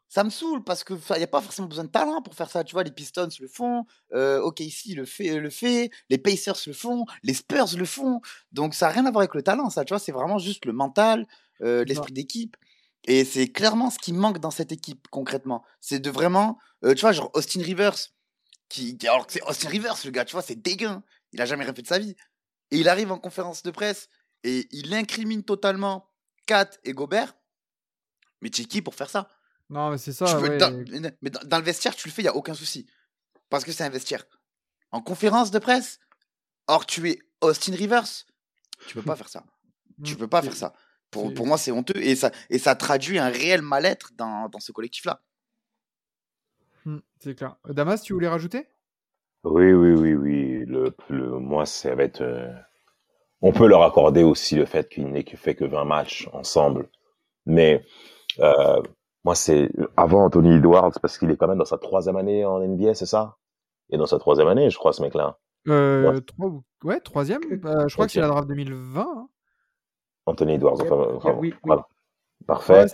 ça 0.10 0.24
me 0.24 0.30
saoule 0.32 0.64
parce 0.64 0.84
que 0.84 0.96
il 1.16 1.20
y 1.20 1.24
a 1.24 1.28
pas 1.28 1.42
forcément 1.42 1.68
besoin 1.68 1.84
de 1.84 1.90
talent 1.90 2.22
pour 2.22 2.34
faire 2.34 2.50
ça. 2.50 2.64
Tu 2.64 2.74
vois, 2.74 2.84
les 2.84 2.92
Pistons 2.92 3.30
le 3.40 3.48
font, 3.48 3.86
euh, 4.14 4.42
OK 4.42 4.60
ici 4.60 4.96
le 4.96 5.06
fait, 5.06 5.40
le 5.40 5.50
fait, 5.52 5.92
les 6.10 6.18
Pacers 6.18 6.60
le 6.66 6.74
font, 6.74 7.06
les 7.24 7.36
Spurs 7.36 7.78
le 7.78 7.86
font. 7.86 8.20
Donc 8.52 8.74
ça 8.74 8.88
a 8.88 8.92
rien 8.92 9.06
à 9.06 9.12
voir 9.12 9.22
avec 9.22 9.36
le 9.36 9.44
talent, 9.44 9.70
ça. 9.70 9.86
Tu 9.86 9.94
vois, 9.94 10.00
c'est 10.00 10.12
vraiment 10.12 10.40
juste 10.40 10.66
le 10.66 10.74
mental, 10.74 11.28
euh, 11.62 11.86
l'esprit 11.86 12.12
d'équipe. 12.12 12.58
Et 13.06 13.24
c'est 13.24 13.48
clairement 13.48 13.90
ce 13.90 14.00
qui 14.00 14.12
manque 14.12 14.40
dans 14.40 14.52
cette 14.52 14.72
équipe 14.72 15.08
concrètement. 15.10 15.64
C'est 15.80 16.00
de 16.00 16.10
vraiment, 16.10 16.58
euh, 16.84 16.94
tu 16.96 17.02
vois, 17.02 17.12
genre 17.12 17.32
Austin 17.34 17.62
Rivers 17.62 17.96
qui, 18.70 18.98
alors 19.04 19.28
que 19.28 19.34
c'est 19.34 19.44
Austin 19.44 19.70
Rivers, 19.70 19.96
le 20.06 20.12
gars, 20.12 20.26
tu 20.26 20.34
vois, 20.34 20.42
c'est 20.42 20.56
dégueu. 20.56 21.02
Il 21.32 21.42
a 21.42 21.46
jamais 21.46 21.64
rien 21.64 21.74
fait 21.74 21.82
de 21.82 21.88
sa 21.88 22.00
vie. 22.00 22.16
Et 22.72 22.78
il 22.78 22.88
arrive 22.88 23.12
en 23.12 23.18
conférence 23.18 23.64
de 23.64 23.72
presse 23.72 24.10
et 24.44 24.68
il 24.72 24.94
incrimine 24.94 25.44
totalement 25.44 26.10
Kat 26.46 26.70
et 26.84 26.94
Gobert. 26.94 27.36
Mais 28.42 28.50
tu 28.50 28.62
es 28.62 28.66
qui 28.66 28.82
pour 28.82 28.96
faire 28.96 29.10
ça? 29.10 29.30
Non, 29.70 29.90
mais 29.90 29.98
c'est 29.98 30.14
ça. 30.14 30.40
mais 30.42 30.58
dans, 30.58 31.58
le 31.58 31.64
vestiaire, 31.64 31.96
tu 31.96 32.08
le 32.08 32.14
fais, 32.14 32.22
il 32.22 32.26
n'y 32.26 32.30
a 32.30 32.36
aucun 32.36 32.54
souci. 32.54 32.88
Parce 33.50 33.64
que 33.64 33.72
c'est 33.72 33.84
un 33.84 33.90
vestiaire. 33.90 34.26
En 34.92 35.02
conférence 35.02 35.52
de 35.52 35.60
presse, 35.60 36.00
or 36.68 36.86
tu 36.86 37.10
es 37.10 37.20
Austin 37.42 37.76
Rivers, 37.76 38.08
tu 38.88 38.96
peux 38.96 39.04
pas 39.04 39.16
faire 39.16 39.30
ça. 39.30 39.44
Tu 40.06 40.16
peux 40.16 40.30
pas 40.30 40.42
faire 40.42 40.56
ça. 40.56 40.74
Pour, 41.12 41.34
pour 41.34 41.46
moi, 41.46 41.58
c'est 41.58 41.72
honteux 41.72 42.02
et 42.02 42.16
ça, 42.16 42.32
et 42.50 42.58
ça 42.58 42.74
traduit 42.74 43.20
un 43.20 43.28
réel 43.28 43.62
mal-être 43.62 44.14
dans, 44.14 44.48
dans 44.48 44.62
ce 44.62 44.72
collectif-là. 44.72 45.22
Mmh, 46.86 46.98
c'est 47.20 47.36
clair. 47.36 47.56
Damas, 47.68 48.02
tu 48.02 48.14
voulais 48.14 48.28
rajouter? 48.28 48.68
Oui, 49.44 49.72
oui, 49.72 49.92
oui, 49.94 50.14
oui. 50.14 50.66
Le, 50.66 50.94
moi, 51.40 51.66
ça 51.66 51.96
va 51.96 52.04
être. 52.04 52.22
Euh, 52.22 52.52
on 53.42 53.52
peut 53.52 53.68
leur 53.68 53.84
accorder 53.84 54.24
aussi 54.24 54.56
le 54.56 54.66
fait 54.66 54.90
qu'ils 54.90 55.10
n'aient 55.10 55.24
fait 55.24 55.56
que 55.56 55.66
20 55.66 55.86
matchs 55.86 56.30
ensemble. 56.34 56.90
Mais 57.46 57.86
euh, 58.40 58.82
moi, 59.24 59.36
c'est 59.36 59.70
avant 59.96 60.26
Anthony 60.26 60.56
Edwards, 60.56 60.92
parce 61.02 61.18
qu'il 61.18 61.32
est 61.32 61.38
quand 61.38 61.48
même 61.48 61.58
dans 61.58 61.66
sa 61.66 61.78
troisième 61.78 62.18
année 62.18 62.46
en 62.46 62.60
NBA, 62.60 62.96
c'est 62.96 63.06
ça? 63.06 63.38
Et 63.90 63.98
dans 63.98 64.06
sa 64.06 64.20
troisième 64.20 64.48
année, 64.48 64.70
je 64.70 64.78
crois, 64.78 64.94
ce 64.94 65.02
mec-là. 65.02 65.40
Euh, 65.68 66.20
ouais. 66.84 67.00
troisième. 67.00 67.42
Bah, 67.58 67.88
je 67.88 67.94
crois 67.94 68.06
que 68.06 68.12
c'est 68.12 68.22
la 68.22 68.28
draft 68.28 68.48
2020. 68.48 69.02
Hein. 69.02 69.30
Anthony 70.26 70.54
Edwards. 70.54 70.78
oui, 71.40 71.54
Voilà. 71.64 71.88
Parfait. 72.46 72.86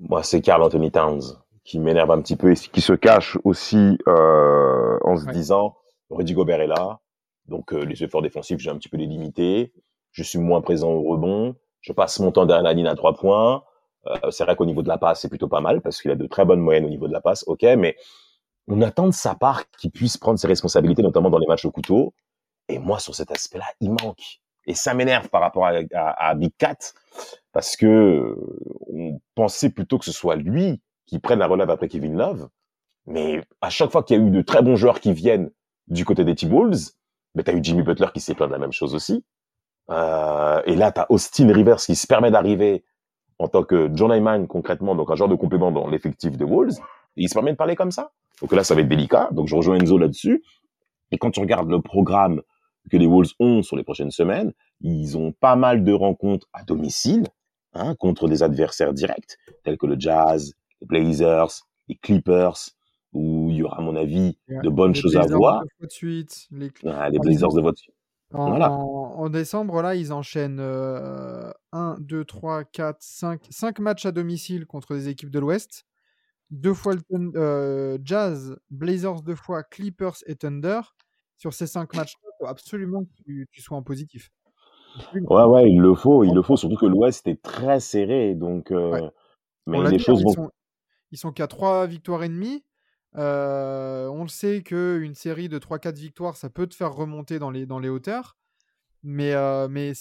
Moi, 0.00 0.22
c'est 0.22 0.40
Carl 0.40 0.62
Anthony 0.62 0.90
Towns 0.90 1.43
qui 1.64 1.78
m'énerve 1.78 2.10
un 2.10 2.20
petit 2.20 2.36
peu 2.36 2.52
et 2.52 2.54
qui 2.54 2.80
se 2.80 2.92
cache 2.92 3.38
aussi 3.44 3.98
euh, 4.06 4.98
en 5.02 5.16
se 5.16 5.26
disant 5.30 5.76
Rudy 6.10 6.34
Gobert 6.34 6.60
est 6.60 6.66
là, 6.66 7.00
donc 7.46 7.72
euh, 7.72 7.84
les 7.84 8.04
efforts 8.04 8.22
défensifs 8.22 8.60
j'ai 8.60 8.70
un 8.70 8.76
petit 8.76 8.88
peu 8.88 8.98
les 8.98 9.06
limiter, 9.06 9.72
je 10.12 10.22
suis 10.22 10.38
moins 10.38 10.60
présent 10.60 10.90
au 10.90 11.02
rebond, 11.02 11.56
je 11.80 11.92
passe 11.92 12.20
mon 12.20 12.32
temps 12.32 12.46
derrière 12.46 12.62
la 12.62 12.74
ligne 12.74 12.86
à 12.86 12.94
trois 12.94 13.14
points. 13.14 13.64
Euh, 14.06 14.30
c'est 14.30 14.44
vrai 14.44 14.54
qu'au 14.54 14.66
niveau 14.66 14.82
de 14.82 14.88
la 14.88 14.98
passe 14.98 15.22
c'est 15.22 15.30
plutôt 15.30 15.48
pas 15.48 15.62
mal 15.62 15.80
parce 15.80 16.02
qu'il 16.02 16.10
a 16.10 16.16
de 16.16 16.26
très 16.26 16.44
bonnes 16.44 16.60
moyennes 16.60 16.84
au 16.84 16.90
niveau 16.90 17.08
de 17.08 17.12
la 17.12 17.22
passe, 17.22 17.44
ok, 17.46 17.62
mais 17.78 17.96
on 18.68 18.82
attend 18.82 19.06
de 19.06 19.12
sa 19.12 19.34
part 19.34 19.70
qu'il 19.70 19.90
puisse 19.90 20.18
prendre 20.18 20.38
ses 20.38 20.46
responsabilités, 20.46 21.02
notamment 21.02 21.30
dans 21.30 21.38
les 21.38 21.46
matchs 21.46 21.64
au 21.64 21.70
couteau. 21.70 22.14
Et 22.68 22.78
moi 22.78 22.98
sur 22.98 23.14
cet 23.14 23.30
aspect-là, 23.30 23.66
il 23.80 23.90
manque. 23.90 24.40
Et 24.66 24.74
ça 24.74 24.94
m'énerve 24.94 25.28
par 25.28 25.42
rapport 25.42 25.66
à, 25.66 25.72
à, 25.94 26.28
à 26.30 26.34
Big 26.34 26.52
Cat 26.56 26.76
parce 27.52 27.76
que 27.76 28.36
on 28.88 29.20
pensait 29.34 29.70
plutôt 29.70 29.98
que 29.98 30.06
ce 30.06 30.12
soit 30.12 30.36
lui 30.36 30.80
qui 31.06 31.18
prennent 31.18 31.38
la 31.38 31.46
relève 31.46 31.70
après 31.70 31.88
Kevin 31.88 32.16
Love. 32.16 32.48
Mais 33.06 33.42
à 33.60 33.70
chaque 33.70 33.90
fois 33.90 34.02
qu'il 34.02 34.16
y 34.16 34.20
a 34.20 34.22
eu 34.22 34.30
de 34.30 34.42
très 34.42 34.62
bons 34.62 34.76
joueurs 34.76 35.00
qui 35.00 35.12
viennent 35.12 35.50
du 35.88 36.04
côté 36.04 36.24
des 36.24 36.34
T-Wolves, 36.34 36.90
mais 37.34 37.42
tu 37.42 37.50
as 37.50 37.54
eu 37.54 37.60
Jimmy 37.62 37.82
Butler 37.82 38.08
qui 38.14 38.20
s'est 38.20 38.34
plaint 38.34 38.48
de 38.48 38.54
la 38.54 38.58
même 38.58 38.72
chose 38.72 38.94
aussi. 38.94 39.24
Euh, 39.90 40.62
et 40.64 40.76
là, 40.76 40.92
tu 40.92 41.00
as 41.00 41.06
Austin 41.10 41.52
Rivers 41.52 41.76
qui 41.76 41.96
se 41.96 42.06
permet 42.06 42.30
d'arriver 42.30 42.84
en 43.38 43.48
tant 43.48 43.64
que 43.64 43.90
John 43.92 44.12
Hyman 44.12 44.46
concrètement, 44.46 44.94
donc 44.94 45.10
un 45.10 45.16
genre 45.16 45.28
de 45.28 45.34
complément 45.34 45.70
dans 45.70 45.88
l'effectif 45.88 46.36
des 46.36 46.44
Wolves. 46.44 46.78
Et 47.16 47.24
il 47.24 47.28
se 47.28 47.34
permet 47.34 47.52
de 47.52 47.56
parler 47.56 47.76
comme 47.76 47.90
ça. 47.90 48.12
Donc 48.40 48.52
là, 48.52 48.64
ça 48.64 48.74
va 48.74 48.80
être 48.80 48.88
délicat. 48.88 49.28
Donc 49.32 49.48
je 49.48 49.54
rejoins 49.54 49.78
Enzo 49.78 49.98
là-dessus. 49.98 50.42
Et 51.10 51.18
quand 51.18 51.30
tu 51.30 51.40
regardes 51.40 51.70
le 51.70 51.82
programme 51.82 52.40
que 52.90 52.96
les 52.96 53.06
Wolves 53.06 53.32
ont 53.38 53.62
sur 53.62 53.76
les 53.76 53.84
prochaines 53.84 54.10
semaines. 54.10 54.52
Ils 54.80 55.16
ont 55.16 55.32
pas 55.32 55.56
mal 55.56 55.84
de 55.84 55.92
rencontres 55.92 56.48
à 56.52 56.64
domicile 56.64 57.26
hein, 57.72 57.94
contre 57.96 58.28
des 58.28 58.42
adversaires 58.42 58.92
directs 58.92 59.38
tels 59.62 59.78
que 59.78 59.86
le 59.86 59.98
Jazz, 59.98 60.54
les 60.80 60.86
Blazers, 60.86 61.48
les 61.88 61.96
Clippers, 61.96 62.56
où 63.12 63.48
il 63.50 63.56
y 63.56 63.62
aura, 63.62 63.78
à 63.78 63.80
mon 63.82 63.96
avis, 63.96 64.38
de 64.48 64.68
bonnes 64.68 64.94
choses 64.94 65.16
à 65.16 65.26
voir. 65.26 65.62
De 65.80 65.88
suite, 65.88 66.46
les, 66.50 66.70
ah, 66.86 67.08
les 67.10 67.18
Blazers 67.18 67.52
de 67.52 67.60
votre 67.60 67.78
suite. 67.78 67.94
En, 68.32 68.48
voilà. 68.48 68.72
en, 68.72 69.28
décembre, 69.28 69.80
là, 69.80 69.94
ils 69.94 70.12
enchaînent 70.12 70.60
1, 70.60 71.96
2, 72.00 72.24
3, 72.24 72.64
4, 72.64 72.96
5, 73.00 73.40
5 73.48 73.78
matchs 73.78 74.06
à 74.06 74.12
domicile 74.12 74.66
contre 74.66 74.94
des 74.94 75.08
équipes 75.08 75.30
de 75.30 75.38
l'Ouest. 75.38 75.86
Deux 76.50 76.74
fois 76.74 76.94
le 76.94 77.02
euh, 77.36 77.98
Jazz, 78.04 78.56
Blazers 78.70 79.22
deux 79.22 79.34
fois, 79.34 79.62
Clippers 79.62 80.16
et 80.26 80.36
Thunder. 80.36 80.80
Sur 81.36 81.52
ces 81.52 81.66
5 81.66 81.94
matchs, 81.94 82.14
il 82.22 82.30
faut 82.38 82.46
absolument 82.46 83.04
que 83.04 83.10
tu, 83.24 83.48
tu, 83.52 83.60
sois 83.60 83.76
en 83.76 83.82
positif. 83.82 84.30
Ouais, 85.14 85.44
ouais, 85.44 85.70
il 85.70 85.80
le 85.80 85.94
faut, 85.94 86.24
il 86.24 86.32
le 86.32 86.42
faut, 86.42 86.56
surtout 86.56 86.76
que 86.76 86.86
l'Ouest 86.86 87.26
est 87.26 87.42
très 87.42 87.80
serré. 87.80 88.34
Donc, 88.34 88.70
euh, 88.70 89.08
mais 89.66 89.82
les 89.90 89.98
choses 89.98 90.20
hein, 90.20 90.24
vont. 90.24 90.30
Ils 90.30 90.34
sont, 90.34 90.50
ils 91.14 91.16
sont 91.16 91.30
qu'à 91.30 91.46
3 91.46 91.86
victoires 91.86 92.24
et 92.24 92.28
demie. 92.28 92.64
Euh, 93.16 94.08
on 94.08 94.22
le 94.22 94.28
sait 94.28 94.62
qu'une 94.62 95.14
série 95.14 95.48
de 95.48 95.60
3-4 95.60 95.94
victoires, 95.94 96.36
ça 96.36 96.50
peut 96.50 96.66
te 96.66 96.74
faire 96.74 96.92
remonter 96.92 97.38
dans 97.38 97.52
les, 97.52 97.66
dans 97.66 97.78
les 97.78 97.88
hauteurs. 97.88 98.36
Mais, 99.04 99.32
euh, 99.32 99.68
mais 99.68 99.92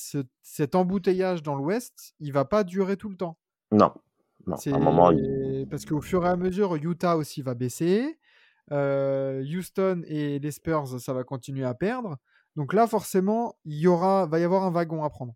cet 0.42 0.74
embouteillage 0.74 1.44
dans 1.44 1.54
l'Ouest, 1.54 2.16
il 2.20 2.34
va 2.34 2.46
pas 2.46 2.64
durer 2.64 2.98
tout 2.98 3.10
le 3.10 3.16
temps. 3.16 3.38
Non. 3.72 3.94
non. 4.48 4.56
un 4.66 4.80
moment, 4.80 5.12
Parce 5.70 5.86
qu'au 5.86 6.02
fur 6.02 6.26
et 6.26 6.30
à 6.30 6.36
mesure, 6.36 6.76
Utah 6.78 7.16
aussi 7.16 7.44
va 7.44 7.54
baisser. 7.54 8.18
Euh, 8.72 9.44
Houston 9.44 10.02
et 10.08 10.40
les 10.40 10.52
Spurs, 10.52 11.00
ça 11.00 11.14
va 11.14 11.24
continuer 11.24 11.66
à 11.66 11.76
perdre. 11.76 12.18
Donc 12.56 12.74
là, 12.74 12.88
forcément, 12.88 13.56
il 13.66 13.78
y 13.78 13.86
aura, 13.86 14.26
va 14.26 14.40
y 14.40 14.44
avoir 14.44 14.64
un 14.64 14.72
wagon 14.72 15.04
à 15.04 15.12
prendre. 15.12 15.36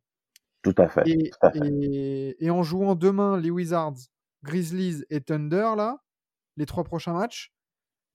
Tout 0.63 0.75
à 0.79 0.87
fait. 0.87 1.07
Et, 1.07 1.29
tout 1.29 1.37
à 1.41 1.51
fait. 1.51 1.69
et, 1.69 2.43
et 2.43 2.49
en 2.49 2.63
jouant 2.63 2.95
demain 2.95 3.37
les 3.37 3.51
Wizards, 3.51 4.09
Grizzlies 4.47 5.03
et 5.09 5.21
Thunder, 5.21 5.73
là, 5.77 6.03
les 6.55 6.65
trois 6.65 6.83
prochains 6.83 7.13
matchs, 7.13 7.53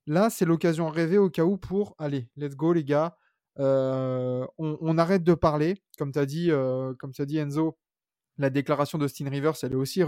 Là, 0.06 0.30
c'est 0.30 0.44
l'occasion 0.44 0.88
rêvée 0.88 1.18
au 1.18 1.30
cas 1.30 1.44
où 1.44 1.56
pour, 1.56 1.94
allez, 1.98 2.28
let's 2.36 2.56
go 2.56 2.72
les 2.72 2.84
gars, 2.84 3.16
euh, 3.58 4.44
on, 4.58 4.98
arrête 4.98 5.22
de 5.22 5.34
parler. 5.34 5.80
Comme 5.98 6.12
tu 6.12 6.18
as, 6.18 6.26
dit, 6.26 6.50
euh, 6.50 6.92
dit 7.20 7.38
Enzo, 7.38 7.78
la 8.38 8.50
déclaration 8.50 8.98
d'Austin 8.98 9.28
Rivers, 9.28 9.54
elle 9.62 9.72
est 9.72 9.76
aussi 9.76 10.02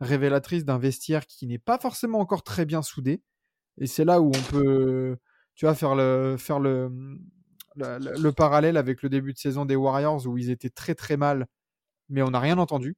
révélatrice 0.00 0.64
d'un 0.64 0.78
vestiaire 0.78 1.26
qui 1.26 1.46
n'est 1.46 1.58
pas 1.58 1.78
forcément 1.78 2.20
encore 2.20 2.44
très 2.44 2.64
bien 2.64 2.82
soudé. 2.82 3.22
Et 3.78 3.86
c'est 3.86 4.04
là 4.04 4.20
où 4.20 4.28
on 4.28 4.42
peut, 4.50 5.16
tu 5.56 5.66
faire 5.74 5.94
le, 5.94 6.36
parallèle 8.36 8.76
avec 8.76 9.02
le 9.02 9.08
début 9.08 9.32
de 9.32 9.38
saison 9.38 9.64
des 9.64 9.76
Warriors 9.76 10.26
où 10.26 10.38
ils 10.38 10.50
étaient 10.50 10.70
très 10.70 10.94
très 10.94 11.16
mal, 11.16 11.46
mais 12.08 12.22
on 12.22 12.30
n'a 12.30 12.40
rien 12.40 12.58
entendu. 12.58 12.96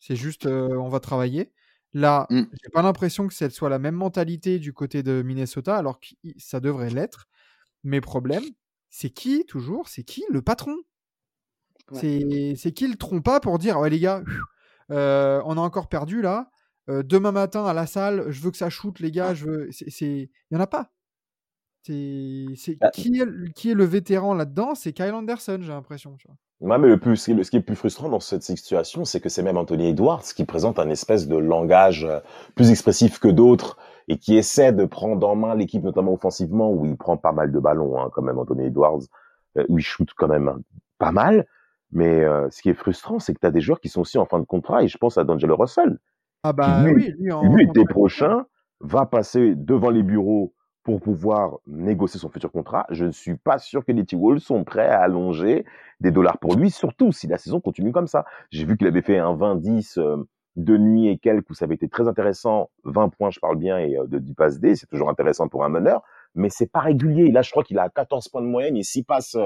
C'est 0.00 0.16
juste, 0.16 0.46
euh, 0.46 0.76
on 0.78 0.88
va 0.88 1.00
travailler. 1.00 1.52
Là, 1.94 2.26
mmh. 2.30 2.42
j'ai 2.52 2.70
pas 2.70 2.82
l'impression 2.82 3.26
que 3.26 3.34
ce 3.34 3.48
soit 3.48 3.70
la 3.70 3.78
même 3.78 3.94
mentalité 3.94 4.58
du 4.58 4.72
côté 4.72 5.02
de 5.02 5.22
Minnesota, 5.22 5.76
alors 5.76 6.00
que 6.00 6.08
ça 6.36 6.60
devrait 6.60 6.90
l'être. 6.90 7.28
Mes 7.84 8.00
problèmes, 8.00 8.44
c'est 8.90 9.10
qui, 9.10 9.44
toujours 9.46 9.88
C'est 9.88 10.04
qui 10.04 10.24
le 10.30 10.42
patron? 10.42 10.76
C'est 11.92 12.72
qui 12.74 12.86
le 12.86 12.96
trompa 12.96 13.40
pour 13.40 13.58
dire 13.58 13.78
Ouais, 13.78 13.88
les 13.88 14.00
gars, 14.00 14.22
euh, 14.90 15.40
on 15.46 15.56
a 15.56 15.60
encore 15.60 15.88
perdu 15.88 16.20
là. 16.20 16.50
Euh, 16.90 17.02
demain 17.02 17.32
matin 17.32 17.64
à 17.64 17.72
la 17.72 17.86
salle, 17.86 18.30
je 18.30 18.40
veux 18.40 18.50
que 18.50 18.56
ça 18.56 18.70
shoot, 18.70 18.98
les 19.00 19.10
gars. 19.10 19.34
Je 19.34 19.46
veux. 19.46 19.70
Il 20.00 20.28
y 20.50 20.56
en 20.56 20.60
a 20.60 20.66
pas. 20.66 20.92
C'est 22.56 22.78
bah 22.80 22.90
qui, 22.90 23.20
est, 23.20 23.52
qui 23.54 23.70
est 23.70 23.74
le 23.74 23.84
vétéran 23.84 24.34
là-dedans? 24.34 24.74
C'est 24.74 24.92
Kyle 24.92 25.12
Anderson, 25.12 25.58
j'ai 25.60 25.72
l'impression. 25.72 26.16
Ouais, 26.60 26.78
mais 26.78 26.88
le 26.88 26.98
plus, 26.98 27.16
ce 27.16 27.24
qui 27.32 27.56
est 27.56 27.60
le 27.60 27.64
plus 27.64 27.76
frustrant 27.76 28.08
dans 28.08 28.20
cette 28.20 28.42
situation, 28.42 29.04
c'est 29.04 29.20
que 29.20 29.28
c'est 29.28 29.42
même 29.42 29.56
Anthony 29.56 29.88
Edwards 29.88 30.22
qui 30.22 30.44
présente 30.44 30.78
un 30.78 30.90
espèce 30.90 31.28
de 31.28 31.36
langage 31.36 32.04
euh, 32.04 32.18
plus 32.56 32.70
expressif 32.70 33.20
que 33.20 33.28
d'autres 33.28 33.78
et 34.08 34.18
qui 34.18 34.36
essaie 34.36 34.72
de 34.72 34.84
prendre 34.84 35.28
en 35.28 35.36
main 35.36 35.54
l'équipe, 35.54 35.84
notamment 35.84 36.12
offensivement, 36.12 36.72
où 36.72 36.84
il 36.84 36.96
prend 36.96 37.16
pas 37.16 37.32
mal 37.32 37.52
de 37.52 37.58
ballons, 37.60 38.00
hein, 38.00 38.10
quand 38.12 38.22
même, 38.22 38.38
Anthony 38.38 38.66
Edwards, 38.66 39.02
euh, 39.56 39.64
où 39.68 39.78
il 39.78 39.82
shoot 39.82 40.08
quand 40.16 40.28
même 40.28 40.62
pas 40.98 41.12
mal. 41.12 41.46
Mais 41.92 42.24
euh, 42.24 42.50
ce 42.50 42.60
qui 42.60 42.70
est 42.70 42.74
frustrant, 42.74 43.18
c'est 43.18 43.34
que 43.34 43.40
tu 43.40 43.46
as 43.46 43.50
des 43.50 43.60
joueurs 43.60 43.80
qui 43.80 43.88
sont 43.88 44.00
aussi 44.00 44.18
en 44.18 44.26
fin 44.26 44.40
de 44.40 44.44
contrat, 44.44 44.82
et 44.82 44.88
je 44.88 44.98
pense 44.98 45.16
à 45.16 45.24
D'Angelo 45.24 45.56
Russell. 45.56 45.98
Ah 46.42 46.52
bah 46.52 46.82
qui, 46.84 46.92
lui, 46.92 47.14
lui, 47.18 47.32
lui 47.50 47.64
été 47.64 47.84
prochain, 47.84 48.46
va 48.80 49.06
passer 49.06 49.54
devant 49.54 49.90
les 49.90 50.02
bureaux 50.02 50.54
pour 50.88 51.02
pouvoir 51.02 51.58
négocier 51.66 52.18
son 52.18 52.30
futur 52.30 52.50
contrat. 52.50 52.86
Je 52.88 53.04
ne 53.04 53.10
suis 53.10 53.36
pas 53.36 53.58
sûr 53.58 53.84
que 53.84 53.92
les 53.92 54.06
T-Wolves 54.06 54.38
sont 54.38 54.64
prêts 54.64 54.88
à 54.88 55.02
allonger 55.02 55.66
des 56.00 56.10
dollars 56.10 56.38
pour 56.38 56.54
lui, 56.54 56.70
surtout 56.70 57.12
si 57.12 57.26
la 57.26 57.36
saison 57.36 57.60
continue 57.60 57.92
comme 57.92 58.06
ça. 58.06 58.24
J'ai 58.50 58.64
vu 58.64 58.78
qu'il 58.78 58.86
avait 58.86 59.02
fait 59.02 59.18
un 59.18 59.34
20-10 59.34 59.98
euh, 59.98 60.24
de 60.56 60.78
nuit 60.78 61.08
et 61.08 61.18
quelques 61.18 61.50
où 61.50 61.52
ça 61.52 61.66
avait 61.66 61.74
été 61.74 61.90
très 61.90 62.08
intéressant. 62.08 62.70
20 62.84 63.10
points, 63.10 63.28
je 63.28 63.38
parle 63.38 63.58
bien, 63.58 63.76
et 63.76 63.98
euh, 63.98 64.06
de 64.06 64.18
10 64.18 64.32
passes 64.32 64.60
D, 64.60 64.76
c'est 64.76 64.86
toujours 64.86 65.10
intéressant 65.10 65.46
pour 65.46 65.62
un 65.62 65.68
meneur, 65.68 66.00
mais 66.34 66.48
c'est 66.48 66.72
pas 66.72 66.80
régulier. 66.80 67.30
Là, 67.32 67.42
je 67.42 67.50
crois 67.50 67.64
qu'il 67.64 67.78
a 67.78 67.90
14 67.90 68.26
points 68.28 68.40
de 68.40 68.46
moyenne 68.46 68.78
et 68.78 68.82
6 68.82 69.02
passes, 69.02 69.36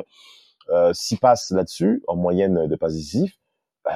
euh, 0.71 0.93
6 0.93 1.17
passes 1.17 1.51
là-dessus, 1.51 2.05
en 2.07 2.15
moyenne 2.15 2.69
de 2.69 2.77
passes 2.77 2.95
décisives. 2.95 3.35
Euh, 3.89 3.93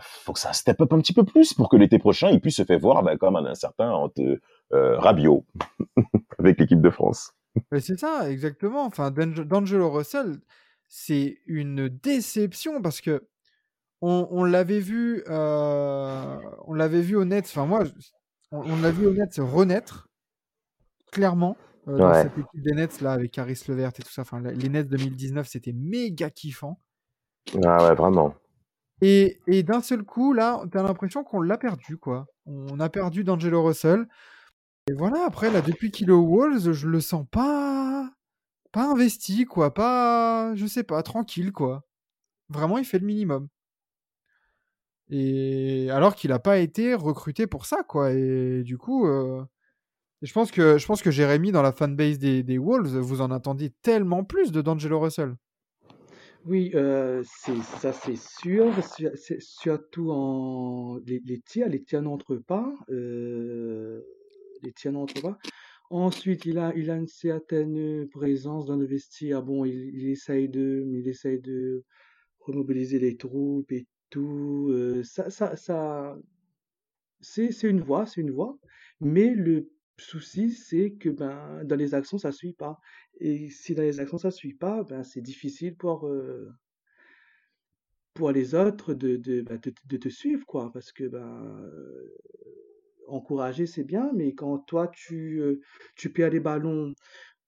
faut 0.00 0.32
que 0.32 0.38
ça 0.38 0.52
step 0.52 0.80
up 0.80 0.92
un 0.92 1.00
petit 1.00 1.12
peu 1.12 1.24
plus 1.24 1.52
pour 1.52 1.68
que 1.68 1.76
l'été 1.76 1.98
prochain, 1.98 2.30
il 2.30 2.40
puisse 2.40 2.56
se 2.56 2.64
faire 2.64 2.78
voir 2.78 3.02
ben, 3.02 3.18
comme 3.18 3.36
un, 3.36 3.54
certain 3.54 3.92
euh, 4.18 4.98
Rabiot 4.98 5.44
avec 6.38 6.58
l'équipe 6.58 6.80
de 6.80 6.90
France. 6.90 7.32
c'est 7.78 7.98
ça, 7.98 8.30
exactement. 8.30 8.84
Enfin, 8.84 9.10
D'Angelo 9.10 9.90
Russell, 9.90 10.38
c'est 10.88 11.38
une 11.46 11.88
déception 11.88 12.80
parce 12.80 13.00
que 13.00 13.26
on, 14.02 14.44
l'avait 14.44 14.80
vu, 14.80 15.24
euh, 15.28 16.36
on 16.66 16.74
l'avait 16.74 17.00
vu 17.00 17.16
au 17.16 17.24
net. 17.24 17.44
Enfin, 17.46 17.66
moi, 17.66 17.82
on, 18.52 18.80
l'a 18.80 18.90
vu 18.90 19.06
au 19.06 19.12
net 19.12 19.34
renaître 19.38 20.08
clairement. 21.12 21.56
Euh, 21.88 21.98
dans 21.98 22.14
cette 22.14 22.36
équipe 22.36 22.62
des 22.62 22.72
Nets 22.72 23.00
là 23.00 23.12
avec 23.12 23.30
Caris 23.30 23.60
Levert 23.68 23.92
et 23.96 24.02
tout 24.02 24.10
ça. 24.10 24.22
Enfin, 24.22 24.40
les 24.40 24.68
Nets 24.68 24.88
2019, 24.88 25.46
c'était 25.46 25.72
méga 25.72 26.30
kiffant. 26.30 26.80
Ah 27.64 27.88
ouais, 27.88 27.94
vraiment. 27.94 28.34
Et, 29.02 29.38
d'un 29.62 29.82
seul 29.82 30.02
coup, 30.04 30.32
là, 30.32 30.62
t'as 30.72 30.82
l'impression 30.82 31.22
qu'on 31.24 31.40
l'a 31.40 31.58
perdu, 31.58 31.98
quoi. 31.98 32.26
On 32.46 32.80
a 32.80 32.88
perdu 32.88 33.24
D'Angelo 33.24 33.62
Russell. 33.62 34.06
Et 34.88 34.94
voilà, 34.94 35.24
après, 35.26 35.50
là, 35.50 35.60
depuis 35.62 35.90
qu'il 35.90 36.08
est 36.08 36.12
aux 36.12 36.26
Wolves, 36.26 36.72
je 36.72 36.88
le 36.88 37.00
sens 37.00 37.26
pas. 37.30 38.10
pas 38.72 38.90
investi, 38.90 39.44
quoi. 39.44 39.74
Pas. 39.74 40.54
je 40.54 40.66
sais 40.66 40.84
pas, 40.84 41.02
tranquille, 41.02 41.52
quoi. 41.52 41.84
Vraiment, 42.48 42.78
il 42.78 42.84
fait 42.84 42.98
le 42.98 43.06
minimum. 43.06 43.48
Et 45.08 45.88
alors 45.90 46.14
qu'il 46.14 46.30
n'a 46.30 46.38
pas 46.38 46.58
été 46.58 46.94
recruté 46.94 47.46
pour 47.46 47.66
ça, 47.66 47.82
quoi. 47.84 48.12
Et 48.12 48.62
du 48.64 48.76
coup, 48.78 49.06
euh, 49.06 49.44
je 50.22 50.32
pense 50.32 50.50
que 50.50 51.02
que 51.02 51.10
Jérémy, 51.10 51.52
dans 51.52 51.62
la 51.62 51.72
fanbase 51.72 52.18
des, 52.18 52.42
des 52.42 52.58
Wolves, 52.58 52.98
vous 52.98 53.20
en 53.20 53.30
attendiez 53.30 53.70
tellement 53.82 54.24
plus 54.24 54.52
de 54.52 54.62
D'Angelo 54.62 55.00
Russell. 55.00 55.36
Oui, 56.46 56.70
euh, 56.74 57.24
ça 57.24 57.92
c'est 57.92 58.16
sûr, 58.16 58.72
surtout 59.40 60.10
en 60.12 60.98
les, 61.04 61.20
les 61.24 61.40
les 61.68 61.82
tirs 61.82 62.02
n'entrent 62.02 62.36
pas, 62.36 62.72
euh, 62.88 64.00
les 64.62 64.72
n'entrent 64.92 65.20
pas. 65.22 65.38
Ensuite, 65.90 66.44
il 66.46 66.58
a 66.58 66.72
il 66.76 66.90
a 66.90 66.96
une 66.96 67.08
certaine 67.08 68.08
présence 68.10 68.66
dans 68.66 68.76
le 68.76 68.86
vestiaire. 68.86 69.42
Bon, 69.42 69.64
il, 69.64 69.74
il 69.94 70.08
essaye 70.08 70.48
de, 70.48 70.84
il 70.92 71.08
essaye 71.08 71.40
de 71.40 71.84
remobiliser 72.40 72.98
les 73.00 73.16
troupes 73.16 73.72
et 73.72 73.86
tout. 74.10 74.68
euh, 74.70 75.02
ça 75.04 75.30
ça 75.30 75.56
ça, 75.56 76.16
c'est 77.20 77.52
c'est 77.52 77.68
une 77.68 77.80
voie, 77.80 78.06
c'est 78.06 78.20
une 78.20 78.30
voie. 78.30 78.58
Mais 79.00 79.34
le 79.34 79.70
souci, 80.02 80.50
c'est 80.50 80.92
que 80.92 81.08
ben, 81.08 81.64
dans 81.64 81.76
les 81.76 81.94
actions, 81.94 82.18
ça 82.18 82.32
suit 82.32 82.52
pas. 82.52 82.80
Et 83.20 83.48
si 83.48 83.74
dans 83.74 83.82
les 83.82 84.00
actions, 84.00 84.18
ça 84.18 84.30
suit 84.30 84.54
pas, 84.54 84.84
ben, 84.84 85.02
c'est 85.02 85.20
difficile 85.20 85.76
pour, 85.76 86.06
euh, 86.06 86.50
pour 88.14 88.30
les 88.32 88.54
autres 88.54 88.94
de, 88.94 89.16
de, 89.16 89.42
ben, 89.42 89.58
de, 89.86 89.96
te 89.96 90.08
suivre, 90.08 90.44
quoi. 90.46 90.70
Parce 90.72 90.92
que 90.92 91.04
ben, 91.04 91.60
euh, 91.64 92.16
encourager, 93.08 93.66
c'est 93.66 93.84
bien, 93.84 94.10
mais 94.14 94.34
quand 94.34 94.58
toi, 94.58 94.88
tu, 94.88 95.40
euh, 95.40 95.60
tu 95.96 96.12
perds 96.12 96.30
des 96.30 96.40
ballons, 96.40 96.94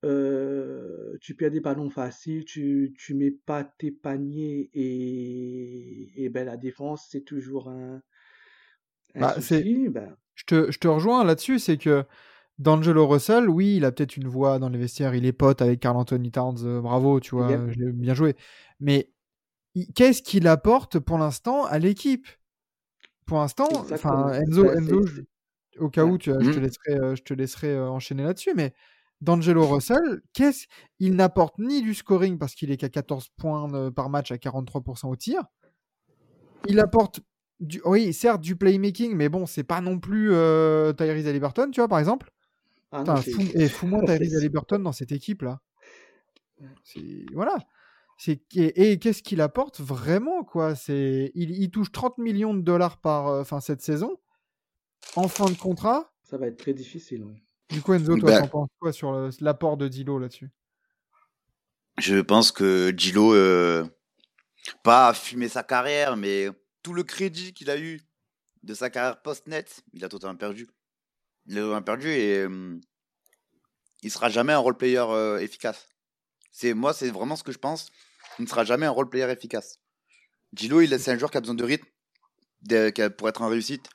tu 0.02 1.34
perds 1.34 1.50
des 1.50 1.60
ballons 1.60 1.90
faciles, 1.90 2.44
tu, 2.44 2.94
tu 2.96 3.14
mets 3.14 3.32
pas 3.32 3.64
tes 3.64 3.90
paniers 3.90 4.70
et, 4.72 6.24
et 6.24 6.28
ben, 6.28 6.44
la 6.44 6.56
défense, 6.56 7.08
c'est 7.10 7.24
toujours 7.24 7.68
un, 7.68 8.00
un 9.14 9.20
bah, 9.20 9.34
souci. 9.34 9.88
Ben. 9.88 10.16
Je 10.34 10.44
te, 10.44 10.70
je 10.70 10.78
te 10.78 10.88
rejoins 10.88 11.24
là-dessus, 11.24 11.58
c'est 11.58 11.78
que 11.78 12.04
D'Angelo 12.58 13.06
Russell, 13.06 13.48
oui, 13.48 13.76
il 13.76 13.84
a 13.84 13.92
peut-être 13.92 14.16
une 14.16 14.26
voix 14.26 14.58
dans 14.58 14.68
les 14.68 14.78
vestiaires, 14.78 15.14
il 15.14 15.24
est 15.24 15.32
pote 15.32 15.62
avec 15.62 15.78
Carl 15.78 15.96
Anthony 15.96 16.32
Towns, 16.32 16.58
euh, 16.64 16.80
bravo, 16.80 17.20
tu 17.20 17.36
vois, 17.36 17.48
je 17.48 17.78
l'ai 17.78 17.92
bien 17.92 18.14
joué. 18.14 18.34
Mais 18.80 19.12
qu'est-ce 19.94 20.22
qu'il 20.22 20.48
apporte 20.48 20.98
pour 20.98 21.18
l'instant 21.18 21.64
à 21.64 21.78
l'équipe? 21.78 22.26
Pour 23.26 23.38
l'instant, 23.38 23.68
enfin, 23.72 24.32
Enzo, 24.32 24.70
Enzo 24.70 25.04
au 25.78 25.88
cas 25.88 26.04
où 26.04 26.18
tu, 26.18 26.30
je, 26.30 26.50
te 26.50 26.58
mmh. 26.58 26.62
laisserai, 26.62 26.94
euh, 26.94 27.14
je 27.14 27.22
te 27.22 27.34
laisserai 27.34 27.68
euh, 27.68 27.88
enchaîner 27.88 28.24
là-dessus, 28.24 28.52
mais 28.56 28.74
d'Angelo 29.20 29.66
Russell, 29.66 30.22
qu'est-ce 30.32 30.66
il 30.98 31.14
n'apporte 31.14 31.58
ni 31.58 31.82
du 31.82 31.94
scoring 31.94 32.38
parce 32.38 32.54
qu'il 32.54 32.72
est 32.72 32.76
qu'à 32.76 32.88
14 32.88 33.28
points 33.36 33.92
par 33.92 34.10
match 34.10 34.32
à 34.32 34.36
43% 34.36 35.08
au 35.08 35.16
tir. 35.16 35.42
Il 36.66 36.80
apporte 36.80 37.20
du, 37.60 37.80
oui, 37.84 38.12
certes 38.12 38.40
du 38.40 38.56
playmaking, 38.56 39.14
mais 39.14 39.28
bon, 39.28 39.46
c'est 39.46 39.64
pas 39.64 39.80
non 39.80 39.98
plus 39.98 40.32
euh, 40.32 40.92
Tyrese 40.92 41.26
Halliburton, 41.26 41.70
tu 41.70 41.80
vois, 41.80 41.88
par 41.88 41.98
exemple. 41.98 42.30
Ah 42.90 43.16
fou, 43.16 43.42
et 43.54 43.68
fous-moi 43.68 44.02
Tyrese 44.04 44.36
Halliburton 44.36 44.78
dans 44.78 44.92
cette 44.92 45.12
équipe 45.12 45.42
là? 45.42 45.60
Voilà. 47.34 47.56
Et, 48.26 48.98
qu'est-ce 48.98 49.22
qu'il 49.22 49.40
apporte 49.40 49.80
vraiment 49.80 50.42
quoi? 50.42 50.74
C'est 50.74 51.30
il, 51.34 51.70
touche 51.70 51.92
30 51.92 52.18
millions 52.18 52.54
de 52.54 52.62
dollars 52.62 53.00
par 53.00 53.28
euh, 53.28 53.44
fin 53.44 53.60
cette 53.60 53.82
saison 53.82 54.18
en 55.14 55.28
fin 55.28 55.46
de 55.46 55.56
contrat. 55.56 56.12
Ça 56.22 56.36
va 56.36 56.48
être 56.48 56.56
très 56.56 56.74
difficile. 56.74 57.24
Du 57.70 57.82
coup 57.82 57.92
Enzo, 57.92 58.16
toi, 58.16 58.30
ben 58.30 58.40
t'en 58.42 58.48
penses 58.48 58.68
quoi 58.80 58.92
sur 58.92 59.30
l'apport 59.40 59.76
de 59.76 59.88
Dilo 59.88 60.18
là-dessus? 60.18 60.50
Je 61.98 62.16
pense 62.16 62.50
que 62.52 62.90
Dilo, 62.90 63.34
euh, 63.34 63.84
pas 64.82 65.08
a 65.08 65.14
fumé 65.14 65.48
sa 65.48 65.62
carrière, 65.62 66.16
mais 66.16 66.48
tout 66.82 66.92
le 66.92 67.02
crédit 67.02 67.52
qu'il 67.52 67.70
a 67.70 67.78
eu 67.78 68.00
de 68.62 68.74
sa 68.74 68.90
carrière 68.90 69.20
post-net, 69.22 69.82
il 69.92 70.04
a 70.04 70.08
totalement 70.08 70.36
perdu. 70.36 70.68
Il 71.48 71.58
a 71.58 71.80
perdu 71.80 72.08
et 72.08 72.38
euh, 72.38 72.78
il 74.02 74.10
sera 74.10 74.28
jamais 74.28 74.52
un 74.52 74.58
role 74.58 74.76
player 74.76 75.04
efficace. 75.40 75.88
C'est 76.52 76.74
moi, 76.74 76.92
c'est 76.92 77.10
vraiment 77.10 77.36
ce 77.36 77.42
que 77.42 77.52
je 77.52 77.58
pense 77.58 77.90
il 78.38 78.42
ne 78.42 78.48
sera 78.48 78.64
jamais 78.64 78.86
un 78.86 78.90
role 78.90 79.08
player 79.08 79.30
efficace. 79.30 79.80
Gilo, 80.54 80.80
il 80.80 80.98
c'est 80.98 81.12
un 81.12 81.18
joueur 81.18 81.30
qui 81.30 81.36
a 81.36 81.40
besoin 81.40 81.54
de 81.54 81.64
rythme 81.64 81.86
pour 83.16 83.28
être 83.28 83.42
en 83.42 83.48
réussite, 83.48 83.88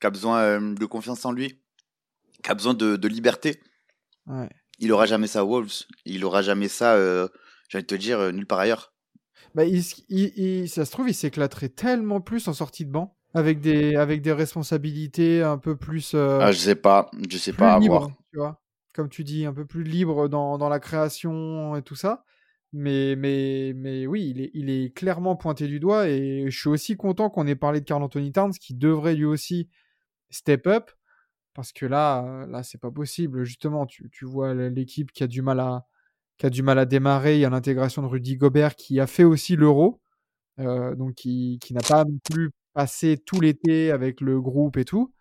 qui 0.00 0.06
a 0.06 0.10
besoin 0.10 0.40
euh, 0.40 0.74
de 0.74 0.86
confiance 0.86 1.24
en 1.24 1.32
lui, 1.32 1.60
qui 2.42 2.50
a 2.50 2.54
besoin 2.54 2.74
de, 2.74 3.08
liberté. 3.08 3.60
Il 4.78 4.92
aura 4.92 5.06
jamais 5.06 5.26
ça 5.26 5.40
à 5.40 5.44
Wolves. 5.44 5.84
Il 6.04 6.24
aura 6.24 6.42
jamais 6.42 6.68
ça, 6.68 6.94
euh, 6.94 7.28
de 7.72 7.80
te 7.80 7.94
dire, 7.94 8.18
euh, 8.18 8.32
nulle 8.32 8.46
part 8.46 8.58
ailleurs. 8.58 8.94
Bah, 9.54 9.64
il, 9.64 10.68
ça 10.68 10.84
se 10.84 10.90
trouve, 10.90 11.08
il 11.08 11.14
s'éclaterait 11.14 11.68
tellement 11.68 12.20
plus 12.20 12.48
en 12.48 12.52
sortie 12.52 12.86
de 12.86 12.90
banc, 12.90 13.18
avec 13.34 13.60
des, 13.60 13.96
avec 13.96 14.22
des 14.22 14.32
responsabilités 14.32 15.42
un 15.42 15.58
peu 15.58 15.76
plus. 15.76 16.14
ah, 16.14 16.52
je 16.52 16.58
sais 16.58 16.74
pas, 16.74 17.10
je 17.28 17.38
sais 17.38 17.52
pas 17.52 17.74
à 17.74 17.78
voir. 17.78 18.08
Tu 18.32 18.38
vois 18.38 18.60
Comme 18.94 19.08
tu 19.08 19.24
dis, 19.24 19.46
un 19.46 19.52
peu 19.52 19.66
plus 19.66 19.84
libre 19.84 20.28
dans, 20.28 20.58
dans 20.58 20.68
la 20.68 20.80
création 20.80 21.76
et 21.76 21.82
tout 21.82 21.96
ça. 21.96 22.24
Mais, 22.72 23.16
mais, 23.16 23.72
mais 23.74 24.06
oui, 24.06 24.30
il 24.30 24.40
est, 24.40 24.50
il 24.54 24.70
est 24.70 24.94
clairement 24.94 25.34
pointé 25.34 25.66
du 25.66 25.80
doigt 25.80 26.08
et 26.08 26.44
je 26.48 26.56
suis 26.56 26.68
aussi 26.68 26.96
content 26.96 27.28
qu'on 27.28 27.46
ait 27.48 27.56
parlé 27.56 27.80
de 27.80 27.84
Carl 27.84 28.02
Anthony 28.02 28.30
Towns 28.30 28.52
qui 28.52 28.74
devrait 28.74 29.16
lui 29.16 29.24
aussi 29.24 29.68
step 30.30 30.68
up 30.68 30.90
parce 31.54 31.72
que 31.72 31.86
là, 31.86 32.46
là 32.48 32.62
c'est 32.62 32.78
pas 32.78 32.90
possible. 32.90 33.44
Justement, 33.44 33.86
tu, 33.86 34.08
tu 34.10 34.24
vois 34.24 34.54
l'équipe 34.54 35.12
qui 35.12 35.24
a 35.24 35.26
du 35.26 35.42
mal 35.42 35.60
à, 35.60 35.86
qui 36.38 36.46
a 36.46 36.50
du 36.50 36.62
mal 36.62 36.78
à 36.78 36.86
démarrer. 36.86 37.36
Il 37.36 37.40
y 37.40 37.44
a 37.44 37.50
l'intégration 37.50 38.02
de 38.02 38.06
Rudy 38.06 38.36
Gobert 38.36 38.76
qui 38.76 39.00
a 39.00 39.06
fait 39.06 39.24
aussi 39.24 39.56
l'Euro, 39.56 40.00
euh, 40.60 40.94
donc 40.94 41.14
qui, 41.14 41.58
qui 41.60 41.74
n'a 41.74 41.82
pas 41.82 42.04
plus 42.30 42.50
passé 42.72 43.18
tout 43.18 43.40
l'été 43.40 43.90
avec 43.90 44.20
le 44.20 44.40
groupe 44.40 44.76
et 44.76 44.84
tout. 44.84 45.12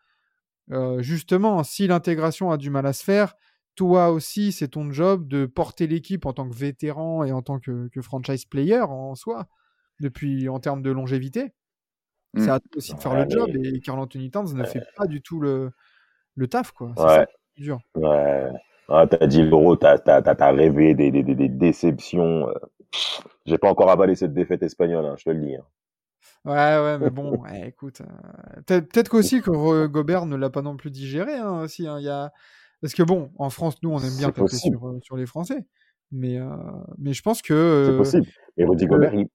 Euh, 0.71 1.01
justement, 1.01 1.63
si 1.63 1.87
l'intégration 1.87 2.51
a 2.51 2.57
du 2.57 2.69
mal 2.69 2.85
à 2.85 2.93
se 2.93 3.03
faire, 3.03 3.35
toi 3.75 4.09
aussi, 4.09 4.51
c'est 4.51 4.69
ton 4.69 4.91
job 4.91 5.27
de 5.27 5.45
porter 5.45 5.87
l'équipe 5.87 6.25
en 6.25 6.33
tant 6.33 6.49
que 6.49 6.55
vétéran 6.55 7.23
et 7.23 7.31
en 7.31 7.41
tant 7.41 7.59
que, 7.59 7.89
franchise 8.01 8.45
player 8.45 8.81
en 8.81 9.15
soi, 9.15 9.47
depuis 9.99 10.49
en 10.49 10.59
termes 10.59 10.81
de 10.81 10.91
longévité. 10.91 11.53
C'est 12.37 12.51
mmh. 12.51 12.59
aussi 12.75 12.93
de 12.93 12.99
faire 12.99 13.15
le 13.15 13.27
job 13.27 13.49
et 13.55 13.79
Carl 13.79 13.99
Anthony 13.99 14.29
Towns 14.29 14.53
ne 14.53 14.63
fait 14.63 14.83
pas 14.95 15.07
du 15.07 15.21
tout 15.21 15.39
le, 15.39 15.71
le 16.35 16.47
taf, 16.47 16.71
quoi. 16.71 16.93
Ouais. 16.97 17.25
dur. 17.57 17.79
Ouais. 17.95 18.49
Ah, 18.87 19.05
t'as 19.07 19.27
dit 19.27 19.43
l'euro, 19.43 19.75
t'as 19.75 19.97
as, 20.05 20.51
rêvé 20.51 20.95
des, 20.95 21.11
des, 21.11 21.23
des, 21.23 21.49
déceptions. 21.49 22.49
Euh. 22.49 22.53
J'ai 23.45 23.57
pas 23.57 23.69
encore 23.69 23.91
avalé 23.91 24.15
cette 24.15 24.33
défaite 24.33 24.63
espagnole, 24.63 25.05
hein, 25.05 25.15
je 25.17 25.25
te 25.25 25.29
le 25.29 25.39
dis. 25.39 25.55
Hein. 25.55 25.65
Ouais, 26.45 26.53
ouais, 26.53 26.97
mais 26.99 27.09
bon, 27.09 27.43
écoute. 27.65 28.01
Euh, 28.01 28.81
peut-être 28.81 29.09
qu'aussi 29.09 29.41
que 29.41 29.87
Gobert 29.87 30.25
ne 30.25 30.35
l'a 30.35 30.49
pas 30.49 30.61
non 30.61 30.77
plus 30.77 30.91
digéré. 30.91 31.35
Hein, 31.35 31.63
aussi, 31.63 31.83
il 31.83 32.03
y 32.03 32.09
a 32.09 32.31
parce 32.81 32.93
que 32.93 33.03
bon, 33.03 33.31
en 33.37 33.49
France, 33.49 33.81
nous, 33.83 33.89
on 33.89 33.99
aime 33.99 34.15
bien 34.17 34.31
taper 34.31 34.47
sur, 34.55 34.87
euh, 34.87 34.99
sur, 35.01 35.17
les 35.17 35.25
Français. 35.25 35.65
Mais, 36.11 36.39
euh, 36.39 36.47
mais 36.97 37.13
je 37.13 37.21
pense 37.21 37.41
que. 37.41 37.85
C'est 37.87 37.97
possible. 37.97 38.27
Et 38.57 38.65
Rudy 38.65 38.85
Gobert, 38.85 39.13
il... 39.13 39.27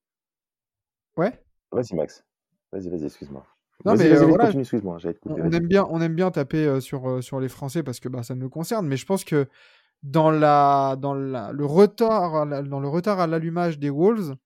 Ouais 1.16 1.40
Vas-y, 1.70 1.94
Max. 1.94 2.24
Vas-y, 2.72 2.88
vas-y, 2.88 3.04
excuse-moi. 3.04 3.44
Non, 3.84 3.96
mais 3.96 4.10
euh, 4.12 4.24
voilà, 4.24 4.50
excuse-moi, 4.50 4.98
on, 5.26 5.50
aime 5.50 5.66
bien, 5.66 5.86
on 5.90 6.00
aime 6.00 6.14
bien 6.14 6.30
taper 6.30 6.80
sur, 6.80 7.22
sur 7.22 7.40
les 7.40 7.48
Français 7.48 7.82
parce 7.82 8.00
que 8.00 8.08
bah, 8.08 8.22
ça 8.22 8.34
nous 8.34 8.48
concerne, 8.48 8.86
mais 8.86 8.96
je 8.96 9.04
pense 9.04 9.24
que 9.24 9.48
dans, 10.02 10.30
la, 10.30 10.96
dans 10.96 11.12
la, 11.12 11.52
le, 11.52 11.66
retard, 11.66 12.46
dans 12.46 12.80
le 12.80 12.88
retard 12.88 13.18
à 13.18 13.26
l'allumage 13.26 13.78
des 13.78 13.90
Wolves, 13.90 14.36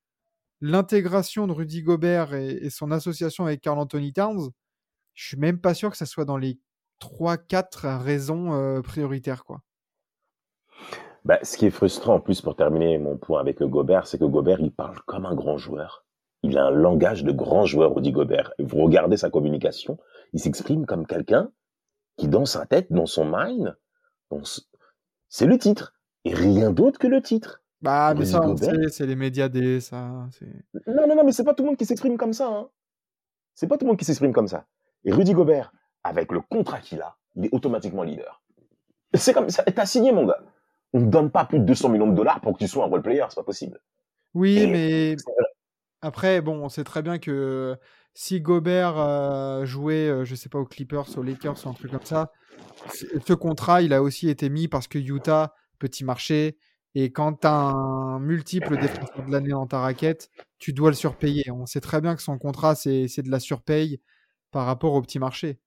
l'intégration 0.61 1.47
de 1.47 1.53
Rudy 1.53 1.81
Gobert 1.81 2.33
et, 2.33 2.69
son 2.69 2.91
association 2.91 3.45
avec 3.45 3.61
Carl 3.61 3.79
Anthony 3.79 4.13
Towns, 4.13 4.49
je 5.13 5.27
suis 5.27 5.37
même 5.37 5.59
pas 5.59 5.73
sûr 5.73 5.89
que 5.91 5.97
ça 5.97 6.05
soit 6.05 6.25
dans 6.25 6.37
les 6.37 6.59
3-4 7.01 8.01
raisons 8.01 8.53
euh, 8.53 8.81
prioritaires. 8.81 9.43
Quoi. 9.43 9.61
Bah, 11.25 11.39
ce 11.43 11.57
qui 11.57 11.65
est 11.65 11.71
frustrant 11.71 12.15
en 12.15 12.19
plus 12.19 12.41
pour 12.41 12.55
terminer 12.55 12.97
mon 12.97 13.17
point 13.17 13.39
avec 13.39 13.61
Gobert, 13.61 14.07
c'est 14.07 14.17
que 14.17 14.25
Gobert, 14.25 14.59
il 14.59 14.71
parle 14.71 14.99
comme 15.05 15.25
un 15.25 15.35
grand 15.35 15.57
joueur. 15.57 16.05
Il 16.41 16.57
a 16.57 16.65
un 16.65 16.71
langage 16.71 17.23
de 17.23 17.31
grand 17.31 17.65
joueur, 17.65 17.93
Rudy 17.95 18.11
Gobert. 18.11 18.53
Vous 18.59 18.77
regardez 18.77 19.17
sa 19.17 19.29
communication, 19.29 19.97
il 20.31 20.39
s'exprime 20.39 20.85
comme 20.85 21.05
quelqu'un 21.05 21.51
qui, 22.17 22.27
dans 22.27 22.45
sa 22.45 22.65
tête, 22.65 22.91
dans 22.91 23.05
son 23.05 23.25
mind, 23.25 23.75
c'est 25.27 25.45
le 25.45 25.57
titre. 25.57 25.93
Et 26.25 26.33
rien 26.33 26.71
d'autre 26.71 26.99
que 26.99 27.07
le 27.07 27.21
titre. 27.21 27.61
Bah, 27.81 28.13
mais 28.13 28.25
ça, 28.25 28.41
c'est 28.89 29.05
les 29.05 29.15
médias 29.15 29.47
des. 29.47 29.79
Ça, 29.79 30.27
non, 30.87 31.07
non, 31.07 31.15
non, 31.15 31.23
mais 31.23 31.31
c'est 31.31 31.43
pas 31.43 31.53
tout 31.53 31.63
le 31.63 31.67
monde 31.67 31.77
qui 31.77 31.85
s'exprime 31.85 32.17
comme 32.17 32.33
ça. 32.33 32.47
Hein. 32.47 32.69
C'est 33.53 33.67
pas 33.67 33.77
tout 33.77 33.85
le 33.85 33.89
monde 33.89 33.99
qui 33.99 34.05
s'exprime 34.05 34.33
comme 34.33 34.47
ça. 34.47 34.65
Et 35.05 35.11
Rudy 35.11 35.33
Gobert, 35.33 35.71
avec 36.03 36.31
le 36.31 36.41
contrat 36.41 36.79
qu'il 36.79 37.01
a, 37.01 37.15
il 37.35 37.45
est 37.45 37.53
automatiquement 37.53 38.03
leader. 38.03 38.41
C'est 39.13 39.33
comme 39.33 39.49
ça, 39.49 39.63
t'as 39.63 39.85
signé 39.85 40.11
mon 40.11 40.25
gars. 40.25 40.39
On 40.93 41.01
ne 41.01 41.09
donne 41.09 41.31
pas 41.31 41.45
plus 41.45 41.59
de 41.59 41.65
200 41.65 41.89
millions 41.89 42.07
de 42.07 42.15
dollars 42.15 42.41
pour 42.41 42.53
que 42.53 42.59
tu 42.59 42.67
sois 42.67 42.83
un 42.83 42.87
role 42.87 43.01
player, 43.01 43.25
c'est 43.29 43.35
pas 43.35 43.43
possible. 43.43 43.79
Oui, 44.33 44.67
mais 44.67 45.15
après, 46.01 46.41
bon, 46.41 46.63
on 46.63 46.69
sait 46.69 46.83
très 46.83 47.01
bien 47.01 47.17
que 47.17 47.77
si 48.13 48.41
Gobert 48.41 48.97
euh, 48.97 49.65
jouait, 49.65 50.09
euh, 50.09 50.25
je 50.25 50.35
sais 50.35 50.49
pas, 50.49 50.59
aux 50.59 50.65
Clippers, 50.65 51.17
aux 51.17 51.23
Lakers 51.23 51.65
ou 51.65 51.69
un 51.69 51.73
truc 51.73 51.91
comme 51.91 52.05
ça, 52.05 52.31
ce 52.93 53.33
contrat, 53.33 53.81
il 53.81 53.93
a 53.93 54.01
aussi 54.01 54.29
été 54.29 54.49
mis 54.49 54.67
parce 54.67 54.87
que 54.87 54.97
Utah, 54.97 55.53
petit 55.79 56.03
marché, 56.03 56.57
et 56.95 57.11
quand 57.11 57.41
tu 57.41 57.47
un 57.47 58.19
multiple 58.19 58.77
défenseur 58.77 59.25
de 59.25 59.31
l'année 59.31 59.49
dans 59.49 59.67
ta 59.67 59.79
raquette, 59.79 60.29
tu 60.57 60.73
dois 60.73 60.89
le 60.89 60.95
surpayer. 60.95 61.51
On 61.51 61.65
sait 61.65 61.81
très 61.81 62.01
bien 62.01 62.15
que 62.15 62.21
son 62.21 62.37
contrat, 62.37 62.75
c'est 62.75 63.21
de 63.21 63.29
la 63.29 63.39
surpaye 63.39 64.01
par 64.51 64.65
rapport 64.65 64.93
au 64.93 65.01
petit 65.01 65.19
marché. 65.19 65.59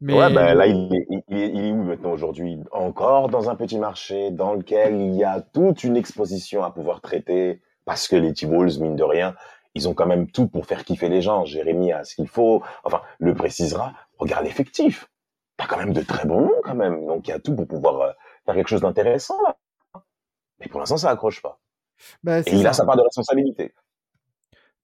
Ouais, 0.00 0.32
ben 0.32 0.54
là, 0.54 0.66
il 0.66 0.92
est, 1.28 1.70
où 1.70 1.84
maintenant 1.84 2.10
aujourd'hui? 2.10 2.58
Encore 2.72 3.28
dans 3.28 3.50
un 3.50 3.54
petit 3.54 3.78
marché 3.78 4.32
dans 4.32 4.54
lequel 4.54 5.00
il 5.00 5.14
y 5.14 5.22
a 5.22 5.40
toute 5.40 5.84
une 5.84 5.96
exposition 5.96 6.64
à 6.64 6.72
pouvoir 6.72 7.00
traiter, 7.00 7.62
parce 7.84 8.08
que 8.08 8.16
les 8.16 8.32
T-Wolves, 8.32 8.80
mine 8.80 8.96
de 8.96 9.04
rien, 9.04 9.36
ils 9.74 9.88
ont 9.88 9.94
quand 9.94 10.06
même 10.06 10.28
tout 10.28 10.48
pour 10.48 10.66
faire 10.66 10.84
kiffer 10.84 11.08
les 11.08 11.22
gens. 11.22 11.44
Jérémy 11.44 11.92
a 11.92 12.02
ce 12.02 12.16
qu'il 12.16 12.26
faut, 12.26 12.62
enfin, 12.82 13.00
le 13.18 13.34
précisera. 13.34 13.92
Regarde 14.18 14.44
l'effectif. 14.44 15.08
T'as 15.56 15.66
quand 15.66 15.78
même 15.78 15.92
de 15.92 16.02
très 16.02 16.26
bons 16.26 16.40
noms, 16.42 16.60
quand 16.64 16.74
même. 16.74 17.06
Donc, 17.06 17.28
il 17.28 17.30
y 17.30 17.34
a 17.34 17.38
tout 17.38 17.54
pour 17.54 17.68
pouvoir 17.68 18.00
euh, 18.00 18.10
faire 18.44 18.54
quelque 18.56 18.68
chose 18.68 18.80
d'intéressant. 18.80 19.38
Pour 20.82 20.94
l'instant, 20.94 20.98
ça 20.98 21.10
accroche 21.10 21.42
pas. 21.42 21.60
Bah, 22.22 22.40
Et 22.40 22.54
il 22.54 22.66
a 22.66 22.72
sa 22.72 22.84
part 22.84 22.96
de 22.96 23.02
responsabilité. 23.02 23.74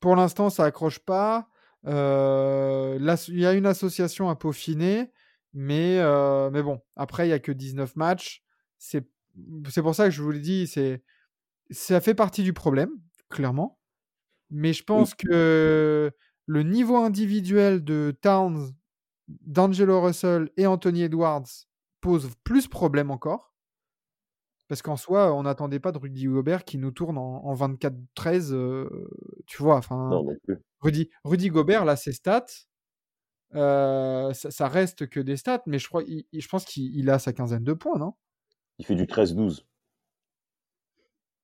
Pour 0.01 0.16
l'instant, 0.16 0.51
ça 0.51 0.65
accroche 0.65 1.01
pas. 1.01 1.49
Euh, 1.87 2.99
il 3.29 3.39
y 3.39 3.47
a 3.47 3.53
une 3.53 3.66
association 3.66 4.29
à 4.29 4.37
peaufiner, 4.37 5.11
mais, 5.53 5.99
euh, 5.99 6.51
mais 6.51 6.62
bon, 6.62 6.81
après, 6.97 7.25
il 7.27 7.29
n'y 7.29 7.35
a 7.35 7.39
que 7.39 7.53
19 7.53 7.97
matchs. 7.97 8.43
C'est 8.79 9.05
pour 9.83 9.95
ça 9.95 10.05
que 10.05 10.11
je 10.11 10.23
vous 10.23 10.31
l'ai 10.31 10.41
dit, 10.41 10.70
ça 11.70 12.01
fait 12.01 12.15
partie 12.15 12.43
du 12.43 12.53
problème, 12.53 12.91
clairement. 13.29 13.79
Mais 14.51 14.73
je 14.73 14.85
pense 14.85 15.15
que 15.15 16.11
le 16.47 16.62
niveau 16.62 16.97
individuel 16.97 17.85
de 17.85 18.16
Towns, 18.23 18.73
d'Angelo 19.29 20.01
Russell 20.01 20.51
et 20.57 20.66
Anthony 20.66 21.03
Edwards 21.03 21.66
pose 22.01 22.31
plus 22.45 22.69
problème 22.69 23.11
encore. 23.11 23.48
Parce 24.69 24.82
qu'en 24.82 24.97
soi, 24.97 25.32
on 25.35 25.45
n'attendait 25.45 25.81
pas 25.81 25.93
de 25.93 25.99
Rudy 25.99 26.27
Gobert 26.27 26.65
qui 26.65 26.77
nous 26.77 26.90
tourne 26.90 27.16
en, 27.16 27.55
24-13, 27.55 28.53
euh, 28.53 29.09
tu 29.47 29.62
vois. 29.62 29.77
Enfin, 29.77 30.11
non, 30.11 30.24
non 30.24 30.36
plus. 30.45 30.59
Rudy, 30.81 31.11
Rudy 31.24 31.49
Gobert, 31.49 31.86
là, 31.86 31.97
ses 31.97 32.12
stats, 32.12 32.45
euh, 33.55 34.32
ça, 34.35 34.69
reste 34.69 35.09
que 35.09 35.20
des 35.20 35.36
stats, 35.36 35.62
mais 35.66 35.78
je, 35.78 35.89
crois, 35.89 36.03
je 36.07 36.49
pense 36.49 36.66
qu'il 36.66 37.09
a 37.09 37.19
sa 37.19 37.32
quinzaine 37.32 37.65
de 37.65 37.73
points, 37.73 37.99
non? 37.99 38.12
Il 38.78 38.85
fait 38.85 38.95
du 38.95 39.07
13-12. 39.07 39.65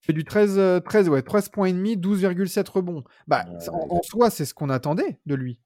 Il 0.02 0.06
fait 0.06 0.12
du 0.12 0.24
13, 0.24 0.82
13 0.84 1.08
euh, 1.08 1.10
ouais, 1.10 1.22
13 1.22 1.48
points 1.48 1.68
et 1.68 1.72
demi, 1.72 1.96
12,7 1.96 2.70
rebonds. 2.70 3.04
Bah, 3.26 3.46
en, 3.72 4.02
soi, 4.02 4.28
c'est 4.28 4.44
ce 4.44 4.52
qu'on 4.52 4.68
attendait 4.68 5.18
de 5.24 5.34
lui. 5.34 5.60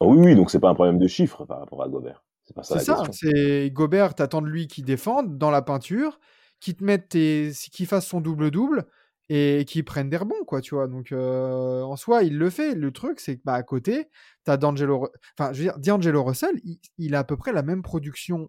Ah 0.00 0.06
oui, 0.06 0.16
oui, 0.18 0.34
donc 0.34 0.50
c'est 0.50 0.60
pas 0.60 0.70
un 0.70 0.74
problème 0.74 0.98
de 0.98 1.06
chiffres 1.06 1.44
par 1.44 1.60
rapport 1.60 1.82
à 1.82 1.88
Gobert. 1.88 2.24
C'est 2.62 2.78
ça, 2.80 3.04
c'est 3.12 3.70
Gobert, 3.70 4.14
t'attends 4.14 4.42
de 4.42 4.48
lui 4.48 4.66
qui 4.66 4.82
défende 4.82 5.38
dans 5.38 5.50
la 5.50 5.62
peinture, 5.62 6.18
qui 6.64 6.74
te 6.74 6.82
mettent 6.82 7.10
tes, 7.10 7.52
qui 7.72 7.84
fasse 7.84 8.06
son 8.06 8.22
double-double 8.22 8.86
et 9.28 9.66
qui 9.66 9.82
prenne 9.82 10.08
des 10.08 10.16
rebonds, 10.16 10.44
quoi, 10.46 10.62
tu 10.62 10.74
vois. 10.74 10.88
Donc, 10.88 11.12
en 11.12 11.94
soi, 11.96 12.22
il 12.22 12.38
le 12.38 12.48
fait. 12.48 12.74
Le 12.74 12.90
truc, 12.90 13.20
c'est 13.20 13.36
que, 13.36 13.42
bah, 13.44 13.52
à 13.52 13.62
côté, 13.62 14.08
t'as 14.44 14.56
D'Angelo, 14.56 15.10
enfin, 15.38 15.52
je 15.52 15.58
veux 15.58 15.64
dire, 15.64 15.78
D'Angelo 15.78 16.24
Russell, 16.24 16.58
il, 16.96 17.14
a 17.14 17.18
à 17.18 17.24
peu 17.24 17.36
près 17.36 17.52
la 17.52 17.62
même 17.62 17.82
production 17.82 18.48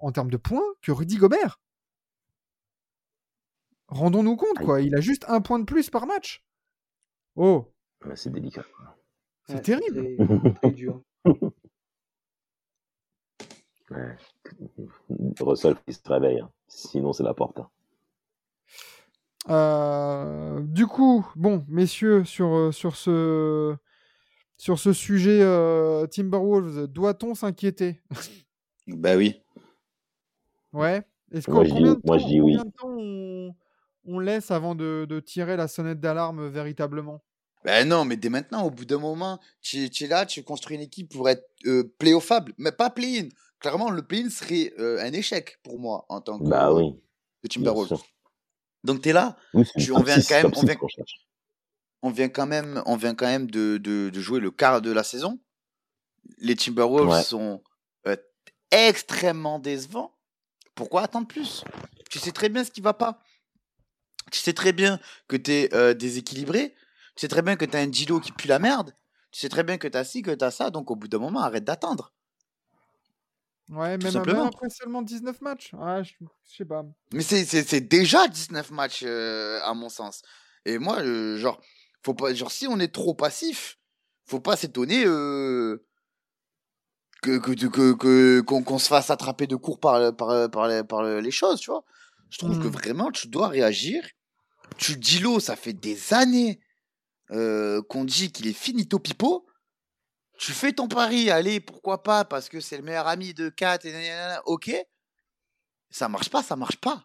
en 0.00 0.12
termes 0.12 0.30
de 0.30 0.36
points 0.36 0.62
que 0.80 0.92
Rudy 0.92 1.16
Gobert. 1.16 1.60
Rendons-nous 3.88 4.36
compte, 4.36 4.58
quoi. 4.64 4.80
Il 4.80 4.94
a 4.94 5.00
juste 5.00 5.24
un 5.26 5.40
point 5.40 5.58
de 5.58 5.64
plus 5.64 5.90
par 5.90 6.06
match. 6.06 6.44
Oh. 7.34 7.66
c'est 8.14 8.30
délicat. 8.30 8.64
C'est 9.48 9.62
terrible. 9.62 10.06
C'est 10.62 10.70
dur. 10.70 11.02
Ouais. 13.90 14.16
Russell 15.40 15.74
qui 15.86 15.94
se 15.94 16.00
réveille, 16.04 16.40
hein. 16.40 16.50
Sinon 16.68 17.12
c'est 17.12 17.22
la 17.22 17.34
porte. 17.34 17.58
Hein. 17.58 17.68
Euh, 19.50 20.60
du 20.60 20.86
coup, 20.86 21.26
bon, 21.34 21.64
messieurs, 21.68 22.24
sur, 22.24 22.54
euh, 22.54 22.72
sur, 22.72 22.96
ce, 22.96 23.74
sur 24.58 24.78
ce 24.78 24.92
sujet 24.92 25.40
euh, 25.40 26.06
Timberwolves, 26.06 26.86
doit-on 26.86 27.34
s'inquiéter? 27.34 28.00
Bah 28.90 29.16
oui. 29.16 29.42
Ouais. 30.72 31.02
Est-ce 31.30 31.50
moi, 31.50 31.62
je 31.62 32.26
dis 32.26 32.40
oui. 32.40 32.56
de 32.56 32.62
temps 32.62 32.88
on, 32.88 33.54
on, 34.06 34.18
laisse 34.18 34.50
avant 34.50 34.74
de, 34.74 35.06
de 35.06 35.20
tirer 35.20 35.58
la 35.58 35.68
sonnette 35.68 36.00
d'alarme 36.00 36.48
véritablement? 36.48 37.22
Ben 37.64 37.86
non, 37.86 38.06
mais 38.06 38.16
dès 38.16 38.30
maintenant, 38.30 38.64
au 38.64 38.70
bout 38.70 38.86
d'un 38.86 38.98
moment, 38.98 39.38
tu, 39.60 39.84
es 39.84 40.06
là, 40.06 40.24
tu 40.24 40.42
construis 40.42 40.76
une 40.76 40.82
équipe 40.82 41.12
pour 41.12 41.28
être 41.28 41.44
euh, 41.66 41.92
playoffable, 41.98 42.54
mais 42.56 42.72
pas 42.72 42.88
play-in. 42.88 43.28
Clairement, 43.60 43.90
le 43.90 44.02
play-in 44.02 44.30
serait 44.30 44.72
un 44.78 45.12
échec 45.12 45.58
pour 45.62 45.78
moi 45.78 46.06
en 46.08 46.20
tant 46.20 46.38
que, 46.38 46.48
bah, 46.48 46.72
oui. 46.72 46.94
Timberwolves. 47.48 48.00
Donc 48.84 49.02
tu 49.02 49.08
es 49.08 49.12
là, 49.12 49.36
on 49.54 49.62
vient 50.02 50.20
quand 50.20 50.42
même, 50.42 50.52
on 52.02 52.10
vient, 52.10 52.28
quand 52.28 52.46
même, 52.46 52.82
on 52.86 52.96
vient 52.96 53.14
quand 53.14 53.26
même 53.26 53.50
de, 53.50 53.76
de, 53.78 54.10
de, 54.10 54.20
jouer 54.20 54.38
le 54.38 54.50
quart 54.50 54.80
de 54.80 54.92
la 54.92 55.02
saison. 55.02 55.40
Les 56.38 56.54
Timberwolves 56.54 57.22
sont 57.22 57.62
extrêmement 58.70 59.58
décevants. 59.58 60.14
Pourquoi 60.74 61.02
attendre 61.02 61.26
plus? 61.26 61.64
Tu 62.10 62.18
sais 62.18 62.32
très 62.32 62.48
bien 62.48 62.64
ce 62.64 62.70
qui 62.70 62.80
va 62.80 62.94
pas. 62.94 63.22
Tu 64.30 64.38
sais 64.40 64.52
très 64.52 64.72
bien 64.72 65.00
que 65.26 65.36
tu 65.36 65.50
es 65.50 65.94
déséquilibré. 65.94 66.74
Tu 67.16 67.22
sais 67.22 67.28
très 67.28 67.42
bien 67.42 67.56
que 67.56 67.64
tu 67.64 67.76
as 67.76 67.80
un 67.80 67.90
Gilo 67.90 68.20
qui 68.20 68.30
pue 68.30 68.46
la 68.46 68.58
merde. 68.58 68.94
Tu 69.32 69.40
sais 69.40 69.48
très 69.48 69.64
bien 69.64 69.76
que 69.76 69.88
tu 69.88 69.96
as 69.96 70.04
ci, 70.04 70.22
que 70.22 70.30
tu 70.30 70.44
as 70.44 70.50
ça. 70.50 70.70
Donc 70.70 70.90
au 70.90 70.96
bout 70.96 71.08
d'un 71.08 71.18
moment, 71.18 71.40
arrête 71.40 71.64
d'attendre. 71.64 72.12
Ouais, 73.70 73.98
même, 73.98 74.24
même, 74.24 74.36
après 74.38 74.70
seulement 74.70 75.02
19 75.02 75.40
matchs. 75.42 75.72
Ouais, 75.74 76.02
je, 76.02 76.12
sais 76.44 76.64
pas. 76.64 76.84
Mais 77.12 77.22
c'est 77.22 77.80
déjà 77.82 78.26
19 78.26 78.70
matchs, 78.70 79.02
euh, 79.04 79.60
à 79.62 79.74
mon 79.74 79.90
sens. 79.90 80.22
Et 80.64 80.78
moi, 80.78 81.00
euh, 81.00 81.36
genre, 81.36 81.60
faut 82.02 82.14
pas, 82.14 82.32
genre, 82.32 82.50
si 82.50 82.66
on 82.66 82.80
est 82.80 82.92
trop 82.92 83.14
passif, 83.14 83.78
faut 84.24 84.40
pas 84.40 84.56
s'étonner 84.56 85.04
euh, 85.04 85.84
que 87.22 87.36
qu'on 87.38 87.96
que, 87.96 88.40
qu'on 88.40 88.78
se 88.78 88.88
fasse 88.88 89.10
attraper 89.10 89.46
de 89.46 89.56
court 89.56 89.80
par, 89.80 90.16
par, 90.16 90.50
par, 90.50 90.68
les, 90.68 90.82
par 90.82 91.02
les 91.02 91.30
choses, 91.30 91.60
tu 91.60 91.70
vois. 91.70 91.84
Je 92.30 92.38
trouve 92.38 92.58
que 92.58 92.68
mmh. 92.68 92.70
vraiment, 92.70 93.10
tu 93.10 93.28
dois 93.28 93.48
réagir. 93.48 94.02
Tu 94.78 94.96
dis 94.96 95.18
l'eau, 95.18 95.40
ça 95.40 95.56
fait 95.56 95.72
des 95.74 96.14
années 96.14 96.60
qu'on 97.28 98.04
dit 98.04 98.32
qu'il 98.32 98.46
est 98.46 98.54
finito 98.54 98.98
pipo 98.98 99.47
tu 100.38 100.52
fais 100.52 100.72
ton 100.72 100.88
pari, 100.88 101.30
allez, 101.30 101.60
pourquoi 101.60 102.02
pas, 102.02 102.24
parce 102.24 102.48
que 102.48 102.60
c'est 102.60 102.76
le 102.76 102.84
meilleur 102.84 103.08
ami 103.08 103.34
de 103.34 103.48
Kat, 103.48 103.78
et 103.84 103.92
ok. 104.46 104.74
Ça 105.90 106.08
marche 106.08 106.30
pas, 106.30 106.42
ça 106.42 106.54
marche 106.54 106.76
pas. 106.76 107.04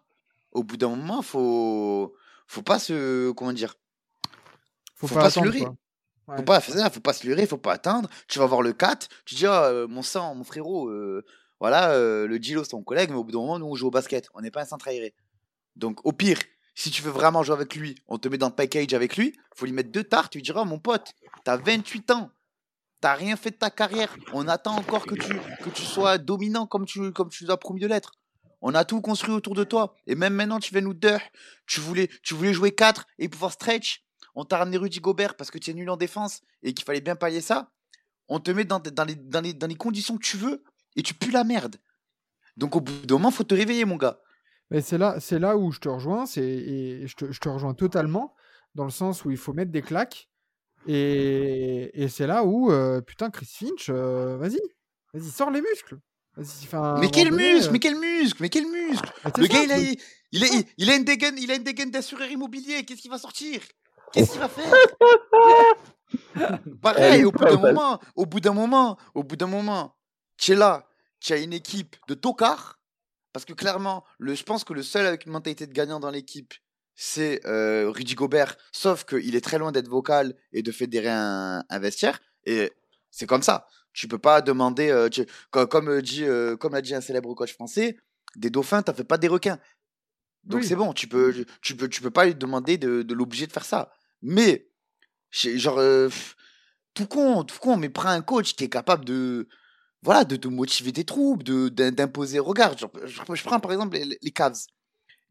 Au 0.51 0.63
bout 0.63 0.77
d'un 0.77 0.89
moment, 0.89 1.21
faut, 1.21 2.15
faut 2.47 2.61
pas 2.61 2.79
se, 2.79 3.31
comment 3.31 3.53
dire, 3.53 3.75
faut, 4.95 5.07
pas, 5.07 5.29
se 5.29 5.39
leurrer. 5.39 5.65
Faut 6.25 6.43
pas, 6.43 6.59
faut 6.61 6.99
pas 6.99 7.13
se 7.13 7.27
leurrer, 7.27 7.47
faut 7.47 7.57
pas 7.57 7.73
attendre. 7.73 8.09
Tu 8.27 8.39
vas 8.39 8.45
voir 8.45 8.61
le 8.61 8.71
4, 8.71 9.07
tu 9.25 9.35
dis, 9.35 9.47
oh, 9.47 9.87
mon 9.87 10.03
sang, 10.03 10.35
mon 10.35 10.43
frérot, 10.43 10.89
euh, 10.89 11.25
voilà, 11.59 11.91
euh, 11.91 12.27
le 12.27 12.37
Gilo, 12.37 12.63
c'est 12.63 12.71
ton 12.71 12.83
collègue, 12.83 13.09
mais 13.09 13.15
au 13.15 13.23
bout 13.23 13.31
d'un 13.31 13.39
moment, 13.39 13.57
nous, 13.57 13.65
on 13.65 13.75
joue 13.75 13.87
au 13.87 13.91
basket. 13.91 14.27
On 14.33 14.41
n'est 14.41 14.51
pas 14.51 14.61
un 14.61 14.65
centre 14.65 14.87
aéré. 14.87 15.15
Donc, 15.75 16.05
au 16.05 16.11
pire, 16.11 16.37
si 16.75 16.91
tu 16.91 17.01
veux 17.01 17.11
vraiment 17.11 17.41
jouer 17.41 17.55
avec 17.55 17.75
lui, 17.75 17.95
on 18.07 18.17
te 18.17 18.27
met 18.27 18.37
dans 18.37 18.49
le 18.49 18.55
package 18.55 18.93
avec 18.93 19.17
lui, 19.17 19.35
faut 19.55 19.65
lui 19.65 19.73
mettre 19.73 19.91
deux 19.91 20.03
tartes, 20.03 20.31
tu 20.31 20.37
lui 20.37 20.43
diras, 20.43 20.61
oh, 20.61 20.65
mon 20.65 20.79
pote, 20.79 21.13
t'as 21.43 21.57
28 21.57 22.11
ans, 22.11 22.31
T'as 23.03 23.15
rien 23.15 23.35
fait 23.35 23.51
de 23.51 23.57
ta 23.57 23.69
carrière. 23.69 24.15
On 24.31 24.47
attend 24.47 24.77
encore 24.77 25.05
que 25.05 25.15
tu, 25.15 25.83
sois 25.83 26.17
dominant 26.17 26.65
comme 26.65 26.85
tu, 26.85 27.11
comme 27.11 27.27
tu 27.27 27.51
as 27.51 27.57
promis 27.57 27.81
de 27.81 27.87
l'être. 27.87 28.13
On 28.61 28.73
a 28.73 28.85
tout 28.85 29.01
construit 29.01 29.33
autour 29.33 29.55
de 29.55 29.65
toi. 29.65 29.97
Et 30.07 30.15
même 30.15 30.33
maintenant, 30.33 30.57
tu 30.57 30.71
viens 30.71 30.79
nous 30.79 30.93
deux. 30.93 31.17
Tu 31.67 31.81
voulais, 31.81 32.09
tu 32.23 32.33
voulais 32.33 32.53
jouer 32.53 32.71
4 32.71 33.05
et 33.19 33.27
pouvoir 33.27 33.51
stretch. 33.51 34.05
On 34.35 34.45
t'a 34.45 34.57
ramené 34.57 34.77
Rudy 34.77 35.01
Gobert 35.01 35.35
parce 35.35 35.51
que 35.51 35.57
tu 35.57 35.71
es 35.71 35.73
nul 35.73 35.89
en 35.89 35.97
défense 35.97 36.43
et 36.61 36.73
qu'il 36.73 36.85
fallait 36.85 37.01
bien 37.01 37.17
pallier 37.17 37.41
ça. 37.41 37.73
On 38.29 38.39
te 38.39 38.51
met 38.51 38.63
dans, 38.63 38.79
dans, 38.79 39.03
les, 39.03 39.15
dans, 39.15 39.41
les, 39.41 39.53
dans 39.53 39.67
les 39.67 39.75
conditions 39.75 40.15
que 40.15 40.23
tu 40.23 40.37
veux 40.37 40.63
et 40.95 41.03
tu 41.03 41.13
pues 41.13 41.33
la 41.33 41.43
merde. 41.43 41.75
Donc 42.55 42.77
au 42.77 42.79
bout 42.79 43.05
d'un 43.05 43.15
moment, 43.15 43.31
faut 43.31 43.43
te 43.43 43.53
réveiller, 43.53 43.83
mon 43.83 43.97
gars. 43.97 44.21
Mais 44.71 44.79
c'est 44.79 44.97
là, 44.97 45.19
c'est 45.19 45.39
là 45.39 45.57
où 45.57 45.73
je 45.73 45.81
te 45.81 45.89
rejoins, 45.89 46.25
c'est, 46.25 46.41
et 46.41 47.05
je 47.05 47.15
te, 47.17 47.33
je 47.33 47.39
te 47.41 47.49
rejoins 47.49 47.73
totalement, 47.73 48.33
dans 48.75 48.85
le 48.85 48.91
sens 48.91 49.25
où 49.25 49.29
il 49.29 49.35
faut 49.35 49.51
mettre 49.51 49.73
des 49.73 49.81
claques 49.81 50.29
et, 50.87 52.07
c'est 52.09 52.27
là 52.27 52.43
où, 52.43 52.71
euh, 52.71 53.01
putain, 53.01 53.29
Chris 53.29 53.49
Finch, 53.49 53.89
euh, 53.89 54.37
vas-y, 54.37 54.59
vas-y, 55.13 55.29
sors 55.29 55.51
les 55.51 55.61
muscles. 55.61 55.97
mais 56.99 57.09
quel 57.11 57.31
muscle, 57.31 57.71
mais 57.71 57.79
quel 57.79 57.95
muscle, 57.95 58.41
mais 58.41 58.49
quel 58.49 58.65
muscle 58.65 59.11
Le 59.37 59.47
gars, 59.47 59.63
il 59.63 59.71
a, 59.71 59.77
il, 60.31 60.43
a, 60.43 60.47
il, 60.77 60.89
a 60.89 60.95
une 60.95 61.03
dégaine, 61.03 61.37
il 61.37 61.51
a 61.51 61.55
une 61.55 61.63
dégaine 61.63 61.91
d'assureur 61.91 62.29
immobilier. 62.29 62.83
Qu'est-ce 62.85 63.01
qu'il 63.01 63.11
va 63.11 63.17
sortir? 63.17 63.61
Qu'est-ce 64.11 64.31
qu'il 64.31 64.41
va 64.41 64.49
faire? 64.49 64.73
Pareil, 66.81 67.25
au 67.25 67.31
bout 67.31 67.45
d'un 67.45 67.57
moment, 67.57 67.99
au 68.15 68.25
bout 68.25 68.39
d'un 68.39 68.53
moment, 68.53 68.97
au 69.15 69.23
bout 69.23 69.35
d'un 69.35 69.47
moment, 69.47 69.95
tu 70.37 70.51
es 70.51 70.55
là, 70.55 70.87
tu 71.19 71.33
as 71.33 71.37
une 71.37 71.53
équipe 71.53 71.95
de 72.07 72.13
tocards, 72.13 72.79
parce 73.31 73.45
que 73.45 73.53
clairement, 73.53 74.03
le, 74.19 74.35
je 74.35 74.43
pense 74.43 74.63
que 74.63 74.73
le 74.73 74.83
seul 74.83 75.05
avec 75.05 75.25
une 75.25 75.31
mentalité 75.31 75.65
de 75.65 75.73
gagnant 75.73 75.99
dans 75.99 76.11
l'équipe, 76.11 76.53
c'est 76.95 77.45
euh, 77.45 77.89
Rudy 77.89 78.15
Gobert, 78.15 78.55
sauf 78.71 79.03
qu'il 79.05 79.35
est 79.35 79.41
très 79.41 79.57
loin 79.57 79.71
d'être 79.71 79.87
vocal 79.87 80.35
et 80.51 80.61
de 80.61 80.71
fédérer 80.71 81.09
un, 81.09 81.63
vestiaire. 81.79 82.19
Et 82.45 82.71
c'est 83.09 83.25
comme 83.25 83.43
ça. 83.43 83.67
Tu 83.93 84.07
peux 84.07 84.17
pas 84.17 84.41
demander, 84.41 84.89
euh, 84.89 85.09
comme, 85.51 85.89
euh, 85.89 86.01
dit, 86.01 86.25
comme 86.59 86.73
l'a 86.73 86.81
dit 86.81 86.95
un 86.95 87.01
célèbre 87.01 87.33
coach 87.33 87.53
français, 87.53 87.97
des 88.35 88.49
dauphins, 88.49 88.81
t'as 88.81 88.93
fait 88.93 89.03
pas 89.03 89.17
des 89.17 89.27
requins. 89.27 89.59
Donc 90.43 90.63
c'est 90.63 90.75
bon, 90.75 90.91
tu 90.93 91.07
peux, 91.07 91.45
tu 91.61 91.75
peux, 91.75 91.87
tu 91.87 92.01
peux 92.01 92.11
pas 92.11 92.25
lui 92.25 92.35
demander 92.35 92.77
de, 92.77 93.13
l'obliger 93.13 93.47
de 93.47 93.53
faire 93.53 93.65
ça. 93.65 93.93
Mais, 94.21 94.67
genre, 95.31 95.79
tout 96.93 97.07
con, 97.07 97.43
tout 97.43 97.59
con, 97.59 97.77
mais 97.77 97.89
prends 97.89 98.09
un 98.09 98.21
coach 98.21 98.53
qui 98.55 98.65
est 98.65 98.69
capable 98.69 99.05
de, 99.05 99.47
voilà, 100.01 100.25
de, 100.25 100.35
te 100.35 100.49
motiver 100.49 100.91
tes 100.91 101.05
troupes, 101.05 101.43
de, 101.43 101.69
d'imposer. 101.69 102.39
Regarde, 102.39 102.77
je, 103.05 103.43
prends 103.43 103.59
par 103.61 103.71
exemple 103.71 103.95
les, 103.95 104.17
les 104.21 104.31
Cavs. 104.31 104.65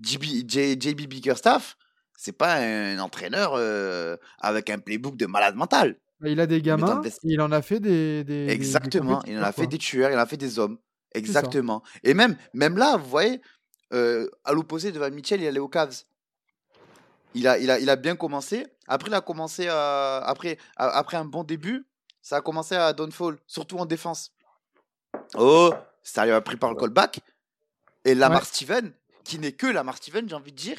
JB, 0.02 0.50
JB 0.50 1.02
Bickerstaff, 1.06 1.76
c'est 2.16 2.32
pas 2.36 2.56
un 2.56 2.98
entraîneur 2.98 3.52
euh, 3.54 4.16
avec 4.40 4.70
un 4.70 4.78
playbook 4.78 5.16
de 5.16 5.26
malade 5.26 5.56
mental. 5.56 5.96
Bah, 6.20 6.28
il 6.28 6.38
a 6.40 6.46
des 6.46 6.62
gamins, 6.62 7.02
il 7.24 7.40
en 7.40 7.50
a 7.50 7.62
fait 7.62 7.80
des. 7.80 8.46
Exactement, 8.48 9.22
il 9.26 9.38
en 9.38 9.42
a 9.42 9.52
fait 9.52 9.66
des 9.66 9.78
tueurs, 9.78 10.10
il 10.10 10.16
en 10.16 10.20
a 10.20 10.26
fait 10.26 10.36
des 10.36 10.58
hommes. 10.58 10.78
Exactement. 11.14 11.82
Et 12.04 12.14
même, 12.14 12.36
même 12.54 12.78
là, 12.78 12.96
vous 12.96 13.08
voyez, 13.08 13.40
euh, 13.92 14.28
à 14.44 14.52
l'opposé 14.52 14.92
de 14.92 14.98
Van 14.98 15.10
Mitchell, 15.10 15.40
il 15.40 15.46
allait 15.46 15.58
aux 15.58 15.68
Cavs. 15.68 16.04
Il 17.34 17.48
a, 17.48 17.58
il, 17.58 17.70
a, 17.70 17.78
il 17.78 17.90
a 17.90 17.96
bien 17.96 18.14
commencé. 18.14 18.66
Après, 18.86 19.10
il 19.10 19.14
a 19.14 19.20
commencé 19.20 19.68
à, 19.68 20.18
après, 20.18 20.58
après 20.76 21.16
un 21.16 21.24
bon 21.24 21.44
début, 21.44 21.86
ça 22.20 22.36
a 22.36 22.40
commencé 22.40 22.74
à 22.76 22.92
downfall, 22.92 23.38
surtout 23.46 23.78
en 23.78 23.86
défense. 23.86 24.32
Oh, 25.34 25.72
ça 26.02 26.24
lui 26.24 26.32
a 26.32 26.40
pris 26.40 26.56
par 26.56 26.70
le 26.70 26.76
callback. 26.76 27.20
Et 28.04 28.14
Lamar 28.14 28.44
Steven, 28.44 28.92
qui 29.24 29.38
n'est 29.38 29.52
que 29.52 29.66
Lamar 29.66 29.96
Steven, 29.96 30.28
j'ai 30.28 30.34
envie 30.34 30.52
de 30.52 30.56
dire, 30.56 30.78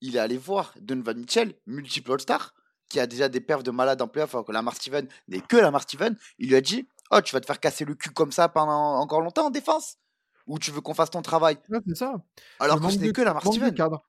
il 0.00 0.16
est 0.16 0.20
allé 0.20 0.36
voir 0.36 0.74
Donovan 0.80 1.18
Mitchell, 1.18 1.54
multiple 1.66 2.12
All-Star, 2.12 2.54
qui 2.88 3.00
a 3.00 3.06
déjà 3.06 3.28
des 3.28 3.40
perfs 3.40 3.62
de 3.62 3.70
malade 3.70 4.02
en 4.02 4.08
playoff, 4.08 4.34
alors 4.34 4.44
que 4.44 4.52
Lamar 4.52 4.74
Steven 4.74 5.08
n'est 5.28 5.40
que 5.40 5.56
Lamar 5.56 5.82
Steven. 5.82 6.16
Il 6.38 6.48
lui 6.48 6.56
a 6.56 6.60
dit 6.60 6.88
Oh, 7.10 7.20
tu 7.20 7.32
vas 7.32 7.40
te 7.40 7.46
faire 7.46 7.60
casser 7.60 7.84
le 7.84 7.94
cul 7.94 8.10
comme 8.10 8.32
ça 8.32 8.48
pendant 8.48 8.96
encore 8.96 9.20
longtemps 9.20 9.46
en 9.46 9.50
défense? 9.50 9.96
Ou 10.46 10.58
tu 10.58 10.70
veux 10.70 10.80
qu'on 10.80 10.94
fasse 10.94 11.10
ton 11.10 11.22
travail 11.22 11.58
c'est 11.86 11.96
ça. 11.96 12.14
Alors 12.58 12.80
que 12.80 12.90
ce 12.90 12.98
n'est 12.98 13.12
que 13.12 13.22
Lamar 13.22 13.42
Steven. 13.42 13.60
Manque 13.60 13.70
de 13.72 13.76
cadre, 13.76 14.02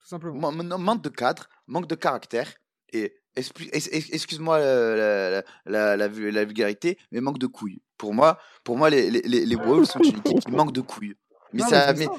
tout 0.00 0.08
simplement. 0.08 0.52
Manque 0.52 1.02
de 1.02 1.08
cadre, 1.08 1.48
manque 1.66 1.86
de 1.86 1.94
caractère. 1.94 2.52
Et 2.92 3.14
excuse-moi 3.34 4.58
la, 4.58 5.42
la, 5.66 5.96
la, 5.96 6.08
vulgarité, 6.08 6.98
mais 7.10 7.20
manque 7.20 7.38
de 7.38 7.46
couilles. 7.46 7.82
Pour 7.98 8.14
moi, 8.14 8.38
pour 8.64 8.76
moi 8.76 8.90
les, 8.90 9.10
les, 9.10 9.46
les 9.46 9.56
Wolves 9.56 9.84
sont 9.84 10.00
une 10.00 10.18
équipe 10.18 10.40
qui 10.40 10.50
manque 10.50 10.72
de 10.72 10.80
couilles. 10.80 11.16
Mais, 11.52 11.62
hein. 11.62 11.66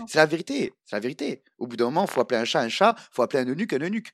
c'est 0.07 0.17
la 0.17 0.25
vérité. 0.25 0.73
C'est 0.85 0.95
la 0.95 0.99
vérité. 0.99 1.43
Au 1.57 1.67
bout 1.67 1.75
d'un 1.75 1.85
moment, 1.85 2.05
il 2.05 2.11
faut 2.11 2.21
appeler 2.21 2.39
un 2.39 2.45
chat 2.45 2.61
un 2.61 2.69
chat, 2.69 2.95
il 2.97 3.07
faut 3.11 3.21
appeler 3.21 3.43
un 3.43 3.47
eunuque 3.47 3.73
un 3.73 3.79
eunuque. 3.79 4.13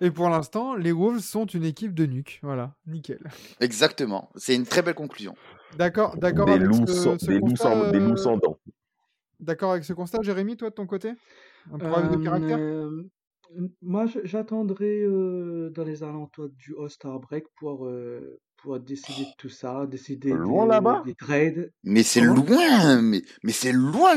Et 0.00 0.10
pour 0.10 0.28
l'instant, 0.28 0.74
les 0.74 0.92
Wolves 0.92 1.20
sont 1.20 1.46
une 1.46 1.64
équipe 1.64 1.94
de 1.94 2.04
nuques. 2.06 2.40
Voilà, 2.42 2.74
nickel. 2.86 3.20
Exactement. 3.60 4.30
C'est 4.34 4.54
une 4.54 4.66
très 4.66 4.82
belle 4.82 4.94
conclusion. 4.94 5.36
D'accord, 5.78 6.16
d'accord. 6.16 6.46
Des, 6.46 6.58
loups, 6.58 6.86
sans, 6.86 7.16
des, 7.16 7.38
loups 7.38 7.48
des 7.92 8.00
loups 8.00 8.16
sans 8.16 8.36
dents. 8.36 8.58
d'accord 9.40 9.72
avec 9.72 9.84
ce 9.84 9.92
constat, 9.92 10.22
Jérémy, 10.22 10.56
toi 10.56 10.70
de 10.70 10.74
ton 10.74 10.86
côté? 10.86 11.12
Un 11.72 11.78
problème 11.78 12.10
de 12.10 12.24
caractère? 12.24 12.58
Moi, 13.82 14.06
j'attendrai 14.24 15.04
dans 15.06 15.84
les 15.84 16.02
alentours 16.02 16.48
du 16.50 16.74
All-Star 16.78 17.20
Break 17.20 17.44
pour, 17.56 17.88
pour 18.64 18.80
décider 18.80 19.24
de 19.24 19.36
tout 19.36 19.50
ça, 19.50 19.84
décider 19.86 20.30
loin 20.30 20.66
là-bas 20.66 21.02
des, 21.04 21.14
trades. 21.14 21.70
Mais 21.82 22.02
c'est 22.02 22.22
loin, 22.22 23.02
mais, 23.02 23.22
mais 23.42 23.52
c'est 23.52 23.72
loin, 23.72 24.14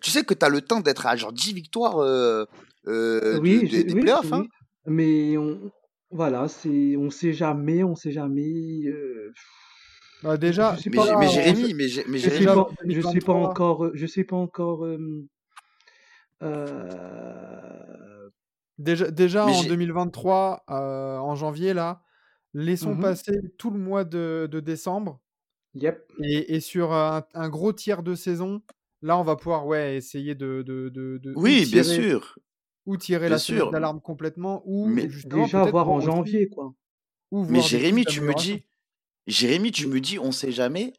Tu 0.00 0.12
sais 0.12 0.22
que 0.22 0.34
tu 0.34 0.46
as 0.46 0.48
le 0.48 0.60
temps 0.60 0.80
d'être 0.80 1.04
à 1.06 1.16
genre 1.16 1.32
10 1.32 1.52
victoires 1.52 1.98
euh, 1.98 2.44
euh, 2.86 3.40
oui, 3.40 3.68
des 3.68 3.92
playoffs. 3.96 4.32
Hein 4.32 4.46
mais 4.86 5.36
on, 5.36 5.72
voilà, 6.12 6.46
c'est, 6.46 6.96
on 6.96 7.10
sait 7.10 7.32
jamais, 7.32 7.82
on 7.82 7.96
sait 7.96 8.12
jamais. 8.12 8.84
Euh, 8.86 9.32
bah 10.22 10.36
déjà, 10.36 10.76
je 10.76 10.82
sais 10.82 10.90
pas, 10.90 11.18
mais, 11.18 11.28
Jérémy, 11.28 11.74
mais, 11.74 11.86
mais 12.06 12.18
je 12.18 12.30
sais 12.30 12.44
pas, 12.44 12.68
je 12.86 13.00
sais 13.00 13.18
pas 13.18 13.32
encore, 13.32 13.90
je 13.94 14.06
sais 14.06 14.24
pas 14.24 14.36
encore. 14.36 14.86
déjà, 18.78 19.10
déjà 19.10 19.44
en 19.44 19.64
2023, 19.64 20.62
en 20.68 21.34
janvier 21.34 21.74
là, 21.74 22.00
Laissons 22.54 22.94
mmh 22.94 23.00
passer 23.00 23.40
tout 23.58 23.70
le 23.70 23.78
mois 23.78 24.04
de, 24.04 24.48
décembre. 24.64 25.20
Yep. 25.74 26.10
Et, 26.24 26.60
sur 26.60 26.92
un, 26.92 27.48
gros 27.48 27.72
tiers 27.72 28.02
de 28.02 28.14
saison, 28.14 28.62
là, 29.02 29.18
on 29.18 29.24
va 29.24 29.36
pouvoir 29.36 29.66
ouais, 29.66 29.96
essayer 29.96 30.34
de. 30.34 30.62
de, 30.62 31.32
oui, 31.36 31.66
bien 31.70 31.82
sûr. 31.82 32.38
Ou 32.86 32.96
tirer 32.96 33.28
la 33.28 33.38
sonnette 33.38 33.70
d'alarme 33.70 34.00
complètement, 34.00 34.62
ou 34.64 34.86
mais 34.86 35.08
déjà 35.26 35.64
voir 35.64 35.90
en 35.90 36.00
janvier, 36.00 36.48
quoi. 36.48 36.74
mais 37.32 37.60
Jérémy, 37.60 38.06
tu 38.06 38.22
me 38.22 38.32
dis, 38.34 38.64
Jérémy, 39.26 39.72
tu 39.72 39.86
me 39.88 40.00
dis, 40.00 40.18
on 40.18 40.32
sait 40.32 40.52
jamais, 40.52 40.94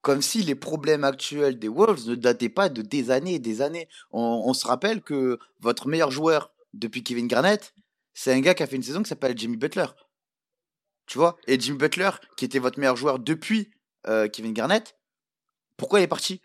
comme 0.00 0.22
si 0.22 0.42
les 0.42 0.54
problèmes 0.54 1.04
actuels 1.04 1.58
des 1.58 1.68
Wolves 1.68 2.08
ne 2.08 2.14
dataient 2.14 2.48
pas 2.48 2.70
de 2.70 2.80
des 2.80 3.10
années 3.10 3.34
et 3.34 3.38
des 3.38 3.60
années. 3.60 3.88
On, 4.10 4.42
on 4.46 4.54
se 4.54 4.66
rappelle 4.66 5.02
que 5.02 5.38
votre 5.60 5.86
meilleur 5.86 6.10
joueur 6.10 6.54
depuis 6.72 7.02
Kevin 7.02 7.28
Garnett, 7.28 7.74
c'est 8.14 8.32
un 8.32 8.40
gars 8.40 8.54
qui 8.54 8.62
a 8.62 8.66
fait 8.66 8.76
une 8.76 8.82
saison 8.82 9.02
qui 9.02 9.08
s'appelle 9.08 9.36
Jimmy 9.36 9.56
Butler. 9.56 9.86
Tu 11.06 11.18
vois 11.18 11.36
Et 11.46 11.58
Jimmy 11.58 11.78
Butler, 11.78 12.10
qui 12.36 12.44
était 12.44 12.58
votre 12.58 12.78
meilleur 12.78 12.96
joueur 12.96 13.18
depuis 13.18 13.70
euh, 14.06 14.28
Kevin 14.28 14.52
Garnett, 14.52 14.96
pourquoi 15.76 16.00
il 16.00 16.04
est 16.04 16.08
parti? 16.08 16.40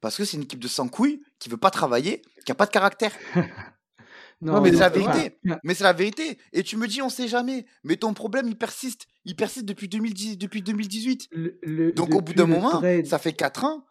Parce 0.00 0.16
que 0.16 0.24
c'est 0.24 0.36
une 0.36 0.42
équipe 0.42 0.60
de 0.60 0.68
sans 0.68 0.88
couilles 0.88 1.22
qui 1.38 1.48
veut 1.48 1.56
pas 1.56 1.70
travailler, 1.70 2.22
qui 2.44 2.52
a 2.52 2.54
pas 2.54 2.66
de 2.66 2.70
caractère. 2.70 3.12
non, 4.40 4.60
mais 4.60 4.72
c'est 4.72 4.78
la 4.78 4.88
vérité. 4.88 5.38
Mais 5.62 5.74
c'est 5.74 5.84
la 5.84 5.92
vérité. 5.92 6.38
Et 6.52 6.62
tu 6.62 6.76
me 6.76 6.88
dis, 6.88 7.00
on 7.02 7.08
sait 7.08 7.28
jamais. 7.28 7.66
Mais 7.84 7.96
ton 7.96 8.12
problème, 8.12 8.48
il 8.48 8.56
persiste. 8.56 9.06
Il 9.24 9.36
persiste 9.36 9.64
depuis, 9.64 9.88
2010, 9.88 10.38
depuis 10.38 10.62
2018. 10.62 11.30
Donc 11.94 12.14
au 12.14 12.20
bout 12.20 12.34
d'un 12.34 12.46
moment, 12.46 12.82
ça 13.04 13.18
fait 13.18 13.32
4 13.32 13.64
ans. 13.64 13.86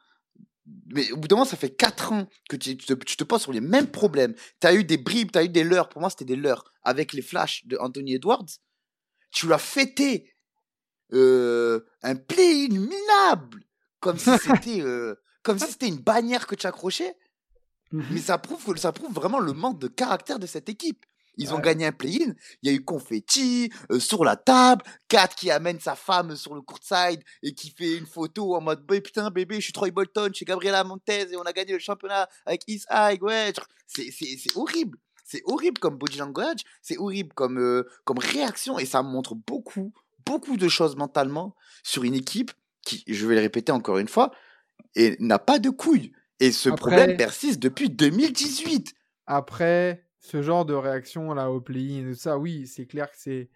Mais 0.94 1.12
au 1.12 1.18
bout 1.18 1.28
d'un 1.28 1.38
moment, 1.38 1.46
ça 1.46 1.58
fait 1.58 1.70
4 1.70 2.12
ans 2.12 2.28
que 2.50 2.56
tu, 2.56 2.78
te, 2.78 2.94
tu 2.94 3.18
te 3.18 3.24
poses 3.24 3.42
sur 3.42 3.54
les 3.54 3.62
mêmes 3.62 3.88
problèmes. 3.88 4.36
Tu 4.60 4.68
as 4.68 4.74
eu 4.74 4.84
des 4.84 4.98
bribes, 4.98 5.32
tu 5.32 5.40
as 5.40 5.44
eu 5.44 5.50
des 5.50 5.64
leurres. 5.64 5.90
Pour 5.90 6.02
moi, 6.02 6.10
c'était 6.10 6.26
des 6.26 6.36
leurres. 6.36 6.74
Avec 6.84 7.14
les 7.14 7.22
flashs 7.22 7.66
de 7.66 7.78
Anthony 7.78 8.16
Edwards 8.16 8.46
tu 9.32 9.48
l'as 9.48 9.58
fêté 9.58 10.34
euh, 11.14 11.82
un 12.04 12.16
play 12.16 12.68
minable, 12.70 13.64
comme 14.00 14.18
si 14.18 14.30
c'était 14.44 14.82
euh, 14.82 15.16
comme 15.44 15.60
si 15.60 15.72
c'était 15.72 15.88
une 15.88 16.00
bannière 16.00 16.48
que 16.48 16.56
tu 16.56 16.68
accrochais. 16.68 17.16
Mmh 17.92 18.04
Mais 18.12 18.22
ça 18.22 18.38
prouve, 18.38 18.78
ça 18.78 18.92
prouve 18.92 19.14
vraiment 19.14 19.40
le 19.40 19.54
manque 19.54 19.80
de 19.80 19.88
caractère 19.88 20.40
de 20.40 20.48
cette 20.48 20.70
équipe. 20.70 21.06
Ils 21.38 21.54
ont 21.54 21.60
gagné 21.60 21.86
un 21.86 21.92
play-in, 21.92 22.34
il 22.62 22.70
y 22.70 22.74
a 22.74 22.76
eu 22.76 22.84
confetti 22.84 23.72
euh, 23.90 24.00
sur 24.00 24.26
la 24.26 24.36
table, 24.36 24.84
Kat 25.08 25.30
qui 25.30 25.50
amène 25.50 25.80
sa 25.80 25.96
femme 25.96 26.36
sur 26.36 26.54
le 26.54 26.62
courtside 26.62 27.24
et 27.42 27.54
qui 27.54 27.72
fait 27.72 27.98
une 27.98 28.06
photo 28.06 28.56
en 28.56 28.62
mode 28.62 28.86
bah, 28.86 29.00
putain 29.00 29.30
bébé, 29.32 29.56
je 29.56 29.62
suis 29.62 29.74
Troy 29.74 29.92
Bolton, 29.92 30.28
je 30.28 30.36
suis 30.36 30.46
Gabriela 30.46 30.84
Montez 30.84 31.32
et 31.32 31.38
on 31.38 31.44
a 31.44 31.54
gagné 31.54 31.74
le 31.74 31.80
championnat 31.80 32.28
avec 32.46 32.64
East 32.68 32.86
High, 32.92 33.22
ouais, 33.24 33.54
c'est 33.88 34.58
horrible. 34.58 34.98
C'est 35.32 35.44
horrible 35.46 35.80
comme 35.80 35.98
body 35.98 36.18
language, 36.18 36.60
c'est 36.82 36.98
horrible 36.98 37.32
comme, 37.34 37.58
euh, 37.58 37.88
comme 38.04 38.18
réaction 38.18 38.78
et 38.78 38.86
ça 38.86 39.02
montre 39.02 39.34
beaucoup, 39.34 39.94
beaucoup 40.26 40.58
de 40.58 40.68
choses 40.68 40.98
mentalement 40.98 41.56
sur 41.84 42.04
une 42.04 42.16
équipe 42.16 42.52
qui, 42.82 43.06
je 43.08 43.26
vais 43.26 43.36
le 43.36 43.40
répéter 43.40 43.72
encore 43.72 43.98
une 43.98 44.10
fois, 44.10 44.32
et 44.94 45.16
n'a 45.22 45.40
pas 45.40 45.58
de 45.58 45.70
couilles. 45.70 46.12
Et 46.42 46.52
ce 46.52 46.70
problème 46.70 47.16
persiste 47.16 47.60
depuis 47.60 47.90
2018. 47.90 48.94
Après, 49.26 50.06
ce 50.20 50.42
genre 50.42 50.66
de 50.66 50.74
réaction 50.74 51.34
là 51.34 51.50
au 51.50 51.62
play-in, 51.62 52.14
ça, 52.14 52.38
oui, 52.38 52.68
c'est 52.68 52.86
clair 52.86 53.10
que 53.10 53.18
c'est 53.18 53.50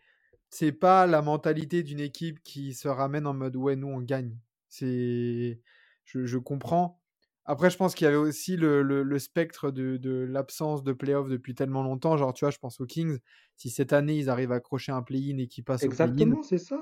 c'est 0.50 0.72
pas 0.72 1.06
la 1.06 1.22
mentalité 1.22 1.84
d'une 1.84 2.00
équipe 2.00 2.42
qui 2.42 2.74
se 2.74 2.88
ramène 2.88 3.28
en 3.28 3.34
mode 3.34 3.58
ouais 3.58 3.76
nous 3.76 3.90
on 3.90 4.00
gagne. 4.00 4.38
C'est 4.70 5.60
je, 6.06 6.26
je 6.26 6.38
comprends, 6.38 7.02
après, 7.46 7.70
je 7.70 7.78
pense 7.78 7.94
qu'il 7.94 8.06
y 8.06 8.08
avait 8.08 8.18
aussi 8.18 8.58
le, 8.58 8.82
le, 8.82 9.20
spectre 9.20 9.70
de, 9.70 9.98
de 9.98 10.26
l'absence 10.28 10.84
de 10.84 10.94
playoff 10.94 11.30
depuis 11.30 11.54
tellement 11.54 11.84
longtemps. 11.84 12.18
Genre, 12.18 12.34
tu 12.34 12.44
vois, 12.44 12.50
je 12.50 12.58
pense 12.58 12.82
aux 12.82 12.88
Kings. 12.88 13.20
Si 13.56 13.70
cette 13.70 13.94
année, 13.94 14.18
ils 14.18 14.30
arrivent 14.32 14.52
à 14.52 14.56
accrocher 14.56 14.92
un 14.92 15.04
play-in 15.04 15.38
et 15.38 15.48
qu'ils 15.48 15.64
passent 15.64 15.84
Exactement, 15.84 16.38
au 16.38 16.40
play-in, 16.40 16.44
c'est 16.44 16.58
ça, 16.58 16.82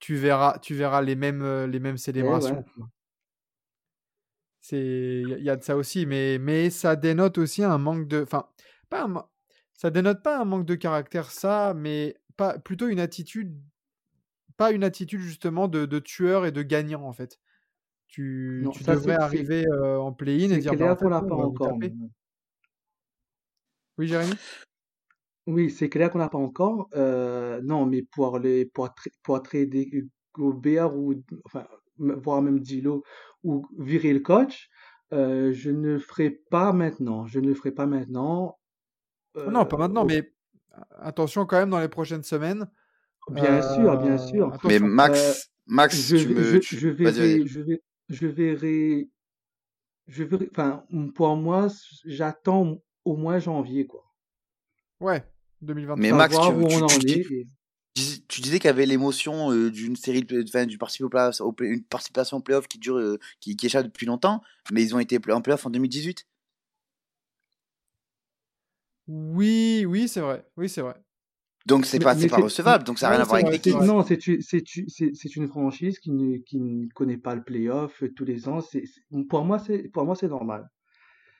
Tu 0.00 0.16
verras, 0.16 0.58
tu 0.58 0.74
verras 0.74 1.02
les 1.02 1.14
mêmes, 1.14 1.42
euh, 1.42 1.68
les 1.68 1.78
mêmes 1.78 1.98
célébrations. 1.98 2.64
C'est, 4.60 5.22
il 5.22 5.42
y 5.42 5.50
a 5.50 5.56
de 5.56 5.62
ça 5.62 5.76
aussi, 5.76 6.06
mais, 6.06 6.38
mais 6.38 6.70
ça 6.70 6.96
dénote 6.96 7.38
aussi 7.38 7.62
un 7.62 7.78
manque 7.78 8.06
de, 8.06 8.22
enfin, 8.22 8.48
pas 8.90 9.08
ça 9.74 9.90
dénote 9.90 10.22
pas 10.22 10.40
un 10.40 10.44
manque 10.44 10.66
de 10.66 10.76
caractère, 10.76 11.30
ça, 11.30 11.74
mais 11.74 12.16
pas 12.36 12.58
plutôt 12.58 12.86
une 12.86 13.00
attitude, 13.00 13.60
pas 14.56 14.70
une 14.70 14.84
attitude 14.84 15.20
justement 15.20 15.66
de, 15.66 15.86
de 15.86 15.98
tueur 15.98 16.46
et 16.46 16.52
de 16.52 16.62
gagnant 16.62 17.02
en 17.02 17.12
fait. 17.12 17.40
Tu, 18.12 18.68
tu 18.74 18.84
devrais 18.84 19.14
arriver 19.14 19.64
en 19.72 20.12
play-in 20.12 20.50
et 20.50 20.58
dire 20.58 20.72
clair 20.72 20.88
bah, 20.88 20.96
qu'on 20.96 21.08
l'a 21.08 21.22
pas 21.22 21.34
encore. 21.34 21.78
Oui, 23.96 24.06
Jérémy? 24.06 24.34
Oui, 25.46 25.70
c'est 25.70 25.88
clair 25.88 26.10
qu'on 26.10 26.18
n'a 26.18 26.28
pas 26.28 26.36
encore. 26.36 26.88
non, 26.94 27.86
mais 27.86 28.02
pour, 28.02 28.38
les, 28.38 28.66
pour, 28.66 28.90
pour 29.22 29.42
trader 29.42 30.04
Gobert 30.34 30.94
ou 30.94 31.14
enfin, 31.46 31.66
voire 31.96 32.42
même 32.42 32.60
Dilo 32.60 33.02
ou 33.44 33.66
virer 33.78 34.12
le 34.12 34.20
coach, 34.20 34.68
je 35.10 35.70
ne 35.70 35.94
le 35.94 35.98
ferai 35.98 36.30
pas 36.50 36.74
maintenant. 36.74 37.26
Je 37.26 37.40
ne 37.40 37.48
le 37.48 37.54
ferai 37.54 37.72
pas 37.72 37.86
maintenant. 37.86 38.58
Ah 39.38 39.50
non, 39.50 39.64
pas 39.64 39.78
maintenant, 39.78 40.04
mais 40.04 40.34
attention 40.98 41.46
quand 41.46 41.56
même 41.56 41.70
dans 41.70 41.80
les 41.80 41.88
prochaines 41.88 42.24
semaines. 42.24 42.70
Bien 43.30 43.62
sûr, 43.62 43.96
bien 43.96 44.18
sûr. 44.18 44.54
Mais 44.64 44.78
Max, 44.78 45.50
Max, 45.66 45.96
je, 45.96 46.16
tu 46.16 46.28
me, 46.28 46.42
je, 46.42 46.76
je, 46.76 46.88
vais, 46.88 47.46
je, 47.46 47.60
vais, 47.60 47.82
je 48.12 48.26
verrai, 48.26 49.08
je 50.06 50.24
verrai, 50.24 50.48
enfin, 50.52 50.84
pour 51.14 51.34
moi, 51.36 51.68
j'attends 52.04 52.78
au 53.04 53.16
moins 53.16 53.38
janvier, 53.38 53.86
quoi. 53.86 54.04
Ouais, 55.00 55.24
2023. 55.62 55.96
Mais 56.00 56.12
Max, 56.12 56.36
tu, 57.94 58.22
tu, 58.26 58.40
disais 58.40 58.58
qu'il 58.58 58.68
y 58.68 58.70
avait 58.70 58.86
l'émotion 58.86 59.52
euh, 59.52 59.70
d'une 59.70 59.96
série, 59.96 60.22
de, 60.22 60.44
enfin, 60.46 60.66
d'une 60.66 60.78
participation 60.78 61.44
au, 61.44 61.54
une 61.60 61.84
participation 61.84 62.36
en 62.38 62.40
playoff 62.40 62.68
qui 62.68 62.78
dure, 62.78 62.96
euh, 62.96 63.18
qui, 63.40 63.56
qui 63.56 63.66
échappe 63.66 63.84
depuis 63.84 64.06
longtemps, 64.06 64.42
mais 64.70 64.82
ils 64.82 64.94
ont 64.94 64.98
été 64.98 65.18
en 65.30 65.42
playoff 65.42 65.66
en 65.66 65.70
2018. 65.70 66.26
Oui, 69.08 69.84
oui, 69.86 70.08
c'est 70.08 70.20
vrai. 70.20 70.46
Oui, 70.56 70.68
c'est 70.68 70.80
vrai. 70.80 70.94
Donc 71.66 71.86
c'est 71.86 71.98
pas, 71.98 72.14
pas 72.14 72.36
recevable, 72.36 72.84
donc 72.84 72.98
ça 72.98 73.06
n'a 73.06 73.14
rien 73.14 73.22
à 73.22 73.24
voir 73.24 73.40
avec 73.40 73.52
l'équipe. 73.52 73.80
Non, 73.80 74.02
c'est 74.02 75.36
une 75.36 75.48
franchise 75.48 75.98
qui 75.98 76.10
ne, 76.10 76.38
qui 76.38 76.60
ne 76.60 76.88
connaît 76.94 77.18
pas 77.18 77.34
le 77.34 77.42
playoff 77.42 78.02
tous 78.16 78.24
les 78.24 78.48
ans. 78.48 78.58
pour 79.28 79.44
moi, 79.44 79.58
c'est 79.58 79.88
pour 79.92 80.04
moi 80.04 80.14
c'est 80.14 80.28
normal. 80.28 80.68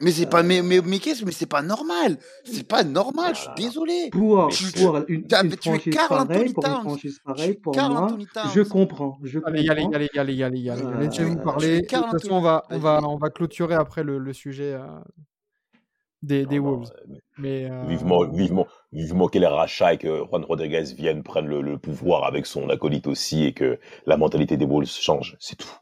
Mais 0.01 0.11
c'est 0.11 0.27
pas 0.27 0.43
mais 0.43 0.63
mais 0.63 0.81
mais 0.85 0.99
qu'est-ce 0.99 1.25
mais 1.25 1.31
c'est 1.31 1.47
pas 1.47 1.63
normal. 1.63 2.19
C'est 2.45 2.67
pas 2.67 2.83
normal, 2.83 3.35
je 3.37 3.41
suis 3.43 3.51
désolé. 3.57 4.09
Pour, 4.11 4.49
pour 4.81 4.97
une, 5.07 5.25
une 5.31 5.57
franchise 5.57 5.97
pareille, 6.09 6.53
pour 6.53 6.67
une 6.67 6.81
franchise 6.81 7.21
pareille, 7.25 7.55
pour 7.55 7.77
moi, 7.77 8.17
je 8.53 8.63
comprends, 8.63 9.19
je 9.23 9.39
allez, 9.45 9.65
comprends. 9.67 9.73
Allez, 9.73 9.89
allez, 9.95 10.09
allez, 10.19 10.43
allez, 10.43 10.43
allez, 10.43 10.71
allez. 10.71 11.07
Laissez-nous 11.07 11.37
parler. 11.37 11.83
De 11.83 11.87
toute 11.87 12.11
façon, 12.11 12.33
on 12.33 12.41
va 12.41 12.65
on 12.71 12.79
va 12.79 13.01
on 13.05 13.17
va 13.17 13.31
clôturer 13.31 13.77
après 13.77 14.03
le, 14.03 14.19
le 14.19 14.33
sujet 14.33 14.75
euh, 14.75 14.87
des, 16.23 16.47
des 16.47 16.59
Wolves. 16.59 16.91
mais, 17.39 17.69
euh... 17.71 17.85
Vivement, 17.87 18.25
vivement, 18.29 18.67
vivement 18.93 19.29
qu'il 19.29 19.45
rachat 19.45 19.95
et 19.95 19.99
que 19.99 20.25
Juan 20.25 20.45
Rodriguez 20.45 20.85
vienne 20.97 21.23
prendre 21.23 21.49
le, 21.49 21.61
le, 21.61 21.79
pouvoir 21.79 22.25
avec 22.25 22.47
son 22.47 22.69
acolyte 22.69 23.07
aussi 23.07 23.45
et 23.45 23.53
que 23.53 23.79
la 24.07 24.17
mentalité 24.17 24.57
des 24.57 24.65
Wolves 24.65 24.87
change, 24.87 25.37
c'est 25.41 25.57
tout. 25.57 25.77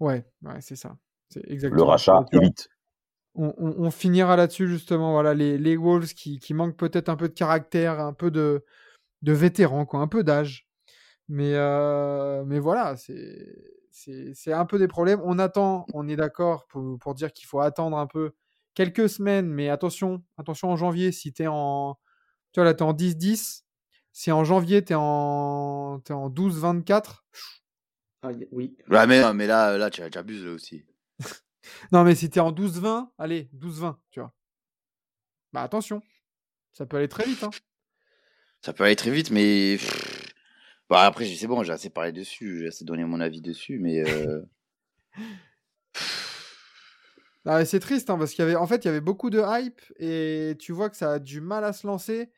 Ouais, 0.00 0.24
ouais 0.42 0.60
c'est 0.60 0.76
ça. 0.76 0.96
C'est 1.28 1.48
exactement. 1.48 1.84
Le 1.84 1.88
rachat, 1.88 2.24
vite. 2.32 2.68
On, 3.34 3.54
on, 3.56 3.84
on, 3.84 3.90
finira 3.90 4.36
là-dessus 4.36 4.68
justement. 4.68 5.12
Voilà, 5.12 5.32
les, 5.32 5.56
les 5.56 5.76
Wolves 5.76 6.12
qui, 6.12 6.38
qui 6.38 6.52
manquent 6.52 6.76
peut-être 6.76 7.08
un 7.08 7.16
peu 7.16 7.28
de 7.28 7.34
caractère, 7.34 8.00
un 8.00 8.12
peu 8.12 8.30
de, 8.30 8.64
de 9.22 9.32
vétérans, 9.32 9.86
quoi, 9.86 10.00
un 10.00 10.08
peu 10.08 10.24
d'âge. 10.24 10.66
Mais, 11.28 11.54
euh, 11.54 12.44
mais 12.44 12.58
voilà, 12.58 12.96
c'est 12.96 14.52
un 14.52 14.66
peu 14.66 14.78
des 14.78 14.88
problèmes. 14.88 15.20
On 15.24 15.38
attend, 15.38 15.86
on 15.94 16.08
est 16.08 16.16
d'accord 16.16 16.66
pour, 16.66 16.98
pour 16.98 17.14
dire 17.14 17.32
qu'il 17.32 17.46
faut 17.46 17.60
attendre 17.60 17.96
un 17.96 18.06
peu 18.06 18.32
quelques 18.74 19.08
semaines, 19.08 19.48
mais 19.48 19.68
attention, 19.68 20.24
attention 20.36 20.70
en 20.70 20.76
janvier, 20.76 21.12
si 21.12 21.32
tu 21.32 21.42
es 21.44 21.46
en. 21.46 21.98
Tu 22.52 22.60
vois, 22.60 22.64
là, 22.64 22.74
tu 22.74 22.82
en 22.82 22.92
10-10. 22.92 23.62
Si 24.12 24.30
en 24.30 24.44
janvier, 24.44 24.84
tu 24.84 24.92
es 24.92 24.96
en, 24.96 26.02
es 26.06 26.12
en 26.12 26.28
12-24. 26.28 27.22
Ah, 28.22 28.30
oui. 28.52 28.76
Ouais, 28.88 29.06
mais, 29.06 29.34
mais 29.34 29.46
là, 29.46 29.78
là 29.78 29.90
tu, 29.90 30.02
abuses 30.02 30.44
là 30.44 30.52
aussi. 30.52 30.84
Non, 31.92 32.02
mais 32.02 32.16
si 32.16 32.28
t'es 32.28 32.40
en 32.40 32.50
12-20, 32.50 33.10
allez, 33.18 33.48
12-20, 33.54 33.96
tu 34.10 34.18
vois. 34.18 34.34
Bah 35.52 35.62
attention, 35.62 36.02
ça 36.72 36.86
peut 36.86 36.96
aller 36.96 37.08
très 37.08 37.24
vite. 37.24 37.44
Hein. 37.44 37.50
Ça 38.62 38.72
peut 38.72 38.82
aller 38.82 38.96
très 38.96 39.12
vite, 39.12 39.30
mais. 39.30 39.78
Bah, 40.90 41.02
après, 41.02 41.24
c'est 41.24 41.46
bon, 41.46 41.62
j'ai 41.62 41.72
assez 41.72 41.88
parlé 41.88 42.10
dessus, 42.10 42.58
j'ai 42.58 42.66
assez 42.66 42.84
donné 42.84 43.04
mon 43.04 43.20
avis 43.20 43.40
dessus, 43.40 43.78
mais. 43.78 44.00
Euh... 44.00 44.42
Ah, 47.44 47.64
c'est 47.64 47.80
triste, 47.80 48.08
hein, 48.08 48.18
parce 48.18 48.32
qu'il 48.32 48.44
y 48.44 48.46
avait, 48.46 48.56
en 48.56 48.66
fait, 48.66 48.84
il 48.84 48.88
y 48.88 48.90
avait 48.90 49.00
beaucoup 49.00 49.28
de 49.28 49.42
hype 49.44 49.80
et 49.98 50.54
tu 50.60 50.72
vois 50.72 50.90
que 50.90 50.96
ça 50.96 51.14
a 51.14 51.18
du 51.18 51.40
mal 51.40 51.64
à 51.64 51.72
se 51.72 51.86
lancer. 51.86 52.30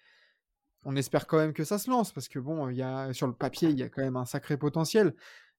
On 0.84 0.96
espère 0.96 1.26
quand 1.26 1.38
même 1.38 1.52
que 1.52 1.64
ça 1.64 1.78
se 1.78 1.90
lance, 1.90 2.12
parce 2.12 2.28
que 2.28 2.38
bon, 2.38 2.68
il 2.70 2.76
y 2.76 2.82
a, 2.82 3.12
sur 3.12 3.26
le 3.26 3.34
papier, 3.34 3.70
il 3.70 3.78
y 3.78 3.82
a 3.82 3.88
quand 3.88 4.02
même 4.02 4.16
un 4.16 4.24
sacré 4.24 4.56
potentiel. 4.56 5.14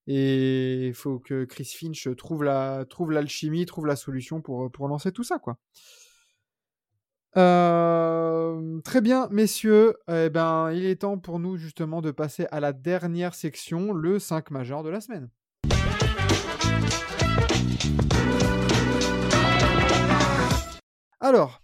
Et 0.08 0.88
il 0.88 0.94
faut 0.94 1.20
que 1.20 1.46
Chris 1.46 1.66
Finch 1.66 2.08
trouve 2.18 2.44
la, 2.44 2.86
trouve 2.90 3.12
l'alchimie, 3.12 3.66
trouve 3.66 3.88
la 3.88 3.96
solution 3.96 4.42
pour, 4.42 4.72
pour 4.72 4.88
lancer 4.88 5.12
tout 5.12 5.24
ça, 5.24 5.40
quoi. 5.40 5.58
Euh, 7.38 8.80
très 8.82 9.02
bien, 9.02 9.28
messieurs. 9.30 9.96
Eh 10.08 10.30
ben, 10.30 10.72
il 10.72 10.86
est 10.86 11.02
temps 11.02 11.18
pour 11.18 11.40
nous 11.40 11.58
justement 11.58 12.02
de 12.02 12.12
passer 12.12 12.48
à 12.52 12.60
la 12.60 12.72
dernière 12.72 13.36
section, 13.36 13.92
le 13.94 14.20
5 14.20 14.52
majeur 14.52 14.84
de 14.84 14.90
la 14.90 15.02
semaine. 15.02 15.30
Alors, 21.26 21.64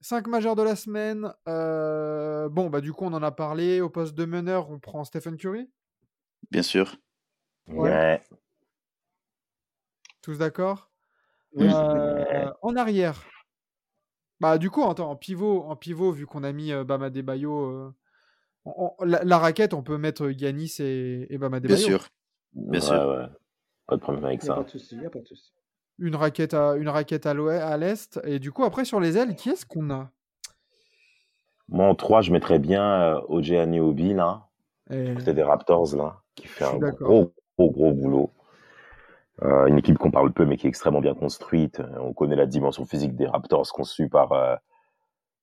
5 0.00 0.26
majeurs 0.26 0.56
de 0.56 0.64
la 0.64 0.74
semaine. 0.74 1.32
Euh, 1.46 2.48
bon, 2.48 2.68
bah 2.70 2.80
du 2.80 2.92
coup, 2.92 3.04
on 3.04 3.12
en 3.12 3.22
a 3.22 3.30
parlé. 3.30 3.80
Au 3.80 3.88
poste 3.88 4.16
de 4.16 4.24
meneur, 4.24 4.68
on 4.68 4.80
prend 4.80 5.04
Stephen 5.04 5.36
Curry. 5.36 5.70
Bien 6.50 6.62
sûr. 6.62 6.96
Ouais. 7.68 8.20
Tous 10.22 10.38
d'accord? 10.38 10.90
Euh, 11.56 12.50
En 12.62 12.74
arrière. 12.74 13.22
Bah 14.40 14.58
du 14.58 14.70
coup, 14.70 14.82
en 14.82 15.14
pivot, 15.14 15.62
en 15.62 15.76
pivot, 15.76 16.10
vu 16.10 16.26
qu'on 16.26 16.42
a 16.42 16.50
mis 16.50 16.72
euh, 16.72 16.82
Bama 16.82 17.08
Debayo, 17.08 17.94
la, 19.04 19.38
raquette, 19.38 19.72
on 19.72 19.84
peut 19.84 19.98
mettre 19.98 20.30
Yanis 20.30 20.78
et, 20.80 21.32
et 21.32 21.38
Bama 21.38 21.60
Debayo. 21.60 21.76
Bien 21.76 21.86
sûr. 21.86 22.08
Bien 22.54 22.80
sûr. 22.80 23.30
Pas 23.86 23.94
de 23.94 24.00
problème 24.00 24.24
avec 24.24 24.42
ça. 24.42 24.56
Pas 24.56 24.64
de 24.64 24.70
souci, 24.70 24.98
pas 25.12 25.20
de 25.20 25.26
souci 25.26 25.55
une 25.98 26.16
raquette 26.16 26.54
à, 26.54 26.74
une 26.76 26.88
raquette 26.88 27.26
à 27.26 27.76
l'est. 27.76 28.20
Et 28.24 28.38
du 28.38 28.52
coup, 28.52 28.64
après, 28.64 28.84
sur 28.84 29.00
les 29.00 29.16
ailes, 29.16 29.34
qui 29.34 29.50
est-ce 29.50 29.66
qu'on 29.66 29.90
a? 29.90 30.10
Moi, 31.68 31.86
en 31.86 31.94
3, 31.94 32.22
je 32.22 32.32
mettrais 32.32 32.58
bien 32.58 32.84
euh, 32.84 33.20
OJ 33.28 33.52
Aniobi, 33.52 34.14
là. 34.14 34.46
Et... 34.90 35.14
des 35.14 35.42
Raptors, 35.42 35.96
là, 35.96 36.22
qui 36.36 36.46
fait 36.46 36.64
un 36.64 36.78
gros, 36.78 37.34
gros, 37.58 37.70
gros 37.70 37.92
boulot. 37.92 38.30
Euh, 39.42 39.66
une 39.66 39.78
équipe 39.78 39.98
qu'on 39.98 40.10
parle 40.10 40.32
peu, 40.32 40.46
mais 40.46 40.56
qui 40.56 40.66
est 40.66 40.68
extrêmement 40.68 41.00
bien 41.00 41.14
construite. 41.14 41.82
On 42.00 42.12
connaît 42.12 42.36
la 42.36 42.46
dimension 42.46 42.84
physique 42.84 43.14
des 43.16 43.26
Raptors 43.26 43.70
conçue 43.72 44.08
par 44.08 44.32
euh, 44.32 44.56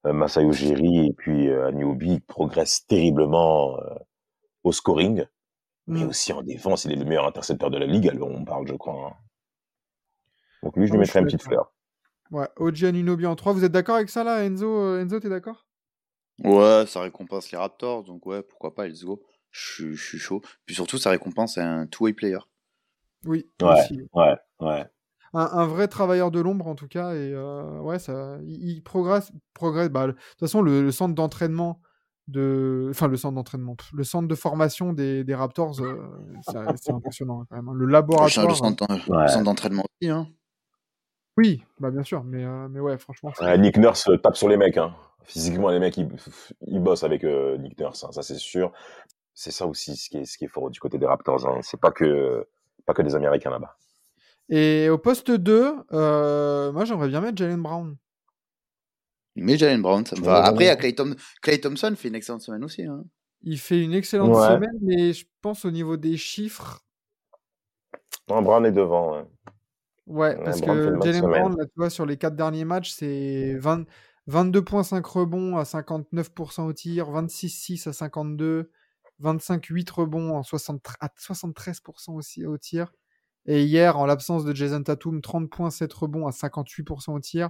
euh 0.08 0.14
Masayo 0.14 0.50
Ujiri. 0.50 1.08
Et 1.08 1.14
puis 1.14 1.50
euh, 1.50 1.68
Aniobi 1.68 2.20
progresse 2.22 2.88
terriblement 2.88 3.78
au 4.64 4.72
scoring, 4.72 5.26
mais 5.88 6.06
mm. 6.06 6.10
aussi 6.10 6.34
en 6.34 6.42
défense. 6.42 6.86
Il 6.86 6.94
est 6.94 6.96
le 6.96 7.06
meilleur 7.06 7.28
intercepteur 7.28 7.70
de 7.70 7.78
la 7.78 7.86
ligue, 7.86 8.08
alors 8.08 8.30
on 8.32 8.46
parle, 8.46 8.68
je 8.68 8.74
crois. 8.74 9.10
Hein. 9.12 9.23
Donc 10.64 10.77
lui, 10.77 10.88
je 10.88 10.94
lui 10.94 10.99
mettrais 10.99 11.19
une 11.19 11.26
petite 11.26 11.44
fleur. 11.44 11.73
Ouais, 12.31 12.48
Oji 12.57 12.85
Anunobi 12.85 13.26
en 13.26 13.35
3. 13.35 13.53
Vous 13.53 13.64
êtes 13.64 13.72
d'accord 13.72 13.95
avec 13.95 14.10
ça 14.10 14.23
là, 14.23 14.44
Enzo 14.44 14.68
euh, 14.68 15.02
Enzo, 15.02 15.19
t'es 15.19 15.30
d'accord? 15.30 15.68
Ouais, 16.44 16.85
ça 16.88 17.02
récompense 17.02 17.52
les 17.52 17.57
Raptors, 17.57 18.03
donc 18.03 18.26
ouais, 18.26 18.41
pourquoi 18.41 18.73
pas, 18.73 18.88
let's 18.88 19.03
go. 19.03 19.22
Je, 19.52 19.94
suis 19.94 20.18
chaud. 20.18 20.41
Puis 20.65 20.73
surtout, 20.73 20.98
ça 20.98 21.11
récompense 21.11 21.60
un 21.60 21.85
two-way 21.85 22.14
player. 22.14 22.40
Oui, 23.26 23.48
ouais, 23.61 24.07
ouais, 24.14 24.35
ouais. 24.60 24.85
Un, 25.35 25.65
vrai 25.65 25.88
travailleur 25.88 26.30
de 26.31 26.40
l'ombre 26.40 26.68
en 26.68 26.76
tout 26.76 26.88
cas, 26.88 27.14
et 27.14 27.31
euh, 27.34 27.80
ouais, 27.80 27.99
ça, 27.99 28.38
il, 28.45 28.84
progresse, 28.84 29.31
progresse. 29.53 29.90
Bah, 29.90 30.07
de 30.07 30.11
toute 30.11 30.40
façon, 30.40 30.61
le, 30.61 30.91
centre 30.91 31.15
d'entraînement 31.15 31.81
de, 32.27 32.88
enfin 32.90 33.07
le 33.07 33.18
centre 33.18 33.35
d'entraînement, 33.35 33.76
le 33.94 34.03
centre 34.03 34.27
de 34.27 34.35
formation 34.35 34.94
des, 34.94 35.23
des 35.23 35.35
Raptors, 35.35 35.81
euh, 35.81 35.98
c'est 36.41 36.91
impressionnant 36.91 37.45
quand 37.49 37.56
même. 37.56 37.69
Hein. 37.69 37.73
Le 37.76 37.85
laboratoire. 37.85 38.48
Le 38.48 38.53
centre 38.53 39.44
d'entraînement 39.44 39.84
aussi, 39.84 40.10
hein. 40.10 40.27
Oui, 41.38 41.64
bah 41.80 41.90
bien 41.90 42.04
sûr, 42.04 42.24
mais, 42.24 42.44
euh, 42.44 42.68
mais 42.70 42.80
ouais, 42.80 42.98
franchement. 42.98 43.32
Nick 43.58 43.78
Nurse 43.78 44.10
tape 44.22 44.38
sur 44.38 44.50
les 44.50 44.58
mecs. 44.58 44.78
Hein. 44.78 44.96
Physiquement, 45.24 45.70
les 45.70 45.80
mecs, 45.80 45.98
ils, 45.98 46.80
bossent 46.80 47.04
avec 47.04 47.24
euh, 47.24 47.58
Nick 47.58 47.80
Nurse, 47.80 48.04
hein, 48.04 48.12
ça 48.12 48.22
c'est 48.22 48.38
sûr. 48.38 48.72
C'est 49.34 49.52
ça 49.52 49.66
aussi 49.66 49.96
ce 49.96 50.10
qui 50.10 50.18
est, 50.18 50.26
ce 50.26 50.38
qui 50.38 50.46
est 50.46 50.50
fort 50.50 50.70
du 50.70 50.80
côté 50.80 50.98
des 50.98 51.06
Raptors. 51.06 51.48
Hein. 51.48 51.60
C'est 51.64 51.80
pas 51.80 51.92
que, 51.92 52.46
pas 52.86 52.94
que 52.94 53.02
des 53.02 53.16
Américains 53.16 53.50
là-bas. 53.50 53.78
Et 54.50 54.90
au 54.90 54.98
poste 54.98 55.32
2, 55.32 55.76
euh, 55.94 56.72
moi 56.72 56.86
j'aimerais 56.86 57.08
bien 57.08 57.22
mettre 57.22 57.38
Jalen 57.38 57.62
Brown. 57.62 57.96
Mais 59.36 59.58
Jalen 59.58 59.82
Brown, 59.82 60.06
ça 60.06 60.16
me 60.18 60.22
va. 60.26 60.44
Après, 60.44 60.68
il 60.68 60.78
Clay, 60.78 60.96
Clay, 61.42 61.60
Thompson 61.60 61.94
fait 61.96 62.10
une 62.10 62.16
excellente 62.16 62.42
semaine 62.42 62.64
aussi. 62.64 62.84
Hein. 62.84 63.04
Il 63.42 63.58
fait 63.58 63.82
une 63.82 63.94
excellente 63.94 64.36
semaine, 64.36 64.78
mais 64.82 65.14
je 65.14 65.26
pense 65.42 65.66
au 65.66 65.72
niveau 65.72 65.98
des 65.98 66.18
chiffres. 66.18 66.82
Non, 68.30 68.42
Brown 68.42 68.66
est 68.66 68.72
devant. 68.72 69.18
Ouais. 69.18 69.26
Ouais, 70.06 70.36
parce 70.44 70.60
que 70.60 71.00
Jalen 71.02 71.22
Brown, 71.22 71.58
là, 71.58 71.66
tu 71.66 71.74
vois, 71.78 71.90
sur 71.90 72.06
les 72.06 72.18
quatre 72.18 72.36
derniers 72.36 72.66
matchs, 72.66 72.92
c'est 72.92 73.58
22,5 74.28 75.02
rebonds 75.06 75.58
à 75.58 75.64
59% 75.64 76.66
au 76.66 76.74
tir, 76.74 77.10
26,6 77.10 77.88
à 77.88 77.94
52, 77.94 78.70
25,8 79.22 79.92
rebonds 79.92 80.38
à 80.38 80.42
73% 80.42 82.14
aussi 82.16 82.46
au 82.46 82.58
tir. 82.58 82.92
Et 83.46 83.64
hier, 83.64 83.98
en 83.98 84.06
l'absence 84.06 84.46
de 84.46 84.54
Jason 84.54 84.84
Tatum, 84.84 85.20
30,7 85.20 85.94
rebonds 85.94 86.28
à 86.28 86.32
58% 86.32 87.14
au 87.14 87.20
tir. 87.20 87.50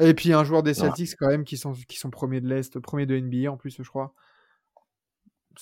Et 0.00 0.12
puis 0.14 0.32
un 0.32 0.42
joueur 0.42 0.64
des 0.64 0.74
Celtics 0.74 1.14
quand 1.16 1.28
même 1.28 1.44
qui 1.44 1.56
sont, 1.56 1.72
qui 1.86 1.98
sont 1.98 2.10
premiers 2.10 2.40
de 2.40 2.48
l'Est, 2.48 2.80
premiers 2.80 3.06
de 3.06 3.16
NBA 3.16 3.50
en 3.50 3.56
plus, 3.56 3.76
je 3.80 3.88
crois. 3.88 4.12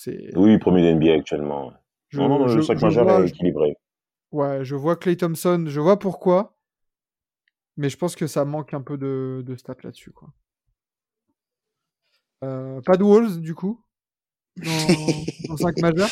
Oui, 0.07 0.59
premier 0.59 0.83
de 0.83 0.95
NBA 0.95 1.13
actuellement. 1.13 1.75
Je, 2.09 2.19
non, 2.19 2.29
non, 2.29 2.49
je, 2.49 2.59
le 2.59 2.81
majeur 2.81 3.11
est 3.21 3.29
équilibré. 3.29 3.77
Ouais, 4.33 4.65
je 4.65 4.75
vois 4.75 4.97
Clay 4.97 5.17
Thompson, 5.17 5.65
je 5.69 5.81
vois 5.81 5.99
pourquoi. 5.99 6.57
Mais 7.77 7.89
je 7.89 7.97
pense 7.97 8.17
que 8.17 8.27
ça 8.27 8.45
manque 8.45 8.75
un 8.75 8.83
peu 8.83 8.99
de, 8.99 9.43
de 9.47 9.57
stats 9.57 9.77
là-dessus. 9.83 10.13
quoi. 10.13 10.33
Euh, 12.45 12.81
pas 12.83 12.97
de 12.97 13.05
Walls, 13.05 13.41
du 13.41 13.55
coup 13.55 13.85
Dans, 14.57 14.67
5 15.57 15.79
majeurs? 15.81 16.11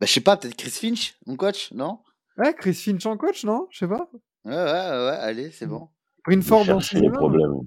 Bah, 0.00 0.06
Je 0.06 0.12
sais 0.12 0.20
pas, 0.20 0.36
peut-être 0.36 0.56
Chris 0.56 0.70
Finch, 0.70 1.16
mon 1.26 1.36
coach, 1.36 1.70
non? 1.72 2.02
Ouais, 2.36 2.54
Chris 2.54 2.74
Finch 2.74 3.06
en 3.06 3.16
coach, 3.16 3.44
non? 3.44 3.68
Je 3.70 3.78
sais 3.78 3.88
pas. 3.88 4.10
Ouais, 4.44 4.52
ouais, 4.52 4.54
ouais, 4.54 5.16
allez, 5.20 5.50
c'est 5.52 5.66
bon. 5.66 5.88
Brinford 6.26 6.68
en 6.70 6.78
les 6.98 7.10
problèmes. 7.10 7.60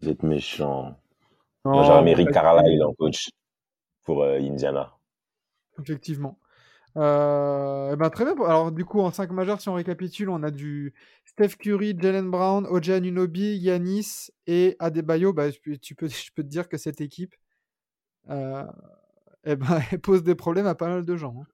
Vous 0.00 0.08
êtes 0.08 0.22
méchant. 0.22 0.96
Moi, 1.64 1.82
j'aurais 1.82 2.02
mis 2.02 2.14
Rick 2.14 2.30
Carlisle 2.30 2.82
en 2.84 2.94
coach 2.94 3.28
pour 4.04 4.22
euh, 4.22 4.38
Indiana. 4.38 4.96
Effectivement. 5.78 6.38
Euh, 6.96 7.94
ben 7.96 8.10
très 8.10 8.24
bien. 8.24 8.34
Alors, 8.44 8.72
du 8.72 8.84
coup, 8.84 9.00
en 9.00 9.10
5 9.10 9.30
majeurs, 9.30 9.60
si 9.60 9.68
on 9.68 9.74
récapitule, 9.74 10.28
on 10.28 10.42
a 10.42 10.50
du 10.50 10.94
Steph 11.24 11.56
Curry, 11.58 11.96
Jalen 11.98 12.30
Brown, 12.30 12.66
Oja 12.68 12.96
Anunobi, 12.96 13.56
Yanis 13.56 14.30
et 14.46 14.76
Adebayo. 14.78 15.32
Bah, 15.32 15.50
tu 15.52 15.94
peux, 15.94 16.08
je 16.08 16.30
peux 16.34 16.42
te 16.42 16.48
dire 16.48 16.68
que 16.68 16.76
cette 16.76 17.00
équipe 17.00 17.34
euh, 18.28 18.64
eh 19.44 19.56
ben, 19.56 19.80
elle 19.92 20.00
pose 20.00 20.22
des 20.22 20.34
problèmes 20.34 20.66
à 20.66 20.74
pas 20.74 20.88
mal 20.88 21.04
de 21.04 21.16
gens. 21.16 21.34
Hein. 21.40 21.46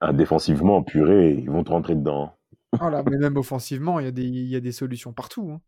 Ah, 0.00 0.12
défensivement, 0.12 0.82
purée, 0.82 1.34
ils 1.34 1.50
vont 1.50 1.62
te 1.62 1.70
rentrer 1.70 1.94
dedans. 1.94 2.36
Voilà, 2.78 3.02
mais 3.02 3.16
même 3.18 3.36
offensivement, 3.36 4.00
il 4.00 4.04
y, 4.04 4.08
a 4.08 4.12
des, 4.12 4.24
y 4.24 4.56
a 4.56 4.60
des 4.60 4.72
solutions 4.72 5.12
partout. 5.12 5.50
Hein. 5.50 5.60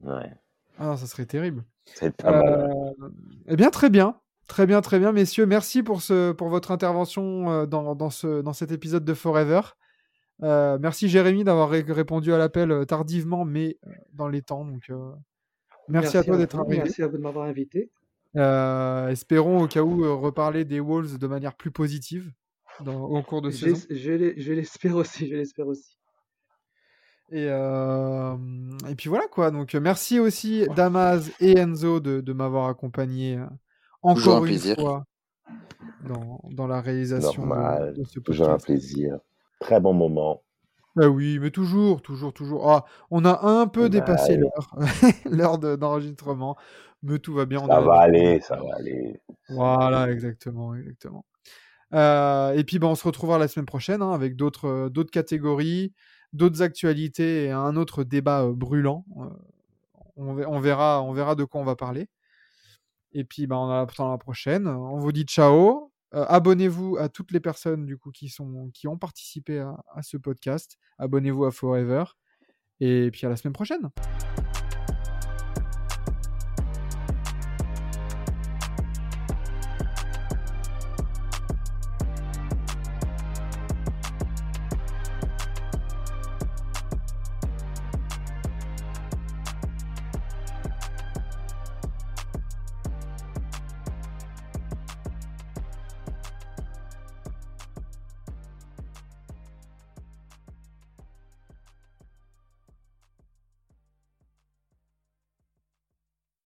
Ouais. 0.00 0.32
Ah, 0.78 0.96
ça 0.96 1.06
serait 1.06 1.26
terrible. 1.26 1.64
C'est 1.84 2.16
pas 2.16 2.30
mal. 2.30 2.70
Euh, 2.70 3.08
eh 3.48 3.56
bien, 3.56 3.70
très 3.70 3.90
bien. 3.90 4.18
Très 4.46 4.66
bien, 4.66 4.80
très 4.80 4.98
bien, 5.00 5.10
messieurs. 5.12 5.44
Merci 5.44 5.82
pour, 5.82 6.02
ce, 6.02 6.30
pour 6.32 6.48
votre 6.48 6.70
intervention 6.70 7.50
euh, 7.50 7.66
dans, 7.66 7.96
dans, 7.96 8.10
ce, 8.10 8.42
dans 8.42 8.52
cet 8.52 8.70
épisode 8.70 9.04
de 9.04 9.14
Forever. 9.14 9.60
Euh, 10.42 10.78
merci 10.80 11.08
Jérémy 11.08 11.44
d'avoir 11.44 11.70
répondu 11.70 12.32
à 12.32 12.38
l'appel 12.38 12.70
euh, 12.70 12.84
tardivement, 12.84 13.44
mais 13.44 13.78
dans 14.12 14.28
les 14.28 14.42
temps. 14.42 14.64
Donc, 14.64 14.90
merci, 15.88 16.16
à 16.16 16.22
toi 16.22 16.36
d'être 16.36 16.58
arrivé. 16.58 16.78
Merci 16.78 17.02
à 17.02 17.08
vous 17.08 17.16
de 17.16 17.22
m'avoir 17.22 17.46
invité. 17.46 17.90
espérons 18.34 19.62
au 19.62 19.66
cas 19.66 19.82
où 19.82 20.20
reparler 20.20 20.64
des 20.64 20.78
Wolves 20.78 21.18
de 21.18 21.26
manière 21.26 21.54
plus 21.54 21.72
positive 21.72 22.30
dans, 22.84 23.02
au 23.02 23.22
cours 23.22 23.42
de 23.42 23.50
saison. 23.50 23.84
Je 23.90 24.52
l'espère 24.52 24.94
aussi, 24.94 25.28
je 25.28 25.34
l'espère 25.34 25.66
aussi. 25.66 25.96
Et, 27.32 27.46
et 27.46 28.94
puis 28.94 29.08
voilà 29.08 29.26
quoi. 29.26 29.50
Donc 29.50 29.74
merci 29.74 30.20
aussi 30.20 30.66
Damaz 30.76 31.32
et 31.40 31.58
Enzo 31.58 31.98
de, 31.98 32.20
de 32.20 32.32
m'avoir 32.32 32.68
accompagné 32.68 33.40
encore 34.02 34.44
une 34.46 34.58
fois 34.58 35.04
dans, 36.04 36.40
dans, 36.50 36.66
la 36.66 36.80
réalisation 36.80 37.46
de, 37.46 38.04
ce 38.04 38.20
Toujours 38.20 38.50
un 38.50 38.58
plaisir. 38.58 39.18
Très 39.60 39.80
bon 39.80 39.92
moment. 39.92 40.42
Bah 40.96 41.08
oui, 41.08 41.38
mais 41.38 41.50
toujours, 41.50 42.00
toujours, 42.00 42.32
toujours. 42.32 42.70
Ah, 42.70 42.84
on 43.10 43.24
a 43.24 43.46
un 43.46 43.66
peu 43.66 43.82
bah 43.82 43.88
dépassé 43.90 44.36
l'heure, 44.36 44.76
l'heure 45.26 45.58
d'enregistrement, 45.58 46.56
mais 47.02 47.18
tout 47.18 47.34
va 47.34 47.44
bien. 47.44 47.60
ça 47.66 47.80
va 47.80 48.00
aller, 48.00 48.40
ça 48.40 48.56
va 48.56 48.76
aller. 48.76 49.20
Voilà, 49.50 50.10
exactement, 50.10 50.74
exactement. 50.74 51.24
et 51.92 52.64
puis, 52.66 52.78
ben, 52.78 52.88
on 52.88 52.94
se 52.94 53.04
retrouvera 53.04 53.38
la 53.38 53.48
semaine 53.48 53.66
prochaine 53.66 54.00
hein, 54.00 54.12
avec 54.12 54.36
d'autres 54.36 54.88
d'autres 54.88 55.10
catégories, 55.10 55.92
d'autres 56.32 56.62
actualités 56.62 57.44
et 57.44 57.50
un 57.50 57.76
autre 57.76 58.02
débat 58.02 58.46
brûlant. 58.50 59.04
On, 60.16 60.60
verra, 60.60 61.02
on 61.02 61.12
verra 61.12 61.34
de 61.34 61.44
quoi 61.44 61.60
on 61.60 61.64
va 61.64 61.76
parler. 61.76 62.08
Et 63.18 63.24
puis, 63.24 63.46
ben, 63.46 63.56
on 63.56 63.70
attend 63.70 64.10
la 64.10 64.18
prochaine. 64.18 64.68
On 64.68 64.98
vous 64.98 65.10
dit 65.10 65.22
ciao. 65.22 65.90
Abonnez-vous 66.12 66.98
à 66.98 67.08
toutes 67.08 67.32
les 67.32 67.40
personnes 67.40 67.86
du 67.86 67.96
coup 67.96 68.10
qui 68.10 68.28
sont 68.28 68.70
qui 68.72 68.88
ont 68.88 68.98
participé 68.98 69.58
à, 69.58 69.74
à 69.94 70.02
ce 70.02 70.18
podcast. 70.18 70.76
Abonnez-vous 70.98 71.46
à 71.46 71.50
Forever. 71.50 72.04
Et 72.80 73.10
puis 73.10 73.26
à 73.26 73.30
la 73.30 73.36
semaine 73.36 73.54
prochaine. 73.54 73.90